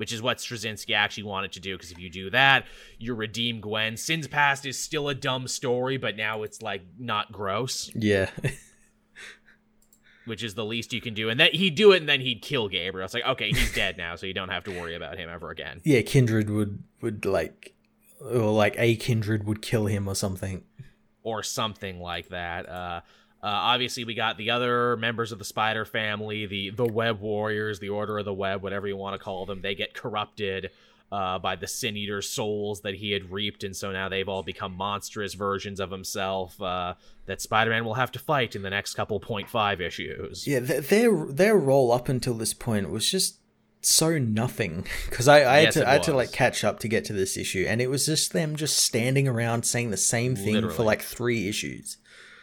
Which 0.00 0.14
is 0.14 0.22
what 0.22 0.38
Straczynski 0.38 0.94
actually 0.94 1.24
wanted 1.24 1.52
to 1.52 1.60
do. 1.60 1.76
Because 1.76 1.92
if 1.92 1.98
you 1.98 2.08
do 2.08 2.30
that, 2.30 2.64
you 2.98 3.12
redeem 3.14 3.60
Gwen. 3.60 3.98
Sin's 3.98 4.26
Past 4.26 4.64
is 4.64 4.78
still 4.78 5.10
a 5.10 5.14
dumb 5.14 5.46
story, 5.46 5.98
but 5.98 6.16
now 6.16 6.42
it's 6.42 6.62
like 6.62 6.80
not 6.98 7.30
gross, 7.30 7.90
Yeah. 7.94 8.30
which 10.24 10.42
is 10.42 10.54
the 10.54 10.64
least 10.64 10.92
you 10.94 11.00
can 11.02 11.12
do. 11.12 11.28
And 11.28 11.38
that 11.40 11.54
he'd 11.54 11.74
do 11.74 11.92
it, 11.92 11.98
and 11.98 12.08
then 12.08 12.20
he'd 12.22 12.40
kill 12.40 12.68
Gabriel. 12.68 13.04
It's 13.04 13.12
like, 13.12 13.26
okay, 13.26 13.50
he's 13.50 13.74
dead 13.74 13.96
now, 13.98 14.16
so 14.16 14.24
you 14.26 14.32
don't 14.34 14.48
have 14.48 14.64
to 14.64 14.70
worry 14.80 14.94
about 14.94 15.18
him 15.18 15.28
ever 15.28 15.50
again. 15.50 15.80
yeah, 15.84 16.00
Kindred 16.02 16.48
would 16.48 16.82
would 17.02 17.24
like 17.26 17.74
or 18.20 18.52
like 18.52 18.74
a 18.78 18.96
Kindred 18.96 19.44
would 19.44 19.60
kill 19.62 19.84
him 19.86 20.08
or 20.08 20.14
something. 20.14 20.62
or 21.22 21.42
something 21.42 22.00
like 22.00 22.28
that. 22.30 22.66
Uh, 22.68 23.00
uh, 23.42 23.46
obviously, 23.46 24.04
we 24.04 24.14
got 24.14 24.36
the 24.36 24.50
other 24.50 24.96
members 24.96 25.32
of 25.32 25.38
the 25.38 25.44
Spider 25.44 25.84
family, 25.84 26.46
the 26.46 26.70
the 26.70 26.84
Web 26.84 27.20
Warriors, 27.20 27.78
the 27.78 27.88
Order 27.88 28.18
of 28.18 28.24
the 28.24 28.34
Web, 28.34 28.62
whatever 28.62 28.86
you 28.86 28.96
want 28.96 29.14
to 29.18 29.24
call 29.24 29.46
them. 29.46 29.62
They 29.62 29.74
get 29.74 29.94
corrupted 29.94 30.70
uh, 31.10 31.38
by 31.38 31.56
the 31.56 31.66
Sin 31.66 31.96
Eater 31.96 32.22
souls 32.22 32.82
that 32.82 32.94
he 32.94 33.12
had 33.12 33.32
reaped, 33.32 33.64
and 33.64 33.74
so 33.74 33.92
now 33.92 34.08
they've 34.08 34.28
all 34.28 34.42
become 34.42 34.74
monstrous 34.74 35.34
versions 35.34 35.80
of 35.80 35.90
himself 35.90 36.60
uh, 36.60 36.94
that 37.26 37.40
Spider 37.40 37.70
Man 37.70 37.84
will 37.84 37.94
have 37.94 38.12
to 38.12 38.18
fight 38.18 38.54
in 38.54 38.62
the 38.62 38.70
next 38.70 38.94
couple 38.94 39.18
point 39.20 39.48
five 39.48 39.80
issues. 39.80 40.46
Yeah, 40.46 40.60
th- 40.60 40.88
their 40.88 41.26
their 41.26 41.56
role 41.56 41.92
up 41.92 42.08
until 42.08 42.34
this 42.34 42.54
point 42.54 42.90
was 42.90 43.10
just 43.10 43.38
so 43.80 44.18
nothing 44.18 44.86
because 45.08 45.26
I, 45.26 45.38
I 45.40 45.60
Yes, 45.60 45.74
had 45.74 45.82
to 45.82 45.88
I 45.88 45.92
had 45.94 46.02
to 46.04 46.14
like 46.14 46.32
catch 46.32 46.62
up 46.62 46.78
to 46.80 46.88
get 46.88 47.04
to 47.06 47.12
this 47.12 47.36
issue, 47.36 47.64
and 47.66 47.80
it 47.80 47.88
was 47.88 48.06
just 48.06 48.32
them 48.32 48.54
just 48.54 48.78
standing 48.78 49.26
around 49.26 49.64
saying 49.64 49.90
the 49.90 49.96
same 49.96 50.36
thing 50.36 50.68
for 50.68 50.84
like 50.84 51.02
three 51.02 51.48
issues, 51.48 51.96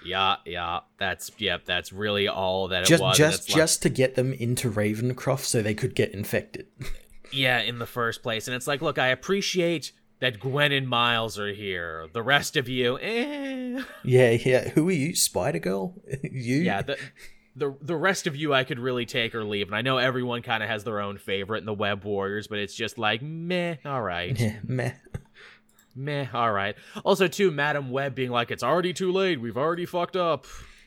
Yeah, 0.06 0.38
yeah, 0.46 0.82
that's 0.98 1.32
yep, 1.38 1.66
that's 1.66 1.92
really 1.92 2.28
all 2.28 2.68
that 2.70 2.84
it 2.84 2.88
just 2.88 3.02
was. 3.04 3.20
and 3.20 3.32
just 3.32 3.50
like- 3.50 3.58
just 3.58 3.82
to 3.84 3.90
get 3.90 4.16
them 4.16 4.34
into 4.34 4.70
Ravencroft 4.72 5.42
so 5.46 5.62
they 5.62 5.74
could 5.74 5.96
get 5.96 6.14
infected. 6.14 6.68
Yeah, 7.32 7.60
in 7.60 7.80
the 7.80 7.86
first 7.86 8.24
place. 8.24 8.48
And 8.48 8.56
it's 8.56 8.68
like, 8.68 8.82
look, 8.82 8.98
I 8.98 9.08
appreciate 9.08 9.92
that 10.20 10.40
Gwen 10.40 10.72
and 10.72 10.88
Miles 10.88 11.38
are 11.38 11.52
here. 11.54 12.08
The 12.14 12.24
rest 12.24 12.56
of 12.56 12.70
you, 12.70 12.98
eh. 13.00 13.82
yeah, 14.04 14.32
yeah. 14.32 14.70
Who 14.70 14.88
are 14.88 14.94
you, 14.94 15.14
Spider 15.14 15.60
Girl? 15.60 15.94
you? 16.24 16.58
Yeah, 16.58 16.84
the 16.84 16.98
the 17.56 17.76
the 17.82 17.96
rest 17.96 18.28
of 18.28 18.36
you 18.36 18.54
I 18.54 18.64
could 18.64 18.80
really 18.80 19.06
take 19.06 19.36
or 19.36 19.44
leave. 19.44 19.68
And 19.68 19.76
I 19.76 19.82
know 19.82 19.98
everyone 19.98 20.42
kind 20.42 20.64
of 20.64 20.70
has 20.70 20.84
their 20.86 21.02
own 21.02 21.18
favorite 21.18 21.60
in 21.60 21.66
the 21.66 21.74
Web 21.74 22.04
Warriors, 22.06 22.48
but 22.48 22.60
it's 22.60 22.74
just 22.76 22.98
like 22.98 23.22
meh, 23.22 23.76
all 23.84 24.02
right. 24.02 24.40
Yeah, 24.40 24.56
meh. 24.64 24.94
Meh, 25.98 26.28
all 26.34 26.52
right. 26.52 26.76
Also 27.04 27.28
too, 27.28 27.52
Madam 27.52 27.90
Web 27.90 28.16
being 28.16 28.32
like, 28.32 28.52
It's 28.52 28.64
already 28.64 28.94
too 28.94 29.12
late, 29.12 29.42
we've 29.42 29.58
already 29.58 29.86
fucked 29.86 30.16
up. 30.16 30.46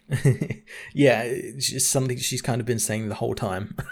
yeah, 0.94 1.22
it's 1.22 1.68
just 1.70 1.90
something 1.90 2.16
she's 2.18 2.42
kind 2.42 2.60
of 2.60 2.66
been 2.66 2.78
saying 2.78 3.08
the 3.08 3.14
whole 3.16 3.34
time. 3.34 3.76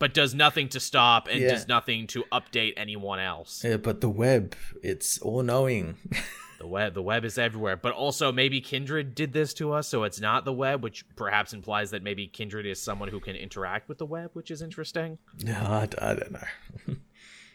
But 0.00 0.12
does 0.12 0.34
nothing 0.34 0.68
to 0.70 0.80
stop 0.80 1.28
and 1.28 1.40
Yeah. 1.40 1.50
does 1.50 1.68
nothing 1.68 2.08
to 2.08 2.24
update 2.32 2.72
anyone 2.76 3.20
else. 3.20 3.62
yeah, 3.64 3.76
but 3.76 4.00
the 4.00 4.08
web, 4.10 4.54
it's 4.82 5.18
all 5.18 5.42
knowing. 5.42 5.96
The 6.60 6.68
web 6.68 6.94
the 6.94 7.02
web 7.02 7.24
is 7.26 7.36
everywhere. 7.36 7.76
But 7.76 7.92
also 7.92 8.32
maybe 8.32 8.60
Kindred 8.60 9.14
did 9.14 9.32
this 9.34 9.52
to 9.54 9.72
us, 9.72 9.86
so 9.88 10.04
it's 10.04 10.20
not 10.20 10.44
the 10.46 10.52
web, 10.52 10.82
which 10.82 11.04
perhaps 11.14 11.52
implies 11.52 11.90
that 11.90 12.02
maybe 12.02 12.26
Kindred 12.26 12.64
is 12.64 12.80
someone 12.80 13.08
who 13.10 13.20
can 13.20 13.36
interact 13.36 13.86
with 13.88 13.98
the 13.98 14.06
web, 14.06 14.30
which 14.32 14.50
is 14.50 14.62
interesting. 14.62 15.18
no, 15.42 15.52
I 16.00 16.14
don't 16.14 16.32
know. 16.32 16.94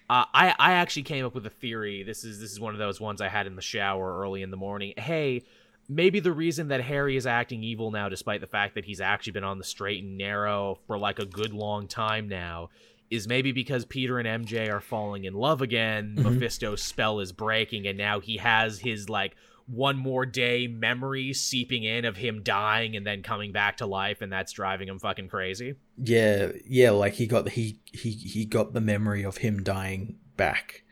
Uh, 0.09 0.25
I 0.33 0.55
I 0.57 0.71
actually 0.73 1.03
came 1.03 1.25
up 1.25 1.35
with 1.35 1.45
a 1.45 1.49
theory. 1.51 2.03
This 2.03 2.23
is 2.23 2.39
this 2.39 2.51
is 2.51 2.59
one 2.59 2.73
of 2.73 2.79
those 2.79 2.99
ones 2.99 3.21
I 3.21 3.27
had 3.27 3.45
in 3.47 3.55
the 3.55 3.61
shower 3.61 4.19
early 4.19 4.41
in 4.41 4.49
the 4.51 4.57
morning. 4.57 4.93
Hey, 4.97 5.43
maybe 5.87 6.19
the 6.19 6.31
reason 6.31 6.69
that 6.69 6.81
Harry 6.81 7.15
is 7.15 7.27
acting 7.27 7.63
evil 7.63 7.91
now, 7.91 8.09
despite 8.09 8.41
the 8.41 8.47
fact 8.47 8.75
that 8.75 8.85
he's 8.85 9.01
actually 9.01 9.33
been 9.33 9.43
on 9.43 9.57
the 9.59 9.63
straight 9.63 10.03
and 10.03 10.17
narrow 10.17 10.79
for 10.87 10.97
like 10.97 11.19
a 11.19 11.25
good 11.25 11.53
long 11.53 11.87
time 11.87 12.27
now, 12.27 12.69
is 13.11 13.27
maybe 13.27 13.51
because 13.51 13.85
Peter 13.85 14.17
and 14.19 14.27
MJ 14.47 14.69
are 14.71 14.81
falling 14.81 15.25
in 15.25 15.33
love 15.35 15.61
again. 15.61 16.15
Mhm. 16.17 16.23
Mephisto's 16.39 16.81
spell 16.81 17.19
is 17.19 17.31
breaking, 17.31 17.85
and 17.87 17.97
now 17.97 18.19
he 18.19 18.37
has 18.37 18.79
his 18.79 19.09
like 19.09 19.35
one 19.69 19.97
more 19.97 20.25
day 20.25 20.67
memory 20.67 21.33
seeping 21.33 21.83
in 21.83 22.05
of 22.05 22.17
him 22.17 22.41
dying 22.41 22.95
and 22.95 23.05
then 23.05 23.21
coming 23.21 23.51
back 23.51 23.77
to 23.77 23.85
life, 23.85 24.21
and 24.21 24.31
that's 24.31 24.51
driving 24.51 24.87
him 24.87 24.99
fucking 24.99 25.29
crazy. 25.29 25.75
Yeah, 25.97 26.51
yeah, 26.65 26.91
like 26.91 27.13
he 27.13 27.27
got 27.27 27.49
he 27.49 27.79
he 27.85 28.11
he 28.11 28.45
got 28.45 28.73
the 28.73 28.81
memory 28.81 29.23
of 29.23 29.37
him 29.37 29.63
dying 29.63 30.17
back, 30.35 30.83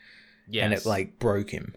Yes, 0.48 0.64
and 0.64 0.74
it 0.74 0.86
like 0.86 1.20
broke 1.20 1.50
him. 1.50 1.76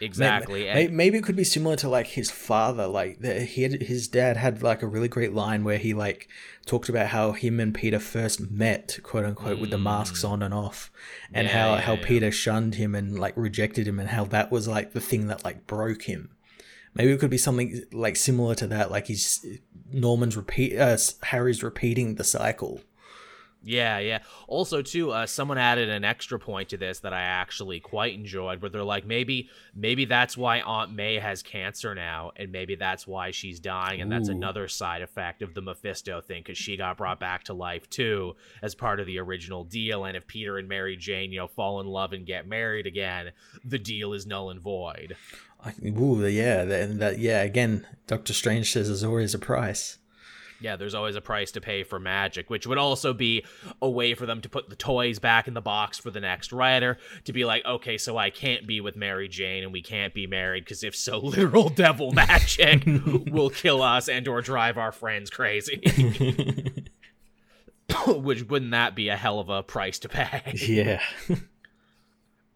Exactly. 0.00 0.64
May- 0.64 0.86
and- 0.86 0.96
Maybe 0.96 1.18
it 1.18 1.24
could 1.24 1.36
be 1.36 1.44
similar 1.44 1.76
to 1.76 1.88
like 1.88 2.06
his 2.08 2.30
father. 2.30 2.86
Like 2.86 3.20
the, 3.20 3.40
he 3.44 3.62
had, 3.62 3.82
his 3.82 4.08
dad 4.08 4.36
had 4.36 4.62
like 4.62 4.82
a 4.82 4.86
really 4.86 5.08
great 5.08 5.32
line 5.32 5.64
where 5.64 5.78
he 5.78 5.94
like 5.94 6.28
talked 6.66 6.88
about 6.88 7.08
how 7.08 7.32
him 7.32 7.60
and 7.60 7.74
Peter 7.74 7.98
first 7.98 8.50
met, 8.50 8.98
quote 9.02 9.24
unquote, 9.24 9.58
with 9.60 9.70
the 9.70 9.78
masks 9.78 10.24
on 10.24 10.42
and 10.42 10.52
off, 10.54 10.90
and 11.32 11.46
Mm. 11.46 11.50
Yeah, 11.50 11.62
how 11.62 11.74
yeah, 11.74 11.80
how 11.80 11.94
yeah. 11.94 12.04
Peter 12.06 12.30
shunned 12.32 12.74
him 12.76 12.94
and 12.94 13.18
like 13.18 13.36
rejected 13.36 13.86
him, 13.88 13.98
and 13.98 14.08
how 14.10 14.24
that 14.26 14.50
was 14.50 14.68
like 14.68 14.92
the 14.92 15.00
thing 15.00 15.26
that 15.28 15.44
like 15.44 15.66
broke 15.66 16.02
him. 16.02 16.30
Maybe 16.94 17.12
it 17.12 17.20
could 17.20 17.30
be 17.30 17.38
something 17.38 17.82
like 17.92 18.16
similar 18.16 18.54
to 18.56 18.66
that. 18.68 18.90
Like 18.90 19.06
he's 19.06 19.44
Norman's 19.92 20.36
repeat, 20.36 20.76
uh, 20.78 20.96
Harry's 21.22 21.62
repeating 21.62 22.16
the 22.16 22.24
cycle. 22.24 22.80
Yeah, 23.64 23.98
yeah. 23.98 24.20
Also, 24.46 24.82
too, 24.82 25.10
uh, 25.10 25.26
someone 25.26 25.58
added 25.58 25.88
an 25.88 26.04
extra 26.04 26.38
point 26.38 26.68
to 26.68 26.76
this 26.76 27.00
that 27.00 27.12
I 27.12 27.22
actually 27.22 27.80
quite 27.80 28.14
enjoyed, 28.14 28.62
where 28.62 28.70
they're 28.70 28.84
like, 28.84 29.04
maybe, 29.04 29.50
maybe 29.74 30.04
that's 30.04 30.36
why 30.36 30.60
Aunt 30.60 30.92
May 30.92 31.18
has 31.18 31.42
cancer 31.42 31.92
now, 31.92 32.30
and 32.36 32.52
maybe 32.52 32.76
that's 32.76 33.04
why 33.04 33.32
she's 33.32 33.58
dying, 33.58 34.00
and 34.00 34.12
that's 34.12 34.28
Ooh. 34.28 34.32
another 34.32 34.68
side 34.68 35.02
effect 35.02 35.42
of 35.42 35.54
the 35.54 35.60
Mephisto 35.60 36.20
thing, 36.20 36.42
because 36.42 36.56
she 36.56 36.76
got 36.76 36.96
brought 36.98 37.18
back 37.18 37.42
to 37.44 37.52
life 37.52 37.90
too 37.90 38.36
as 38.62 38.76
part 38.76 39.00
of 39.00 39.06
the 39.06 39.18
original 39.18 39.64
deal. 39.64 40.04
And 40.04 40.16
if 40.16 40.28
Peter 40.28 40.56
and 40.56 40.68
Mary 40.68 40.96
Jane, 40.96 41.32
you 41.32 41.40
know, 41.40 41.48
fall 41.48 41.80
in 41.80 41.88
love 41.88 42.12
and 42.12 42.24
get 42.24 42.46
married 42.46 42.86
again, 42.86 43.32
the 43.64 43.78
deal 43.78 44.12
is 44.12 44.24
null 44.24 44.50
and 44.50 44.60
void. 44.60 45.16
I, 45.64 45.74
ooh, 45.84 46.24
yeah, 46.24 46.62
and 46.62 47.00
that 47.00 47.18
yeah. 47.18 47.42
Again, 47.42 47.84
Doctor 48.06 48.32
Strange 48.32 48.72
says 48.72 48.86
there's 48.86 49.02
always 49.02 49.34
a 49.34 49.38
price. 49.40 49.98
Yeah, 50.60 50.76
there's 50.76 50.94
always 50.94 51.14
a 51.14 51.20
price 51.20 51.52
to 51.52 51.60
pay 51.60 51.84
for 51.84 52.00
magic, 52.00 52.50
which 52.50 52.66
would 52.66 52.78
also 52.78 53.12
be 53.12 53.44
a 53.80 53.88
way 53.88 54.14
for 54.14 54.26
them 54.26 54.40
to 54.40 54.48
put 54.48 54.68
the 54.68 54.76
toys 54.76 55.20
back 55.20 55.46
in 55.46 55.54
the 55.54 55.60
box 55.60 55.98
for 55.98 56.10
the 56.10 56.20
next 56.20 56.52
writer 56.52 56.98
to 57.24 57.32
be 57.32 57.44
like, 57.44 57.64
okay, 57.64 57.96
so 57.96 58.16
I 58.16 58.30
can't 58.30 58.66
be 58.66 58.80
with 58.80 58.96
Mary 58.96 59.28
Jane 59.28 59.62
and 59.62 59.72
we 59.72 59.82
can't 59.82 60.12
be 60.12 60.26
married 60.26 60.64
because 60.64 60.82
if 60.82 60.96
so, 60.96 61.18
literal 61.22 61.68
devil 61.68 62.10
magic 62.10 62.82
will 63.30 63.50
kill 63.50 63.82
us 63.82 64.08
and 64.08 64.26
or 64.26 64.40
drive 64.40 64.78
our 64.78 64.92
friends 64.92 65.30
crazy. 65.30 65.80
which 68.06 68.42
wouldn't 68.48 68.72
that 68.72 68.94
be 68.94 69.08
a 69.08 69.16
hell 69.16 69.38
of 69.38 69.48
a 69.48 69.62
price 69.62 69.98
to 70.00 70.08
pay? 70.08 70.42
yeah. 70.54 71.02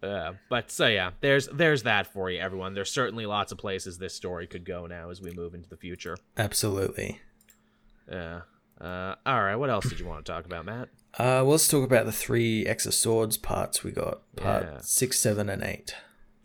Uh, 0.02 0.32
but 0.48 0.68
so 0.70 0.88
yeah, 0.88 1.12
there's 1.20 1.46
there's 1.48 1.84
that 1.84 2.12
for 2.12 2.28
you, 2.28 2.40
everyone. 2.40 2.74
There's 2.74 2.90
certainly 2.90 3.24
lots 3.24 3.52
of 3.52 3.58
places 3.58 3.98
this 3.98 4.14
story 4.14 4.48
could 4.48 4.64
go 4.64 4.86
now 4.86 5.10
as 5.10 5.20
we 5.20 5.30
move 5.30 5.54
into 5.54 5.68
the 5.68 5.76
future. 5.76 6.16
Absolutely. 6.36 7.20
Yeah. 8.10 8.40
Uh, 8.80 9.14
all 9.24 9.42
right. 9.42 9.56
What 9.56 9.70
else 9.70 9.88
did 9.88 10.00
you 10.00 10.06
want 10.06 10.24
to 10.24 10.32
talk 10.32 10.44
about, 10.44 10.64
Matt? 10.64 10.88
Uh, 11.14 11.44
well, 11.44 11.50
let's 11.50 11.68
talk 11.68 11.84
about 11.84 12.06
the 12.06 12.12
three 12.12 12.66
X 12.66 12.84
Swords 12.94 13.36
parts 13.36 13.84
we 13.84 13.92
got. 13.92 14.20
Part 14.36 14.64
Yeah. 14.64 14.78
six, 14.80 15.18
seven, 15.18 15.48
and 15.48 15.62
eight. 15.62 15.94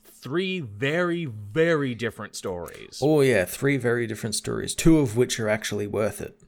Three 0.04 0.60
very, 0.60 1.26
very 1.26 1.96
different 1.96 2.36
stories. 2.36 3.00
Oh 3.02 3.22
yeah, 3.22 3.46
three 3.46 3.78
very 3.78 4.08
different 4.08 4.36
stories. 4.36 4.76
Two 4.76 5.00
of 5.00 5.16
which 5.16 5.40
are 5.40 5.48
actually 5.48 5.88
worth 5.88 6.20
it. 6.22 6.40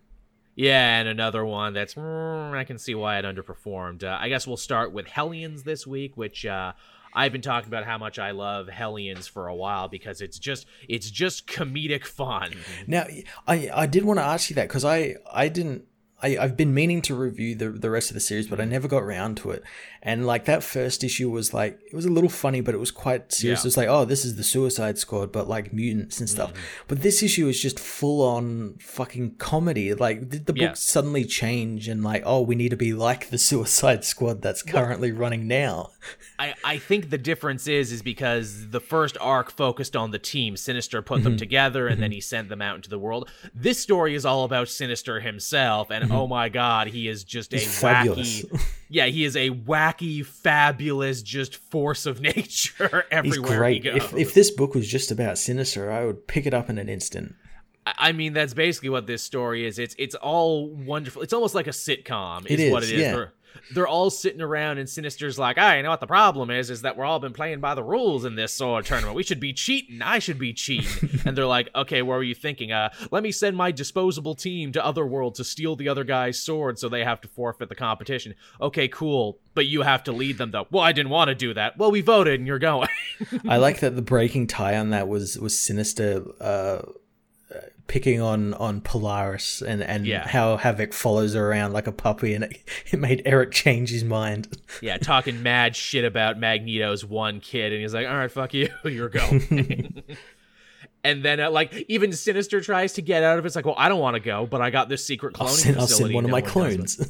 Yeah, 0.56 1.00
and 1.00 1.08
another 1.08 1.46
one 1.46 1.74
that's 1.74 1.94
mm, 1.94 2.52
I 2.54 2.66
can 2.66 2.78
see 2.78 2.94
why 2.94 3.18
it 3.20 3.24
underperformed. 3.26 4.04
Uh, 4.04 4.18
I 4.20 4.28
guess 4.28 4.46
we'll 4.46 4.58
start 4.58 4.92
with 4.92 5.08
Hellions 5.08 5.64
this 5.64 5.88
week, 5.88 6.18
which 6.18 6.46
uh, 6.46 6.74
I've 7.14 7.32
been 7.32 7.42
talking 7.42 7.68
about 7.68 7.86
how 7.86 7.98
much 7.98 8.20
I 8.20 8.32
love 8.32 8.68
Hellions 8.68 9.28
for 9.28 9.48
a 9.48 9.56
while 9.56 9.88
because 9.88 10.22
it's 10.22 10.40
just 10.40 10.66
it's 10.88 11.10
just 11.10 11.48
comedic 11.48 12.06
fun. 12.06 12.52
Mm-hmm. 12.52 12.92
Now, 12.92 13.06
I 13.48 13.70
I 13.74 13.86
did 13.88 14.04
want 14.06 14.20
to 14.20 14.24
ask 14.24 14.50
you 14.50 14.56
that 14.56 14.68
because 14.68 14.86
I 14.86 15.16
I 15.32 15.50
didn't. 15.50 15.86
I, 16.22 16.38
I've 16.38 16.58
been 16.58 16.74
meaning 16.74 17.02
to 17.04 17.16
review 17.16 17.56
the 17.56 17.70
the 17.70 17.90
rest 17.90 18.10
of 18.10 18.14
the 18.14 18.20
series, 18.20 18.48
but 18.48 18.60
I 18.60 18.64
mm-hmm. 18.64 18.72
never 18.72 18.88
got 18.88 19.04
around 19.04 19.38
to 19.38 19.52
it. 19.52 19.64
And 20.02 20.26
like 20.26 20.46
that 20.46 20.64
first 20.64 21.04
issue 21.04 21.30
was 21.30 21.54
like 21.54 21.80
it 21.86 21.94
was 21.94 22.06
a 22.06 22.10
little 22.10 22.30
funny, 22.30 22.62
but 22.62 22.74
it 22.74 22.78
was 22.78 22.92
quite 22.92 23.34
serious. 23.34 23.64
Yeah. 23.64 23.68
It's 23.68 23.78
like, 23.78 23.90
oh, 23.90 24.06
this 24.06 24.24
is 24.24 24.38
the 24.38 24.44
Suicide 24.44 24.98
Squad, 24.98 25.32
but 25.32 25.50
like 25.50 25.74
mutants 25.74 26.20
and 26.20 26.30
stuff. 26.30 26.54
Mm-hmm. 26.54 26.84
But 26.88 27.02
this 27.02 27.22
issue 27.22 27.48
is 27.48 27.62
just 27.62 27.80
full 27.80 28.26
on 28.26 28.78
fucking 28.80 29.36
comedy. 29.36 29.94
Like, 29.94 30.30
did 30.30 30.46
the 30.46 30.54
book 30.54 30.62
Yeah. 30.62 30.74
suddenly 30.74 31.26
change 31.26 31.88
and 31.90 32.02
like, 32.02 32.24
oh, 32.26 32.42
we 32.42 32.56
need 32.56 32.70
to 32.70 32.78
be 32.78 32.94
like 32.94 33.30
the 33.30 33.38
Suicide 33.50 34.06
Squad 34.06 34.42
that's 34.42 34.64
currently 34.64 35.12
running 35.12 35.48
now? 35.48 35.92
I, 36.38 36.54
I 36.64 36.78
think 36.78 37.10
the 37.10 37.18
difference 37.18 37.68
is 37.68 37.92
is 37.92 38.02
because 38.02 38.70
the 38.70 38.80
first 38.80 39.18
arc 39.20 39.52
focused 39.52 39.98
on 39.98 40.12
the 40.12 40.20
team. 40.20 40.56
Sinister 40.56 41.02
put 41.02 41.24
them 41.24 41.34
mm-hmm. 41.34 41.40
together 41.40 41.88
and 41.88 42.02
then 42.02 42.10
mm-hmm. 42.10 42.16
he 42.16 42.22
sent 42.22 42.48
them 42.48 42.62
out 42.62 42.78
into 42.78 42.90
the 42.90 43.00
world. 43.00 43.30
This 43.54 43.82
story 43.82 44.16
is 44.16 44.26
all 44.26 44.46
about 44.46 44.70
Sinister 44.70 45.20
himself, 45.20 45.92
and 45.92 46.10
oh 46.12 46.28
my 46.28 46.48
god, 46.48 46.88
he 46.88 47.10
is 47.10 47.26
just 47.26 47.54
a 47.54 47.58
He's 47.58 47.80
fabulous. 47.82 48.46
Yeah, 48.90 49.06
he 49.06 49.24
is 49.24 49.36
a 49.36 49.52
wacky, 49.52 50.26
fabulous, 50.26 51.22
just 51.22 51.56
force 51.56 52.06
of 52.06 52.20
nature 52.22 53.06
He's 53.12 53.38
everywhere 53.38 53.58
great. 53.60 53.84
he 53.84 53.92
goes. 53.92 53.98
If, 53.98 54.14
if 54.16 54.34
this 54.34 54.52
book 54.52 54.74
was 54.76 54.88
just 54.88 55.12
about 55.12 55.38
Sinister, 55.38 55.92
I 55.92 56.06
would 56.06 56.28
pick 56.28 56.46
it 56.46 56.54
up 56.54 56.70
in 56.70 56.78
an 56.78 56.90
instant. 56.90 57.36
I 57.86 58.12
mean, 58.12 58.34
that's 58.34 58.54
basically 58.54 58.90
what 58.90 59.08
this 59.08 59.24
story 59.24 59.66
is. 59.66 59.80
It's 59.80 59.96
it's 59.98 60.16
all 60.16 60.70
wonderful. 60.70 61.22
It's 61.22 61.34
almost 61.34 61.56
like 61.56 61.68
a 61.68 61.72
sitcom. 61.72 62.46
It 62.50 62.60
is, 62.60 62.72
what 62.72 62.84
is, 62.84 62.92
it 62.92 62.96
is. 62.96 63.02
yeah. 63.02 63.14
For, 63.14 63.34
they're 63.74 63.88
all 63.88 64.10
sitting 64.10 64.42
around 64.42 64.78
and 64.78 64.90
Sinister's 64.90 65.38
like, 65.38 65.58
I 65.58 65.82
know 65.82 65.90
what 65.90 66.00
the 66.00 66.08
problem 66.08 66.50
is, 66.50 66.70
is 66.70 66.82
that 66.82 66.98
we're 66.98 67.06
all 67.06 67.20
been 67.20 67.34
playing 67.34 67.60
by 67.60 67.76
the 67.76 67.84
rules 67.84 68.26
in 68.26 68.36
this 68.36 68.54
sword 68.54 68.86
tournament. 68.86 69.16
We 69.16 69.24
should 69.24 69.40
be 69.40 69.54
cheating. 69.54 70.02
I 70.02 70.20
should 70.20 70.40
be 70.40 70.54
cheating. 70.54 71.22
and 71.26 71.38
they're 71.38 71.46
like, 71.46 71.70
okay, 71.76 72.02
what 72.02 72.16
were 72.16 72.24
you 72.24 72.36
thinking? 72.36 72.72
Uh, 72.72 72.90
let 73.12 73.24
me 73.24 73.32
send 73.32 73.56
my 73.56 73.72
disposable 73.72 74.36
team 74.36 74.72
to 74.74 74.86
Otherworld 74.86 75.36
to 75.36 75.44
steal 75.44 75.76
the 75.76 75.90
other 75.90 76.04
guy's 76.04 76.40
sword 76.40 76.80
so 76.80 76.90
they 76.90 77.04
have 77.04 77.22
to 77.22 77.28
forfeit 77.28 77.70
the 77.70 77.76
competition. 77.76 78.36
Okay, 78.62 78.88
cool. 78.88 79.40
But 79.54 79.66
you 79.66 79.82
have 79.82 80.04
to 80.06 80.12
lead 80.12 80.38
them 80.38 80.52
though. 80.52 80.68
Well, 80.72 80.84
I 80.84 80.92
didn't 80.92 81.12
want 81.12 81.30
to 81.30 81.36
do 81.36 81.54
that. 81.54 81.78
Well, 81.78 81.92
we 81.92 82.02
voted 82.02 82.40
and 82.40 82.48
you're 82.48 82.60
going. 82.60 82.88
I 83.48 83.58
like 83.58 83.80
that 83.82 83.96
the 83.96 84.02
breaking 84.02 84.48
tie 84.48 84.78
on 84.78 84.92
that 84.92 85.08
was 85.08 85.38
was 85.38 85.60
Sinister 85.60 86.24
uh 86.40 86.82
picking 87.88 88.22
on 88.22 88.54
on 88.56 88.82
Polaris 88.82 89.62
and 89.62 89.82
and 89.82 90.06
Yeah. 90.06 90.28
how 90.28 90.58
Havoc 90.58 90.94
follows 90.94 91.34
her 91.34 91.50
around 91.50 91.74
like 91.74 91.88
a 91.88 91.92
puppy, 91.92 92.34
and 92.34 92.44
it, 92.46 92.62
it 92.92 93.00
made 93.00 93.22
Eric 93.26 93.52
change 93.52 93.90
his 93.90 94.04
mind. 94.04 94.56
yeah, 94.82 94.98
talking 94.98 95.42
mad 95.44 95.76
shit 95.76 96.06
about 96.06 96.38
Magneto's 96.40 97.04
one 97.04 97.40
kid, 97.40 97.74
and 97.74 97.82
he's 97.82 97.94
like, 97.94 98.08
"All 98.08 98.16
right, 98.16 98.32
fuck 98.32 98.54
you, 98.54 98.70
you're 98.86 99.10
going." 99.10 100.04
and 101.04 101.24
then, 101.24 101.40
uh, 101.40 101.50
like, 101.50 101.74
even 101.88 102.12
Sinister 102.12 102.62
tries 102.62 102.94
to 102.94 103.02
get 103.02 103.24
out 103.24 103.40
of 103.40 103.46
it. 103.46 103.48
It's 103.48 103.56
like, 103.56 103.66
"Well, 103.66 103.76
I 103.78 103.90
don't 103.90 104.00
want 104.02 104.16
to 104.16 104.20
go, 104.20 104.46
but 104.46 104.62
I 104.62 104.70
got 104.70 104.90
this 104.90 105.04
secret 105.06 105.34
cloning 105.34 105.42
I'll 105.48 105.48
send, 105.56 105.78
I'll 105.78 105.88
send 105.88 106.14
one 106.14 106.26
of 106.26 106.32
my 106.32 106.40
it." 106.40 106.46
clones. 106.46 107.02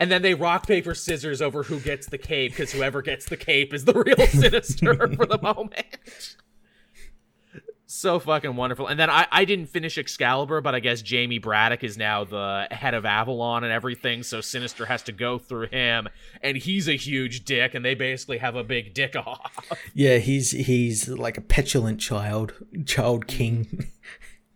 And 0.00 0.10
then 0.12 0.22
they 0.22 0.34
rock 0.34 0.66
paper 0.66 0.94
scissors 0.94 1.42
over 1.42 1.64
who 1.64 1.80
gets 1.80 2.06
the 2.06 2.16
cape 2.18 2.52
because 2.52 2.72
whoever 2.72 3.02
gets 3.02 3.26
the 3.26 3.36
cape 3.36 3.74
is 3.74 3.84
the 3.84 3.92
real 3.94 4.26
Sinister 4.28 4.94
for 5.16 5.26
the 5.26 5.38
moment. 5.42 6.36
So 8.02 8.18
fucking 8.18 8.56
wonderful. 8.56 8.88
And 8.88 8.98
then 8.98 9.08
I, 9.08 9.28
I 9.30 9.44
didn't 9.44 9.66
finish 9.66 9.96
Excalibur, 9.96 10.60
but 10.60 10.74
I 10.74 10.80
guess 10.80 11.02
Jamie 11.02 11.38
Braddock 11.38 11.84
is 11.84 11.96
now 11.96 12.24
the 12.24 12.66
head 12.72 12.94
of 12.94 13.04
Avalon 13.04 13.62
and 13.62 13.72
everything, 13.72 14.24
so 14.24 14.40
Sinister 14.40 14.86
has 14.86 15.04
to 15.04 15.12
go 15.12 15.38
through 15.38 15.68
him, 15.68 16.08
and 16.42 16.56
he's 16.56 16.88
a 16.88 16.96
huge 16.96 17.44
dick, 17.44 17.74
and 17.74 17.84
they 17.84 17.94
basically 17.94 18.38
have 18.38 18.56
a 18.56 18.64
big 18.64 18.92
dick 18.92 19.14
off. 19.14 19.70
yeah, 19.94 20.18
he's 20.18 20.50
he's 20.50 21.08
like 21.08 21.38
a 21.38 21.40
petulant 21.40 22.00
child, 22.00 22.54
child 22.86 23.28
king. 23.28 23.86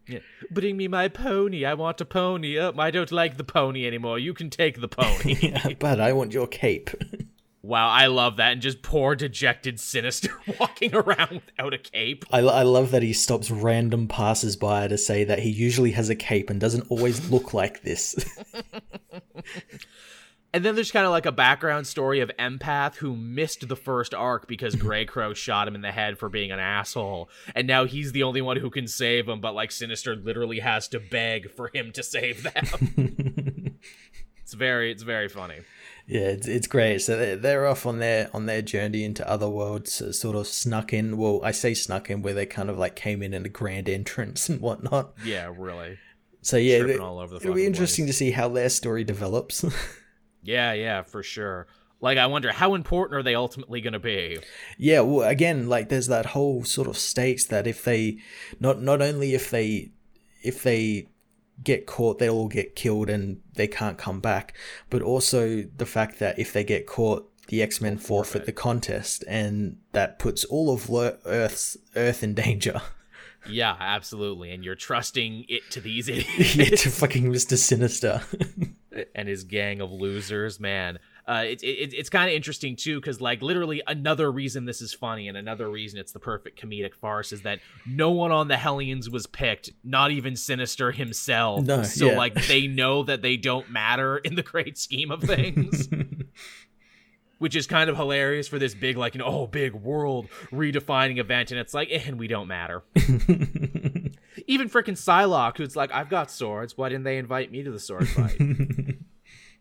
Yeah. 0.08 0.20
Bring 0.52 0.76
me 0.76 0.86
my 0.86 1.08
pony. 1.08 1.64
I 1.64 1.74
want 1.74 2.00
a 2.00 2.04
pony. 2.04 2.56
Oh, 2.60 2.72
I 2.78 2.92
don't 2.92 3.10
like 3.10 3.38
the 3.38 3.42
pony 3.42 3.88
anymore. 3.88 4.20
You 4.20 4.34
can 4.34 4.50
take 4.50 4.80
the 4.80 4.86
pony. 4.86 5.52
but 5.80 5.98
I 5.98 6.12
want 6.12 6.32
your 6.32 6.46
cape. 6.46 6.90
Wow, 7.66 7.88
I 7.88 8.06
love 8.06 8.36
that. 8.36 8.52
And 8.52 8.62
just 8.62 8.80
poor, 8.82 9.16
dejected 9.16 9.80
Sinister 9.80 10.30
walking 10.60 10.94
around 10.94 11.42
without 11.46 11.74
a 11.74 11.78
cape. 11.78 12.24
I, 12.30 12.38
I 12.38 12.62
love 12.62 12.92
that 12.92 13.02
he 13.02 13.12
stops 13.12 13.50
random 13.50 14.06
passers-by 14.06 14.88
to 14.88 14.96
say 14.96 15.24
that 15.24 15.40
he 15.40 15.50
usually 15.50 15.90
has 15.92 16.08
a 16.08 16.14
cape 16.14 16.48
and 16.48 16.60
doesn't 16.60 16.86
always 16.88 17.28
look 17.30 17.52
like 17.52 17.82
this. 17.82 18.14
And 20.56 20.64
then 20.64 20.74
there's 20.74 20.90
kind 20.90 21.04
of 21.04 21.12
like 21.12 21.26
a 21.26 21.32
background 21.32 21.86
story 21.86 22.20
of 22.20 22.30
Empath 22.38 22.94
who 22.94 23.14
missed 23.14 23.68
the 23.68 23.76
first 23.76 24.14
arc 24.14 24.48
because 24.48 24.74
Greycrow 24.76 25.36
shot 25.36 25.68
him 25.68 25.74
in 25.74 25.82
the 25.82 25.92
head 25.92 26.18
for 26.18 26.30
being 26.30 26.50
an 26.50 26.58
asshole. 26.58 27.28
And 27.54 27.66
now 27.66 27.84
he's 27.84 28.12
the 28.12 28.22
only 28.22 28.40
one 28.40 28.56
who 28.56 28.70
can 28.70 28.88
save 28.88 29.28
him, 29.28 29.42
but 29.42 29.54
like 29.54 29.70
Sinister 29.70 30.16
literally 30.16 30.60
has 30.60 30.88
to 30.88 30.98
beg 30.98 31.50
for 31.50 31.70
him 31.74 31.92
to 31.92 32.02
save 32.02 32.42
them. 32.42 33.76
it's 34.42 34.54
very, 34.54 34.90
it's 34.90 35.02
very 35.02 35.28
funny. 35.28 35.58
Yeah, 36.06 36.28
it's, 36.28 36.46
it's 36.46 36.66
great. 36.66 37.02
So 37.02 37.16
they're, 37.16 37.36
they're 37.36 37.66
off 37.66 37.84
on 37.84 37.98
their 37.98 38.30
on 38.32 38.46
their 38.46 38.62
journey 38.62 39.04
into 39.04 39.28
other 39.28 39.48
worlds, 39.48 40.00
uh, 40.00 40.12
sort 40.12 40.36
of 40.36 40.46
snuck 40.46 40.92
in. 40.92 41.16
Well, 41.16 41.40
I 41.42 41.50
say 41.50 41.74
snuck 41.74 42.10
in, 42.10 42.22
where 42.22 42.34
they 42.34 42.46
kind 42.46 42.70
of 42.70 42.78
like 42.78 42.94
came 42.94 43.22
in 43.22 43.34
in 43.34 43.44
a 43.44 43.48
grand 43.48 43.88
entrance 43.88 44.48
and 44.48 44.60
whatnot. 44.60 45.14
Yeah, 45.24 45.52
really. 45.56 45.98
So 46.42 46.56
yeah, 46.56 46.76
it, 46.76 47.00
all 47.00 47.18
over 47.18 47.34
the 47.34 47.40
it'll 47.40 47.54
be 47.54 47.66
interesting 47.66 48.06
to 48.06 48.12
see 48.12 48.30
how 48.30 48.48
their 48.48 48.68
story 48.68 49.04
develops. 49.04 49.64
Yeah, 50.46 50.72
yeah, 50.74 51.02
for 51.02 51.22
sure. 51.22 51.66
Like, 52.00 52.18
I 52.18 52.26
wonder 52.26 52.52
how 52.52 52.74
important 52.74 53.18
are 53.18 53.22
they 53.22 53.34
ultimately 53.34 53.80
going 53.80 53.94
to 53.94 53.98
be? 53.98 54.38
yeah, 54.78 55.00
well, 55.00 55.28
again, 55.28 55.68
like 55.68 55.88
there's 55.88 56.06
that 56.06 56.26
whole 56.26 56.62
sort 56.64 56.88
of 56.88 56.96
stakes 56.96 57.46
that 57.46 57.66
if 57.66 57.84
they 57.84 58.18
not 58.60 58.80
not 58.80 59.02
only 59.02 59.34
if 59.34 59.50
they 59.50 59.90
if 60.42 60.62
they 60.62 61.08
get 61.62 61.86
caught, 61.86 62.18
they'll 62.18 62.34
all 62.34 62.48
get 62.48 62.76
killed 62.76 63.08
and 63.10 63.40
they 63.54 63.66
can't 63.66 63.98
come 63.98 64.20
back, 64.20 64.54
but 64.90 65.02
also 65.02 65.62
the 65.76 65.86
fact 65.86 66.18
that 66.18 66.38
if 66.38 66.52
they 66.52 66.64
get 66.64 66.86
caught, 66.86 67.30
the 67.48 67.62
X 67.62 67.80
Men 67.80 67.96
forfeit 67.96 68.44
the 68.44 68.52
contest, 68.52 69.22
and 69.28 69.78
that 69.92 70.18
puts 70.18 70.44
all 70.44 70.72
of 70.72 70.90
Earth's 71.24 71.76
Earth 71.94 72.22
in 72.22 72.34
danger. 72.34 72.80
Yeah, 73.48 73.76
absolutely. 73.78 74.50
And 74.50 74.64
you're 74.64 74.74
trusting 74.74 75.44
it 75.48 75.70
to 75.70 75.80
these 75.80 76.08
idiots. 76.08 76.56
yeah, 76.56 76.64
to 76.64 76.90
fucking 76.90 77.30
Mister 77.30 77.56
Sinister. 77.56 78.22
and 79.14 79.28
his 79.28 79.44
gang 79.44 79.80
of 79.80 79.92
losers, 79.92 80.58
man. 80.58 80.98
Uh, 81.28 81.42
it, 81.44 81.60
it, 81.62 81.92
it's 81.92 82.08
kind 82.08 82.28
of 82.30 82.36
interesting 82.36 82.76
too, 82.76 83.00
because 83.00 83.20
like 83.20 83.42
literally 83.42 83.82
another 83.88 84.30
reason 84.30 84.64
this 84.64 84.80
is 84.80 84.94
funny 84.94 85.26
and 85.26 85.36
another 85.36 85.68
reason 85.68 85.98
it's 85.98 86.12
the 86.12 86.20
perfect 86.20 86.60
comedic 86.60 86.94
farce 86.94 87.32
is 87.32 87.42
that 87.42 87.58
no 87.84 88.12
one 88.12 88.30
on 88.30 88.46
the 88.46 88.56
Hellions 88.56 89.10
was 89.10 89.26
picked, 89.26 89.70
not 89.82 90.12
even 90.12 90.36
Sinister 90.36 90.92
himself. 90.92 91.64
No, 91.64 91.82
so 91.82 92.06
yeah. 92.06 92.16
like 92.16 92.46
they 92.46 92.68
know 92.68 93.02
that 93.02 93.22
they 93.22 93.36
don't 93.36 93.68
matter 93.70 94.18
in 94.18 94.36
the 94.36 94.42
great 94.42 94.78
scheme 94.78 95.10
of 95.10 95.22
things. 95.22 95.88
Which 97.38 97.54
is 97.54 97.66
kind 97.66 97.90
of 97.90 97.96
hilarious 97.96 98.48
for 98.48 98.58
this 98.58 98.74
big, 98.74 98.96
like, 98.96 99.14
you 99.14 99.18
know, 99.18 99.26
oh, 99.26 99.46
big 99.46 99.74
world 99.74 100.26
redefining 100.50 101.18
event, 101.18 101.50
and 101.50 101.60
it's 101.60 101.74
like, 101.74 101.88
eh, 101.90 102.00
and 102.06 102.18
we 102.18 102.28
don't 102.28 102.48
matter. 102.48 102.82
Even 104.46 104.70
freaking 104.70 104.96
Psylocke, 104.96 105.58
who's 105.58 105.76
like, 105.76 105.92
I've 105.92 106.08
got 106.08 106.30
swords. 106.30 106.78
Why 106.78 106.88
didn't 106.88 107.04
they 107.04 107.18
invite 107.18 107.52
me 107.52 107.62
to 107.62 107.70
the 107.70 107.78
sword 107.78 108.08
fight? 108.08 108.40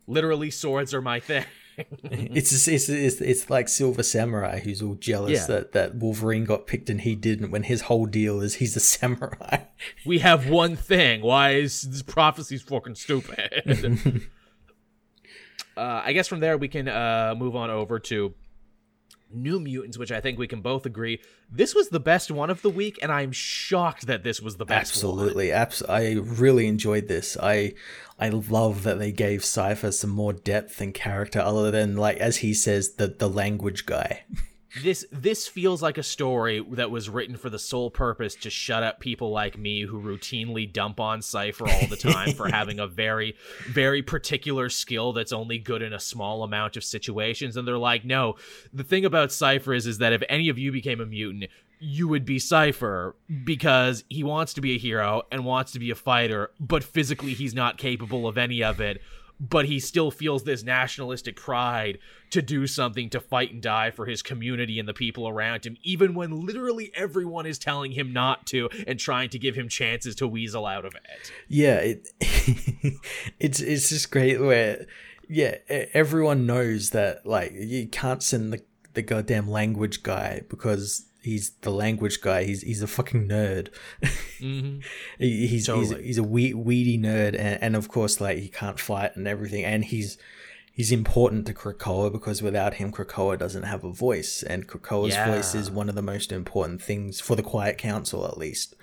Literally, 0.08 0.52
swords 0.52 0.94
are 0.94 1.02
my 1.02 1.20
thing. 1.20 1.46
it's, 2.04 2.68
it's 2.68 2.88
it's 2.90 3.20
it's 3.20 3.50
like 3.50 3.68
Silver 3.68 4.04
Samurai, 4.04 4.60
who's 4.60 4.82
all 4.82 4.96
jealous 4.96 5.42
Yeah. 5.42 5.48
that 5.48 5.72
that 5.74 5.96
Wolverine 5.96 6.46
got 6.46 6.68
picked 6.68 6.90
and 6.90 7.02
he 7.02 7.16
didn't. 7.16 7.52
When 7.52 7.64
his 7.64 7.82
whole 7.82 8.06
deal 8.06 8.40
is 8.40 8.56
he's 8.56 8.76
a 8.78 8.80
samurai. 8.80 9.64
we 10.06 10.20
have 10.20 10.48
one 10.50 10.76
thing. 10.78 11.22
Why 11.22 11.52
is 11.56 11.82
this 11.82 12.02
prophecy's 12.02 12.62
fucking 12.62 12.96
stupid? 12.96 13.62
uh, 15.78 16.02
I 16.06 16.14
guess 16.14 16.28
from 16.28 16.40
there 16.40 16.58
we 16.58 16.68
can 16.68 16.88
uh, 16.88 17.36
move 17.38 17.56
on 17.56 17.70
over 17.70 18.00
to 18.00 18.34
New 19.34 19.60
Mutants, 19.60 19.98
which 19.98 20.12
I 20.12 20.22
think 20.22 20.40
we 20.40 20.48
can 20.48 20.62
both 20.62 20.86
agree 20.86 21.20
this 21.52 21.76
was 21.76 21.90
the 21.90 22.00
best 22.00 22.32
one 22.32 22.50
of 22.50 22.62
the 22.62 22.70
week, 22.70 22.98
and 23.02 23.12
I'm 23.12 23.32
shocked 23.32 24.08
that 24.08 24.24
this 24.24 24.42
was 24.42 24.58
the 24.58 24.66
best 24.66 25.04
one. 25.04 25.12
Absolutely, 25.12 25.52
abs- 25.52 25.84
I 25.84 26.14
really 26.14 26.68
enjoyed 26.68 27.08
this. 27.08 27.36
I 27.42 27.74
I 28.18 28.30
love 28.30 28.84
that 28.84 28.98
they 28.98 29.12
gave 29.12 29.44
Cypher 29.44 29.92
some 29.92 30.10
more 30.10 30.34
depth 30.34 30.80
and 30.80 30.94
character, 30.94 31.40
other 31.40 31.70
than 31.72 31.98
like 31.98 32.18
as 32.18 32.38
he 32.38 32.54
says, 32.54 32.94
the 32.94 33.08
the 33.08 33.30
language 33.30 33.86
guy. 33.86 34.24
This 34.84 35.06
this 35.10 35.48
feels 35.48 35.82
like 35.82 35.98
a 35.98 36.04
story 36.04 36.66
that 36.72 36.92
was 36.92 37.10
written 37.10 37.38
for 37.38 37.50
the 37.50 37.60
sole 37.60 37.90
purpose 37.90 38.36
to 38.36 38.50
shut 38.50 38.84
up 38.84 39.00
people 39.00 39.32
like 39.32 39.58
me 39.58 39.84
who 39.84 40.02
routinely 40.02 40.72
dump 40.72 41.00
on 41.00 41.22
Cypher 41.22 41.68
all 41.68 41.88
the 41.88 41.96
time 41.96 42.34
for 42.34 42.48
having 42.52 42.80
a 42.80 42.88
very 42.88 43.36
very 43.70 44.02
particular 44.02 44.68
skill 44.70 45.14
that's 45.14 45.32
only 45.32 45.60
good 45.60 45.82
in 45.82 45.94
a 45.94 46.00
small 46.00 46.44
amount 46.44 46.76
of 46.76 46.84
situations 46.84 47.56
and 47.56 47.66
they're 47.66 47.78
like 47.78 48.04
no 48.04 48.36
the 48.74 48.84
thing 48.84 49.06
about 49.06 49.32
Cypher 49.32 49.74
is 49.74 49.88
is 49.88 50.00
that 50.00 50.12
if 50.12 50.24
any 50.28 50.50
of 50.50 50.60
you 50.60 50.74
became 50.74 51.00
a 51.00 51.06
mutant 51.06 51.50
you 51.86 52.08
would 52.08 52.26
be 52.26 52.40
Cypher 52.40 53.16
because 53.44 54.04
he 54.10 54.24
wants 54.24 54.54
to 54.56 54.62
be 54.62 54.76
a 54.76 54.78
hero 54.78 55.24
and 55.32 55.46
wants 55.46 55.72
to 55.74 55.80
be 55.80 55.92
a 55.92 55.96
fighter 55.96 56.52
but 56.60 56.84
physically 56.84 57.34
he's 57.34 57.54
not 57.54 57.78
capable 57.78 58.28
of 58.28 58.38
any 58.38 58.64
of 58.64 58.82
it 58.82 59.02
but 59.40 59.66
he 59.66 59.80
still 59.80 60.12
feels 60.12 60.44
this 60.44 60.64
nationalistic 60.64 61.36
pride 61.36 62.00
to 62.30 62.42
do 62.42 62.66
something 62.68 63.10
to 63.10 63.20
fight 63.20 63.52
and 63.52 63.62
die 63.62 63.92
for 63.92 64.06
his 64.06 64.22
community 64.22 64.80
and 64.80 64.88
the 64.88 64.94
people 64.94 65.28
around 65.28 65.66
him, 65.66 65.76
even 65.84 66.14
when 66.14 66.46
literally 66.46 66.92
everyone 66.96 67.46
is 67.46 67.60
telling 67.60 67.92
him 67.92 68.14
not 68.14 68.46
to 68.48 68.70
and 68.88 68.98
trying 68.98 69.30
to 69.30 69.40
give 69.40 69.56
him 69.56 69.68
chances 69.68 70.16
to 70.16 70.28
weasel 70.28 70.66
out 70.66 70.86
of 70.86 70.96
it. 70.96 71.32
Yeah, 71.50 71.76
it 71.76 72.10
it's 73.40 73.60
it's 73.60 73.90
just 73.90 74.10
great 74.12 74.40
where 74.40 74.86
yeah 75.28 75.58
everyone 75.68 76.46
knows 76.46 76.92
that 76.92 77.26
like 77.26 77.52
you 77.54 77.88
can't 77.88 78.24
send 78.24 78.54
the 78.54 78.64
the 78.94 79.02
goddamn 79.02 79.50
language 79.50 80.04
guy 80.04 80.42
because 80.50 81.06
he's 81.26 81.50
the 81.62 81.72
language 81.72 82.22
guy. 82.22 82.44
He's 82.46 82.62
he's 82.62 82.82
a 82.82 82.88
fucking 82.88 83.28
nerd. 83.28 83.70
hmm 84.40 84.80
He- 85.20 85.48
he's 85.48 85.66
Totally. 85.66 85.98
he's 85.98 86.06
he's 86.06 86.18
a 86.18 86.24
wee, 86.24 86.54
weedy 86.54 86.98
nerd, 86.98 87.30
and, 87.38 87.62
and 87.62 87.76
of 87.76 87.90
course, 87.90 88.22
like 88.22 88.38
he 88.38 88.48
can't 88.48 88.80
fight 88.80 89.16
and 89.16 89.28
everything, 89.28 89.66
and 89.66 89.84
he's 89.86 90.18
he's 90.72 90.92
important 90.92 91.46
to 91.48 91.54
Krakoa 91.54 92.12
because 92.12 92.42
without 92.42 92.76
him, 92.76 92.92
Krakoa 92.92 93.38
doesn't 93.38 93.64
have 93.64 93.84
a 93.84 93.92
voice, 93.92 94.44
and 94.44 94.68
Krakoa's 94.68 95.16
voice 95.28 95.56
is 95.56 95.70
one 95.72 95.90
of 95.90 95.96
the 95.96 96.02
most 96.02 96.32
important 96.32 96.82
things 96.82 97.20
for 97.20 97.36
the 97.36 97.44
Quiet 97.44 97.78
Council, 97.78 98.26
at 98.26 98.38
least. 98.38 98.76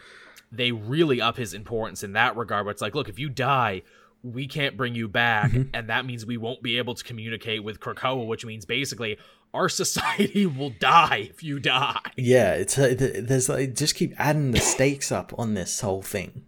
They 0.50 0.70
really 0.72 1.20
up 1.20 1.36
his 1.38 1.54
importance 1.54 2.02
in 2.02 2.12
that 2.12 2.36
regard, 2.36 2.66
but 2.66 2.72
it's 2.72 2.82
like, 2.82 2.94
look, 2.94 3.08
if 3.08 3.18
you 3.18 3.28
die, 3.30 3.82
we 4.22 4.46
can't 4.46 4.76
bring 4.76 4.94
you 4.94 5.08
back, 5.08 5.52
and 5.74 5.88
that 5.88 6.04
means 6.06 6.24
we 6.26 6.36
won't 6.36 6.62
be 6.62 6.78
able 6.78 6.94
to 6.94 7.02
communicate 7.04 7.62
with 7.64 7.80
Krakoa, 7.80 8.26
which 8.26 8.44
means 8.44 8.64
basically 8.64 9.16
our 9.54 9.68
society 9.68 10.46
will 10.58 10.70
die 10.70 11.28
if 11.30 11.42
you 11.42 11.60
die. 11.60 12.00
Yeah, 12.16 12.54
it's 12.54 12.78
uh, 12.78 12.94
there's 12.96 13.48
like 13.48 13.74
just 13.74 13.94
keep 13.94 14.14
adding 14.18 14.52
the 14.52 14.60
stakes 14.60 15.12
up 15.12 15.32
on 15.38 15.54
this 15.54 15.80
whole 15.80 16.02
thing. 16.02 16.44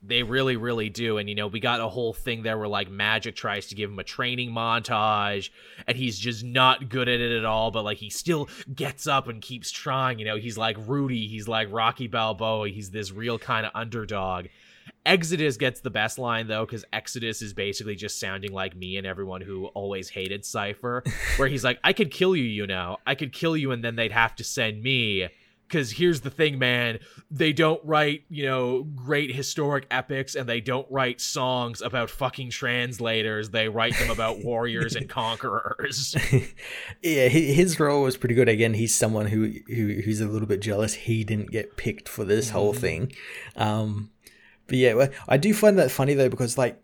They 0.00 0.22
really, 0.22 0.56
really 0.56 0.88
do. 0.88 1.18
And, 1.18 1.28
you 1.28 1.34
know, 1.34 1.48
we 1.48 1.58
got 1.58 1.80
a 1.80 1.88
whole 1.88 2.14
thing 2.14 2.42
there 2.42 2.56
where, 2.56 2.68
like, 2.68 2.88
Magik 2.88 3.34
tries 3.34 3.66
to 3.66 3.74
give 3.74 3.90
him 3.90 3.98
a 3.98 4.04
training 4.04 4.52
montage, 4.52 5.50
and 5.88 5.96
he's 5.96 6.16
just 6.16 6.44
not 6.44 6.88
good 6.88 7.08
at 7.08 7.20
it 7.20 7.36
at 7.36 7.44
all, 7.44 7.72
but, 7.72 7.84
like, 7.84 7.98
he 7.98 8.08
still 8.08 8.48
gets 8.72 9.08
up 9.08 9.26
and 9.26 9.42
keeps 9.42 9.72
trying. 9.72 10.20
You 10.20 10.24
know, 10.24 10.36
he's 10.36 10.56
like 10.56 10.76
Rudy, 10.78 11.26
he's 11.26 11.48
like 11.48 11.68
Rocky 11.72 12.06
Balboa, 12.06 12.68
he's 12.68 12.90
this 12.90 13.10
real 13.10 13.40
kind 13.40 13.66
of 13.66 13.72
underdog. 13.74 14.46
Exodus 15.06 15.56
gets 15.56 15.80
the 15.80 15.90
best 15.90 16.18
line, 16.18 16.46
though, 16.46 16.66
because 16.66 16.84
Exodus 16.92 17.42
is 17.42 17.54
basically 17.54 17.96
just 17.96 18.20
sounding 18.20 18.52
like 18.52 18.76
me 18.76 18.96
and 18.96 19.06
everyone 19.06 19.40
who 19.40 19.66
always 19.68 20.08
hated 20.08 20.44
Cypher, 20.44 21.02
where 21.36 21.48
he's 21.48 21.64
like, 21.64 21.78
I 21.82 21.92
could 21.92 22.10
kill 22.10 22.36
you, 22.36 22.44
you 22.44 22.66
know, 22.66 22.98
I 23.06 23.14
could 23.14 23.32
kill 23.32 23.56
you, 23.56 23.72
and 23.72 23.82
then 23.82 23.96
they'd 23.96 24.12
have 24.12 24.36
to 24.36 24.44
send 24.44 24.82
me. 24.82 25.28
Because 25.66 25.90
here's 25.90 26.22
the 26.22 26.30
thing 26.30 26.58
man. 26.58 26.98
They 27.30 27.52
don't 27.52 27.84
write 27.84 28.22
you 28.30 28.46
know 28.46 28.84
great 28.84 29.34
historic 29.34 29.86
epics 29.90 30.34
and 30.34 30.48
they 30.48 30.62
don't 30.62 30.86
write 30.90 31.20
songs 31.20 31.82
about 31.82 32.08
fucking 32.08 32.48
translators. 32.48 33.50
They 33.50 33.68
write 33.68 33.94
them 33.98 34.08
about 34.08 34.38
warriors 34.42 34.96
and 34.96 35.10
conquerors. 35.10 36.16
Yeah 37.02 37.28
his 37.28 37.78
role 37.78 38.04
was 38.04 38.16
pretty 38.16 38.34
good. 38.34 38.48
Again 38.48 38.72
he's 38.72 38.94
someone 38.94 39.26
who, 39.26 39.52
who 39.66 40.00
who's 40.00 40.22
a 40.22 40.26
little 40.26 40.48
bit 40.48 40.60
jealous. 40.60 40.94
He 40.94 41.22
didn't 41.22 41.50
get 41.50 41.76
picked 41.76 42.08
for 42.08 42.24
this 42.24 42.48
whole 42.48 42.72
mm-hmm. 42.72 42.80
thing. 42.80 43.12
Um 43.54 44.10
but 44.68 44.76
yeah 44.76 45.08
i 45.28 45.36
do 45.36 45.52
find 45.52 45.78
that 45.78 45.90
funny 45.90 46.14
though 46.14 46.28
because 46.28 46.56
like 46.56 46.80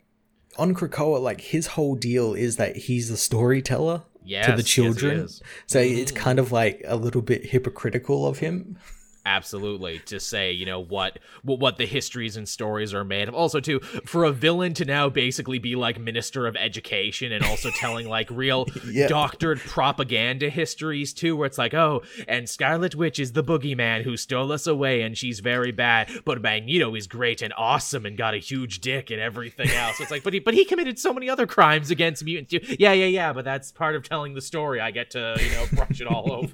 on 0.59 0.75
krakoa 0.75 1.21
like 1.21 1.41
his 1.41 1.69
whole 1.69 1.95
deal 1.95 2.35
is 2.35 2.57
that 2.57 2.75
he's 2.77 3.09
the 3.09 3.17
storyteller 3.17 4.03
yes, 4.25 4.47
to 4.47 4.57
the 4.57 4.63
children. 4.63 5.21
Yes, 5.21 5.41
so 5.67 5.81
mm. 5.81 5.97
it's 5.97 6.11
kind 6.13 6.39
of 6.39 6.51
like 6.51 6.83
a 6.87 6.97
little 6.97 7.23
bit 7.23 7.47
hypocritical 7.47 8.27
of 8.27 8.39
him 8.39 8.79
absolutely. 9.27 10.01
To 10.01 10.21
say 10.21 10.53
you 10.53 10.67
know 10.67 10.81
what 10.81 11.19
what 11.43 11.79
the 11.79 11.87
histories 11.87 12.37
and 12.37 12.49
stories 12.49 12.95
are 12.95 13.05
made 13.05 13.29
of. 13.29 13.35
Also 13.35 13.61
too 13.61 13.81
for 14.05 14.25
a 14.25 14.33
villain 14.33 14.75
to 14.75 14.85
now 14.85 15.09
basically 15.09 15.59
be 15.59 15.77
like 15.77 15.99
minister 15.99 16.47
of 16.47 16.57
education 16.57 17.33
and 17.33 17.45
also 17.45 17.71
telling 17.71 18.09
like 18.09 18.29
real 18.31 18.67
doctored 19.09 19.61
propaganda 19.61 20.49
histories 20.49 21.13
too 21.13 21.37
where 21.37 21.47
it's 21.47 21.59
like 21.59 21.75
oh 21.75 22.03
and 22.29 22.49
scarlet 22.49 22.95
witch 22.95 23.19
is 23.19 23.33
the 23.33 23.45
boogeyman 23.45 24.03
who 24.03 24.17
stole 24.17 24.53
us 24.53 24.67
away 24.67 25.03
and 25.03 25.17
she's 25.17 25.41
very 25.41 25.73
bad 25.73 26.11
but 26.25 26.41
magneto 26.41 26.95
is 26.95 27.07
great 27.07 27.43
and 27.43 27.53
awesome 27.57 28.07
and 28.07 28.17
got 28.17 28.35
a 28.35 28.39
huge 28.39 28.81
dick 28.81 29.11
and 29.11 29.21
everything 29.21 29.71
else. 29.71 30.01
It's 30.01 30.11
like 30.11 30.23
but 30.23 30.33
he 30.33 30.41
but 30.41 30.55
he 30.55 30.65
committed 30.65 30.99
so 30.99 31.13
many 31.13 31.29
other 31.29 31.47
crimes 31.47 31.91
against 31.91 32.25
mutants 32.25 32.51
too. 32.51 32.77
Yeah 32.79 32.93
yeah 32.93 33.07
yeah 33.07 33.33
but 33.33 33.45
that's 33.45 33.73
part 33.73 33.95
of 33.97 34.09
telling 34.09 34.35
the 34.35 34.43
story. 34.43 34.81
I 34.81 34.91
get 34.91 35.11
to 35.11 35.37
you 35.39 35.51
know 35.51 35.67
brush 35.73 36.01
it 36.01 36.07
all 36.07 36.33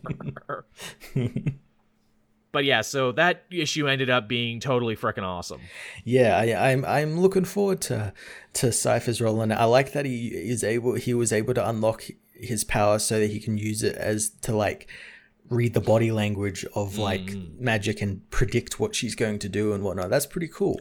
over 0.40 0.66
but 2.52 2.64
yeah, 2.64 2.80
so 2.80 3.12
that 3.12 3.44
issue 3.50 3.88
ended 3.88 4.10
up 4.10 4.28
being 4.28 4.60
totally 4.60 4.96
freaking 4.96 5.22
awesome. 5.22 5.60
Yeah, 6.04 6.36
I, 6.36 6.44
am 6.70 6.84
I'm, 6.84 6.90
I'm 6.90 7.20
looking 7.20 7.44
forward 7.44 7.80
to 7.82 8.12
to 8.54 8.72
Cypher's 8.72 9.20
role, 9.20 9.40
and 9.40 9.52
I 9.52 9.64
like 9.64 9.92
that 9.92 10.06
he 10.06 10.28
is 10.28 10.64
able 10.64 10.94
he 10.94 11.14
was 11.14 11.32
able 11.32 11.54
to 11.54 11.68
unlock 11.68 12.04
his 12.34 12.64
power 12.64 12.98
so 12.98 13.20
that 13.20 13.30
he 13.30 13.38
can 13.38 13.58
use 13.58 13.82
it 13.82 13.96
as 13.96 14.30
to 14.42 14.56
like 14.56 14.88
read 15.48 15.74
the 15.74 15.80
body 15.80 16.12
language 16.12 16.64
of 16.74 16.96
like 16.96 17.22
mm. 17.22 17.60
Magik 17.60 18.00
and 18.00 18.28
predict 18.30 18.78
what 18.78 18.94
she's 18.94 19.14
going 19.14 19.38
to 19.40 19.48
do 19.48 19.72
and 19.72 19.82
whatnot. 19.82 20.10
That's 20.10 20.26
pretty 20.26 20.48
cool 20.48 20.80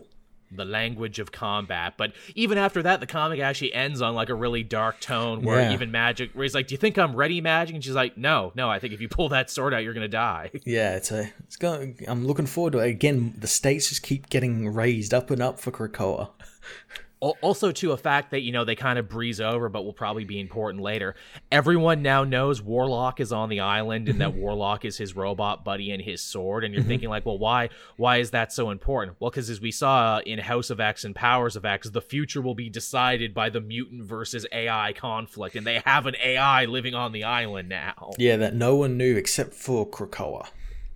the 0.51 0.65
language 0.65 1.19
of 1.19 1.31
combat. 1.31 1.93
But 1.97 2.13
even 2.35 2.57
after 2.57 2.81
that, 2.83 2.99
the 2.99 3.07
comic 3.07 3.39
actually 3.39 3.73
ends 3.73 4.01
on 4.01 4.15
like 4.15 4.29
a 4.29 4.35
really 4.35 4.63
dark 4.63 4.99
tone 4.99 5.41
where 5.41 5.61
yeah. 5.61 5.73
even 5.73 5.91
Magik, 5.91 6.33
where 6.35 6.43
he's 6.43 6.55
like, 6.55 6.67
"Do 6.67 6.73
you 6.73 6.77
think 6.77 6.97
I'm 6.97 7.15
ready, 7.15 7.41
Magik?" 7.41 7.73
And 7.75 7.83
she's 7.83 7.93
like, 7.93 8.17
"No, 8.17 8.51
no. 8.55 8.69
I 8.69 8.79
think 8.79 8.93
if 8.93 9.01
you 9.01 9.09
pull 9.09 9.29
that 9.29 9.49
sword 9.49 9.73
out, 9.73 9.83
you're 9.83 9.93
gonna 9.93 10.07
die." 10.07 10.51
Yeah, 10.69 10.95
it's 10.97 11.11
a, 11.11 11.31
it's 11.45 11.55
going. 11.55 11.97
I'm 12.07 12.27
looking 12.27 12.45
forward 12.45 12.73
to 12.73 12.79
it. 12.79 12.89
Again, 12.89 13.33
the 13.39 13.47
stakes 13.47 13.89
just 13.89 14.03
keep 14.03 14.29
getting 14.29 14.71
raised 14.71 15.13
up 15.13 15.31
and 15.31 15.41
up 15.41 15.59
for 15.59 15.71
Krakoa. 15.71 16.29
also 17.19 17.71
to 17.71 17.91
a 17.91 17.97
fact 17.97 18.31
that 18.31 18.41
you 18.41 18.51
know 18.51 18.63
they 18.63 18.75
kind 18.75 18.97
of 18.97 19.09
breeze 19.09 19.41
over 19.41 19.69
but 19.69 19.83
will 19.83 19.93
probably 19.93 20.23
be 20.23 20.39
important 20.39 20.81
later. 20.81 21.15
Everyone 21.51 22.01
now 22.01 22.23
knows 22.23 22.61
warlock 22.61 23.19
is 23.19 23.31
on 23.31 23.49
the 23.49 23.59
island 23.59 24.09
and 24.09 24.21
that 24.21 24.33
warlock 24.35 24.85
is 24.85 24.97
his 24.97 25.15
robot 25.15 25.65
buddy 25.65 25.91
and 25.91 26.01
his 26.01 26.21
sword 26.21 26.63
and 26.63 26.73
you're 26.73 26.81
mm-hmm. 26.81 26.89
thinking 26.89 27.09
like 27.09 27.25
well 27.25 27.37
why 27.37 27.69
why 27.97 28.17
is 28.17 28.31
that 28.31 28.53
so 28.53 28.69
important? 28.69 29.17
Well 29.19 29.31
because 29.31 29.49
as 29.49 29.59
we 29.59 29.71
saw 29.71 30.19
in 30.19 30.39
house 30.39 30.69
of 30.69 30.79
x 30.79 31.03
and 31.03 31.15
powers 31.15 31.55
of 31.55 31.65
x 31.65 31.89
the 31.89 32.01
future 32.01 32.41
will 32.41 32.55
be 32.55 32.69
decided 32.69 33.33
by 33.33 33.49
the 33.49 33.61
mutant 33.61 34.03
versus 34.03 34.45
ai 34.51 34.93
conflict 34.93 35.55
and 35.55 35.67
they 35.67 35.81
have 35.85 36.05
an 36.05 36.15
ai 36.23 36.65
living 36.65 36.95
on 36.95 37.11
the 37.11 37.23
island 37.23 37.69
now. 37.69 38.11
Yeah 38.17 38.37
that 38.37 38.55
no 38.55 38.75
one 38.75 38.97
knew 38.97 39.17
except 39.17 39.53
for 39.53 39.87
krakoa 39.87 40.47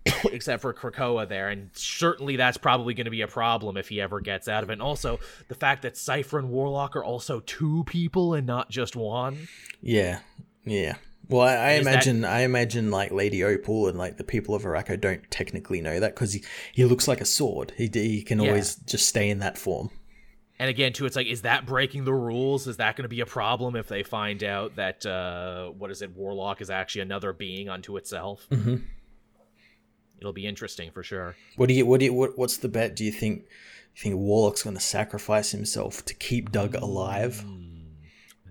except 0.32 0.62
for 0.62 0.74
Krakoa 0.74 1.28
there, 1.28 1.50
and 1.50 1.70
certainly 1.74 2.36
that's 2.36 2.58
probably 2.58 2.94
going 2.94 3.06
to 3.06 3.12
be 3.12 3.22
a 3.22 3.28
problem 3.28 3.78
if 3.78 3.90
he 3.90 4.02
ever 4.02 4.20
gets 4.20 4.48
out 4.48 4.64
of 4.64 4.70
it. 4.70 4.74
And 4.74 4.82
also 4.82 5.20
the 5.48 5.56
fact 5.56 5.84
that 5.84 5.98
Cypher 5.98 6.40
and 6.40 6.50
Warlock 6.50 6.96
are 6.96 7.04
also 7.04 7.40
two 7.42 7.84
people 7.86 8.34
and 8.34 8.46
not 8.46 8.70
just 8.70 8.96
one. 8.96 9.48
Yeah, 9.82 10.20
yeah. 10.66 10.96
Well, 11.30 11.48
I, 11.48 11.54
I 11.54 11.72
imagine 11.74 12.22
that... 12.22 12.32
I 12.32 12.42
imagine 12.42 12.92
like 12.92 13.12
Lady 13.12 13.44
Opal 13.44 13.88
and 13.88 13.98
like 13.98 14.18
the 14.18 14.26
people 14.26 14.56
of 14.56 14.64
Arakko 14.64 15.00
don't 15.00 15.30
technically 15.32 15.82
know 15.82 16.00
that 16.00 16.16
because 16.16 16.34
he 16.34 16.44
he 16.74 16.84
looks 16.84 17.08
like 17.08 17.22
a 17.22 17.26
sword. 17.26 17.72
He 17.78 17.90
he 17.94 18.22
can 18.24 18.40
yeah. 18.40 18.50
always 18.50 18.76
just 18.76 19.08
stay 19.08 19.30
in 19.30 19.40
that 19.40 19.58
form. 19.58 19.90
And 20.60 20.70
again, 20.70 20.94
too, 20.94 21.06
it's 21.06 21.16
like, 21.16 21.28
is 21.28 21.42
that 21.42 21.66
breaking 21.66 22.06
the 22.06 22.14
rules? 22.14 22.68
Is 22.68 22.78
that 22.78 22.96
going 22.96 23.04
to 23.04 23.10
be 23.10 23.22
a 23.22 23.26
problem 23.26 23.76
if 23.76 23.88
they 23.88 24.04
find 24.04 24.44
out 24.44 24.76
that 24.76 25.06
uh, 25.06 25.70
what 25.70 25.92
is 25.92 26.02
it, 26.02 26.16
Warlock 26.16 26.62
is 26.62 26.70
actually 26.70 27.02
another 27.02 27.34
being 27.34 27.70
unto 27.70 27.98
itself? 27.98 28.46
Mm-hmm 28.52 28.76
it'll 30.24 30.34
be 30.34 30.48
interesting 30.48 30.92
for 30.92 31.04
sure. 31.04 31.36
What 31.56 31.68
do 31.68 31.74
you 31.74 31.86
what 31.86 32.00
do 32.00 32.06
you 32.06 32.14
what, 32.14 32.38
what's 32.38 32.58
the 32.58 32.70
bet? 32.70 32.96
Do 32.96 33.04
you 33.04 33.12
think 33.12 33.46
you 33.96 34.02
think 34.02 34.16
Warlock's 34.16 34.64
going 34.64 34.76
to 34.76 34.82
sacrifice 34.82 35.52
himself 35.52 36.04
to 36.06 36.14
keep 36.14 36.52
Doug 36.52 36.76
alive? 36.76 37.44
Mm, 37.46 37.84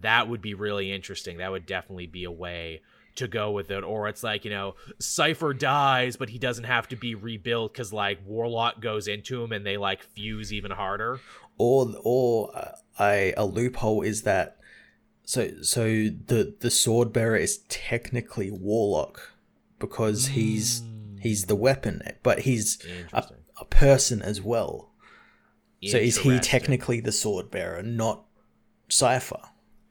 that 0.00 0.28
would 0.28 0.40
be 0.40 0.54
really 0.54 0.92
interesting. 0.92 1.38
That 1.38 1.50
would 1.50 1.66
definitely 1.66 2.06
be 2.06 2.24
a 2.24 2.30
way 2.30 2.82
to 3.14 3.28
go 3.28 3.50
with 3.50 3.70
it 3.70 3.84
or 3.84 4.08
it's 4.08 4.22
like 4.22 4.42
you 4.42 4.50
know 4.50 4.74
cypher 4.98 5.52
dies 5.52 6.16
but 6.16 6.30
he 6.30 6.38
doesn't 6.38 6.64
have 6.64 6.88
to 6.88 6.96
be 6.96 7.14
rebuilt 7.14 7.70
because 7.70 7.92
like 7.92 8.18
warlock 8.24 8.80
goes 8.80 9.06
into 9.06 9.42
him 9.42 9.52
and 9.52 9.66
they 9.66 9.76
like 9.76 10.02
fuse 10.02 10.50
even 10.50 10.70
harder 10.70 11.20
or 11.58 11.92
or 12.04 12.56
uh, 12.56 12.70
a, 12.98 13.34
a 13.36 13.44
loophole 13.44 14.00
is 14.00 14.22
that 14.22 14.56
so 15.24 15.50
so 15.60 15.84
the 15.84 16.54
the 16.60 16.70
sword 16.70 17.12
bearer 17.12 17.36
is 17.36 17.58
technically 17.68 18.50
warlock 18.50 19.32
because 19.78 20.30
mm. 20.30 20.32
He's 21.22 21.46
the 21.46 21.56
weapon, 21.56 22.02
but 22.22 22.40
he's 22.40 22.84
a, 23.12 23.24
a 23.58 23.64
person 23.64 24.22
as 24.22 24.40
well. 24.40 24.90
So 25.84 25.96
is 25.96 26.18
he 26.18 26.38
technically 26.38 27.00
the 27.00 27.10
sword 27.10 27.50
bearer, 27.50 27.82
not 27.82 28.24
Cypher? 28.88 29.40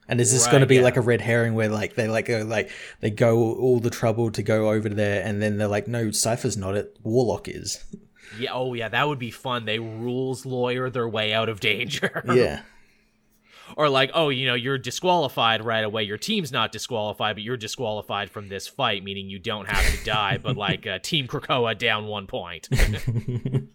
And 0.07 0.19
is 0.21 0.31
this 0.31 0.45
right, 0.45 0.51
going 0.51 0.61
to 0.61 0.67
be 0.67 0.75
yeah. 0.75 0.83
like 0.83 0.97
a 0.97 1.01
red 1.01 1.21
herring 1.21 1.53
where 1.53 1.69
like 1.69 1.95
they 1.95 2.07
like 2.07 2.25
go 2.25 2.43
like 2.43 2.69
they 2.99 3.09
go 3.09 3.55
all 3.55 3.79
the 3.79 3.89
trouble 3.89 4.31
to 4.31 4.43
go 4.43 4.69
over 4.71 4.89
there 4.89 5.23
and 5.23 5.41
then 5.41 5.57
they're 5.57 5.67
like, 5.67 5.87
no, 5.87 6.11
Cypher's 6.11 6.57
not 6.57 6.75
it, 6.75 6.97
Warlock 7.03 7.47
is. 7.47 7.83
Yeah. 8.39 8.51
Oh 8.53 8.73
yeah, 8.73 8.89
that 8.89 9.07
would 9.07 9.19
be 9.19 9.31
fun. 9.31 9.65
They 9.65 9.79
rules 9.79 10.45
lawyer 10.45 10.89
their 10.89 11.07
way 11.07 11.33
out 11.33 11.49
of 11.49 11.59
danger. 11.59 12.23
yeah 12.33 12.61
or 13.75 13.89
like, 13.89 14.11
oh, 14.13 14.29
you 14.29 14.45
know, 14.45 14.53
you're 14.53 14.77
disqualified 14.77 15.63
right 15.63 15.83
away. 15.83 16.03
Your 16.03 16.17
team's 16.17 16.51
not 16.51 16.71
disqualified, 16.71 17.35
but 17.35 17.43
you're 17.43 17.57
disqualified 17.57 18.29
from 18.29 18.47
this 18.47 18.67
fight, 18.67 19.03
meaning 19.03 19.29
you 19.29 19.39
don't 19.39 19.69
have 19.69 19.97
to 19.97 20.05
die. 20.05 20.37
but 20.41 20.57
like, 20.67 20.85
uh, 20.87 20.99
Team 20.99 21.27
Krakoa 21.27 21.77
down 21.77 22.07
one 22.07 22.27
point. 22.27 22.69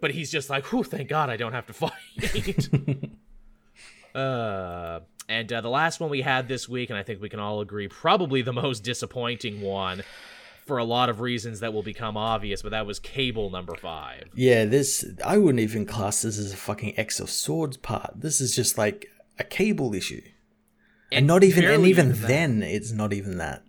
but 0.00 0.10
he's 0.12 0.30
just 0.30 0.50
like, 0.50 0.64
whew, 0.66 0.84
thank 0.84 1.08
God 1.08 1.30
I 1.30 1.36
don't 1.36 1.52
have 1.52 1.66
to 1.66 1.72
fight. 1.72 2.70
uh, 4.14 5.00
and 5.28 5.52
uh, 5.52 5.60
the 5.60 5.70
last 5.70 6.00
one 6.00 6.10
we 6.10 6.22
had 6.22 6.48
this 6.48 6.68
week, 6.68 6.90
and 6.90 6.98
I 6.98 7.02
think 7.02 7.20
we 7.20 7.28
can 7.28 7.40
all 7.40 7.60
agree, 7.60 7.88
probably 7.88 8.42
the 8.42 8.52
most 8.52 8.80
disappointing 8.80 9.60
one 9.60 10.02
for 10.66 10.78
a 10.78 10.84
lot 10.84 11.08
of 11.08 11.20
reasons 11.20 11.60
that 11.60 11.72
will 11.72 11.82
become 11.82 12.16
obvious, 12.16 12.62
but 12.62 12.70
that 12.70 12.86
was 12.86 12.98
Cable 12.98 13.50
number 13.50 13.74
five. 13.74 14.28
Yeah, 14.34 14.64
this 14.64 15.04
I 15.24 15.38
wouldn't 15.38 15.60
even 15.60 15.86
class 15.86 16.22
this 16.22 16.38
as 16.38 16.52
a 16.52 16.56
fucking 16.56 16.98
X 16.98 17.20
of 17.20 17.30
Swords 17.30 17.76
part. 17.76 18.12
This 18.16 18.40
is 18.40 18.54
just 18.54 18.78
like 18.78 19.10
a 19.38 19.44
Cable 19.44 19.94
issue, 19.94 20.22
and, 21.10 21.18
and 21.18 21.26
not 21.26 21.44
even 21.44 21.64
and 21.64 21.86
even 21.86 22.12
then, 22.12 22.62
it's 22.62 22.92
not 22.92 23.12
even 23.12 23.38
that. 23.38 23.64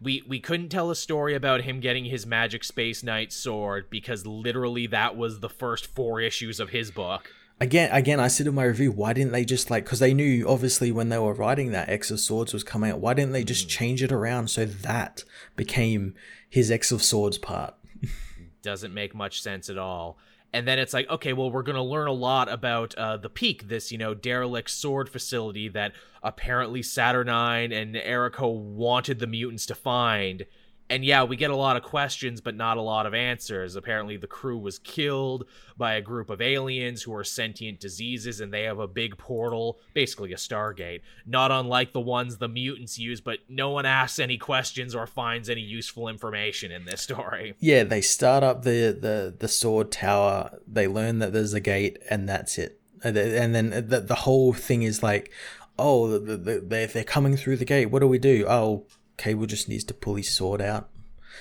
We 0.00 0.22
we 0.26 0.40
couldn't 0.40 0.68
tell 0.68 0.90
a 0.90 0.96
story 0.96 1.34
about 1.34 1.62
him 1.62 1.80
getting 1.80 2.06
his 2.06 2.26
Magic 2.26 2.64
Space 2.64 3.02
Knight 3.02 3.32
sword 3.32 3.88
because 3.88 4.26
literally 4.26 4.86
that 4.88 5.16
was 5.16 5.40
the 5.40 5.48
first 5.48 5.86
four 5.86 6.20
issues 6.20 6.60
of 6.60 6.70
his 6.70 6.90
book 6.90 7.30
again 7.60 7.90
again 7.92 8.20
i 8.20 8.28
said 8.28 8.46
in 8.46 8.54
my 8.54 8.64
review 8.64 8.92
why 8.92 9.12
didn't 9.12 9.32
they 9.32 9.44
just 9.44 9.70
like 9.70 9.84
because 9.84 9.98
they 9.98 10.12
knew 10.12 10.46
obviously 10.46 10.92
when 10.92 11.08
they 11.08 11.18
were 11.18 11.32
writing 11.32 11.72
that 11.72 11.88
x 11.88 12.10
of 12.10 12.20
swords 12.20 12.52
was 12.52 12.62
coming 12.62 12.90
out 12.90 13.00
why 13.00 13.14
didn't 13.14 13.32
they 13.32 13.44
just 13.44 13.64
hmm. 13.64 13.68
change 13.68 14.02
it 14.02 14.12
around 14.12 14.48
so 14.48 14.64
that 14.64 15.24
became 15.56 16.14
his 16.48 16.70
x 16.70 16.92
of 16.92 17.02
swords 17.02 17.38
part? 17.38 17.74
Doesn't 18.62 18.94
make 18.94 19.14
much 19.14 19.42
sense 19.42 19.68
at 19.68 19.78
all. 19.78 20.18
And 20.52 20.66
then 20.66 20.78
it's 20.78 20.94
like 20.94 21.08
okay 21.10 21.32
well 21.32 21.50
we're 21.50 21.62
going 21.62 21.76
to 21.76 21.82
learn 21.82 22.08
a 22.08 22.12
lot 22.12 22.48
about 22.48 22.94
uh, 22.94 23.16
the 23.18 23.28
peak 23.28 23.68
this 23.68 23.92
you 23.92 23.98
know 23.98 24.14
derelict 24.14 24.70
sword 24.70 25.08
facility 25.08 25.68
that 25.68 25.92
apparently 26.22 26.82
saturnine 26.82 27.72
and 27.72 27.94
Arakko 27.94 28.54
wanted 28.54 29.18
the 29.18 29.26
mutants 29.26 29.66
to 29.66 29.74
find 29.74 30.46
and 30.88 31.04
yeah, 31.04 31.24
we 31.24 31.36
get 31.36 31.50
a 31.50 31.56
lot 31.56 31.76
of 31.76 31.82
questions, 31.82 32.40
but 32.40 32.54
not 32.54 32.76
a 32.76 32.82
lot 32.82 33.06
of 33.06 33.14
answers. 33.14 33.74
Apparently, 33.74 34.16
the 34.16 34.26
crew 34.26 34.58
was 34.58 34.78
killed 34.78 35.44
by 35.76 35.94
a 35.94 36.00
group 36.00 36.30
of 36.30 36.40
aliens 36.40 37.02
who 37.02 37.14
are 37.14 37.24
sentient 37.24 37.80
diseases, 37.80 38.40
and 38.40 38.52
they 38.52 38.62
have 38.62 38.78
a 38.78 38.86
big 38.86 39.18
portal, 39.18 39.78
basically 39.94 40.32
a 40.32 40.36
Stargate, 40.36 41.00
not 41.26 41.50
unlike 41.50 41.92
the 41.92 42.00
ones 42.00 42.38
the 42.38 42.48
mutants 42.48 42.98
use. 42.98 43.20
But 43.20 43.40
no 43.48 43.70
one 43.70 43.84
asks 43.84 44.18
any 44.18 44.38
questions 44.38 44.94
or 44.94 45.06
finds 45.06 45.50
any 45.50 45.60
useful 45.60 46.08
information 46.08 46.70
in 46.70 46.84
this 46.84 47.00
story. 47.00 47.54
Yeah, 47.66 47.82
they 47.82 48.00
start 48.00 48.44
up 48.44 48.62
the 48.62 48.96
the 48.98 49.34
the 49.36 49.48
sword 49.48 49.90
tower. 49.90 50.58
They 50.68 50.86
learn 50.86 51.18
that 51.18 51.32
there's 51.32 51.52
a 51.52 51.60
gate, 51.60 51.98
and 52.08 52.28
that's 52.28 52.58
it. 52.58 52.80
And 53.02 53.16
then- 53.16 53.88
the, 53.88 54.00
the 54.00 54.14
whole 54.14 54.52
thing 54.52 54.82
is 54.82 55.02
like, 55.02 55.32
oh, 55.78 56.18
the, 56.18 56.36
the, 56.36 56.60
they 56.60 56.86
they're 56.86 57.04
coming 57.04 57.36
through 57.36 57.56
the 57.56 57.64
gate. 57.64 57.86
What 57.86 58.00
do 58.00 58.08
we 58.08 58.18
do? 58.18 58.46
Oh, 58.48 58.86
Cable 59.16 59.46
just 59.46 59.68
needs 59.68 59.84
to 59.84 59.94
pull 59.94 60.16
his 60.16 60.30
sword 60.30 60.60
out. 60.60 60.88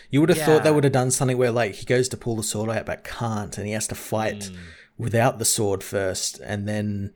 You 0.10 0.20
would 0.20 0.30
have 0.30 0.40
thought 0.40 0.64
they 0.64 0.72
would 0.72 0.84
have 0.84 0.94
done 0.94 1.12
something 1.12 1.38
where 1.38 1.52
like 1.52 1.76
he 1.76 1.86
goes 1.86 2.10
to 2.10 2.18
pull 2.18 2.36
the 2.36 2.44
sword 2.44 2.70
out 2.70 2.86
but 2.86 3.04
can't, 3.04 3.58
and 3.58 3.66
he 3.66 3.74
has 3.74 3.88
to 3.88 3.96
fight 3.96 4.50
without 4.98 5.40
the 5.40 5.46
sword 5.46 5.84
first, 5.84 6.40
and 6.44 6.68
then 6.68 7.14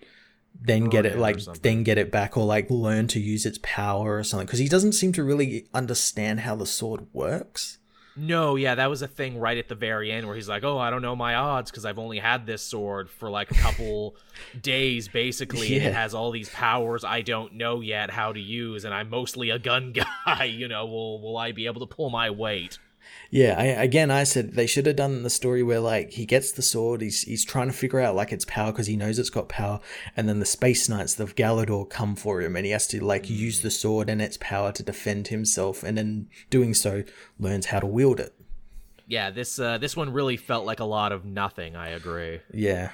then 0.61 0.85
get 0.85 1.05
Right, 1.05 1.13
it 1.13 1.19
like 1.19 1.61
then 1.61 1.83
get 1.83 1.97
it 1.97 2.11
back 2.11 2.35
or 2.35 2.45
like 2.45 2.69
learn 2.69 3.07
to 3.09 3.19
use 3.19 3.45
its 3.45 3.59
power 3.61 4.17
or 4.17 4.23
something 4.23 4.45
because 4.45 4.59
he 4.59 4.67
doesn't 4.67 4.93
seem 4.93 5.13
to 5.13 5.23
really 5.23 5.67
understand 5.73 6.41
how 6.41 6.55
the 6.55 6.65
sword 6.65 7.07
works. 7.13 7.77
No, 8.15 8.55
yeah, 8.55 8.75
that 8.75 8.89
was 8.89 9.01
a 9.01 9.07
thing 9.07 9.37
right 9.37 9.57
at 9.57 9.67
the 9.67 9.75
very 9.75 10.11
end 10.11 10.27
where 10.27 10.35
he's 10.35 10.49
like, 10.49 10.63
"Oh, 10.63 10.77
I 10.77 10.89
don't 10.89 11.01
know 11.01 11.15
my 11.15 11.35
odds 11.35 11.71
because 11.71 11.85
I've 11.85 11.99
only 11.99 12.19
had 12.19 12.45
this 12.45 12.61
sword 12.61 13.09
for 13.09 13.29
like 13.29 13.51
a 13.51 13.55
couple 13.55 14.15
days, 14.61 15.07
basically, 15.07 15.77
and 15.77 15.85
it 15.85 15.93
has 15.93 16.13
all 16.13 16.31
these 16.31 16.49
powers 16.49 17.03
I 17.03 17.21
don't 17.21 17.53
know 17.53 17.81
yet 17.81 18.09
how 18.09 18.33
to 18.33 18.39
use, 18.39 18.85
and 18.85 18.93
I'm 18.93 19.09
mostly 19.09 19.49
a 19.51 19.59
gun 19.59 19.93
guy. 20.25 20.45
You 20.45 20.67
know, 20.67 20.85
will 20.85 21.21
will 21.21 21.37
I 21.37 21.51
be 21.51 21.65
able 21.65 21.79
to 21.85 21.87
pull 21.87 22.09
my 22.09 22.29
weight?" 22.29 22.77
Yeah, 23.31 23.55
I, 23.57 23.65
again, 23.65 24.09
I 24.09 24.23
said 24.23 24.53
they 24.53 24.65
should 24.65 24.87
have 24.87 24.95
done 24.95 25.21
the 25.21 25.29
story 25.29 25.61
where 25.61 25.79
like 25.79 26.11
he 26.11 26.25
gets 26.25 26.51
the 26.51 26.61
sword, 26.61 27.01
he's 27.01 27.21
he's 27.21 27.45
trying 27.45 27.67
to 27.67 27.73
figure 27.73 27.99
out 27.99 28.15
like 28.15 28.31
its 28.31 28.45
power 28.45 28.71
because 28.71 28.87
he 28.87 28.95
knows 28.95 29.19
it's 29.19 29.29
got 29.29 29.49
power, 29.49 29.79
and 30.17 30.27
then 30.27 30.39
the 30.39 30.45
Space 30.45 30.89
Knights, 30.89 31.13
the 31.13 31.25
Galador, 31.25 31.89
come 31.89 32.15
for 32.15 32.41
him, 32.41 32.55
and 32.55 32.65
he 32.65 32.71
has 32.71 32.87
to 32.87 33.03
like 33.03 33.29
use 33.29 33.61
the 33.61 33.71
sword 33.71 34.09
and 34.09 34.21
its 34.21 34.37
power 34.39 34.71
to 34.71 34.83
defend 34.83 35.27
himself, 35.27 35.83
and 35.83 35.99
in 35.99 36.27
doing 36.49 36.73
so, 36.73 37.03
learns 37.39 37.67
how 37.67 37.79
to 37.79 37.87
wield 37.87 38.19
it. 38.19 38.33
Yeah, 39.05 39.29
this 39.29 39.59
uh, 39.59 39.77
this 39.77 39.95
one 39.95 40.11
really 40.11 40.37
felt 40.37 40.65
like 40.65 40.79
a 40.79 40.85
lot 40.85 41.11
of 41.11 41.23
nothing. 41.23 41.75
I 41.75 41.89
agree. 41.89 42.41
Yeah, 42.51 42.91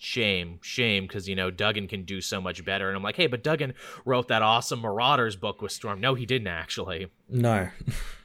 Shame, 0.00 0.60
shame, 0.62 1.08
because 1.08 1.28
you 1.28 1.34
know 1.34 1.50
Duggan 1.50 1.88
can 1.88 2.04
do 2.04 2.20
so 2.20 2.40
much 2.40 2.64
better, 2.64 2.86
and 2.86 2.96
I'm 2.96 3.02
like, 3.02 3.16
hey, 3.16 3.26
but 3.26 3.42
Duggan 3.42 3.74
wrote 4.04 4.28
that 4.28 4.42
awesome 4.42 4.80
Marauders 4.80 5.34
book 5.34 5.60
with 5.60 5.72
Storm. 5.72 6.00
No, 6.00 6.14
he 6.14 6.24
didn't 6.24 6.46
actually. 6.46 7.08
no, 7.28 7.68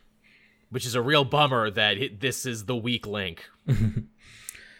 which 0.73 0.85
is 0.85 0.95
a 0.95 1.01
real 1.01 1.23
bummer 1.23 1.69
that 1.71 1.97
it, 1.97 2.19
this 2.19 2.45
is 2.45 2.65
the 2.65 2.75
weak 2.75 3.05
link 3.07 3.45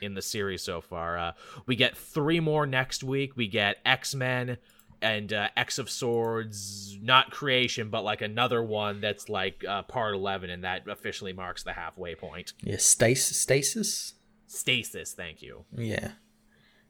in 0.01 0.13
the 0.15 0.21
series 0.21 0.61
so 0.61 0.81
far. 0.81 1.17
Uh, 1.17 1.31
we 1.65 1.75
get 1.75 1.95
three 1.95 2.39
more 2.39 2.65
next 2.65 3.03
week. 3.03 3.37
We 3.37 3.47
get 3.47 3.77
X 3.85 4.13
Men 4.15 4.57
and 5.01 5.31
uh, 5.33 5.49
X 5.55 5.77
of 5.79 5.89
Swords, 5.89 6.97
not 7.01 7.29
creation, 7.31 7.89
but 7.89 8.03
like 8.03 8.21
another 8.21 8.63
one 8.63 9.01
that's 9.01 9.29
like 9.29 9.63
uh, 9.67 9.83
part 9.83 10.15
eleven, 10.15 10.49
and 10.49 10.63
that 10.63 10.87
officially 10.87 11.33
marks 11.33 11.63
the 11.63 11.73
halfway 11.73 12.15
point. 12.15 12.53
yeah, 12.63 12.77
stasis, 12.77 13.37
stasis. 13.37 14.13
Stasis, 14.47 15.13
thank 15.13 15.41
you. 15.41 15.65
Yeah, 15.75 16.11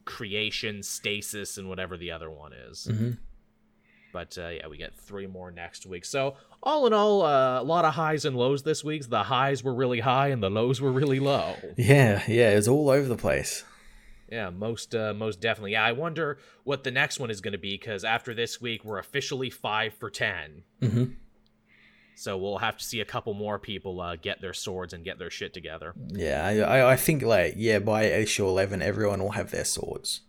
Creation, 0.04 0.82
stasis, 0.82 1.56
and 1.56 1.68
whatever 1.68 1.96
the 1.96 2.10
other 2.10 2.30
one 2.30 2.52
is. 2.52 2.86
Mhm. 2.90 3.18
But 4.14 4.38
uh, 4.38 4.48
yeah, 4.50 4.68
we 4.68 4.76
get 4.76 4.94
three 4.96 5.26
more 5.26 5.50
next 5.50 5.86
week. 5.86 6.04
So 6.04 6.36
all 6.62 6.86
in 6.86 6.92
all, 6.92 7.22
uh, 7.22 7.60
a 7.60 7.64
lot 7.64 7.84
of 7.84 7.94
highs 7.94 8.24
and 8.24 8.36
lows 8.36 8.62
this 8.62 8.84
week. 8.84 9.10
The 9.10 9.24
highs 9.24 9.64
were 9.64 9.74
really 9.74 9.98
high 9.98 10.28
and 10.28 10.40
the 10.40 10.48
lows 10.48 10.80
were 10.80 10.92
really 10.92 11.18
low. 11.18 11.56
yeah, 11.76 12.22
yeah. 12.28 12.50
It's 12.50 12.68
all 12.68 12.90
over 12.90 13.08
the 13.08 13.16
place. 13.16 13.64
Yeah, 14.30 14.50
most 14.50 14.94
uh, 14.94 15.12
most 15.14 15.40
definitely. 15.40 15.72
Yeah, 15.72 15.84
I 15.84 15.92
wonder 15.92 16.38
what 16.62 16.84
the 16.84 16.92
next 16.92 17.18
one 17.18 17.28
is 17.28 17.40
going 17.40 17.52
to 17.52 17.58
be 17.58 17.74
because 17.74 18.04
after 18.04 18.32
this 18.34 18.60
week 18.60 18.84
we're 18.84 19.00
officially 19.00 19.50
five 19.50 19.94
for 19.94 20.10
ten. 20.10 20.62
hmm 20.80 21.04
So 22.14 22.38
we'll 22.38 22.58
have 22.58 22.76
to 22.76 22.84
see 22.84 23.00
a 23.00 23.04
couple 23.04 23.34
more 23.34 23.58
people 23.58 24.00
uh, 24.00 24.14
get 24.14 24.40
their 24.40 24.54
swords 24.54 24.92
and 24.94 25.04
get 25.04 25.18
their 25.18 25.30
shit 25.30 25.52
together. 25.52 25.92
Yeah, 26.12 26.46
I, 26.46 26.58
I, 26.78 26.92
I 26.92 26.96
think 26.96 27.22
like 27.22 27.54
yeah, 27.56 27.80
by 27.80 28.04
issue 28.04 28.46
eleven, 28.46 28.80
everyone 28.80 29.20
will 29.20 29.32
have 29.32 29.50
their 29.50 29.64
swords. 29.64 30.20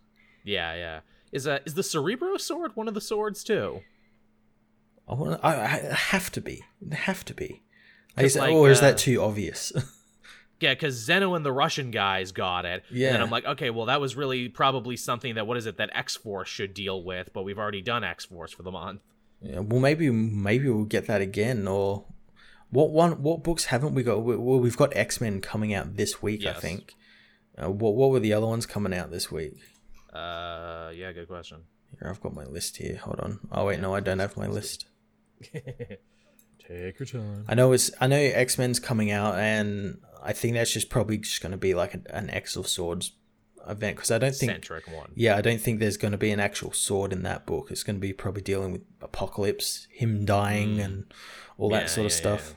Yeah, 0.44 0.74
yeah. 0.74 1.00
Is 1.32 1.46
uh, 1.46 1.58
is 1.64 1.74
the 1.74 1.82
Cerebro 1.82 2.36
sword 2.36 2.72
one 2.74 2.88
of 2.88 2.94
the 2.94 3.00
swords 3.00 3.42
too? 3.44 3.80
I 5.08 5.14
want. 5.14 5.40
I, 5.42 5.54
I 5.64 5.94
have 5.94 6.30
to 6.32 6.40
be. 6.40 6.64
Have 6.92 7.24
to 7.26 7.34
be. 7.34 7.62
I 8.16 8.22
'Cause, 8.22 8.34
guess, 8.34 8.40
like, 8.42 8.54
or 8.54 8.70
is 8.70 8.78
uh, 8.78 8.82
that 8.82 8.98
too 8.98 9.22
obvious? 9.22 9.72
Yeah, 10.58 10.72
because 10.72 11.06
Xeno 11.06 11.36
and 11.36 11.44
the 11.44 11.52
Russian 11.52 11.90
guys 11.90 12.32
got 12.32 12.64
it. 12.64 12.82
Yeah. 12.90 13.12
then 13.12 13.20
I'm 13.20 13.28
like, 13.28 13.44
okay, 13.44 13.68
well, 13.68 13.84
that 13.86 14.00
was 14.00 14.16
really 14.16 14.48
probably 14.48 14.96
something 14.96 15.34
that, 15.34 15.46
what 15.46 15.58
is 15.58 15.66
it, 15.66 15.76
that 15.76 15.90
X 15.92 16.16
Force 16.16 16.48
should 16.48 16.72
deal 16.72 17.02
with, 17.04 17.28
but 17.34 17.42
we've 17.42 17.58
already 17.58 17.82
done 17.82 18.02
X 18.02 18.24
Force 18.24 18.52
for 18.52 18.62
the 18.62 18.70
month. 18.70 19.02
yeah, 19.42 19.58
well, 19.58 19.80
maybe 19.80 20.08
maybe 20.10 20.70
we'll 20.70 20.84
get 20.86 21.06
that 21.08 21.20
again. 21.20 21.68
Or 21.68 22.06
what 22.70 22.90
one? 22.90 23.22
What 23.22 23.42
books 23.44 23.66
haven't 23.66 23.94
we 23.94 24.02
got? 24.02 24.22
Well, 24.22 24.58
we've 24.58 24.78
got 24.78 24.96
X 24.96 25.20
Men 25.20 25.42
coming 25.42 25.74
out 25.74 25.96
this 25.98 26.22
week, 26.22 26.46
I 26.46 26.54
think. 26.54 26.94
Uh, 27.62 27.70
what 27.70 27.94
what 27.94 28.08
were 28.10 28.20
the 28.20 28.32
other 28.32 28.46
ones 28.46 28.64
coming 28.64 28.94
out 28.94 29.10
this 29.10 29.30
week? 29.30 29.58
Uh, 30.16 30.90
yeah, 30.94 31.12
good 31.12 31.28
question. 31.28 31.58
Here, 31.98 32.08
I've 32.10 32.20
got 32.20 32.34
my 32.34 32.44
list 32.44 32.76
here. 32.78 32.96
Hold 33.04 33.20
on. 33.20 33.40
Oh 33.52 33.66
wait, 33.66 33.80
no, 33.80 33.94
I 33.94 34.00
don't 34.00 34.18
have 34.18 34.36
my 34.36 34.46
list. 34.46 34.86
Take 35.52 36.98
your 36.98 37.06
time. 37.06 37.44
I 37.48 37.54
know 37.54 37.72
it's. 37.72 37.90
I 38.00 38.06
know 38.06 38.16
X 38.16 38.58
Men's 38.58 38.80
coming 38.80 39.10
out, 39.10 39.36
and 39.38 39.98
I 40.22 40.32
think 40.32 40.54
that's 40.54 40.72
just 40.72 40.88
probably 40.88 41.18
just 41.18 41.40
going 41.40 41.52
to 41.52 41.58
be 41.58 41.74
like 41.74 41.94
an, 41.94 42.06
an 42.10 42.30
X 42.30 42.56
of 42.56 42.66
Swords 42.66 43.12
event 43.68 43.96
because 43.96 44.10
I 44.10 44.18
don't 44.18 44.34
think. 44.34 44.50
Centric 44.52 44.86
one. 44.88 45.12
Yeah, 45.14 45.36
I 45.36 45.42
don't 45.42 45.60
think 45.60 45.78
there's 45.78 45.96
going 45.96 46.12
to 46.12 46.18
be 46.18 46.30
an 46.32 46.40
actual 46.40 46.72
sword 46.72 47.12
in 47.12 47.22
that 47.22 47.46
book. 47.46 47.70
It's 47.70 47.82
going 47.84 47.96
to 47.96 48.00
be 48.00 48.12
probably 48.12 48.42
dealing 48.42 48.72
with 48.72 48.82
apocalypse, 49.00 49.86
him 49.90 50.24
dying, 50.24 50.80
and 50.80 51.04
all 51.58 51.68
that 51.70 51.82
Yeah, 51.82 51.86
sort 51.88 52.06
of 52.06 52.12
yeah, 52.12 52.18
stuff. 52.18 52.48
yeah. 52.50 52.56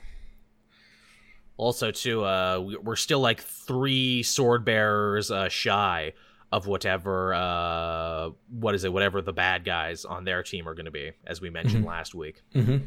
Also, 1.58 1.92
too, 1.92 2.24
uh, 2.24 2.78
we're 2.82 2.96
still 2.96 3.20
like 3.20 3.42
three 3.42 4.24
sword 4.24 4.64
bearers 4.64 5.30
uh, 5.30 5.50
shy 5.50 6.14
of 6.52 6.66
whatever, 6.68 7.34
uh, 7.34 8.30
what 8.50 8.74
is 8.76 8.84
it, 8.84 8.92
whatever 8.92 9.22
the 9.22 9.34
bad 9.34 9.64
guys 9.64 10.04
on 10.06 10.24
their 10.24 10.42
team 10.44 10.68
are 10.68 10.74
going 10.74 10.86
to 10.86 10.92
be, 10.92 11.12
as 11.28 11.40
we 11.42 11.50
mentioned 11.50 11.86
last 11.86 12.16
week. 12.16 12.42
hmm 12.54 12.78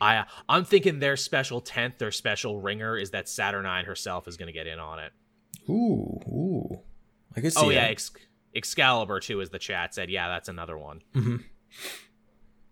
I 0.00 0.26
I'm 0.48 0.64
thinking 0.64 1.00
their 1.00 1.16
special 1.16 1.60
tenth, 1.60 1.98
their 1.98 2.12
special 2.12 2.60
ringer 2.60 2.96
is 2.96 3.10
that 3.10 3.28
Saturnine 3.28 3.84
herself 3.84 4.28
is 4.28 4.36
going 4.36 4.46
to 4.46 4.52
get 4.52 4.68
in 4.68 4.78
on 4.78 5.00
it. 5.00 5.12
Ooh, 5.68 6.20
ooh. 6.28 6.80
I 7.36 7.40
guess. 7.40 7.56
Oh 7.56 7.70
yeah, 7.70 7.86
Ex- 7.86 8.12
Excalibur 8.54 9.18
too, 9.20 9.40
as 9.40 9.50
the 9.50 9.58
chat 9.58 9.94
said. 9.94 10.08
Yeah, 10.08 10.28
that's 10.28 10.48
another 10.48 10.78
one. 10.78 11.02
Mhm. 11.16 11.42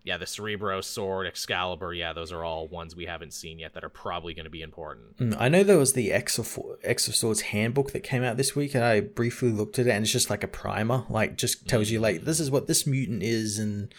Yeah, 0.07 0.17
the 0.17 0.25
Cerebro 0.25 0.79
sword, 0.81 1.27
Excalibur. 1.27 1.93
Yeah, 1.93 2.13
those 2.13 2.31
are 2.31 2.43
all 2.43 2.67
ones 2.67 2.95
we 2.95 3.05
haven't 3.05 3.33
seen 3.33 3.59
yet 3.59 3.73
that 3.73 3.83
are 3.83 3.89
probably 3.89 4.33
going 4.33 4.45
to 4.45 4.49
be 4.49 4.61
important. 4.61 5.17
Mm, 5.17 5.35
I 5.37 5.49
know 5.49 5.63
there 5.63 5.77
was 5.77 5.93
the 5.93 6.13
X 6.13 6.39
of, 6.39 6.57
X 6.83 7.07
of 7.07 7.15
Swords 7.15 7.41
handbook 7.41 7.91
that 7.91 8.03
came 8.03 8.23
out 8.23 8.37
this 8.37 8.55
week, 8.55 8.73
and 8.73 8.83
I 8.83 9.01
briefly 9.01 9.49
looked 9.51 9.77
at 9.79 9.87
it, 9.87 9.91
and 9.91 10.03
it's 10.03 10.11
just 10.11 10.29
like 10.29 10.43
a 10.43 10.47
primer, 10.47 11.03
like 11.09 11.37
just 11.37 11.67
tells 11.67 11.89
you 11.89 11.99
like 11.99 12.23
this 12.23 12.39
is 12.39 12.49
what 12.49 12.67
this 12.67 12.87
mutant 12.87 13.21
is 13.21 13.59
and 13.59 13.93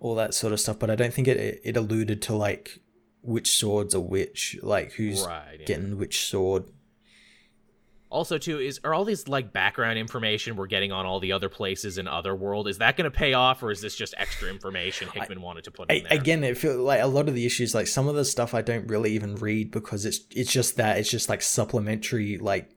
all 0.00 0.14
that 0.16 0.34
sort 0.34 0.52
of 0.52 0.60
stuff. 0.60 0.78
But 0.78 0.90
I 0.90 0.96
don't 0.96 1.14
think 1.14 1.28
it 1.28 1.60
it 1.64 1.76
alluded 1.76 2.20
to 2.22 2.34
like 2.34 2.80
which 3.22 3.56
swords 3.56 3.94
are 3.94 4.00
which, 4.00 4.58
like 4.62 4.92
who's 4.94 5.24
Right. 5.24 5.56
yeah. 5.60 5.66
getting 5.66 5.96
which 5.98 6.26
sword. 6.26 6.64
Also, 8.14 8.38
too, 8.38 8.60
is 8.60 8.78
are 8.84 8.94
all 8.94 9.04
these 9.04 9.26
like 9.26 9.52
background 9.52 9.98
information 9.98 10.54
we're 10.54 10.68
getting 10.68 10.92
on 10.92 11.04
all 11.04 11.18
the 11.18 11.32
other 11.32 11.48
places 11.48 11.98
in 11.98 12.06
other 12.06 12.32
world? 12.32 12.68
Is 12.68 12.78
that 12.78 12.96
going 12.96 13.10
to 13.10 13.16
pay 13.16 13.32
off, 13.32 13.60
or 13.60 13.72
is 13.72 13.80
this 13.80 13.96
just 13.96 14.14
extra 14.16 14.48
information 14.48 15.08
Hickman 15.08 15.40
wanted 15.40 15.64
to 15.64 15.72
put 15.72 15.90
in 15.90 16.04
there? 16.04 16.12
again, 16.16 16.44
it 16.44 16.56
feels 16.56 16.76
like 16.76 17.02
a 17.02 17.08
lot 17.08 17.28
of 17.28 17.34
the 17.34 17.44
issues, 17.44 17.74
like 17.74 17.88
some 17.88 18.06
of 18.06 18.14
the 18.14 18.24
stuff, 18.24 18.54
I 18.54 18.62
don't 18.62 18.86
really 18.86 19.10
even 19.14 19.34
read 19.34 19.72
because 19.72 20.04
it's 20.06 20.20
it's 20.30 20.52
just 20.52 20.76
that 20.76 20.96
it's 20.98 21.10
just 21.10 21.28
like 21.28 21.42
supplementary, 21.42 22.38
like 22.38 22.70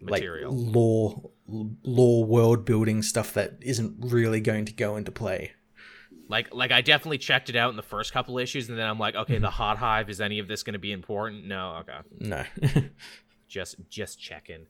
Material. 0.00 0.52
like 0.52 0.74
law 0.76 1.30
law 1.48 2.24
world 2.24 2.64
building 2.64 3.02
stuff 3.02 3.34
that 3.34 3.54
isn't 3.62 3.96
really 3.98 4.40
going 4.40 4.66
to 4.66 4.72
go 4.72 4.94
into 4.94 5.10
play. 5.10 5.50
Like, 6.28 6.54
like 6.54 6.70
I 6.70 6.80
definitely 6.80 7.18
checked 7.18 7.50
it 7.50 7.56
out 7.56 7.70
in 7.70 7.76
the 7.76 7.82
first 7.82 8.12
couple 8.12 8.38
issues, 8.38 8.68
and 8.68 8.78
then 8.78 8.86
I'm 8.86 9.00
like, 9.00 9.14
Mm-hmm. 9.14 9.22
okay, 9.32 9.38
the 9.38 9.50
Hot 9.50 9.78
Hive 9.78 10.08
is 10.10 10.20
any 10.20 10.38
of 10.38 10.46
this 10.46 10.62
going 10.62 10.74
to 10.74 10.78
be 10.78 10.92
important? 10.92 11.44
No, 11.46 11.82
okay. 11.82 11.98
No. 12.20 12.44
just 13.48 13.76
just 13.88 14.20
checking 14.20 14.66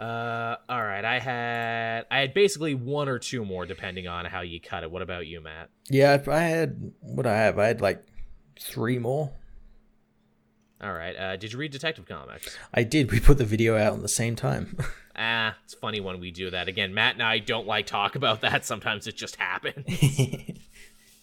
uh 0.00 0.56
all 0.68 0.82
right 0.82 1.04
i 1.04 1.18
had 1.18 2.06
i 2.10 2.20
had 2.20 2.32
basically 2.32 2.74
one 2.74 3.06
or 3.06 3.18
two 3.18 3.44
more 3.44 3.66
depending 3.66 4.08
on 4.08 4.24
how 4.24 4.40
you 4.40 4.58
cut 4.58 4.82
it 4.82 4.90
what 4.90 5.02
about 5.02 5.26
you 5.26 5.40
matt 5.40 5.68
yeah, 5.90 6.22
I 6.28 6.38
had 6.40 6.92
what 7.00 7.26
I 7.26 7.36
have. 7.36 7.58
I 7.58 7.66
had 7.66 7.80
like 7.80 8.02
three 8.58 8.98
more. 8.98 9.32
all 10.82 10.92
right 10.92 11.14
uh 11.16 11.36
did 11.36 11.52
you 11.52 11.58
read 11.58 11.70
detective 11.72 12.06
comics 12.06 12.56
I 12.72 12.82
did. 12.84 13.10
We 13.10 13.20
put 13.20 13.36
the 13.38 13.44
video 13.44 13.76
out 13.76 13.94
at 13.94 14.02
the 14.02 14.08
same 14.08 14.36
time. 14.36 14.76
ah 15.16 15.54
it's 15.64 15.74
funny 15.74 16.00
when 16.00 16.18
we 16.18 16.30
do 16.30 16.48
that 16.50 16.66
again 16.68 16.94
matt 16.94 17.14
and 17.14 17.22
i 17.22 17.38
don't 17.38 17.66
like 17.66 17.84
talk 17.86 18.14
about 18.16 18.40
that 18.46 18.64
sometimes 18.64 19.06
it 19.06 19.16
just 19.16 19.36
happens 19.36 19.84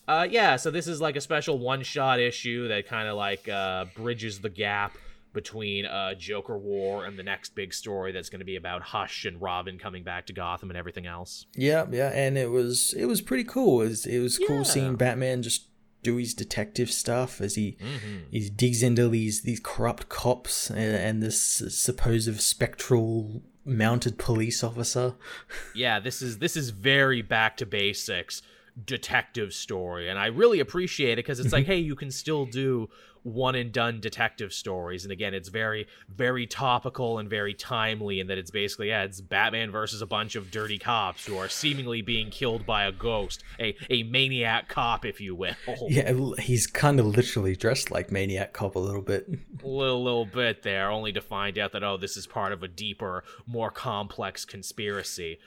Uh, 0.07 0.25
yeah, 0.31 0.55
so 0.55 0.71
this 0.71 0.87
is 0.87 1.01
like 1.01 1.17
a 1.17 1.21
special 1.21 1.59
one-shot 1.59 2.17
issue 2.17 2.69
that 2.69 2.87
kind 2.87 3.09
of 3.09 3.17
like 3.17 3.49
uh, 3.49 3.83
bridges 3.93 4.39
the 4.39 4.49
gap 4.49 4.95
between 5.37 5.85
uh, 5.85 6.13
Joker 6.15 6.57
War 6.57 7.05
and 7.05 7.17
the 7.17 7.23
next 7.23 7.55
big 7.55 7.73
story 7.73 8.11
that's 8.11 8.29
going 8.29 8.39
to 8.39 8.45
be 8.45 8.57
about 8.57 8.81
Hush 8.81 9.23
and 9.25 9.39
Robin 9.41 9.77
coming 9.79 10.03
back 10.03 10.25
to 10.27 10.33
Gotham 10.33 10.69
and 10.69 10.77
everything 10.77 11.05
else. 11.05 11.45
Yeah, 11.55 11.85
yeah, 11.91 12.09
and 12.09 12.37
it 12.37 12.49
was 12.51 12.93
it 12.97 13.05
was 13.05 13.21
pretty 13.21 13.43
cool. 13.45 13.81
It 13.83 13.87
was, 13.89 14.05
it 14.05 14.19
was 14.19 14.37
Yeah. 14.39 14.47
cool 14.47 14.65
seeing 14.65 14.95
Batman 14.95 15.41
just 15.43 15.67
do 16.03 16.17
his 16.17 16.33
detective 16.33 16.91
stuff 16.91 17.39
as 17.41 17.55
he 17.55 17.77
Mm-hmm. 17.79 18.17
he 18.31 18.49
digs 18.49 18.81
into 18.83 19.07
these 19.09 19.41
these 19.43 19.59
corrupt 19.63 20.09
cops 20.09 20.69
and, 20.69 20.79
and 20.79 21.23
this 21.23 21.41
supposed 21.69 22.39
spectral 22.41 23.41
mounted 23.65 24.17
police 24.17 24.63
officer. 24.63 25.15
yeah 25.75 25.99
this 25.99 26.21
is 26.21 26.39
this 26.39 26.55
is 26.57 26.69
very 26.71 27.21
back 27.21 27.57
to 27.57 27.65
basics 27.65 28.41
detective 28.85 29.53
story 29.53 30.07
and 30.09 30.19
i 30.19 30.27
really 30.27 30.59
appreciate 30.59 31.13
it 31.13 31.17
because 31.17 31.39
it's 31.39 31.51
like 31.51 31.63
mm-hmm. 31.63 31.73
hey 31.73 31.79
you 31.79 31.95
can 31.95 32.11
still 32.11 32.45
do 32.45 32.87
one 33.23 33.55
and 33.55 33.71
done 33.71 33.99
detective 33.99 34.53
stories 34.53 35.03
and 35.03 35.11
again 35.11 35.33
it's 35.33 35.49
very 35.49 35.87
very 36.15 36.45
topical 36.45 37.17
and 37.17 37.29
very 37.29 37.53
timely 37.53 38.19
and 38.19 38.29
that 38.29 38.37
it's 38.37 38.51
basically 38.51 38.89
yeah 38.89 39.03
it's 39.03 39.19
batman 39.19 39.71
versus 39.71 40.01
a 40.01 40.05
bunch 40.05 40.35
of 40.35 40.51
dirty 40.51 40.77
cops 40.77 41.25
who 41.25 41.37
are 41.37 41.49
seemingly 41.49 42.01
being 42.01 42.29
killed 42.29 42.65
by 42.65 42.85
a 42.85 42.91
ghost 42.91 43.43
a, 43.59 43.75
a 43.89 44.03
maniac 44.03 44.69
cop 44.69 45.03
if 45.05 45.19
you 45.19 45.35
will 45.35 45.47
Yeah, 45.89 46.13
he's 46.39 46.67
kind 46.67 46.99
of 46.99 47.05
literally 47.05 47.55
dressed 47.55 47.91
like 47.91 48.11
Maniac 48.11 48.53
Cop 48.53 48.75
a 48.75 48.79
little 48.79 49.01
bit. 49.01 49.27
a 49.63 49.67
little, 49.67 50.03
little 50.03 50.25
bit 50.25 50.63
there, 50.63 50.91
only 50.91 51.11
to 51.13 51.21
find 51.21 51.57
out 51.57 51.71
that 51.71 51.83
oh, 51.83 51.97
this 51.97 52.17
is 52.17 52.27
part 52.27 52.51
of 52.51 52.63
a 52.63 52.67
deeper, 52.67 53.23
more 53.45 53.71
complex 53.71 54.45
conspiracy. 54.45 55.39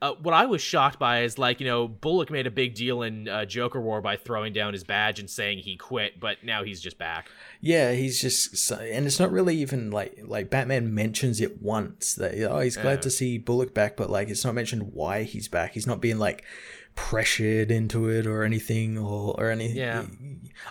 Uh, 0.00 0.12
what 0.22 0.32
I 0.32 0.46
was 0.46 0.62
shocked 0.62 1.00
by 1.00 1.22
is 1.22 1.38
like 1.38 1.58
you 1.58 1.66
know 1.66 1.88
Bullock 1.88 2.30
made 2.30 2.46
a 2.46 2.52
big 2.52 2.74
deal 2.74 3.02
in 3.02 3.28
uh, 3.28 3.44
Joker 3.44 3.80
War 3.80 4.00
by 4.00 4.16
throwing 4.16 4.52
down 4.52 4.72
his 4.72 4.84
badge 4.84 5.18
and 5.18 5.28
saying 5.28 5.58
he 5.58 5.76
quit, 5.76 6.20
but 6.20 6.44
now 6.44 6.62
he's 6.62 6.80
just 6.80 6.98
back. 6.98 7.28
Yeah, 7.60 7.92
he's 7.92 8.20
just, 8.20 8.70
and 8.70 9.06
it's 9.06 9.18
not 9.18 9.32
really 9.32 9.56
even 9.56 9.90
like 9.90 10.20
like 10.22 10.50
Batman 10.50 10.94
mentions 10.94 11.40
it 11.40 11.60
once 11.60 12.14
that 12.14 12.34
oh 12.48 12.60
he's 12.60 12.76
glad 12.76 12.98
Yeah. 12.98 13.00
to 13.00 13.10
see 13.10 13.38
Bullock 13.38 13.74
back, 13.74 13.96
but 13.96 14.08
like 14.08 14.28
it's 14.28 14.44
not 14.44 14.54
mentioned 14.54 14.92
why 14.94 15.24
he's 15.24 15.48
back. 15.48 15.72
He's 15.72 15.86
not 15.86 16.00
being 16.00 16.18
like 16.18 16.44
pressured 16.98 17.70
into 17.70 18.08
it 18.08 18.26
or 18.26 18.42
anything 18.42 18.98
or 18.98 19.34
or 19.38 19.50
anything. 19.50 19.76
Yeah. 19.76 20.04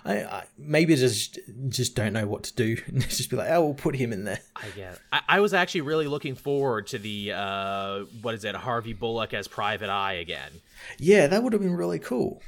I, 0.04 0.24
I 0.24 0.44
maybe 0.58 0.94
just 0.94 1.38
just 1.68 1.96
don't 1.96 2.12
know 2.12 2.26
what 2.26 2.42
to 2.44 2.54
do 2.54 2.76
and 2.86 3.00
just 3.00 3.30
be 3.30 3.36
like 3.36 3.50
oh 3.50 3.64
we'll 3.64 3.74
put 3.74 3.96
him 3.96 4.12
in 4.12 4.24
there. 4.24 4.40
I 4.54 4.68
guess 4.76 4.98
I, 5.10 5.22
I 5.26 5.40
was 5.40 5.54
actually 5.54 5.80
really 5.80 6.06
looking 6.06 6.34
forward 6.34 6.86
to 6.88 6.98
the 6.98 7.32
uh, 7.32 8.00
what 8.20 8.34
is 8.34 8.44
it 8.44 8.54
Harvey 8.54 8.92
Bullock 8.92 9.32
as 9.32 9.48
Private 9.48 9.88
Eye 9.88 10.14
again. 10.14 10.52
Yeah, 10.98 11.26
that 11.28 11.42
would 11.42 11.54
have 11.54 11.62
been 11.62 11.74
really 11.74 11.98
cool. 11.98 12.42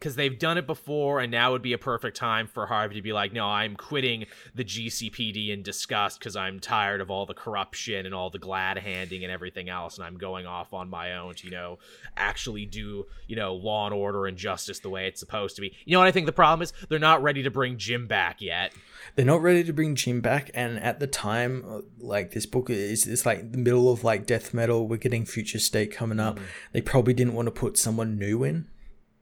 Because 0.00 0.16
they've 0.16 0.38
done 0.38 0.56
it 0.56 0.66
before, 0.66 1.20
and 1.20 1.30
now 1.30 1.52
would 1.52 1.60
be 1.60 1.74
a 1.74 1.78
perfect 1.78 2.16
time 2.16 2.46
for 2.46 2.66
Harvey 2.66 2.94
to 2.94 3.02
be 3.02 3.12
like, 3.12 3.34
"No, 3.34 3.46
I'm 3.46 3.76
quitting 3.76 4.24
the 4.54 4.64
GCPD 4.64 5.50
in 5.50 5.62
disgust 5.62 6.18
because 6.18 6.34
I'm 6.34 6.58
tired 6.58 7.02
of 7.02 7.10
all 7.10 7.26
the 7.26 7.34
corruption 7.34 8.06
and 8.06 8.14
all 8.14 8.30
the 8.30 8.38
glad 8.38 8.78
handing 8.78 9.22
and 9.22 9.30
everything 9.30 9.68
else, 9.68 9.98
and 9.98 10.06
I'm 10.06 10.16
going 10.16 10.46
off 10.46 10.72
on 10.72 10.88
my 10.88 11.16
own 11.16 11.34
to, 11.34 11.44
you 11.44 11.50
know, 11.50 11.78
actually 12.16 12.64
do, 12.64 13.06
you 13.26 13.36
know, 13.36 13.54
law 13.54 13.84
and 13.84 13.94
order 13.94 14.26
and 14.26 14.38
justice 14.38 14.80
the 14.80 14.88
way 14.88 15.06
it's 15.06 15.20
supposed 15.20 15.54
to 15.56 15.60
be." 15.60 15.74
You 15.84 15.92
know 15.92 15.98
what 15.98 16.08
I 16.08 16.12
think 16.12 16.24
the 16.24 16.32
problem 16.32 16.62
is? 16.62 16.72
They're 16.88 16.98
not 16.98 17.22
ready 17.22 17.42
to 17.42 17.50
bring 17.50 17.76
Jim 17.76 18.06
back 18.06 18.40
yet. 18.40 18.72
They're 19.16 19.26
not 19.26 19.42
ready 19.42 19.62
to 19.64 19.72
bring 19.72 19.96
Jim 19.96 20.22
back, 20.22 20.50
and 20.54 20.78
at 20.78 20.98
the 20.98 21.06
time, 21.06 21.84
like 21.98 22.30
this 22.30 22.46
book 22.46 22.70
is, 22.70 23.06
it's 23.06 23.26
like 23.26 23.52
the 23.52 23.58
middle 23.58 23.92
of 23.92 24.02
like 24.02 24.24
death 24.24 24.54
metal. 24.54 24.88
We're 24.88 24.96
getting 24.96 25.26
Future 25.26 25.58
State 25.58 25.92
coming 25.92 26.18
up. 26.18 26.38
Mm. 26.38 26.42
They 26.72 26.80
probably 26.80 27.12
didn't 27.12 27.34
want 27.34 27.46
to 27.46 27.52
put 27.52 27.76
someone 27.76 28.18
new 28.18 28.44
in. 28.44 28.66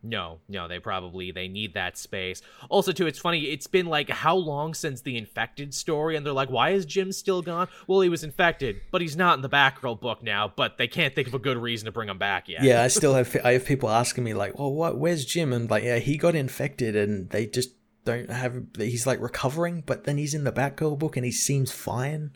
No, 0.00 0.38
no, 0.48 0.68
they 0.68 0.78
probably 0.78 1.32
they 1.32 1.48
need 1.48 1.74
that 1.74 1.98
space. 1.98 2.40
Also, 2.68 2.92
too, 2.92 3.08
it's 3.08 3.18
funny. 3.18 3.46
It's 3.46 3.66
been 3.66 3.86
like 3.86 4.08
how 4.08 4.36
long 4.36 4.72
since 4.72 5.00
the 5.00 5.16
infected 5.16 5.74
story, 5.74 6.14
and 6.14 6.24
they're 6.24 6.32
like, 6.32 6.50
"Why 6.50 6.70
is 6.70 6.86
Jim 6.86 7.10
still 7.10 7.42
gone?" 7.42 7.66
Well, 7.88 8.00
he 8.00 8.08
was 8.08 8.22
infected, 8.22 8.80
but 8.92 9.00
he's 9.00 9.16
not 9.16 9.36
in 9.36 9.42
the 9.42 9.48
Batgirl 9.48 10.00
book 10.00 10.22
now. 10.22 10.52
But 10.54 10.78
they 10.78 10.86
can't 10.86 11.14
think 11.14 11.26
of 11.26 11.34
a 11.34 11.38
good 11.40 11.56
reason 11.56 11.86
to 11.86 11.92
bring 11.92 12.08
him 12.08 12.18
back 12.18 12.48
yet. 12.48 12.62
Yeah, 12.62 12.82
I 12.82 12.88
still 12.98 13.14
have 13.14 13.36
I 13.42 13.52
have 13.54 13.64
people 13.64 13.88
asking 13.88 14.22
me 14.22 14.34
like, 14.34 14.56
"Well, 14.56 14.72
what? 14.72 14.98
Where's 14.98 15.24
Jim?" 15.24 15.52
And 15.52 15.68
like, 15.68 15.82
yeah, 15.82 15.98
he 15.98 16.16
got 16.16 16.36
infected, 16.36 16.94
and 16.94 17.28
they 17.30 17.46
just 17.46 17.70
don't 18.04 18.30
have. 18.30 18.62
He's 18.76 19.04
like 19.04 19.20
recovering, 19.20 19.82
but 19.84 20.04
then 20.04 20.16
he's 20.16 20.32
in 20.32 20.44
the 20.44 20.52
Batgirl 20.52 20.96
book, 20.98 21.16
and 21.16 21.26
he 21.26 21.32
seems 21.32 21.72
fine. 21.72 22.30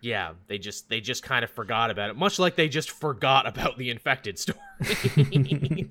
yeah. 0.00 0.34
They 0.46 0.58
just 0.58 0.88
they 0.88 1.00
just 1.00 1.24
kind 1.24 1.42
of 1.44 1.50
forgot 1.50 1.90
about 1.90 2.10
it, 2.10 2.16
much 2.16 2.38
like 2.38 2.54
they 2.54 2.68
just 2.68 2.92
forgot 2.92 3.48
about 3.48 3.76
the 3.76 3.90
infected 3.90 4.38
story. 4.38 4.58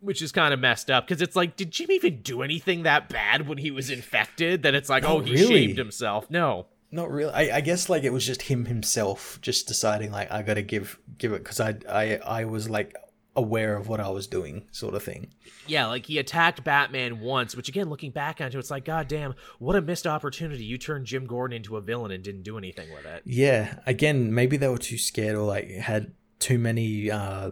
Which 0.00 0.22
is 0.22 0.30
kind 0.32 0.54
of 0.54 0.60
messed 0.60 0.90
up 0.90 1.06
because 1.06 1.20
it's 1.20 1.34
like, 1.34 1.56
did 1.56 1.70
Jim 1.72 1.90
even 1.90 2.22
do 2.22 2.42
anything 2.42 2.84
that 2.84 3.08
bad 3.08 3.48
when 3.48 3.58
he 3.58 3.70
was 3.70 3.90
infected? 3.90 4.62
That 4.62 4.74
it's 4.74 4.88
like, 4.88 5.02
Not 5.02 5.12
oh, 5.12 5.20
he 5.20 5.32
really. 5.32 5.46
shaved 5.46 5.78
himself. 5.78 6.30
No, 6.30 6.66
Not 6.92 7.10
really. 7.10 7.32
I, 7.32 7.56
I 7.56 7.60
guess 7.60 7.88
like 7.88 8.04
it 8.04 8.12
was 8.12 8.24
just 8.24 8.42
him 8.42 8.66
himself, 8.66 9.38
just 9.42 9.66
deciding 9.66 10.12
like 10.12 10.30
I 10.30 10.42
gotta 10.42 10.62
give 10.62 10.98
give 11.18 11.32
it 11.32 11.42
because 11.42 11.58
I 11.60 11.76
I 11.88 12.16
I 12.24 12.44
was 12.44 12.70
like 12.70 12.94
aware 13.36 13.76
of 13.76 13.88
what 13.88 14.00
I 14.00 14.08
was 14.08 14.26
doing, 14.26 14.66
sort 14.72 14.94
of 14.94 15.02
thing. 15.02 15.28
Yeah, 15.66 15.86
like 15.86 16.06
he 16.06 16.18
attacked 16.18 16.64
Batman 16.64 17.20
once, 17.20 17.54
which 17.56 17.68
again, 17.68 17.88
looking 17.88 18.10
back 18.10 18.40
onto 18.40 18.56
it, 18.56 18.60
it's 18.60 18.70
like, 18.70 18.84
God 18.84 19.06
damn, 19.06 19.34
what 19.58 19.76
a 19.76 19.80
missed 19.80 20.06
opportunity. 20.06 20.64
You 20.64 20.76
turned 20.78 21.06
Jim 21.06 21.24
Gordon 21.26 21.56
into 21.56 21.76
a 21.76 21.80
villain 21.80 22.10
and 22.10 22.22
didn't 22.24 22.42
do 22.42 22.56
anything 22.58 22.92
with 22.92 23.04
it. 23.04 23.22
Yeah. 23.24 23.78
Again, 23.86 24.32
maybe 24.34 24.56
they 24.56 24.68
were 24.68 24.78
too 24.78 24.98
scared 24.98 25.36
or 25.36 25.42
like 25.44 25.70
had 25.70 26.12
too 26.40 26.58
many 26.58 27.10
uh 27.10 27.50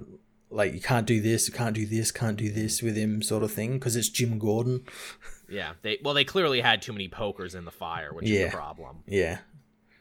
like 0.56 0.72
you 0.72 0.80
can't 0.80 1.06
do 1.06 1.20
this, 1.20 1.46
you 1.46 1.54
can't 1.54 1.74
do 1.74 1.84
this, 1.84 2.10
can't 2.10 2.38
do 2.38 2.50
this 2.50 2.82
with 2.82 2.96
him, 2.96 3.20
sort 3.20 3.42
of 3.42 3.52
thing, 3.52 3.74
because 3.74 3.94
it's 3.94 4.08
Jim 4.08 4.38
Gordon. 4.38 4.84
Yeah, 5.48 5.74
they 5.82 5.98
well, 6.02 6.14
they 6.14 6.24
clearly 6.24 6.60
had 6.60 6.82
too 6.82 6.92
many 6.92 7.08
pokers 7.08 7.54
in 7.54 7.66
the 7.66 7.70
fire, 7.70 8.12
which 8.12 8.28
is 8.28 8.48
a 8.48 8.56
problem. 8.56 9.04
Yeah. 9.06 9.38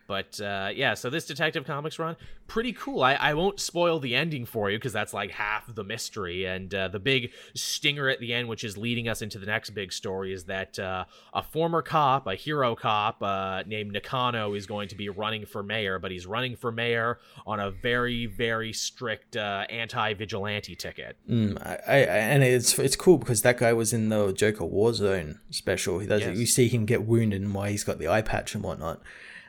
But 0.08 0.40
uh, 0.40 0.70
yeah, 0.74 0.94
so 0.94 1.10
this 1.10 1.26
Detective 1.26 1.66
Comics 1.66 1.98
run, 1.98 2.16
pretty 2.48 2.74
cool. 2.74 3.02
I, 3.02 3.14
I 3.16 3.34
won't 3.34 3.60
spoil 3.60 4.00
the 4.00 4.16
ending 4.16 4.46
for 4.46 4.70
you 4.70 4.78
because 4.78 4.94
that's 4.94 5.14
like 5.14 5.32
half 5.32 5.74
the 5.74 5.84
mystery. 5.84 6.46
And 6.46 6.74
uh, 6.74 6.90
the 6.90 7.00
big 7.00 7.32
stinger 7.56 8.08
at 8.08 8.20
the 8.20 8.34
end, 8.34 8.48
which 8.48 8.64
is 8.64 8.78
leading 8.78 9.08
us 9.08 9.22
into 9.22 9.40
the 9.40 9.48
next 9.48 9.72
big 9.72 9.92
story, 9.92 10.32
is 10.32 10.44
that 10.46 10.78
uh, 10.78 11.06
a 11.34 11.42
former 11.42 11.82
cop, 11.82 12.28
a 12.28 12.36
hero 12.36 12.76
cop 12.76 13.24
uh, 13.24 13.64
named 13.66 13.94
Nakano, 13.94 14.54
is 14.54 14.68
going 14.68 14.90
to 14.90 14.96
be 14.96 15.10
running 15.10 15.46
for 15.46 15.64
mayor, 15.64 15.98
but 15.98 16.12
he's 16.12 16.28
running 16.28 16.56
for 16.56 16.72
mayor 16.72 17.20
on 17.48 17.60
a 17.60 17.72
very, 17.72 18.28
very 18.28 18.74
strict 18.74 19.36
uh, 19.36 19.66
anti 19.70 20.14
vigilante 20.14 20.76
ticket. 20.76 21.18
Mm, 21.30 21.60
I, 21.66 21.78
I, 21.88 21.98
and 21.98 22.44
it's 22.44 22.78
it's 22.78 22.96
cool 22.96 23.18
because 23.18 23.42
that 23.42 23.58
guy 23.58 23.74
was 23.74 23.92
in 23.94 24.10
the 24.10 24.32
Joker 24.34 24.66
Warzone 24.66 25.40
special. 25.50 26.00
He 26.00 26.08
does 26.08 26.22
Yes. 26.22 26.38
you 26.38 26.46
see 26.46 26.68
him 26.68 26.86
get 26.86 27.06
wounded 27.06 27.42
and 27.42 27.54
why 27.54 27.72
he's 27.72 27.84
got 27.84 28.00
the 28.00 28.08
eye 28.08 28.22
patch 28.22 28.56
and 28.56 28.64
whatnot. 28.64 29.02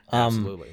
Um, 0.09 0.37
Absolutely. 0.37 0.69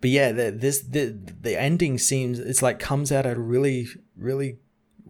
but 0.00 0.10
yeah, 0.10 0.32
the, 0.32 0.50
this 0.50 0.80
the 0.80 1.16
the 1.40 1.60
ending 1.60 1.98
seems 1.98 2.38
it's 2.38 2.62
like 2.62 2.78
comes 2.78 3.12
out 3.12 3.26
at 3.26 3.36
a 3.36 3.40
really 3.40 3.88
really 4.16 4.58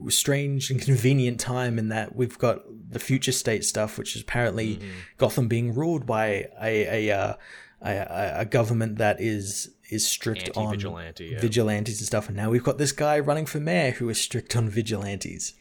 strange 0.08 0.70
and 0.70 0.80
convenient 0.80 1.38
time 1.38 1.78
in 1.78 1.88
that 1.88 2.16
we've 2.16 2.38
got 2.38 2.62
the 2.90 2.98
future 2.98 3.32
state 3.32 3.64
stuff, 3.64 3.98
which 3.98 4.16
is 4.16 4.22
apparently 4.22 4.76
Mm-hmm. 4.76 4.88
Gotham 5.18 5.48
being 5.48 5.74
ruled 5.74 6.06
by 6.06 6.48
a 6.60 7.08
a, 7.08 7.10
uh, 7.10 7.34
a 7.82 8.40
a 8.40 8.44
government 8.44 8.98
that 8.98 9.20
is 9.20 9.70
is 9.90 10.06
strict 10.06 10.50
on 10.56 10.78
yeah. 11.18 11.40
vigilantes 11.40 12.00
and 12.00 12.06
stuff, 12.06 12.28
and 12.28 12.36
now 12.36 12.50
we've 12.50 12.64
got 12.64 12.78
this 12.78 12.92
guy 12.92 13.18
running 13.18 13.46
for 13.46 13.60
mayor 13.60 13.92
who 13.92 14.08
is 14.08 14.20
strict 14.20 14.56
on 14.56 14.68
vigilantes. 14.68 15.54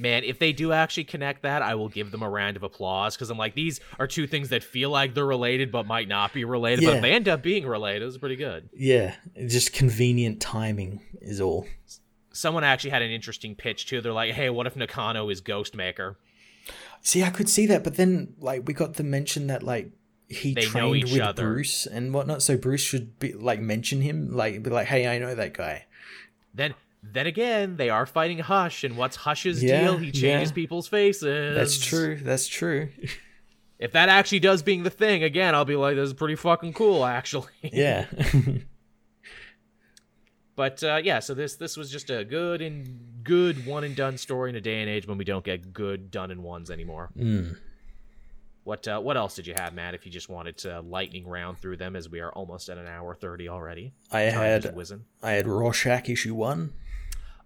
Man, 0.00 0.24
if 0.24 0.38
they 0.38 0.52
do 0.52 0.72
actually 0.72 1.04
connect 1.04 1.42
that, 1.42 1.60
I 1.62 1.74
will 1.74 1.88
give 1.90 2.10
them 2.10 2.22
a 2.22 2.28
round 2.30 2.56
of 2.56 2.62
applause 2.62 3.14
because 3.14 3.28
I'm 3.30 3.36
like, 3.38 3.54
these 3.54 3.80
are 3.98 4.06
two 4.06 4.26
things 4.26 4.48
that 4.48 4.64
feel 4.64 4.88
like 4.90 5.14
they're 5.14 5.26
related 5.26 5.70
but 5.70 5.86
might 5.86 6.08
not 6.08 6.32
be 6.32 6.44
related. 6.44 6.84
But 6.84 6.90
Yeah. 6.92 6.96
if 6.96 7.02
they 7.02 7.12
end 7.12 7.28
up 7.28 7.42
being 7.42 7.66
related, 7.66 8.02
It 8.02 8.06
was 8.06 8.18
pretty 8.18 8.36
good. 8.36 8.70
Yeah, 8.74 9.14
just 9.46 9.72
convenient 9.74 10.40
timing 10.40 11.02
is 11.20 11.40
all. 11.40 11.66
Someone 12.32 12.64
actually 12.64 12.90
had 12.90 13.02
an 13.02 13.10
interesting 13.10 13.54
pitch 13.54 13.86
too. 13.86 14.00
They're 14.00 14.12
like, 14.12 14.32
hey, 14.32 14.48
what 14.50 14.66
if 14.66 14.74
Nakano 14.76 15.28
is 15.28 15.42
Ghostmaker? 15.42 16.16
See, 17.02 17.22
I 17.22 17.30
could 17.30 17.48
see 17.48 17.66
that, 17.66 17.84
but 17.84 17.96
then 17.96 18.34
like 18.38 18.66
we 18.66 18.72
got 18.74 18.94
the 18.94 19.02
mention 19.02 19.48
that 19.48 19.62
like 19.62 19.90
he 20.28 20.54
They 20.54 20.62
know 20.66 20.68
trained 20.70 20.96
each 21.08 21.12
with 21.12 21.20
other. 21.22 21.42
Bruce 21.42 21.86
and 21.86 22.14
whatnot, 22.14 22.40
so 22.42 22.56
Bruce 22.56 22.80
should 22.82 23.18
be 23.18 23.32
like 23.32 23.60
mention 23.60 24.00
him, 24.00 24.30
like 24.34 24.62
be 24.62 24.70
like, 24.70 24.86
"Hey, 24.86 25.06
I 25.08 25.18
know 25.18 25.34
that 25.34 25.54
guy." 25.54 25.86
Then 26.54 26.74
then 27.02 27.26
again, 27.26 27.76
they 27.76 27.90
are 27.90 28.06
fighting 28.06 28.38
Hush, 28.38 28.84
and 28.84 28.96
what's 28.96 29.16
Hush's 29.16 29.62
Yeah, 29.62 29.82
deal? 29.82 29.96
He 29.98 30.12
changes 30.12 30.50
yeah. 30.50 30.54
people's 30.54 30.88
faces. 30.88 31.56
That's 31.56 31.78
true. 31.78 32.16
That's 32.16 32.46
true. 32.46 32.88
If 33.80 33.92
that 33.92 34.10
actually 34.10 34.40
does 34.40 34.62
being 34.62 34.82
the 34.82 34.90
thing, 34.90 35.22
again, 35.22 35.54
I'll 35.54 35.64
be 35.64 35.74
like, 35.74 35.96
this 35.96 36.08
is 36.08 36.12
pretty 36.12 36.34
fucking 36.36 36.74
cool, 36.74 37.02
actually. 37.02 37.48
yeah, 37.62 38.04
But 40.60 40.84
uh, 40.84 41.00
yeah, 41.02 41.20
so 41.20 41.32
this 41.32 41.56
this 41.56 41.78
was 41.78 41.90
just 41.90 42.10
a 42.10 42.22
good 42.22 42.60
and 42.60 43.22
good 43.24 43.64
one 43.64 43.82
and 43.82 43.96
done 43.96 44.18
story 44.18 44.50
in 44.50 44.56
a 44.56 44.60
day 44.60 44.82
and 44.82 44.90
age 44.90 45.06
when 45.06 45.16
we 45.16 45.24
don't 45.24 45.42
get 45.42 45.72
good 45.72 46.10
done 46.10 46.30
in 46.30 46.42
ones 46.42 46.70
anymore. 46.70 47.08
Mm. 47.16 47.56
What 48.64 48.86
uh, 48.86 49.00
what 49.00 49.16
else 49.16 49.34
did 49.34 49.46
you 49.46 49.54
have, 49.56 49.72
Matt? 49.72 49.94
If 49.94 50.04
you 50.04 50.12
just 50.12 50.28
wanted 50.28 50.58
to 50.58 50.82
lightning 50.82 51.26
round 51.26 51.56
through 51.56 51.78
them, 51.78 51.96
as 51.96 52.10
we 52.10 52.20
are 52.20 52.30
almost 52.32 52.68
at 52.68 52.76
an 52.76 52.86
hour 52.86 53.14
thirty 53.14 53.48
already. 53.48 53.94
I 54.12 54.28
Time 54.28 54.34
had. 54.34 54.74
I 55.22 55.30
had 55.30 55.46
Rorschach 55.46 56.10
issue 56.10 56.34
one. 56.34 56.74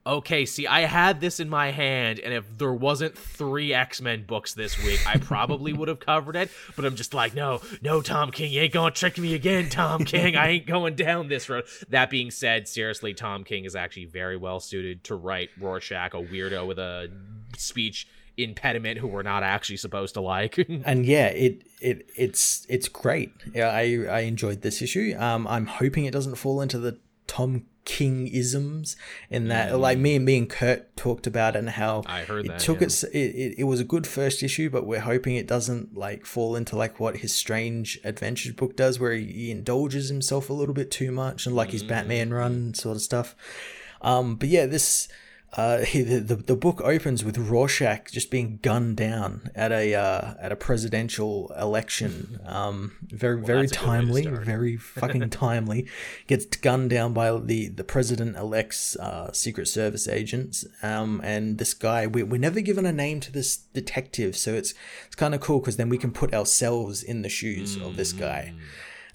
Okay, 0.06 0.44
see, 0.44 0.66
I 0.66 0.82
had 0.82 1.22
this 1.22 1.40
in 1.40 1.48
my 1.48 1.70
hand, 1.70 2.20
and 2.20 2.34
if 2.34 2.58
there 2.58 2.74
wasn't 2.74 3.16
three 3.16 3.72
X 3.72 4.02
Men 4.02 4.24
books 4.24 4.52
this 4.52 4.82
week, 4.84 5.00
I 5.08 5.16
probably 5.16 5.72
would 5.72 5.88
have 5.88 5.98
covered 6.00 6.36
it. 6.36 6.50
But 6.76 6.84
I'm 6.84 6.94
just 6.94 7.14
like, 7.14 7.34
no, 7.34 7.62
no, 7.80 8.02
Tom 8.02 8.30
King, 8.30 8.52
you 8.52 8.60
ain't 8.60 8.74
gonna 8.74 8.90
trick 8.90 9.16
me 9.16 9.34
again, 9.34 9.70
Tom 9.70 10.04
King. 10.04 10.36
I 10.36 10.48
ain't 10.48 10.66
going 10.66 10.94
down 10.94 11.28
this 11.28 11.48
road. 11.48 11.64
That 11.88 12.10
being 12.10 12.30
said, 12.30 12.68
seriously, 12.68 13.14
Tom 13.14 13.44
King 13.44 13.64
is 13.64 13.74
actually 13.74 14.04
very 14.04 14.36
well 14.36 14.60
suited 14.60 15.04
to 15.04 15.14
write 15.14 15.48
Rorschach, 15.58 16.12
a 16.12 16.18
weirdo 16.18 16.66
with 16.66 16.78
a 16.78 17.10
speech 17.56 18.06
impediment 18.36 18.98
who 18.98 19.06
we're 19.06 19.22
not 19.22 19.42
actually 19.42 19.78
supposed 19.78 20.14
to 20.14 20.20
like. 20.20 20.58
and 20.84 21.06
yeah, 21.06 21.28
it 21.28 21.62
it 21.80 22.10
it's 22.14 22.66
it's 22.68 22.88
great. 22.88 23.32
Yeah, 23.54 23.68
I 23.68 24.04
I 24.10 24.20
enjoyed 24.20 24.60
this 24.60 24.82
issue. 24.82 25.14
Um, 25.18 25.46
I'm 25.46 25.64
hoping 25.66 26.04
it 26.04 26.12
doesn't 26.12 26.34
fall 26.34 26.60
into 26.60 26.78
the 26.78 26.98
Tom 27.26 27.64
King 27.84 28.26
isms 28.28 28.96
in 29.28 29.48
that 29.48 29.72
mm. 29.72 29.78
like 29.78 29.98
me 29.98 30.16
and 30.16 30.24
me 30.24 30.38
and 30.38 30.48
Kurt 30.48 30.96
talked 30.96 31.26
about 31.26 31.54
and 31.54 31.68
how 31.68 32.02
I 32.06 32.22
heard 32.22 32.46
it 32.46 32.48
that, 32.48 32.60
took 32.60 32.80
yeah. 32.80 32.86
its 32.86 33.02
it, 33.04 33.18
it, 33.18 33.54
it 33.58 33.64
was 33.64 33.80
a 33.80 33.84
good 33.84 34.06
first 34.06 34.42
issue 34.42 34.70
but 34.70 34.86
we're 34.86 35.00
hoping 35.00 35.36
it 35.36 35.46
doesn't 35.46 35.96
like 35.96 36.24
fall 36.24 36.56
into 36.56 36.76
like 36.76 36.98
what 36.98 37.18
his 37.18 37.34
strange 37.34 38.00
adventures 38.02 38.52
book 38.52 38.76
does 38.76 38.98
where 38.98 39.12
he, 39.12 39.24
he 39.26 39.50
indulges 39.50 40.08
himself 40.08 40.48
a 40.48 40.54
little 40.54 40.74
bit 40.74 40.90
too 40.90 41.12
much 41.12 41.46
and 41.46 41.54
like 41.54 41.70
his 41.70 41.82
Batman 41.82 42.32
run 42.32 42.72
sort 42.74 42.96
of 42.96 43.02
stuff 43.02 43.36
um 44.00 44.36
but 44.36 44.48
yeah 44.48 44.66
this 44.66 45.08
uh, 45.56 45.78
he, 45.84 46.02
the, 46.02 46.20
the, 46.20 46.36
the 46.36 46.56
book 46.56 46.80
opens 46.82 47.24
with 47.24 47.38
Rorschach 47.38 48.10
just 48.10 48.30
being 48.30 48.58
gunned 48.62 48.96
down 48.96 49.50
at 49.54 49.72
a 49.72 49.94
uh, 49.94 50.34
at 50.40 50.52
a 50.52 50.56
presidential 50.56 51.52
election. 51.58 52.40
Um, 52.44 52.96
very 53.02 53.36
Well, 53.36 53.46
very 53.46 53.60
that's 53.66 53.76
a 53.76 53.80
good 53.80 53.88
way 53.88 54.22
to 54.22 54.28
timely, 54.28 54.44
very 54.44 54.76
fucking 55.00 55.30
timely. 55.30 55.88
Gets 56.26 56.46
gunned 56.56 56.90
down 56.90 57.12
by 57.12 57.38
the 57.38 57.68
the 57.68 57.84
president 57.84 58.36
elect's 58.36 58.96
uh, 58.96 59.32
Secret 59.32 59.68
Service 59.68 60.08
agents. 60.08 60.64
Um, 60.82 61.20
and 61.24 61.58
this 61.58 61.74
guy, 61.74 62.06
we 62.06 62.22
we're 62.22 62.40
never 62.40 62.60
given 62.60 62.86
a 62.86 62.92
name 62.92 63.20
to 63.20 63.32
this 63.32 63.56
detective, 63.56 64.36
so 64.36 64.54
it's 64.54 64.74
it's 65.06 65.16
kind 65.16 65.34
of 65.34 65.40
cool 65.40 65.60
because 65.60 65.76
then 65.76 65.88
we 65.88 65.98
can 65.98 66.12
put 66.12 66.34
ourselves 66.34 67.02
in 67.02 67.22
the 67.22 67.28
shoes 67.28 67.76
of 67.76 67.96
this 67.96 68.12
guy. 68.12 68.54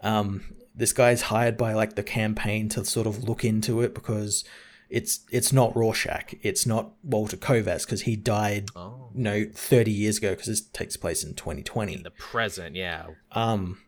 Um, 0.02 0.56
this 0.74 0.94
guy's 0.94 1.24
hired 1.24 1.58
by 1.58 1.74
like 1.74 1.96
the 1.96 2.04
campaign 2.04 2.70
to 2.70 2.86
sort 2.86 3.06
of 3.06 3.26
look 3.26 3.44
into 3.44 3.82
it 3.82 3.94
because 3.94 4.46
it's 4.90 5.20
it's 5.32 5.54
not 5.54 5.76
Rorschach, 5.76 6.34
it's 6.42 6.66
not 6.66 6.92
Walter 7.04 7.38
Kovacs 7.38 7.84
because 7.86 8.02
he 8.02 8.16
died, 8.16 8.70
Oh. 8.76 9.10
you 9.14 9.22
know, 9.24 9.46
thirty 9.54 9.92
years 9.92 10.18
ago 10.18 10.32
because 10.32 10.48
this 10.48 10.62
takes 10.62 10.98
place 10.98 11.24
in 11.24 11.34
2020. 11.36 11.94
In 11.94 12.04
the 12.04 12.12
present, 12.12 12.76
yeah. 12.76 13.06
Um, 13.32 13.80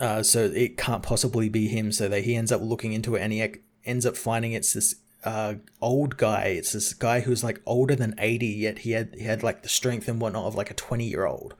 uh, 0.00 0.22
so 0.22 0.44
it 0.44 0.76
can't 0.76 1.02
possibly 1.02 1.48
be 1.48 1.68
him. 1.68 1.92
So 1.92 2.08
that 2.08 2.24
he 2.24 2.34
ends 2.36 2.52
up 2.52 2.60
looking 2.62 2.92
into 2.92 3.14
it, 3.16 3.20
and 3.22 3.32
he 3.32 3.54
ends 3.84 4.06
up 4.06 4.16
finding 4.16 4.52
it's 4.52 4.72
this 4.72 4.96
uh 5.24 5.54
old 5.80 6.16
guy. 6.16 6.44
It's 6.46 6.72
this 6.72 6.92
guy 6.94 7.20
who's 7.20 7.44
like 7.44 7.60
older 7.66 7.94
than 7.94 8.14
eighty, 8.18 8.46
yet 8.48 8.80
he 8.80 8.92
had 8.92 9.14
he 9.16 9.24
had 9.24 9.42
like 9.42 9.62
the 9.62 9.68
strength 9.68 10.08
and 10.08 10.20
whatnot 10.20 10.44
of 10.46 10.54
like 10.54 10.70
a 10.70 10.74
twenty 10.74 11.06
year 11.08 11.26
old. 11.26 11.54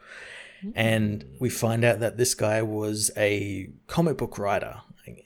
And 0.77 1.25
we 1.41 1.51
find 1.51 1.85
out 1.85 1.99
that 1.99 2.19
this 2.19 2.35
guy 2.35 2.63
was 2.63 3.11
a 3.17 3.71
comic 3.89 4.17
book 4.17 4.39
writer. 4.39 4.83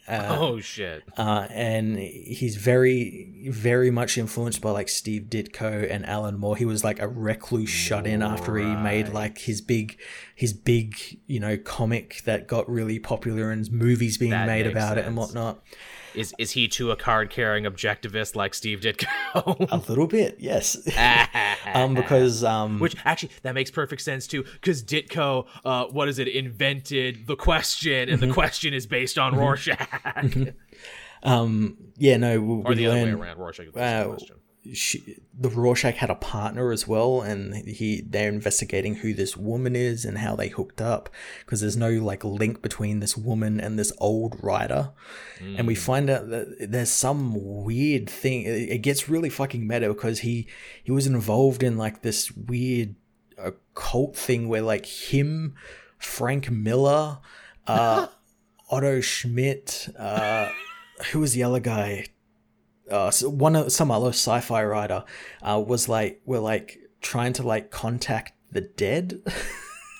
Uh, 0.08 0.36
oh 0.40 0.60
shit. 0.60 1.02
uh, 1.18 1.46
and 1.50 1.98
he's 1.98 2.56
very, 2.56 3.48
very 3.50 3.90
much 3.90 4.16
influenced 4.16 4.60
by 4.60 4.70
like 4.70 4.88
Steve 4.88 5.24
Ditko 5.28 5.90
and 5.90 6.06
Alan 6.06 6.38
Moore. 6.38 6.56
He 6.56 6.64
was 6.64 6.82
like 6.82 6.98
a 7.00 7.08
recluse 7.08 7.68
shut 7.68 8.06
in 8.06 8.22
after 8.22 8.56
he 8.56 8.74
made 8.76 9.10
like 9.10 9.38
his 9.38 9.60
big, 9.60 9.98
his 10.34 10.52
big, 10.52 10.96
you 11.26 11.40
know, 11.40 11.56
comic 11.58 12.22
that 12.24 12.46
got 12.46 12.68
really 12.68 12.98
popular 12.98 13.50
and 13.50 13.70
movies 13.70 14.16
being 14.16 14.30
That 14.30 14.46
made 14.46 14.66
about 14.66 14.98
it 14.98 15.04
and 15.04 15.16
whatnot. 15.16 15.62
Is 16.16 16.34
is 16.38 16.52
he 16.52 16.66
too 16.68 16.90
a 16.90 16.96
card 16.96 17.30
carrying 17.30 17.64
objectivist 17.64 18.34
like 18.34 18.54
Steve 18.54 18.80
Ditko? 18.80 19.06
A 19.70 19.76
little 19.88 20.06
bit, 20.06 20.36
yes. 20.38 20.76
um, 21.74 21.94
because 21.94 22.42
um, 22.42 22.80
Which 22.80 22.96
actually 23.04 23.30
that 23.42 23.54
makes 23.54 23.70
perfect 23.70 24.02
sense 24.02 24.26
too, 24.26 24.42
because 24.42 24.82
Ditko, 24.82 25.46
uh, 25.64 25.86
what 25.86 26.08
is 26.08 26.18
it, 26.18 26.28
invented 26.28 27.26
the 27.26 27.36
question, 27.36 28.08
and 28.08 28.20
the 28.20 28.32
question 28.32 28.74
is 28.74 28.86
based 28.86 29.18
on 29.18 29.36
Rorschach, 29.36 29.78
um, 31.22 31.76
yeah, 31.96 32.16
no, 32.16 32.40
we, 32.40 32.62
or 32.62 32.68
we 32.70 32.74
the 32.76 32.86
other 32.86 33.04
way 33.04 33.10
around. 33.10 33.38
Rorschach 33.38 33.68
uh, 33.68 34.04
question. 34.08 34.36
She, 34.72 35.18
the 35.38 35.48
Rorschach 35.48 35.94
had 35.94 36.10
a 36.10 36.14
partner 36.14 36.72
as 36.72 36.86
well, 36.86 37.20
and 37.20 37.54
he 37.68 38.00
they're 38.00 38.28
investigating 38.28 38.96
who 38.96 39.14
this 39.14 39.36
woman 39.36 39.76
is 39.76 40.04
and 40.04 40.18
how 40.18 40.36
they 40.36 40.48
hooked 40.48 40.80
up 40.80 41.08
because 41.40 41.60
there's 41.60 41.76
no 41.76 41.90
like 41.90 42.24
link 42.24 42.62
between 42.62 43.00
this 43.00 43.16
woman 43.16 43.60
and 43.60 43.78
this 43.78 43.92
old 43.98 44.36
writer, 44.42 44.92
and 45.40 45.66
we 45.66 45.74
find 45.74 46.10
out 46.10 46.28
that 46.30 46.70
there's 46.70 46.90
some 46.90 47.64
weird 47.64 48.08
thing. 48.08 48.42
It 48.42 48.70
it 48.70 48.78
gets 48.78 49.08
really 49.08 49.30
fucking 49.30 49.66
meta 49.66 49.88
because 49.88 50.20
he 50.20 50.48
he 50.82 50.92
was 50.92 51.06
involved 51.06 51.62
in 51.62 51.76
like 51.76 52.02
this 52.02 52.32
weird 52.32 52.94
occult 53.38 54.16
thing 54.16 54.48
where 54.48 54.62
like 54.62 54.86
him, 54.86 55.54
Frank 55.98 56.50
Miller, 56.50 57.18
uh, 57.66 58.08
Otto 58.70 59.00
Schmidt, 59.00 59.88
uh, 59.98 60.50
who 61.12 61.20
was 61.20 61.34
the 61.34 61.42
other 61.42 61.60
guy? 61.60 62.06
Uh, 62.90 63.10
one 63.22 63.56
of 63.56 63.72
some 63.72 63.90
other 63.90 64.10
sci-fi 64.10 64.64
writer 64.64 65.04
uh, 65.42 65.62
was 65.64 65.88
like 65.88 66.20
were 66.24 66.38
like 66.38 66.78
trying 67.00 67.32
to 67.34 67.42
like 67.42 67.70
contact 67.70 68.32
the 68.50 68.60
dead. 68.60 69.22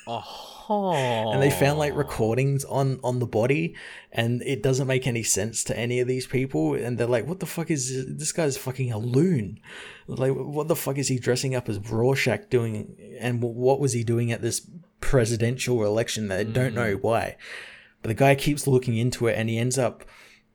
Oh, 0.07 1.31
and 1.33 1.43
they 1.43 1.51
found 1.51 1.79
like 1.79 1.95
recordings 1.95 2.65
on 2.65 2.99
on 3.05 3.19
the 3.19 3.27
body 3.27 3.75
and 4.13 4.43
it 4.43 4.63
doesn't 4.63 4.87
make 4.87 5.07
any 5.07 5.23
sense 5.23 5.63
to 5.65 5.79
any 5.79 6.01
of 6.01 6.09
these 6.09 6.27
people 6.27 6.75
and 6.75 6.99
they're 6.99 7.07
like 7.07 7.27
what 7.27 7.41
the 7.41 7.47
fuck 7.47 7.71
is 7.71 7.93
this, 7.93 8.19
this 8.19 8.33
guy's 8.33 8.57
fucking 8.57 8.93
a 8.93 8.99
loon. 8.99 9.61
Like 10.07 10.33
what 10.33 10.69
the 10.69 10.77
fuck 10.77 10.99
is 10.99 11.09
he 11.09 11.19
dressing 11.19 11.55
up 11.55 11.69
as 11.69 11.79
Rorschach 11.79 12.49
doing 12.51 12.97
and 13.21 13.43
what 13.43 13.81
was 13.81 13.93
he 13.93 14.05
doing 14.05 14.33
at 14.33 14.43
this 14.43 14.69
presidential 15.01 15.85
election 15.85 16.29
they 16.29 16.45
don't 16.45 16.75
know 16.75 16.95
why? 16.95 17.37
But 18.03 18.09
the 18.09 18.15
guy 18.15 18.35
keeps 18.35 18.67
looking 18.67 18.97
into 18.97 19.27
it 19.27 19.37
and 19.37 19.49
he 19.49 19.59
ends 19.59 19.79
up 19.79 20.05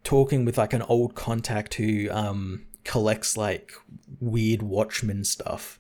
talking 0.03 0.45
with 0.45 0.57
like 0.57 0.73
an 0.73 0.81
old 0.83 1.15
contact 1.15 1.75
who 1.75 2.09
um 2.11 2.65
collects 2.83 3.37
like 3.37 3.73
weird 4.19 4.61
watchmen 4.61 5.23
stuff. 5.23 5.79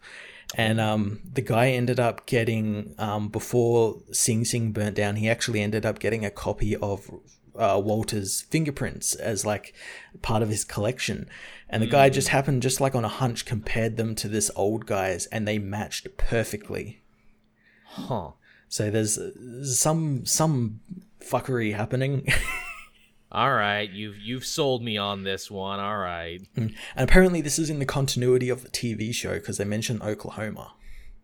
And 0.55 0.79
um 0.79 1.21
the 1.33 1.41
guy 1.41 1.69
ended 1.69 1.99
up 1.99 2.25
getting 2.25 2.93
um 2.97 3.29
before 3.29 4.01
Sing 4.11 4.45
Sing 4.45 4.71
burnt 4.71 4.95
down 4.95 5.15
he 5.15 5.29
actually 5.29 5.61
ended 5.61 5.85
up 5.85 5.99
getting 5.99 6.25
a 6.25 6.31
copy 6.31 6.75
of 6.75 7.09
uh, 7.55 7.81
Walter's 7.83 8.41
fingerprints 8.43 9.13
as 9.13 9.45
like 9.45 9.73
part 10.21 10.41
of 10.41 10.49
his 10.49 10.63
collection. 10.63 11.27
And 11.69 11.81
the 11.83 11.87
guy 11.87 12.09
just 12.09 12.29
happened 12.29 12.61
just 12.61 12.81
like 12.81 12.95
on 12.95 13.05
a 13.05 13.09
hunch 13.09 13.45
compared 13.45 13.97
them 13.97 14.15
to 14.15 14.27
this 14.27 14.51
old 14.55 14.85
guy's 14.85 15.25
and 15.27 15.47
they 15.47 15.57
matched 15.59 16.07
perfectly. 16.17 17.01
Huh. 17.85 18.31
so 18.69 18.89
there's 18.89 19.17
uh, 19.17 19.65
some 19.65 20.25
some 20.25 20.79
fuckery 21.19 21.75
happening 21.75 22.25
All 23.31 23.53
right, 23.53 23.89
you've 23.89 24.17
you've 24.19 24.45
sold 24.45 24.83
me 24.83 24.97
on 24.97 25.23
this 25.23 25.49
one. 25.49 25.79
All 25.79 25.97
right. 25.97 26.41
Mm. 26.57 26.73
And 26.95 27.09
apparently, 27.09 27.41
this 27.41 27.57
is 27.57 27.69
in 27.69 27.79
the 27.79 27.85
continuity 27.85 28.49
of 28.49 28.63
the 28.63 28.69
TV 28.69 29.13
show 29.13 29.35
because 29.35 29.57
they 29.57 29.63
mention 29.65 30.01
Oklahoma. 30.01 30.73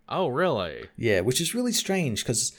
Oh, 0.10 0.28
really? 0.30 0.86
Yeah, 0.96 1.20
which 1.20 1.42
is 1.42 1.54
really 1.54 1.74
strange 1.74 2.24
because 2.24 2.56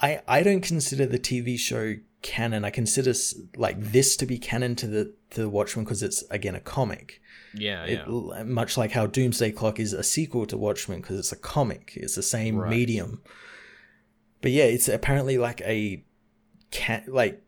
I 0.00 0.20
I 0.28 0.42
don't 0.42 0.60
consider 0.60 1.06
the 1.06 1.18
TV 1.18 1.58
show 1.58 1.94
canon. 2.20 2.64
I 2.66 2.70
consider 2.70 3.14
like 3.56 3.80
this 3.80 4.14
to 4.16 4.26
be 4.26 4.38
canon 4.38 4.76
to 4.76 4.86
the 4.86 5.14
to 5.30 5.40
the 5.40 5.48
Watchmen 5.48 5.84
because 5.86 6.02
it's 6.02 6.22
again 6.30 6.54
a 6.54 6.60
comic. 6.60 7.20
Yeah, 7.54 7.84
It, 7.84 8.00
yeah. 8.06 8.42
much 8.44 8.76
like 8.78 8.92
how 8.92 9.06
Doomsday 9.06 9.52
Clock 9.52 9.78
is 9.78 9.92
a 9.92 10.02
sequel 10.02 10.46
to 10.46 10.56
Watchmen 10.56 11.00
because 11.02 11.18
it's 11.18 11.32
a 11.32 11.36
comic. 11.36 11.92
It's 11.96 12.14
the 12.14 12.22
same 12.22 12.56
Right. 12.56 12.70
medium. 12.70 13.20
But 14.40 14.52
yeah, 14.52 14.64
it's 14.64 14.88
apparently 14.88 15.38
like 15.38 15.60
a 15.62 16.02
cat 16.70 17.08
like 17.08 17.42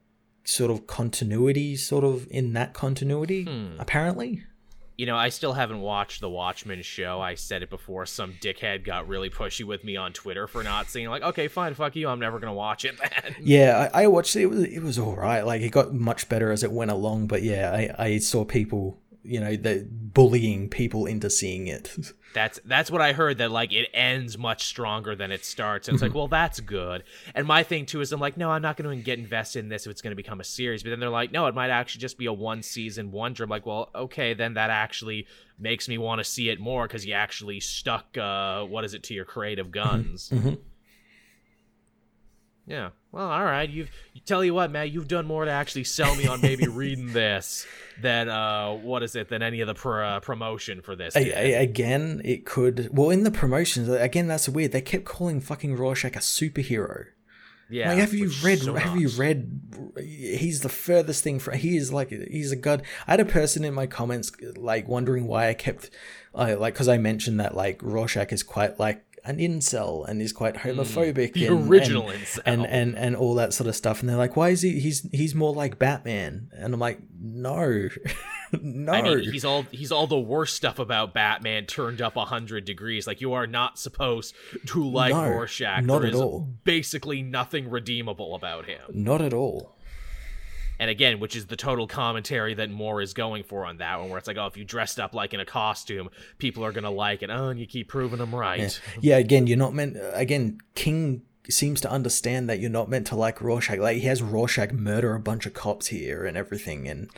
sort 0.44 0.70
of 0.70 0.86
continuity, 0.86 1.76
sort 1.76 2.04
of 2.04 2.26
in 2.30 2.52
that 2.52 2.72
continuity. 2.74 3.44
Hmm. 3.44 3.78
Apparently. 3.78 4.44
You 4.96 5.06
know, 5.06 5.16
I 5.16 5.30
still 5.30 5.54
haven't 5.54 5.80
watched 5.80 6.20
the 6.20 6.30
Watchmen 6.30 6.80
show. 6.82 7.20
I 7.20 7.34
said 7.34 7.64
it 7.64 7.70
before. 7.70 8.06
Some 8.06 8.34
dickhead 8.34 8.84
got 8.84 9.08
really 9.08 9.28
pushy 9.28 9.64
with 9.64 9.82
me 9.82 9.96
on 9.96 10.12
Twitter 10.12 10.46
for 10.46 10.62
not 10.62 10.88
seeing. 10.88 11.08
Like, 11.08 11.24
okay, 11.24 11.48
fine, 11.48 11.74
fuck 11.74 11.96
you. 11.96 12.08
I'm 12.08 12.20
never 12.20 12.38
gonna 12.38 12.54
watch 12.54 12.84
it. 12.84 12.96
Then. 12.98 13.34
Yeah, 13.42 13.90
I, 13.92 14.04
I 14.04 14.06
watched 14.06 14.36
it. 14.36 14.42
It 14.42 14.50
was 14.50 14.62
it 14.62 14.82
was 14.82 14.98
all 14.98 15.16
right. 15.16 15.44
Like 15.44 15.62
it 15.62 15.70
got 15.70 15.92
much 15.92 16.28
better 16.28 16.52
as 16.52 16.62
it 16.62 16.70
went 16.70 16.92
along. 16.92 17.26
But 17.26 17.42
yeah, 17.42 17.72
I, 17.72 18.04
I 18.04 18.18
saw 18.18 18.44
people, 18.44 19.00
you 19.24 19.40
know, 19.40 19.56
the 19.56 19.86
bullying 19.90 20.68
people 20.68 21.06
into 21.06 21.30
seeing 21.30 21.66
it. 21.66 21.96
That's 22.34 22.59
that's 22.64 22.90
what 22.90 23.01
I 23.01 23.12
heard. 23.12 23.38
That 23.38 23.52
like 23.52 23.72
it 23.72 23.88
ends 23.94 24.36
much 24.36 24.64
stronger 24.64 25.14
than 25.14 25.30
it 25.30 25.44
starts. 25.44 25.86
And 25.86 25.94
it's 25.94 26.02
like, 26.02 26.14
well, 26.14 26.26
that's 26.26 26.59
good. 26.59 27.05
And 27.32 27.46
my 27.46 27.62
thing 27.62 27.86
too 27.86 28.01
is 28.01 28.10
I'm 28.10 28.18
like, 28.18 28.36
no, 28.36 28.51
I'm 28.51 28.60
not 28.60 28.76
going 28.76 28.98
to 28.98 29.05
get 29.05 29.20
invested 29.20 29.60
in 29.60 29.68
this 29.68 29.86
if 29.86 29.92
it's 29.92 30.02
going 30.02 30.10
to 30.10 30.16
become 30.16 30.40
a 30.40 30.44
series. 30.44 30.82
But 30.82 30.90
then 30.90 30.98
they're 30.98 31.10
like, 31.10 31.30
no, 31.30 31.46
it 31.46 31.55
might 31.55 31.70
actually 31.70 32.01
just 32.01 32.18
be 32.18 32.26
a 32.26 32.32
one 32.32 32.64
season 32.64 33.12
wonder. 33.12 33.44
I'm 33.44 33.51
like, 33.51 33.66
well, 33.66 33.88
okay, 33.94 34.34
then 34.34 34.55
that 34.55 34.70
actually 34.70 35.28
makes 35.60 35.88
me 35.88 35.96
want 35.96 36.18
to 36.18 36.24
see 36.24 36.48
it 36.48 36.59
more 36.59 36.88
because 36.88 37.06
you 37.06 37.12
actually 37.12 37.60
stuck 37.60 38.18
uh 38.18 38.64
what 38.64 38.82
is 38.84 38.94
it 38.94 39.05
to 39.05 39.14
your 39.14 39.24
creative 39.24 39.70
guns. 39.70 40.30
Mhm. 40.30 40.59
Yeah. 42.66 42.90
Well, 43.14 43.30
all 43.30 43.44
right. 43.44 43.68
You've 43.70 43.90
you 44.12 44.20
tell 44.26 44.44
you 44.44 44.52
what, 44.54 44.70
Matt. 44.70 44.90
You've 44.90 45.08
done 45.08 45.26
more 45.26 45.44
to 45.44 45.50
actually 45.50 45.84
sell 45.84 46.14
me 46.16 46.26
on 46.26 46.40
maybe 46.40 46.66
reading 46.68 47.12
this 47.12 47.66
than 48.00 48.28
uh, 48.28 48.72
what 48.72 49.02
is 49.02 49.14
it? 49.14 49.28
Than 49.28 49.42
any 49.42 49.60
of 49.60 49.68
the 49.68 49.74
pr- 49.74 50.02
uh, 50.02 50.20
promotion 50.20 50.82
for 50.82 50.96
this. 50.96 51.14
Did. 51.14 51.28
a- 51.28 51.62
again, 51.62 52.20
it 52.24 52.44
could. 52.44 52.88
Well, 52.92 53.10
in 53.10 53.22
the 53.24 53.30
promotions, 53.30 53.88
again, 53.88 54.26
that's 54.26 54.48
weird. 54.48 54.72
They 54.72 54.80
kept 54.80 55.04
calling 55.04 55.40
fucking 55.40 55.76
Rorschach 55.76 56.16
a 56.16 56.18
superhero. 56.18 57.04
yeah. 57.70 57.88
like, 57.90 57.98
have 57.98 58.14
you 58.14 58.30
read? 58.42 58.58
so 58.60 58.74
have 58.74 59.00
you 59.00 59.08
read? 59.10 59.60
He's 59.96 60.60
the 60.62 60.68
furthest 60.68 61.22
thing 61.22 61.38
from. 61.38 61.58
He 61.58 61.76
is 61.76 61.92
like 61.92 62.10
he's 62.10 62.50
a 62.50 62.56
god. 62.56 62.82
I 63.06 63.12
had 63.12 63.20
a 63.20 63.24
person 63.24 63.64
in 63.64 63.74
my 63.74 63.86
comments 63.86 64.32
like 64.56 64.88
wondering 64.88 65.26
why 65.28 65.48
I 65.48 65.54
kept, 65.54 65.90
uh, 66.34 66.56
like, 66.58 66.74
because 66.74 66.88
I 66.88 66.98
mentioned 66.98 67.38
that 67.38 67.54
like 67.54 67.80
Rorschach 67.82 68.32
is 68.32 68.42
quite 68.42 68.80
like 68.80 69.04
an 69.24 69.38
incel 69.38 70.06
and 70.06 70.20
is 70.20 70.32
quite 70.32 70.55
homophobic. 70.56 71.32
Mm. 71.32 71.34
The 71.34 71.46
and, 71.46 71.68
original 71.70 72.10
and, 72.10 72.22
incel. 72.22 72.40
and 72.44 72.66
and 72.66 72.98
and 72.98 73.16
all 73.16 73.34
that 73.36 73.55
sort 73.55 73.68
of 73.68 73.76
stuff. 73.76 74.01
And 74.01 74.09
they're 74.09 74.16
like, 74.16 74.36
why 74.36 74.51
is 74.51 74.62
he? 74.62 74.80
He's 74.80 75.09
he's 75.12 75.34
more 75.34 75.52
like 75.52 75.78
Batman. 75.78 76.51
And 76.52 76.74
I'm 76.74 76.80
like, 76.80 77.01
no, 77.18 77.88
no. 78.60 78.92
I 78.92 79.02
mean, 79.02 79.32
he's 79.32 79.44
all 79.44 79.62
he's 79.70 79.90
all 79.90 80.06
the 80.06 80.18
worst 80.18 80.56
stuff 80.56 80.78
about 80.78 81.14
Batman 81.14 81.66
turned 81.66 82.02
up 82.02 82.16
a 82.16 82.24
hundred 82.26 82.64
degrees. 82.64 83.06
Like 83.06 83.20
you 83.20 83.32
are 83.32 83.46
not 83.46 83.78
supposed 83.78 84.34
to 84.66 84.84
like 84.84 85.12
No, 85.14 85.30
Rorschach. 85.30 85.84
not 85.84 86.01
There 86.01 86.09
at 86.09 86.14
is 86.14 86.20
all. 86.20 86.48
Basically, 86.64 87.22
nothing 87.22 87.70
redeemable 87.70 88.34
about 88.34 88.66
him. 88.66 88.80
Not 88.92 89.22
at 89.22 89.32
all. 89.32 89.73
And 90.78 90.90
again, 90.90 91.20
which 91.20 91.36
is 91.36 91.46
the 91.46 91.56
total 91.56 91.86
commentary 91.86 92.55
that 92.55 92.70
Moore 92.70 93.01
is 93.01 93.14
going 93.14 93.44
for 93.44 93.64
on 93.64 93.78
that 93.78 94.01
one, 94.01 94.09
where 94.09 94.18
it's 94.18 94.26
like, 94.26 94.36
oh, 94.36 94.46
if 94.46 94.56
you 94.56 94.64
dressed 94.64 94.98
up 94.98 95.14
like 95.14 95.32
in 95.32 95.40
a 95.40 95.44
costume, 95.44 96.10
people 96.38 96.64
are 96.64 96.72
gonna 96.72 96.90
like 96.90 97.22
it. 97.22 97.30
Oh, 97.30 97.48
and 97.48 97.60
you 97.60 97.66
keep 97.66 97.88
proving 97.88 98.18
them 98.18 98.34
right. 98.34 98.80
Yeah, 99.01 99.18
again, 99.18 99.46
you're 99.46 99.56
not 99.56 99.74
meant. 99.74 99.96
Again, 100.12 100.59
King 100.74 101.22
seems 101.48 101.80
to 101.82 101.90
understand 101.90 102.48
that 102.48 102.59
you're 102.59 102.70
not 102.70 102.88
meant 102.88 103.06
to 103.09 103.16
like 103.16 103.40
Rorschach. 103.40 103.78
Like 103.78 103.98
he 103.98 104.06
has 104.06 104.22
Rorschach 104.22 104.72
murder 104.72 105.14
a 105.14 105.20
bunch 105.20 105.46
of 105.46 105.55
cops 105.55 105.88
here 105.88 106.24
and 106.24 106.36
everything, 106.36 106.88
and 106.88 107.09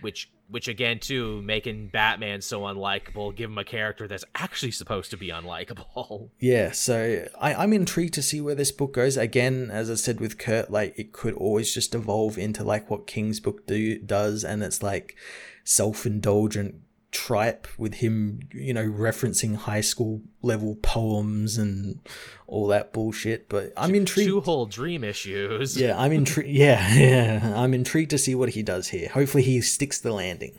Which, 0.00 0.30
which 0.48 0.68
again, 0.68 0.98
too, 0.98 1.42
making 1.42 1.88
Batman 1.88 2.40
so 2.40 2.62
unlikable, 2.62 3.34
give 3.34 3.50
him 3.50 3.58
a 3.58 3.64
character 3.64 4.06
that's 4.06 4.24
actually 4.34 4.72
supposed 4.72 5.10
to 5.10 5.16
be 5.16 5.28
unlikable. 5.28 6.30
yeah. 6.38 6.70
So 6.72 7.26
I, 7.40 7.54
I'm 7.54 7.72
intrigued 7.72 8.14
to 8.14 8.22
see 8.22 8.40
where 8.40 8.54
this 8.54 8.72
book 8.72 8.94
goes. 8.94 9.16
Again, 9.16 9.70
as 9.70 9.90
I 9.90 9.94
said 9.94 10.20
with 10.20 10.38
Kurt, 10.38 10.70
like 10.70 10.98
it 10.98 11.12
could 11.12 11.34
always 11.34 11.72
just 11.72 11.94
evolve 11.94 12.38
into 12.38 12.64
like 12.64 12.90
what 12.90 13.06
King's 13.06 13.40
book 13.40 13.66
do 13.66 13.98
does, 13.98 14.44
and 14.44 14.62
it's 14.62 14.82
like 14.82 15.16
self-indulgent 15.64 16.76
tripe 17.10 17.66
with 17.78 17.94
him, 17.94 18.40
you 18.52 18.74
know, 18.74 18.84
referencing 18.84 19.56
high 19.56 19.80
school 19.80 20.22
level 20.42 20.76
poems 20.76 21.56
and 21.56 22.00
all 22.46 22.66
that 22.68 22.92
bullshit. 22.92 23.48
But 23.48 23.72
I'm 23.76 23.94
intrigued. 23.94 24.28
Two 24.28 24.40
whole 24.40 24.66
dream 24.66 25.04
issues. 25.04 25.80
Yeah, 25.80 25.98
I'm 25.98 26.12
intrigued. 26.20 26.50
Yeah, 26.50 26.94
yeah, 26.94 27.52
I'm 27.56 27.74
intrigued 27.74 28.10
to 28.10 28.18
see 28.18 28.34
what 28.34 28.50
he 28.50 28.62
does 28.62 28.88
here. 28.88 29.08
Hopefully, 29.08 29.42
he 29.42 29.60
sticks 29.60 29.98
the 29.98 30.12
landing. 30.12 30.58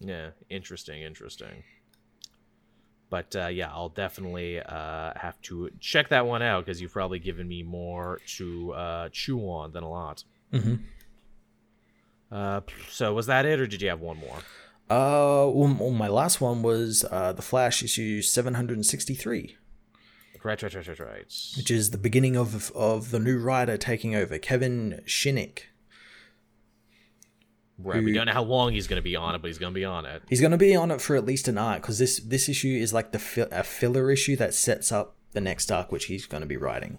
Yeah, 0.00 0.30
interesting, 0.48 1.02
interesting. 1.02 1.62
But 3.10 3.34
uh, 3.34 3.48
yeah, 3.48 3.70
I'll 3.70 3.88
definitely 3.88 4.60
uh, 4.60 5.12
have 5.16 5.40
to 5.42 5.70
check 5.80 6.08
that 6.10 6.26
one 6.26 6.42
out 6.42 6.64
because 6.64 6.80
you've 6.80 6.92
probably 6.92 7.18
given 7.18 7.48
me 7.48 7.62
more 7.64 8.20
to 8.36 8.72
uh, 8.72 9.08
chew 9.10 9.40
on 9.40 9.72
than 9.72 9.82
a 9.82 9.90
lot. 9.90 10.24
Mm-hmm. 10.52 10.76
Uh, 12.30 12.60
so 12.88 13.12
was 13.12 13.26
that 13.26 13.44
it, 13.46 13.58
or 13.60 13.66
did 13.66 13.82
you 13.82 13.88
have 13.88 14.00
one 14.00 14.16
more? 14.18 14.38
Uh, 14.88 15.46
well, 15.48 15.90
my 15.90 16.08
last 16.08 16.40
one 16.40 16.62
was 16.62 17.04
uh, 17.10 17.32
the 17.32 17.42
Flash 17.42 17.82
issue 17.82 18.22
763, 18.22 19.56
Right, 20.42 20.62
right, 20.62 20.74
right, 20.74 20.88
right, 20.88 20.98
right. 20.98 21.52
which 21.56 21.70
is 21.70 21.90
the 21.90 21.98
beginning 21.98 22.34
of 22.36 22.72
of 22.72 23.10
the 23.10 23.18
new 23.18 23.38
writer 23.38 23.76
taking 23.76 24.14
over, 24.14 24.38
Kevin 24.38 25.02
Shinick. 25.06 25.64
Right. 27.82 28.02
We 28.02 28.12
don't 28.12 28.26
know 28.26 28.32
how 28.32 28.42
long 28.42 28.72
he's 28.72 28.86
going 28.86 28.96
to 28.98 29.02
be 29.02 29.16
on 29.16 29.34
it, 29.34 29.40
but 29.42 29.48
he's 29.48 29.58
going 29.58 29.72
to 29.72 29.78
be 29.78 29.84
on 29.84 30.04
it. 30.04 30.22
He's 30.28 30.40
going 30.40 30.50
to 30.50 30.58
be 30.58 30.74
on 30.76 30.90
it 30.90 31.00
for 31.00 31.16
at 31.16 31.24
least 31.24 31.48
an 31.48 31.56
arc 31.58 31.82
because 31.82 31.98
this 31.98 32.18
this 32.20 32.48
issue 32.48 32.76
is 32.76 32.92
like 32.92 33.12
the 33.12 33.18
fi- 33.18 33.48
a 33.50 33.62
filler 33.62 34.10
issue 34.10 34.36
that 34.36 34.54
sets 34.54 34.90
up 34.92 35.14
the 35.32 35.40
next 35.40 35.70
arc, 35.70 35.92
which 35.92 36.06
he's 36.06 36.26
going 36.26 36.42
to 36.42 36.46
be 36.46 36.56
writing. 36.56 36.98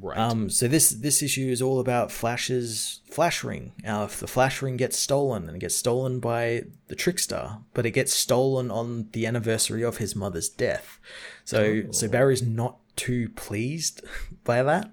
Right. 0.00 0.18
Um, 0.18 0.50
so 0.50 0.68
this 0.68 0.90
this 0.90 1.22
issue 1.22 1.48
is 1.48 1.62
all 1.62 1.80
about 1.80 2.12
Flash's 2.12 3.00
Flash 3.10 3.42
Ring. 3.42 3.72
Now, 3.82 4.04
if 4.04 4.20
the 4.20 4.26
Flash 4.26 4.62
Ring 4.62 4.76
gets 4.76 4.98
stolen 4.98 5.46
and 5.46 5.56
it 5.56 5.60
gets 5.60 5.74
stolen 5.74 6.20
by 6.20 6.64
the 6.88 6.94
Trickster, 6.94 7.58
but 7.74 7.86
it 7.86 7.92
gets 7.92 8.14
stolen 8.14 8.70
on 8.70 9.08
the 9.12 9.26
anniversary 9.26 9.82
of 9.82 9.98
his 9.98 10.14
mother's 10.14 10.48
death, 10.48 10.98
so 11.44 11.82
so 11.90 12.08
Barry's 12.08 12.42
not 12.42 12.78
too 12.96 13.28
pleased 13.30 14.04
by 14.44 14.62
that. 14.62 14.90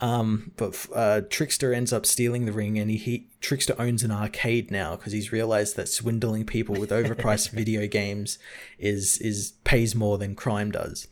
Um, 0.00 0.52
but 0.56 0.86
uh, 0.94 1.22
Trickster 1.28 1.74
ends 1.74 1.92
up 1.92 2.06
stealing 2.06 2.44
the 2.44 2.52
ring, 2.52 2.78
and 2.78 2.88
he, 2.90 2.96
he 2.96 3.26
Trickster 3.40 3.74
owns 3.78 4.04
an 4.04 4.12
arcade 4.12 4.70
now 4.70 4.94
because 4.94 5.12
he's 5.12 5.32
realized 5.32 5.74
that 5.76 5.88
swindling 5.88 6.44
people 6.44 6.76
with 6.76 6.90
overpriced 6.90 7.50
video 7.50 7.86
games 7.88 8.38
is 8.78 9.18
is 9.18 9.54
pays 9.64 9.94
more 9.94 10.18
than 10.18 10.36
crime 10.36 10.70
does. 10.70 11.08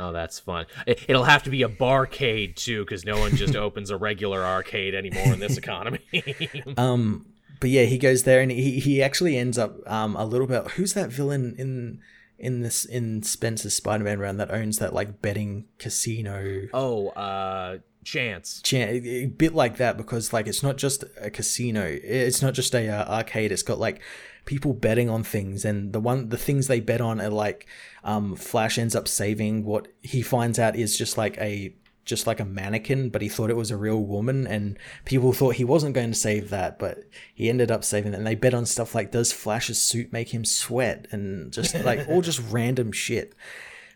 Oh, 0.00 0.12
that's 0.12 0.38
fun. 0.38 0.66
It, 0.86 1.04
it'll 1.08 1.24
have 1.24 1.42
to 1.44 1.50
be 1.50 1.62
a 1.62 1.68
barcade 1.68 2.56
too, 2.56 2.84
because 2.84 3.04
no 3.04 3.18
one 3.18 3.36
just 3.36 3.56
opens 3.66 3.90
a 3.90 3.96
regular 3.96 4.44
arcade 4.44 4.94
anymore 4.94 5.32
in 5.32 5.40
this 5.40 5.56
economy. 5.62 6.00
Um, 6.76 7.26
but 7.60 7.70
yeah, 7.70 7.84
he 7.84 7.98
goes 7.98 8.22
there 8.22 8.40
and 8.40 8.50
he, 8.52 8.78
he 8.78 9.02
actually 9.02 9.36
ends 9.36 9.58
up 9.58 9.76
um 9.90 10.14
a 10.16 10.24
little 10.24 10.46
bit. 10.46 10.68
Who's 10.72 10.94
that 10.94 11.10
villain 11.10 11.56
in 11.58 12.00
in 12.38 12.60
this 12.60 12.84
in 12.84 13.22
Spencer's 13.24 13.74
Spider-Man 13.74 14.20
run 14.20 14.36
that 14.36 14.50
owns 14.52 14.78
that 14.78 14.92
like 14.94 15.20
betting 15.20 15.64
casino? 15.78 16.68
oh, 16.72 17.08
uh, 17.08 17.78
Chance. 18.04 18.62
Cha- 18.62 18.76
A 18.76 19.26
bit 19.26 19.54
like 19.54 19.76
that 19.78 19.96
because 19.98 20.32
like 20.32 20.46
it's 20.46 20.62
not 20.62 20.76
just 20.78 21.04
a 21.20 21.30
casino. 21.30 21.84
It's 21.84 22.40
not 22.40 22.54
just 22.54 22.74
a 22.74 22.88
uh, 22.88 23.04
arcade. 23.16 23.50
It's 23.52 23.62
got 23.64 23.78
like 23.78 24.00
people 24.48 24.72
betting 24.72 25.10
on 25.10 25.22
things, 25.22 25.64
and 25.64 25.92
the 25.92 26.00
one 26.00 26.30
the 26.30 26.38
things 26.38 26.66
they 26.66 26.80
bet 26.80 27.02
on 27.02 27.20
are 27.20 27.28
like 27.28 27.66
um 28.02 28.34
Flash 28.34 28.78
ends 28.78 28.96
up 28.96 29.06
saving 29.06 29.64
what 29.64 29.88
he 30.02 30.22
finds 30.22 30.58
out 30.58 30.74
is 30.74 30.96
just 30.96 31.18
like 31.18 31.36
a 31.38 31.74
just 32.06 32.26
like 32.26 32.40
a 32.40 32.44
mannequin, 32.46 33.10
but 33.10 33.20
he 33.20 33.28
thought 33.28 33.50
it 33.50 33.56
was 33.56 33.70
a 33.70 33.76
real 33.76 34.00
woman, 34.02 34.46
and 34.46 34.78
people 35.04 35.34
thought 35.34 35.56
he 35.56 35.64
wasn't 35.64 35.94
going 35.94 36.10
to 36.10 36.18
save 36.18 36.48
that, 36.48 36.78
but 36.78 37.00
he 37.34 37.50
ended 37.50 37.70
up 37.70 37.84
saving 37.84 38.14
it. 38.14 38.16
And 38.16 38.26
they 38.26 38.34
bet 38.34 38.54
on 38.54 38.64
stuff 38.64 38.94
like, 38.94 39.12
does 39.12 39.30
Flash's 39.30 39.78
suit 39.78 40.10
make 40.10 40.32
him 40.32 40.46
sweat, 40.46 41.06
and 41.10 41.52
just 41.52 41.74
like 41.84 42.08
all 42.08 42.22
just 42.22 42.40
random 42.50 42.92
shit. 42.92 43.34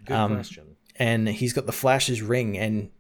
Good 0.04 0.14
Um, 0.14 0.34
question. 0.34 0.76
And 0.96 1.26
he's 1.26 1.54
got 1.54 1.64
the 1.64 1.72
Flash's 1.72 2.20
ring, 2.20 2.58
and 2.58 2.90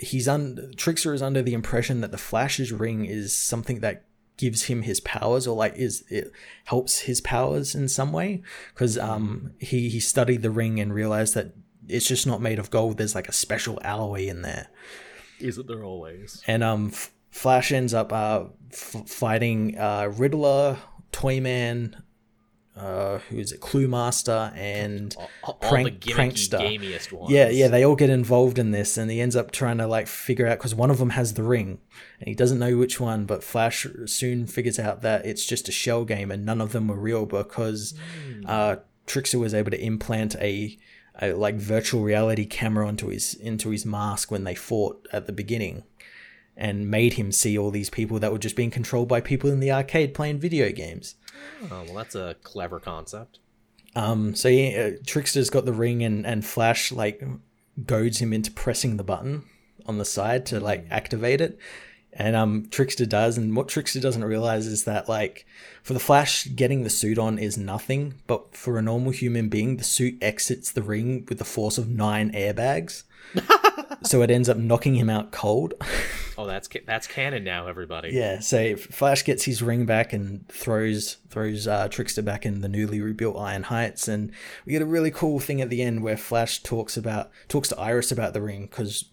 he's 0.00 0.26
un 0.26 0.72
Trickster 0.76 1.14
is 1.14 1.22
under 1.22 1.42
the 1.42 1.54
impression 1.54 2.00
that 2.00 2.10
the 2.10 2.18
Flash's 2.18 2.72
ring 2.72 3.04
is 3.04 3.36
something 3.36 3.78
that 3.80 4.04
gives 4.36 4.64
him 4.64 4.82
his 4.82 5.00
powers, 5.00 5.46
or 5.46 5.56
like 5.56 5.74
is 5.76 6.04
it 6.08 6.32
helps 6.64 7.00
his 7.00 7.20
powers 7.20 7.74
in 7.74 7.88
some 7.88 8.12
way, 8.12 8.42
because 8.74 8.98
um 8.98 9.52
he 9.58 9.88
he 9.88 10.00
studied 10.00 10.42
the 10.42 10.50
ring 10.50 10.80
and 10.80 10.94
realized 10.94 11.34
that 11.34 11.52
it's 11.88 12.08
just 12.08 12.26
not 12.26 12.40
made 12.40 12.58
of 12.58 12.70
gold. 12.70 12.98
There's 12.98 13.14
like 13.14 13.28
a 13.28 13.32
special 13.32 13.78
alloy 13.82 14.26
in 14.26 14.42
there. 14.42 14.68
Isn't 15.38 15.68
there 15.68 15.84
always? 15.84 16.42
And 16.46 16.64
um, 16.64 16.90
Flash 17.30 17.70
ends 17.70 17.94
up 17.94 18.12
uh, 18.12 18.44
f- 18.72 19.06
fighting 19.06 19.78
uh, 19.78 20.12
Riddler, 20.16 20.78
Toyman, 21.12 22.02
uh, 22.76 23.18
who's 23.30 23.52
it, 23.52 23.60
Clue 23.60 23.88
Master, 23.88 24.52
and 24.54 25.14
All, 25.18 25.30
all 25.44 25.54
Prank- 25.70 26.00
the 26.04 26.12
prankster. 26.12 26.60
yeah, 27.30 27.48
yeah, 27.48 27.68
they 27.68 27.84
all 27.84 27.96
get 27.96 28.10
involved 28.10 28.58
in 28.58 28.70
this, 28.70 28.98
and 28.98 29.10
he 29.10 29.20
ends 29.20 29.34
up 29.34 29.50
trying 29.50 29.78
to 29.78 29.86
like 29.86 30.06
figure 30.06 30.46
out 30.46 30.58
because 30.58 30.74
one 30.74 30.90
of 30.90 30.98
them 30.98 31.10
has 31.10 31.34
the 31.34 31.42
ring, 31.42 31.78
and 32.20 32.28
he 32.28 32.34
doesn't 32.34 32.58
know 32.58 32.76
which 32.76 33.00
one. 33.00 33.24
But 33.24 33.42
Flash 33.42 33.86
soon 34.06 34.46
figures 34.46 34.78
out 34.78 35.02
that 35.02 35.24
it's 35.24 35.46
just 35.46 35.68
a 35.68 35.72
shell 35.72 36.04
game, 36.04 36.30
and 36.30 36.44
none 36.44 36.60
of 36.60 36.72
them 36.72 36.88
were 36.88 36.96
real 37.00 37.24
because 37.26 37.94
uh, 38.46 38.76
Trickster 39.06 39.38
was 39.38 39.54
able 39.54 39.70
to 39.70 39.80
implant 39.82 40.34
a, 40.36 40.76
a 41.22 41.32
like 41.32 41.54
virtual 41.54 42.02
reality 42.02 42.44
camera 42.44 42.86
onto 42.86 43.08
his 43.08 43.34
into 43.34 43.70
his 43.70 43.86
mask 43.86 44.30
when 44.30 44.44
they 44.44 44.54
fought 44.54 45.06
at 45.12 45.26
the 45.26 45.32
beginning, 45.32 45.84
and 46.56 46.90
made 46.90 47.14
him 47.14 47.32
see 47.32 47.56
all 47.56 47.70
these 47.70 47.88
people 47.90 48.18
that 48.18 48.32
were 48.32 48.38
just 48.38 48.56
being 48.56 48.70
controlled 48.70 49.08
by 49.08 49.20
people 49.20 49.50
in 49.50 49.60
the 49.60 49.72
arcade 49.72 50.12
playing 50.12 50.38
video 50.38 50.70
games. 50.72 51.14
Oh, 51.64 51.84
well, 51.84 51.94
that's 51.94 52.14
a 52.14 52.36
clever 52.42 52.80
concept. 52.80 53.38
Um, 53.94 54.34
so 54.34 54.48
yeah, 54.48 54.78
uh, 54.78 54.90
Trickster's 55.06 55.50
got 55.50 55.64
the 55.64 55.72
ring, 55.72 56.04
and 56.04 56.26
and 56.26 56.44
Flash 56.44 56.92
like 56.92 57.22
goads 57.84 58.18
him 58.18 58.32
into 58.32 58.50
pressing 58.50 58.96
the 58.96 59.04
button 59.04 59.44
on 59.86 59.98
the 59.98 60.04
side 60.04 60.46
to 60.46 60.60
like 60.60 60.86
activate 60.90 61.40
it. 61.40 61.58
And 62.12 62.34
um, 62.34 62.68
Trickster 62.70 63.04
does, 63.04 63.36
and 63.36 63.54
what 63.54 63.68
Trickster 63.68 64.00
doesn't 64.00 64.24
realize 64.24 64.66
is 64.66 64.84
that 64.84 65.08
like 65.08 65.46
for 65.82 65.92
the 65.92 66.00
Flash, 66.00 66.46
getting 66.54 66.82
the 66.82 66.90
suit 66.90 67.18
on 67.18 67.38
is 67.38 67.58
nothing, 67.58 68.14
but 68.26 68.54
for 68.54 68.78
a 68.78 68.82
normal 68.82 69.12
human 69.12 69.48
being, 69.48 69.76
the 69.76 69.84
suit 69.84 70.16
exits 70.22 70.72
the 70.72 70.82
ring 70.82 71.26
with 71.28 71.38
the 71.38 71.44
force 71.44 71.78
of 71.78 71.88
nine 71.88 72.32
airbags. 72.32 73.04
so 74.02 74.22
it 74.22 74.30
ends 74.30 74.48
up 74.48 74.56
knocking 74.56 74.94
him 74.94 75.10
out 75.10 75.30
cold. 75.30 75.74
Oh, 76.38 76.46
that's 76.46 76.68
that's 76.86 77.06
canon 77.06 77.44
now, 77.44 77.66
everybody. 77.66 78.10
Yeah, 78.10 78.40
so 78.40 78.76
Flash 78.76 79.24
gets 79.24 79.44
his 79.44 79.62
ring 79.62 79.86
back 79.86 80.12
and 80.12 80.46
throws 80.48 81.16
throws 81.30 81.66
uh, 81.66 81.88
Trickster 81.88 82.22
back 82.22 82.44
in 82.44 82.60
the 82.60 82.68
newly 82.68 83.00
rebuilt 83.00 83.38
Iron 83.38 83.64
Heights, 83.64 84.06
and 84.08 84.32
we 84.64 84.72
get 84.72 84.82
a 84.82 84.86
really 84.86 85.10
cool 85.10 85.40
thing 85.40 85.60
at 85.60 85.70
the 85.70 85.82
end 85.82 86.02
where 86.02 86.16
Flash 86.16 86.62
talks 86.62 86.96
about 86.96 87.30
talks 87.48 87.68
to 87.68 87.78
Iris 87.78 88.12
about 88.12 88.34
the 88.34 88.42
ring 88.42 88.66
because 88.66 89.06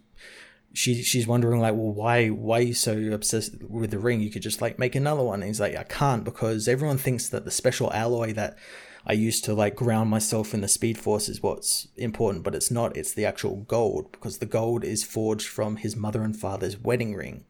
she 0.74 1.02
she's 1.04 1.28
wondering 1.28 1.62
like, 1.62 1.76
well, 1.76 1.94
why 1.94 2.28
why 2.28 2.60
you 2.60 2.74
so 2.74 2.98
obsessed 3.14 3.64
with 3.64 3.92
the 3.92 4.00
ring? 4.00 4.20
You 4.20 4.32
could 4.32 4.42
just 4.42 4.62
like 4.62 4.80
make 4.80 4.96
another 4.96 5.24
one. 5.24 5.42
And 5.42 5.48
he's 5.48 5.62
like, 5.62 5.76
I 5.76 5.84
can't 5.84 6.24
because 6.24 6.68
everyone 6.68 6.98
thinks 6.98 7.30
that 7.30 7.46
the 7.46 7.52
special 7.52 7.94
alloy 7.94 8.34
that 8.34 8.58
I 9.06 9.14
used 9.14 9.44
to 9.46 9.54
like 9.54 9.76
ground 9.76 10.10
myself 10.10 10.54
in 10.54 10.62
the 10.62 10.68
Speed 10.68 10.98
Force 10.98 11.28
is 11.28 11.44
what's 11.44 11.88
important, 11.98 12.44
but 12.44 12.56
it's 12.56 12.72
not. 12.72 12.96
It's 12.96 13.14
the 13.14 13.26
actual 13.26 13.58
gold 13.58 14.12
because 14.12 14.38
the 14.38 14.46
gold 14.46 14.84
is 14.84 15.04
forged 15.04 15.48
from 15.48 15.78
his 15.78 15.96
mother 15.96 16.24
and 16.24 16.36
father's 16.36 16.78
wedding 16.78 17.14
ring. 17.14 17.46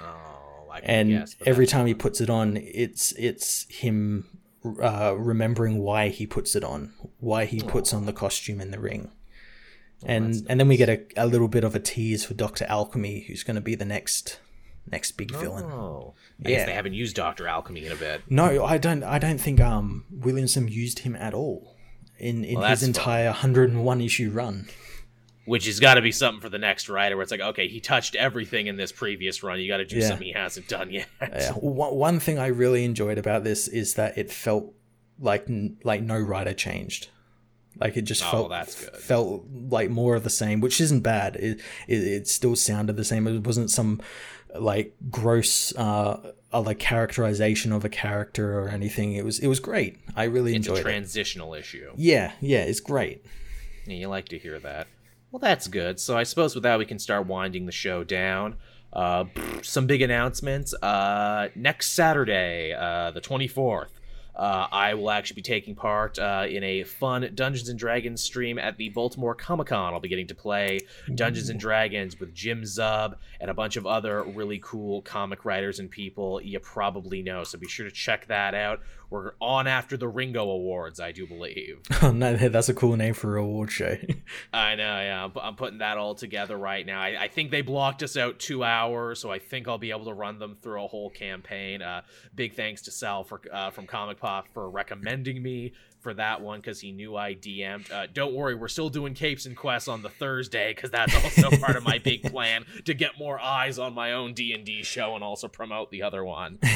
Oh, 0.00 0.68
I 0.72 0.80
And 0.82 1.10
guess, 1.10 1.36
every 1.44 1.66
time 1.66 1.86
he 1.86 1.94
puts 1.94 2.20
it 2.20 2.30
on, 2.30 2.56
it's 2.56 3.12
it's 3.12 3.66
him 3.68 4.38
uh, 4.82 5.14
remembering 5.16 5.78
why 5.78 6.08
he 6.08 6.26
puts 6.26 6.56
it 6.56 6.64
on, 6.64 6.94
why 7.18 7.44
he 7.44 7.60
puts 7.60 7.92
on 7.92 8.06
the 8.06 8.12
costume 8.12 8.60
and 8.60 8.72
the 8.72 8.80
ring. 8.80 9.10
And 10.06 10.44
and 10.48 10.58
then 10.58 10.68
we 10.68 10.76
get 10.76 10.88
a, 10.88 11.02
a 11.16 11.26
little 11.26 11.48
bit 11.48 11.64
of 11.64 11.74
a 11.74 11.80
tease 11.80 12.24
for 12.24 12.34
Doctor 12.34 12.64
Alchemy, 12.68 13.26
who's 13.26 13.42
going 13.42 13.56
to 13.56 13.60
be 13.60 13.74
the 13.74 13.84
next 13.84 14.38
next 14.90 15.12
big 15.12 15.30
villain. 15.32 15.64
Oh, 15.64 16.14
I 16.44 16.48
Yeah. 16.48 16.56
guess 16.58 16.66
they 16.66 16.74
haven't 16.74 16.94
used 16.94 17.16
Doctor 17.16 17.46
Alchemy 17.48 17.86
in 17.86 17.92
a 17.92 17.96
bit. 17.96 18.22
No, 18.28 18.64
I 18.64 18.78
don't. 18.78 19.02
I 19.02 19.18
don't 19.18 19.38
think 19.38 19.60
um 19.60 20.04
Williamson 20.10 20.68
used 20.68 21.00
him 21.00 21.16
at 21.16 21.34
all 21.34 21.76
in 22.18 22.44
in 22.44 22.60
Well, 22.60 22.70
his 22.70 22.82
entire 22.82 23.26
101 23.28 24.00
issue 24.00 24.30
run. 24.30 24.68
Which 25.46 25.66
has 25.66 25.78
got 25.78 25.94
to 25.94 26.00
be 26.02 26.10
something 26.10 26.40
for 26.40 26.48
the 26.48 26.56
next 26.56 26.88
writer, 26.88 27.16
where 27.16 27.22
it's 27.22 27.30
like, 27.30 27.40
okay, 27.42 27.68
he 27.68 27.78
touched 27.78 28.14
everything 28.14 28.66
in 28.66 28.76
this 28.76 28.92
previous 28.92 29.42
run. 29.42 29.60
You 29.60 29.68
got 29.68 29.76
to 29.76 29.84
do 29.84 29.98
Yeah. 29.98 30.08
something 30.08 30.26
he 30.26 30.32
hasn't 30.32 30.68
done 30.68 30.90
yet. 30.90 31.06
Uh, 31.20 31.52
one, 31.54 31.94
one 31.94 32.18
thing 32.20 32.38
I 32.38 32.46
really 32.46 32.82
enjoyed 32.84 33.18
about 33.18 33.44
this 33.44 33.68
is 33.68 33.92
that 33.94 34.16
it 34.16 34.32
felt 34.32 34.72
like 35.20 35.46
like 35.82 36.00
no 36.02 36.18
writer 36.18 36.54
changed. 36.54 37.08
Like 37.78 37.96
it 37.96 38.02
just 38.02 38.22
Oh, 38.32 38.48
felt 38.48 38.68
felt 38.70 39.44
like 39.68 39.90
more 39.90 40.14
of 40.14 40.22
the 40.24 40.30
same, 40.30 40.60
which 40.60 40.80
isn't 40.80 41.00
bad. 41.00 41.36
It, 41.36 41.60
it 41.88 41.98
it 42.04 42.28
still 42.28 42.56
sounded 42.56 42.96
the 42.96 43.04
same. 43.04 43.26
It 43.26 43.44
wasn't 43.44 43.68
some 43.70 44.00
like 44.58 44.94
gross 45.10 45.74
uh 45.76 46.32
other 46.52 46.74
characterization 46.74 47.72
of 47.72 47.84
a 47.84 47.88
character 47.88 48.58
or 48.60 48.68
anything. 48.68 49.12
It 49.14 49.24
was 49.24 49.38
it 49.40 49.48
was 49.48 49.60
great. 49.60 49.98
I 50.14 50.24
really 50.24 50.54
It's 50.54 50.66
a 50.68 50.70
enjoyed 50.70 50.78
it. 50.78 50.82
transitional 50.82 51.54
issue. 51.54 51.90
Yeah, 51.96 52.32
yeah, 52.40 52.62
it's 52.62 52.80
great. 52.80 53.24
Yeah, 53.86 53.94
you 53.96 54.08
like 54.08 54.28
to 54.28 54.38
hear 54.38 54.58
that. 54.60 54.86
Well, 55.32 55.40
that's 55.40 55.66
good. 55.66 55.98
So 55.98 56.16
I 56.16 56.22
suppose 56.22 56.54
with 56.54 56.62
that 56.62 56.78
we 56.78 56.84
can 56.86 56.98
start 57.00 57.26
winding 57.26 57.66
the 57.66 57.72
show 57.72 58.04
down. 58.04 58.56
Uh, 58.92 59.24
some 59.62 59.88
big 59.88 60.00
announcements. 60.02 60.72
Uh, 60.74 61.48
next 61.56 61.90
Saturday, 61.90 62.72
uh, 62.72 63.10
the 63.10 63.20
24th, 63.20 63.88
uh, 64.36 64.66
I 64.72 64.94
will 64.94 65.10
actually 65.10 65.36
be 65.36 65.42
taking 65.42 65.74
part 65.74 66.18
uh, 66.18 66.46
in 66.48 66.64
a 66.64 66.82
fun 66.84 67.30
Dungeons 67.34 67.68
and 67.68 67.78
Dragons 67.78 68.22
stream 68.22 68.58
at 68.58 68.76
the 68.76 68.88
Baltimore 68.88 69.34
Comic 69.34 69.68
Con. 69.68 69.94
I'll 69.94 70.00
be 70.00 70.08
getting 70.08 70.26
to 70.28 70.34
play 70.34 70.80
Dungeons 71.14 71.50
and 71.50 71.60
Dragons 71.60 72.18
with 72.18 72.34
Jim 72.34 72.62
Zub 72.62 73.16
and 73.40 73.50
a 73.50 73.54
bunch 73.54 73.76
of 73.76 73.86
other 73.86 74.22
really 74.22 74.60
cool 74.62 75.02
comic 75.02 75.44
writers 75.44 75.78
and 75.78 75.90
people 75.90 76.40
you 76.40 76.58
probably 76.58 77.22
know. 77.22 77.44
So 77.44 77.58
be 77.58 77.68
sure 77.68 77.86
to 77.86 77.92
check 77.92 78.26
that 78.26 78.54
out. 78.54 78.80
We're 79.14 79.34
on 79.40 79.68
after 79.68 79.96
the 79.96 80.08
Ringo 80.08 80.42
Awards, 80.50 80.98
I 80.98 81.12
do 81.12 81.24
believe. 81.24 81.78
Oh 82.02 82.10
no, 82.10 82.36
that's 82.36 82.68
a 82.68 82.74
cool 82.74 82.96
name 82.96 83.14
for 83.14 83.36
a 83.36 83.42
award 83.42 83.70
show. 83.70 83.96
I 84.52 84.74
know, 84.74 85.00
yeah. 85.00 85.24
I'm, 85.24 85.32
I'm 85.40 85.54
putting 85.54 85.78
that 85.78 85.96
all 85.96 86.16
together 86.16 86.56
right 86.56 86.84
now. 86.84 87.00
I, 87.00 87.22
I 87.22 87.28
think 87.28 87.52
they 87.52 87.62
blocked 87.62 88.02
us 88.02 88.16
out 88.16 88.40
two 88.40 88.64
hours, 88.64 89.20
so 89.20 89.30
I 89.30 89.38
think 89.38 89.68
I'll 89.68 89.78
be 89.78 89.92
able 89.92 90.06
to 90.06 90.12
run 90.12 90.40
them 90.40 90.56
through 90.60 90.84
a 90.84 90.88
whole 90.88 91.10
campaign. 91.10 91.80
Uh, 91.80 92.02
big 92.34 92.56
thanks 92.56 92.82
to 92.82 92.90
Sal 92.90 93.22
for 93.22 93.40
uh, 93.52 93.70
from 93.70 93.86
Comic 93.86 94.18
Pop 94.18 94.48
for 94.52 94.68
recommending 94.68 95.40
me 95.40 95.72
for 96.04 96.14
that 96.14 96.40
one 96.40 96.60
because 96.60 96.80
he 96.80 96.92
knew 96.92 97.16
I 97.16 97.34
DM'd. 97.34 97.90
Uh, 97.90 98.06
don't 98.12 98.34
worry, 98.34 98.54
we're 98.54 98.68
still 98.68 98.90
doing 98.90 99.14
capes 99.14 99.46
and 99.46 99.56
quests 99.56 99.88
on 99.88 100.02
the 100.02 100.08
Thursday 100.10 100.72
because 100.72 100.92
that's 100.92 101.12
also 101.16 101.56
part 101.56 101.74
of 101.74 101.82
my 101.82 101.98
big 101.98 102.22
plan 102.30 102.64
to 102.84 102.94
get 102.94 103.18
more 103.18 103.40
eyes 103.40 103.80
on 103.80 103.94
my 103.94 104.12
own 104.12 104.34
D 104.34 104.52
and 104.52 104.64
D 104.64 104.84
show 104.84 105.16
and 105.16 105.24
also 105.24 105.48
promote 105.48 105.90
the 105.90 106.02
other 106.04 106.22
one. 106.24 106.60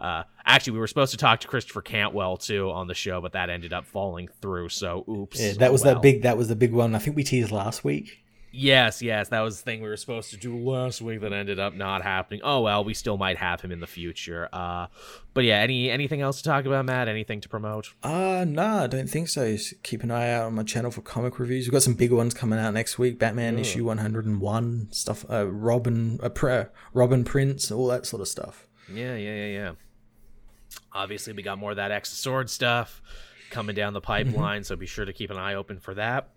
Uh, 0.00 0.22
actually, 0.46 0.72
we 0.72 0.78
were 0.78 0.86
supposed 0.86 1.10
to 1.10 1.18
talk 1.18 1.40
to 1.40 1.46
Christopher 1.46 1.82
Cantwell 1.82 2.38
too 2.38 2.70
on 2.70 2.86
the 2.86 2.94
show, 2.94 3.20
but 3.20 3.32
that 3.32 3.50
ended 3.50 3.70
up 3.72 3.84
falling 3.86 4.28
through. 4.40 4.70
So, 4.70 5.04
oops. 5.06 5.38
yeah, 5.38 5.52
that 5.58 5.68
Oh 5.68 5.72
was 5.72 5.84
well. 5.84 5.94
that 5.96 6.00
big. 6.02 6.22
That 6.22 6.38
was 6.38 6.48
the 6.48 6.56
big 6.56 6.72
one. 6.72 6.94
I 6.94 6.98
think 6.98 7.16
we 7.16 7.22
teased 7.22 7.50
last 7.50 7.84
week. 7.84 8.24
Yes, 8.52 9.00
yes, 9.00 9.28
that 9.28 9.40
was 9.42 9.58
the 9.58 9.62
thing 9.62 9.80
we 9.80 9.88
were 9.88 9.96
supposed 9.96 10.30
to 10.30 10.36
do 10.36 10.56
last 10.58 11.00
week 11.00 11.20
that 11.20 11.32
ended 11.32 11.60
up 11.60 11.72
not 11.72 12.02
happening. 12.02 12.40
Oh 12.42 12.62
well, 12.62 12.82
we 12.82 12.94
still 12.94 13.16
might 13.16 13.36
have 13.36 13.60
him 13.60 13.70
in 13.70 13.78
the 13.78 13.86
future. 13.86 14.48
Uh, 14.52 14.88
but 15.34 15.44
yeah, 15.44 15.58
any 15.58 15.88
anything 15.88 16.20
else 16.20 16.38
to 16.38 16.48
talk 16.48 16.64
about, 16.64 16.84
Matt? 16.84 17.06
Anything 17.06 17.40
to 17.42 17.48
promote? 17.48 17.94
Uh 18.02 18.44
no, 18.48 18.84
I 18.84 18.86
don't 18.88 19.08
think 19.08 19.28
so. 19.28 19.52
Just 19.52 19.80
keep 19.84 20.02
an 20.02 20.10
eye 20.10 20.32
out 20.32 20.46
on 20.46 20.54
my 20.54 20.64
channel 20.64 20.90
for 20.90 21.00
comic 21.00 21.38
reviews. 21.38 21.66
We've 21.66 21.72
got 21.72 21.82
some 21.82 21.94
big 21.94 22.10
ones 22.10 22.34
coming 22.34 22.58
out 22.58 22.74
next 22.74 22.98
week. 22.98 23.20
Batman 23.20 23.56
issue 23.58 23.84
101 23.84 24.88
stuff. 24.90 25.24
Uh, 25.30 25.46
Robin, 25.46 26.18
uh, 26.20 26.28
Pr- 26.28 26.70
Robin 26.92 27.22
Prince, 27.22 27.70
all 27.70 27.86
that 27.86 28.04
sort 28.04 28.20
of 28.20 28.26
stuff. 28.28 28.66
Yeah, 28.92 29.14
yeah, 29.14 29.34
yeah, 29.34 29.46
yeah. 29.46 29.72
Obviously, 30.92 31.32
we 31.34 31.42
got 31.44 31.58
more 31.58 31.70
of 31.70 31.76
that 31.76 31.92
X 31.92 32.10
Sword 32.12 32.50
stuff 32.50 33.00
coming 33.50 33.76
down 33.76 33.92
the 33.92 34.00
pipeline, 34.00 34.64
so 34.64 34.74
be 34.74 34.86
sure 34.86 35.04
to 35.04 35.12
keep 35.12 35.30
an 35.30 35.36
eye 35.36 35.54
open 35.54 35.78
for 35.78 35.94
that. 35.94 36.30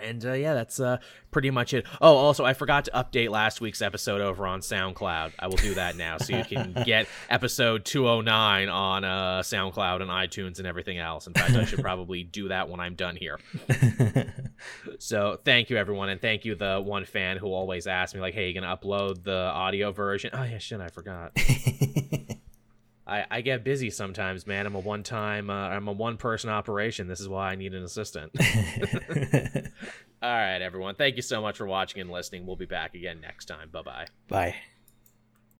And 0.00 0.24
uh, 0.24 0.32
yeah, 0.32 0.54
that's 0.54 0.80
uh, 0.80 0.98
pretty 1.30 1.50
much 1.50 1.74
it. 1.74 1.86
Oh, 2.00 2.16
also, 2.16 2.44
I 2.44 2.54
forgot 2.54 2.84
to 2.86 2.90
update 2.92 3.30
last 3.30 3.60
week's 3.60 3.82
episode 3.82 4.20
over 4.20 4.46
on 4.46 4.60
SoundCloud. 4.60 5.32
I 5.38 5.46
will 5.48 5.56
do 5.56 5.74
that 5.74 5.96
now, 5.96 6.18
so 6.18 6.36
you 6.36 6.44
can 6.44 6.72
get 6.84 7.06
episode 7.30 7.84
209 7.84 8.68
on 8.68 9.04
uh, 9.04 9.42
SoundCloud 9.42 10.02
and 10.02 10.10
iTunes 10.10 10.58
and 10.58 10.66
everything 10.66 10.98
else. 10.98 11.26
In 11.26 11.32
fact, 11.32 11.54
I 11.54 11.64
should 11.64 11.80
probably 11.80 12.22
do 12.22 12.48
that 12.48 12.68
when 12.68 12.80
I'm 12.80 12.94
done 12.94 13.16
here. 13.16 13.38
So 14.98 15.38
thank 15.44 15.70
you, 15.70 15.76
everyone, 15.76 16.08
and 16.08 16.20
thank 16.20 16.44
you 16.44 16.54
the 16.54 16.80
one 16.82 17.04
fan 17.04 17.36
who 17.36 17.48
always 17.48 17.86
asks 17.86 18.14
me 18.14 18.20
like, 18.20 18.34
"Hey, 18.34 18.48
you 18.48 18.54
gonna 18.58 18.74
upload 18.74 19.24
the 19.24 19.36
audio 19.36 19.92
version?" 19.92 20.30
Oh 20.32 20.42
yeah, 20.42 20.58
shit, 20.58 20.80
I 20.80 20.88
forgot. 20.88 21.36
I, 23.06 23.24
I 23.30 23.40
get 23.40 23.62
busy 23.62 23.90
sometimes, 23.90 24.46
man. 24.46 24.66
I'm 24.66 24.74
a 24.74 24.80
one 24.80 25.02
time, 25.02 25.48
uh, 25.48 25.68
I'm 25.68 25.86
a 25.86 25.92
one 25.92 26.16
person 26.16 26.50
operation. 26.50 27.06
This 27.06 27.20
is 27.20 27.28
why 27.28 27.50
I 27.50 27.54
need 27.54 27.72
an 27.72 27.84
assistant. 27.84 28.32
All 30.22 30.32
right, 30.32 30.60
everyone. 30.60 30.96
Thank 30.96 31.16
you 31.16 31.22
so 31.22 31.40
much 31.40 31.56
for 31.56 31.66
watching 31.66 32.00
and 32.00 32.10
listening. 32.10 32.46
We'll 32.46 32.56
be 32.56 32.66
back 32.66 32.94
again 32.94 33.20
next 33.20 33.44
time. 33.44 33.68
Bye 33.70 33.82
bye. 33.82 34.06
Bye. 34.28 34.56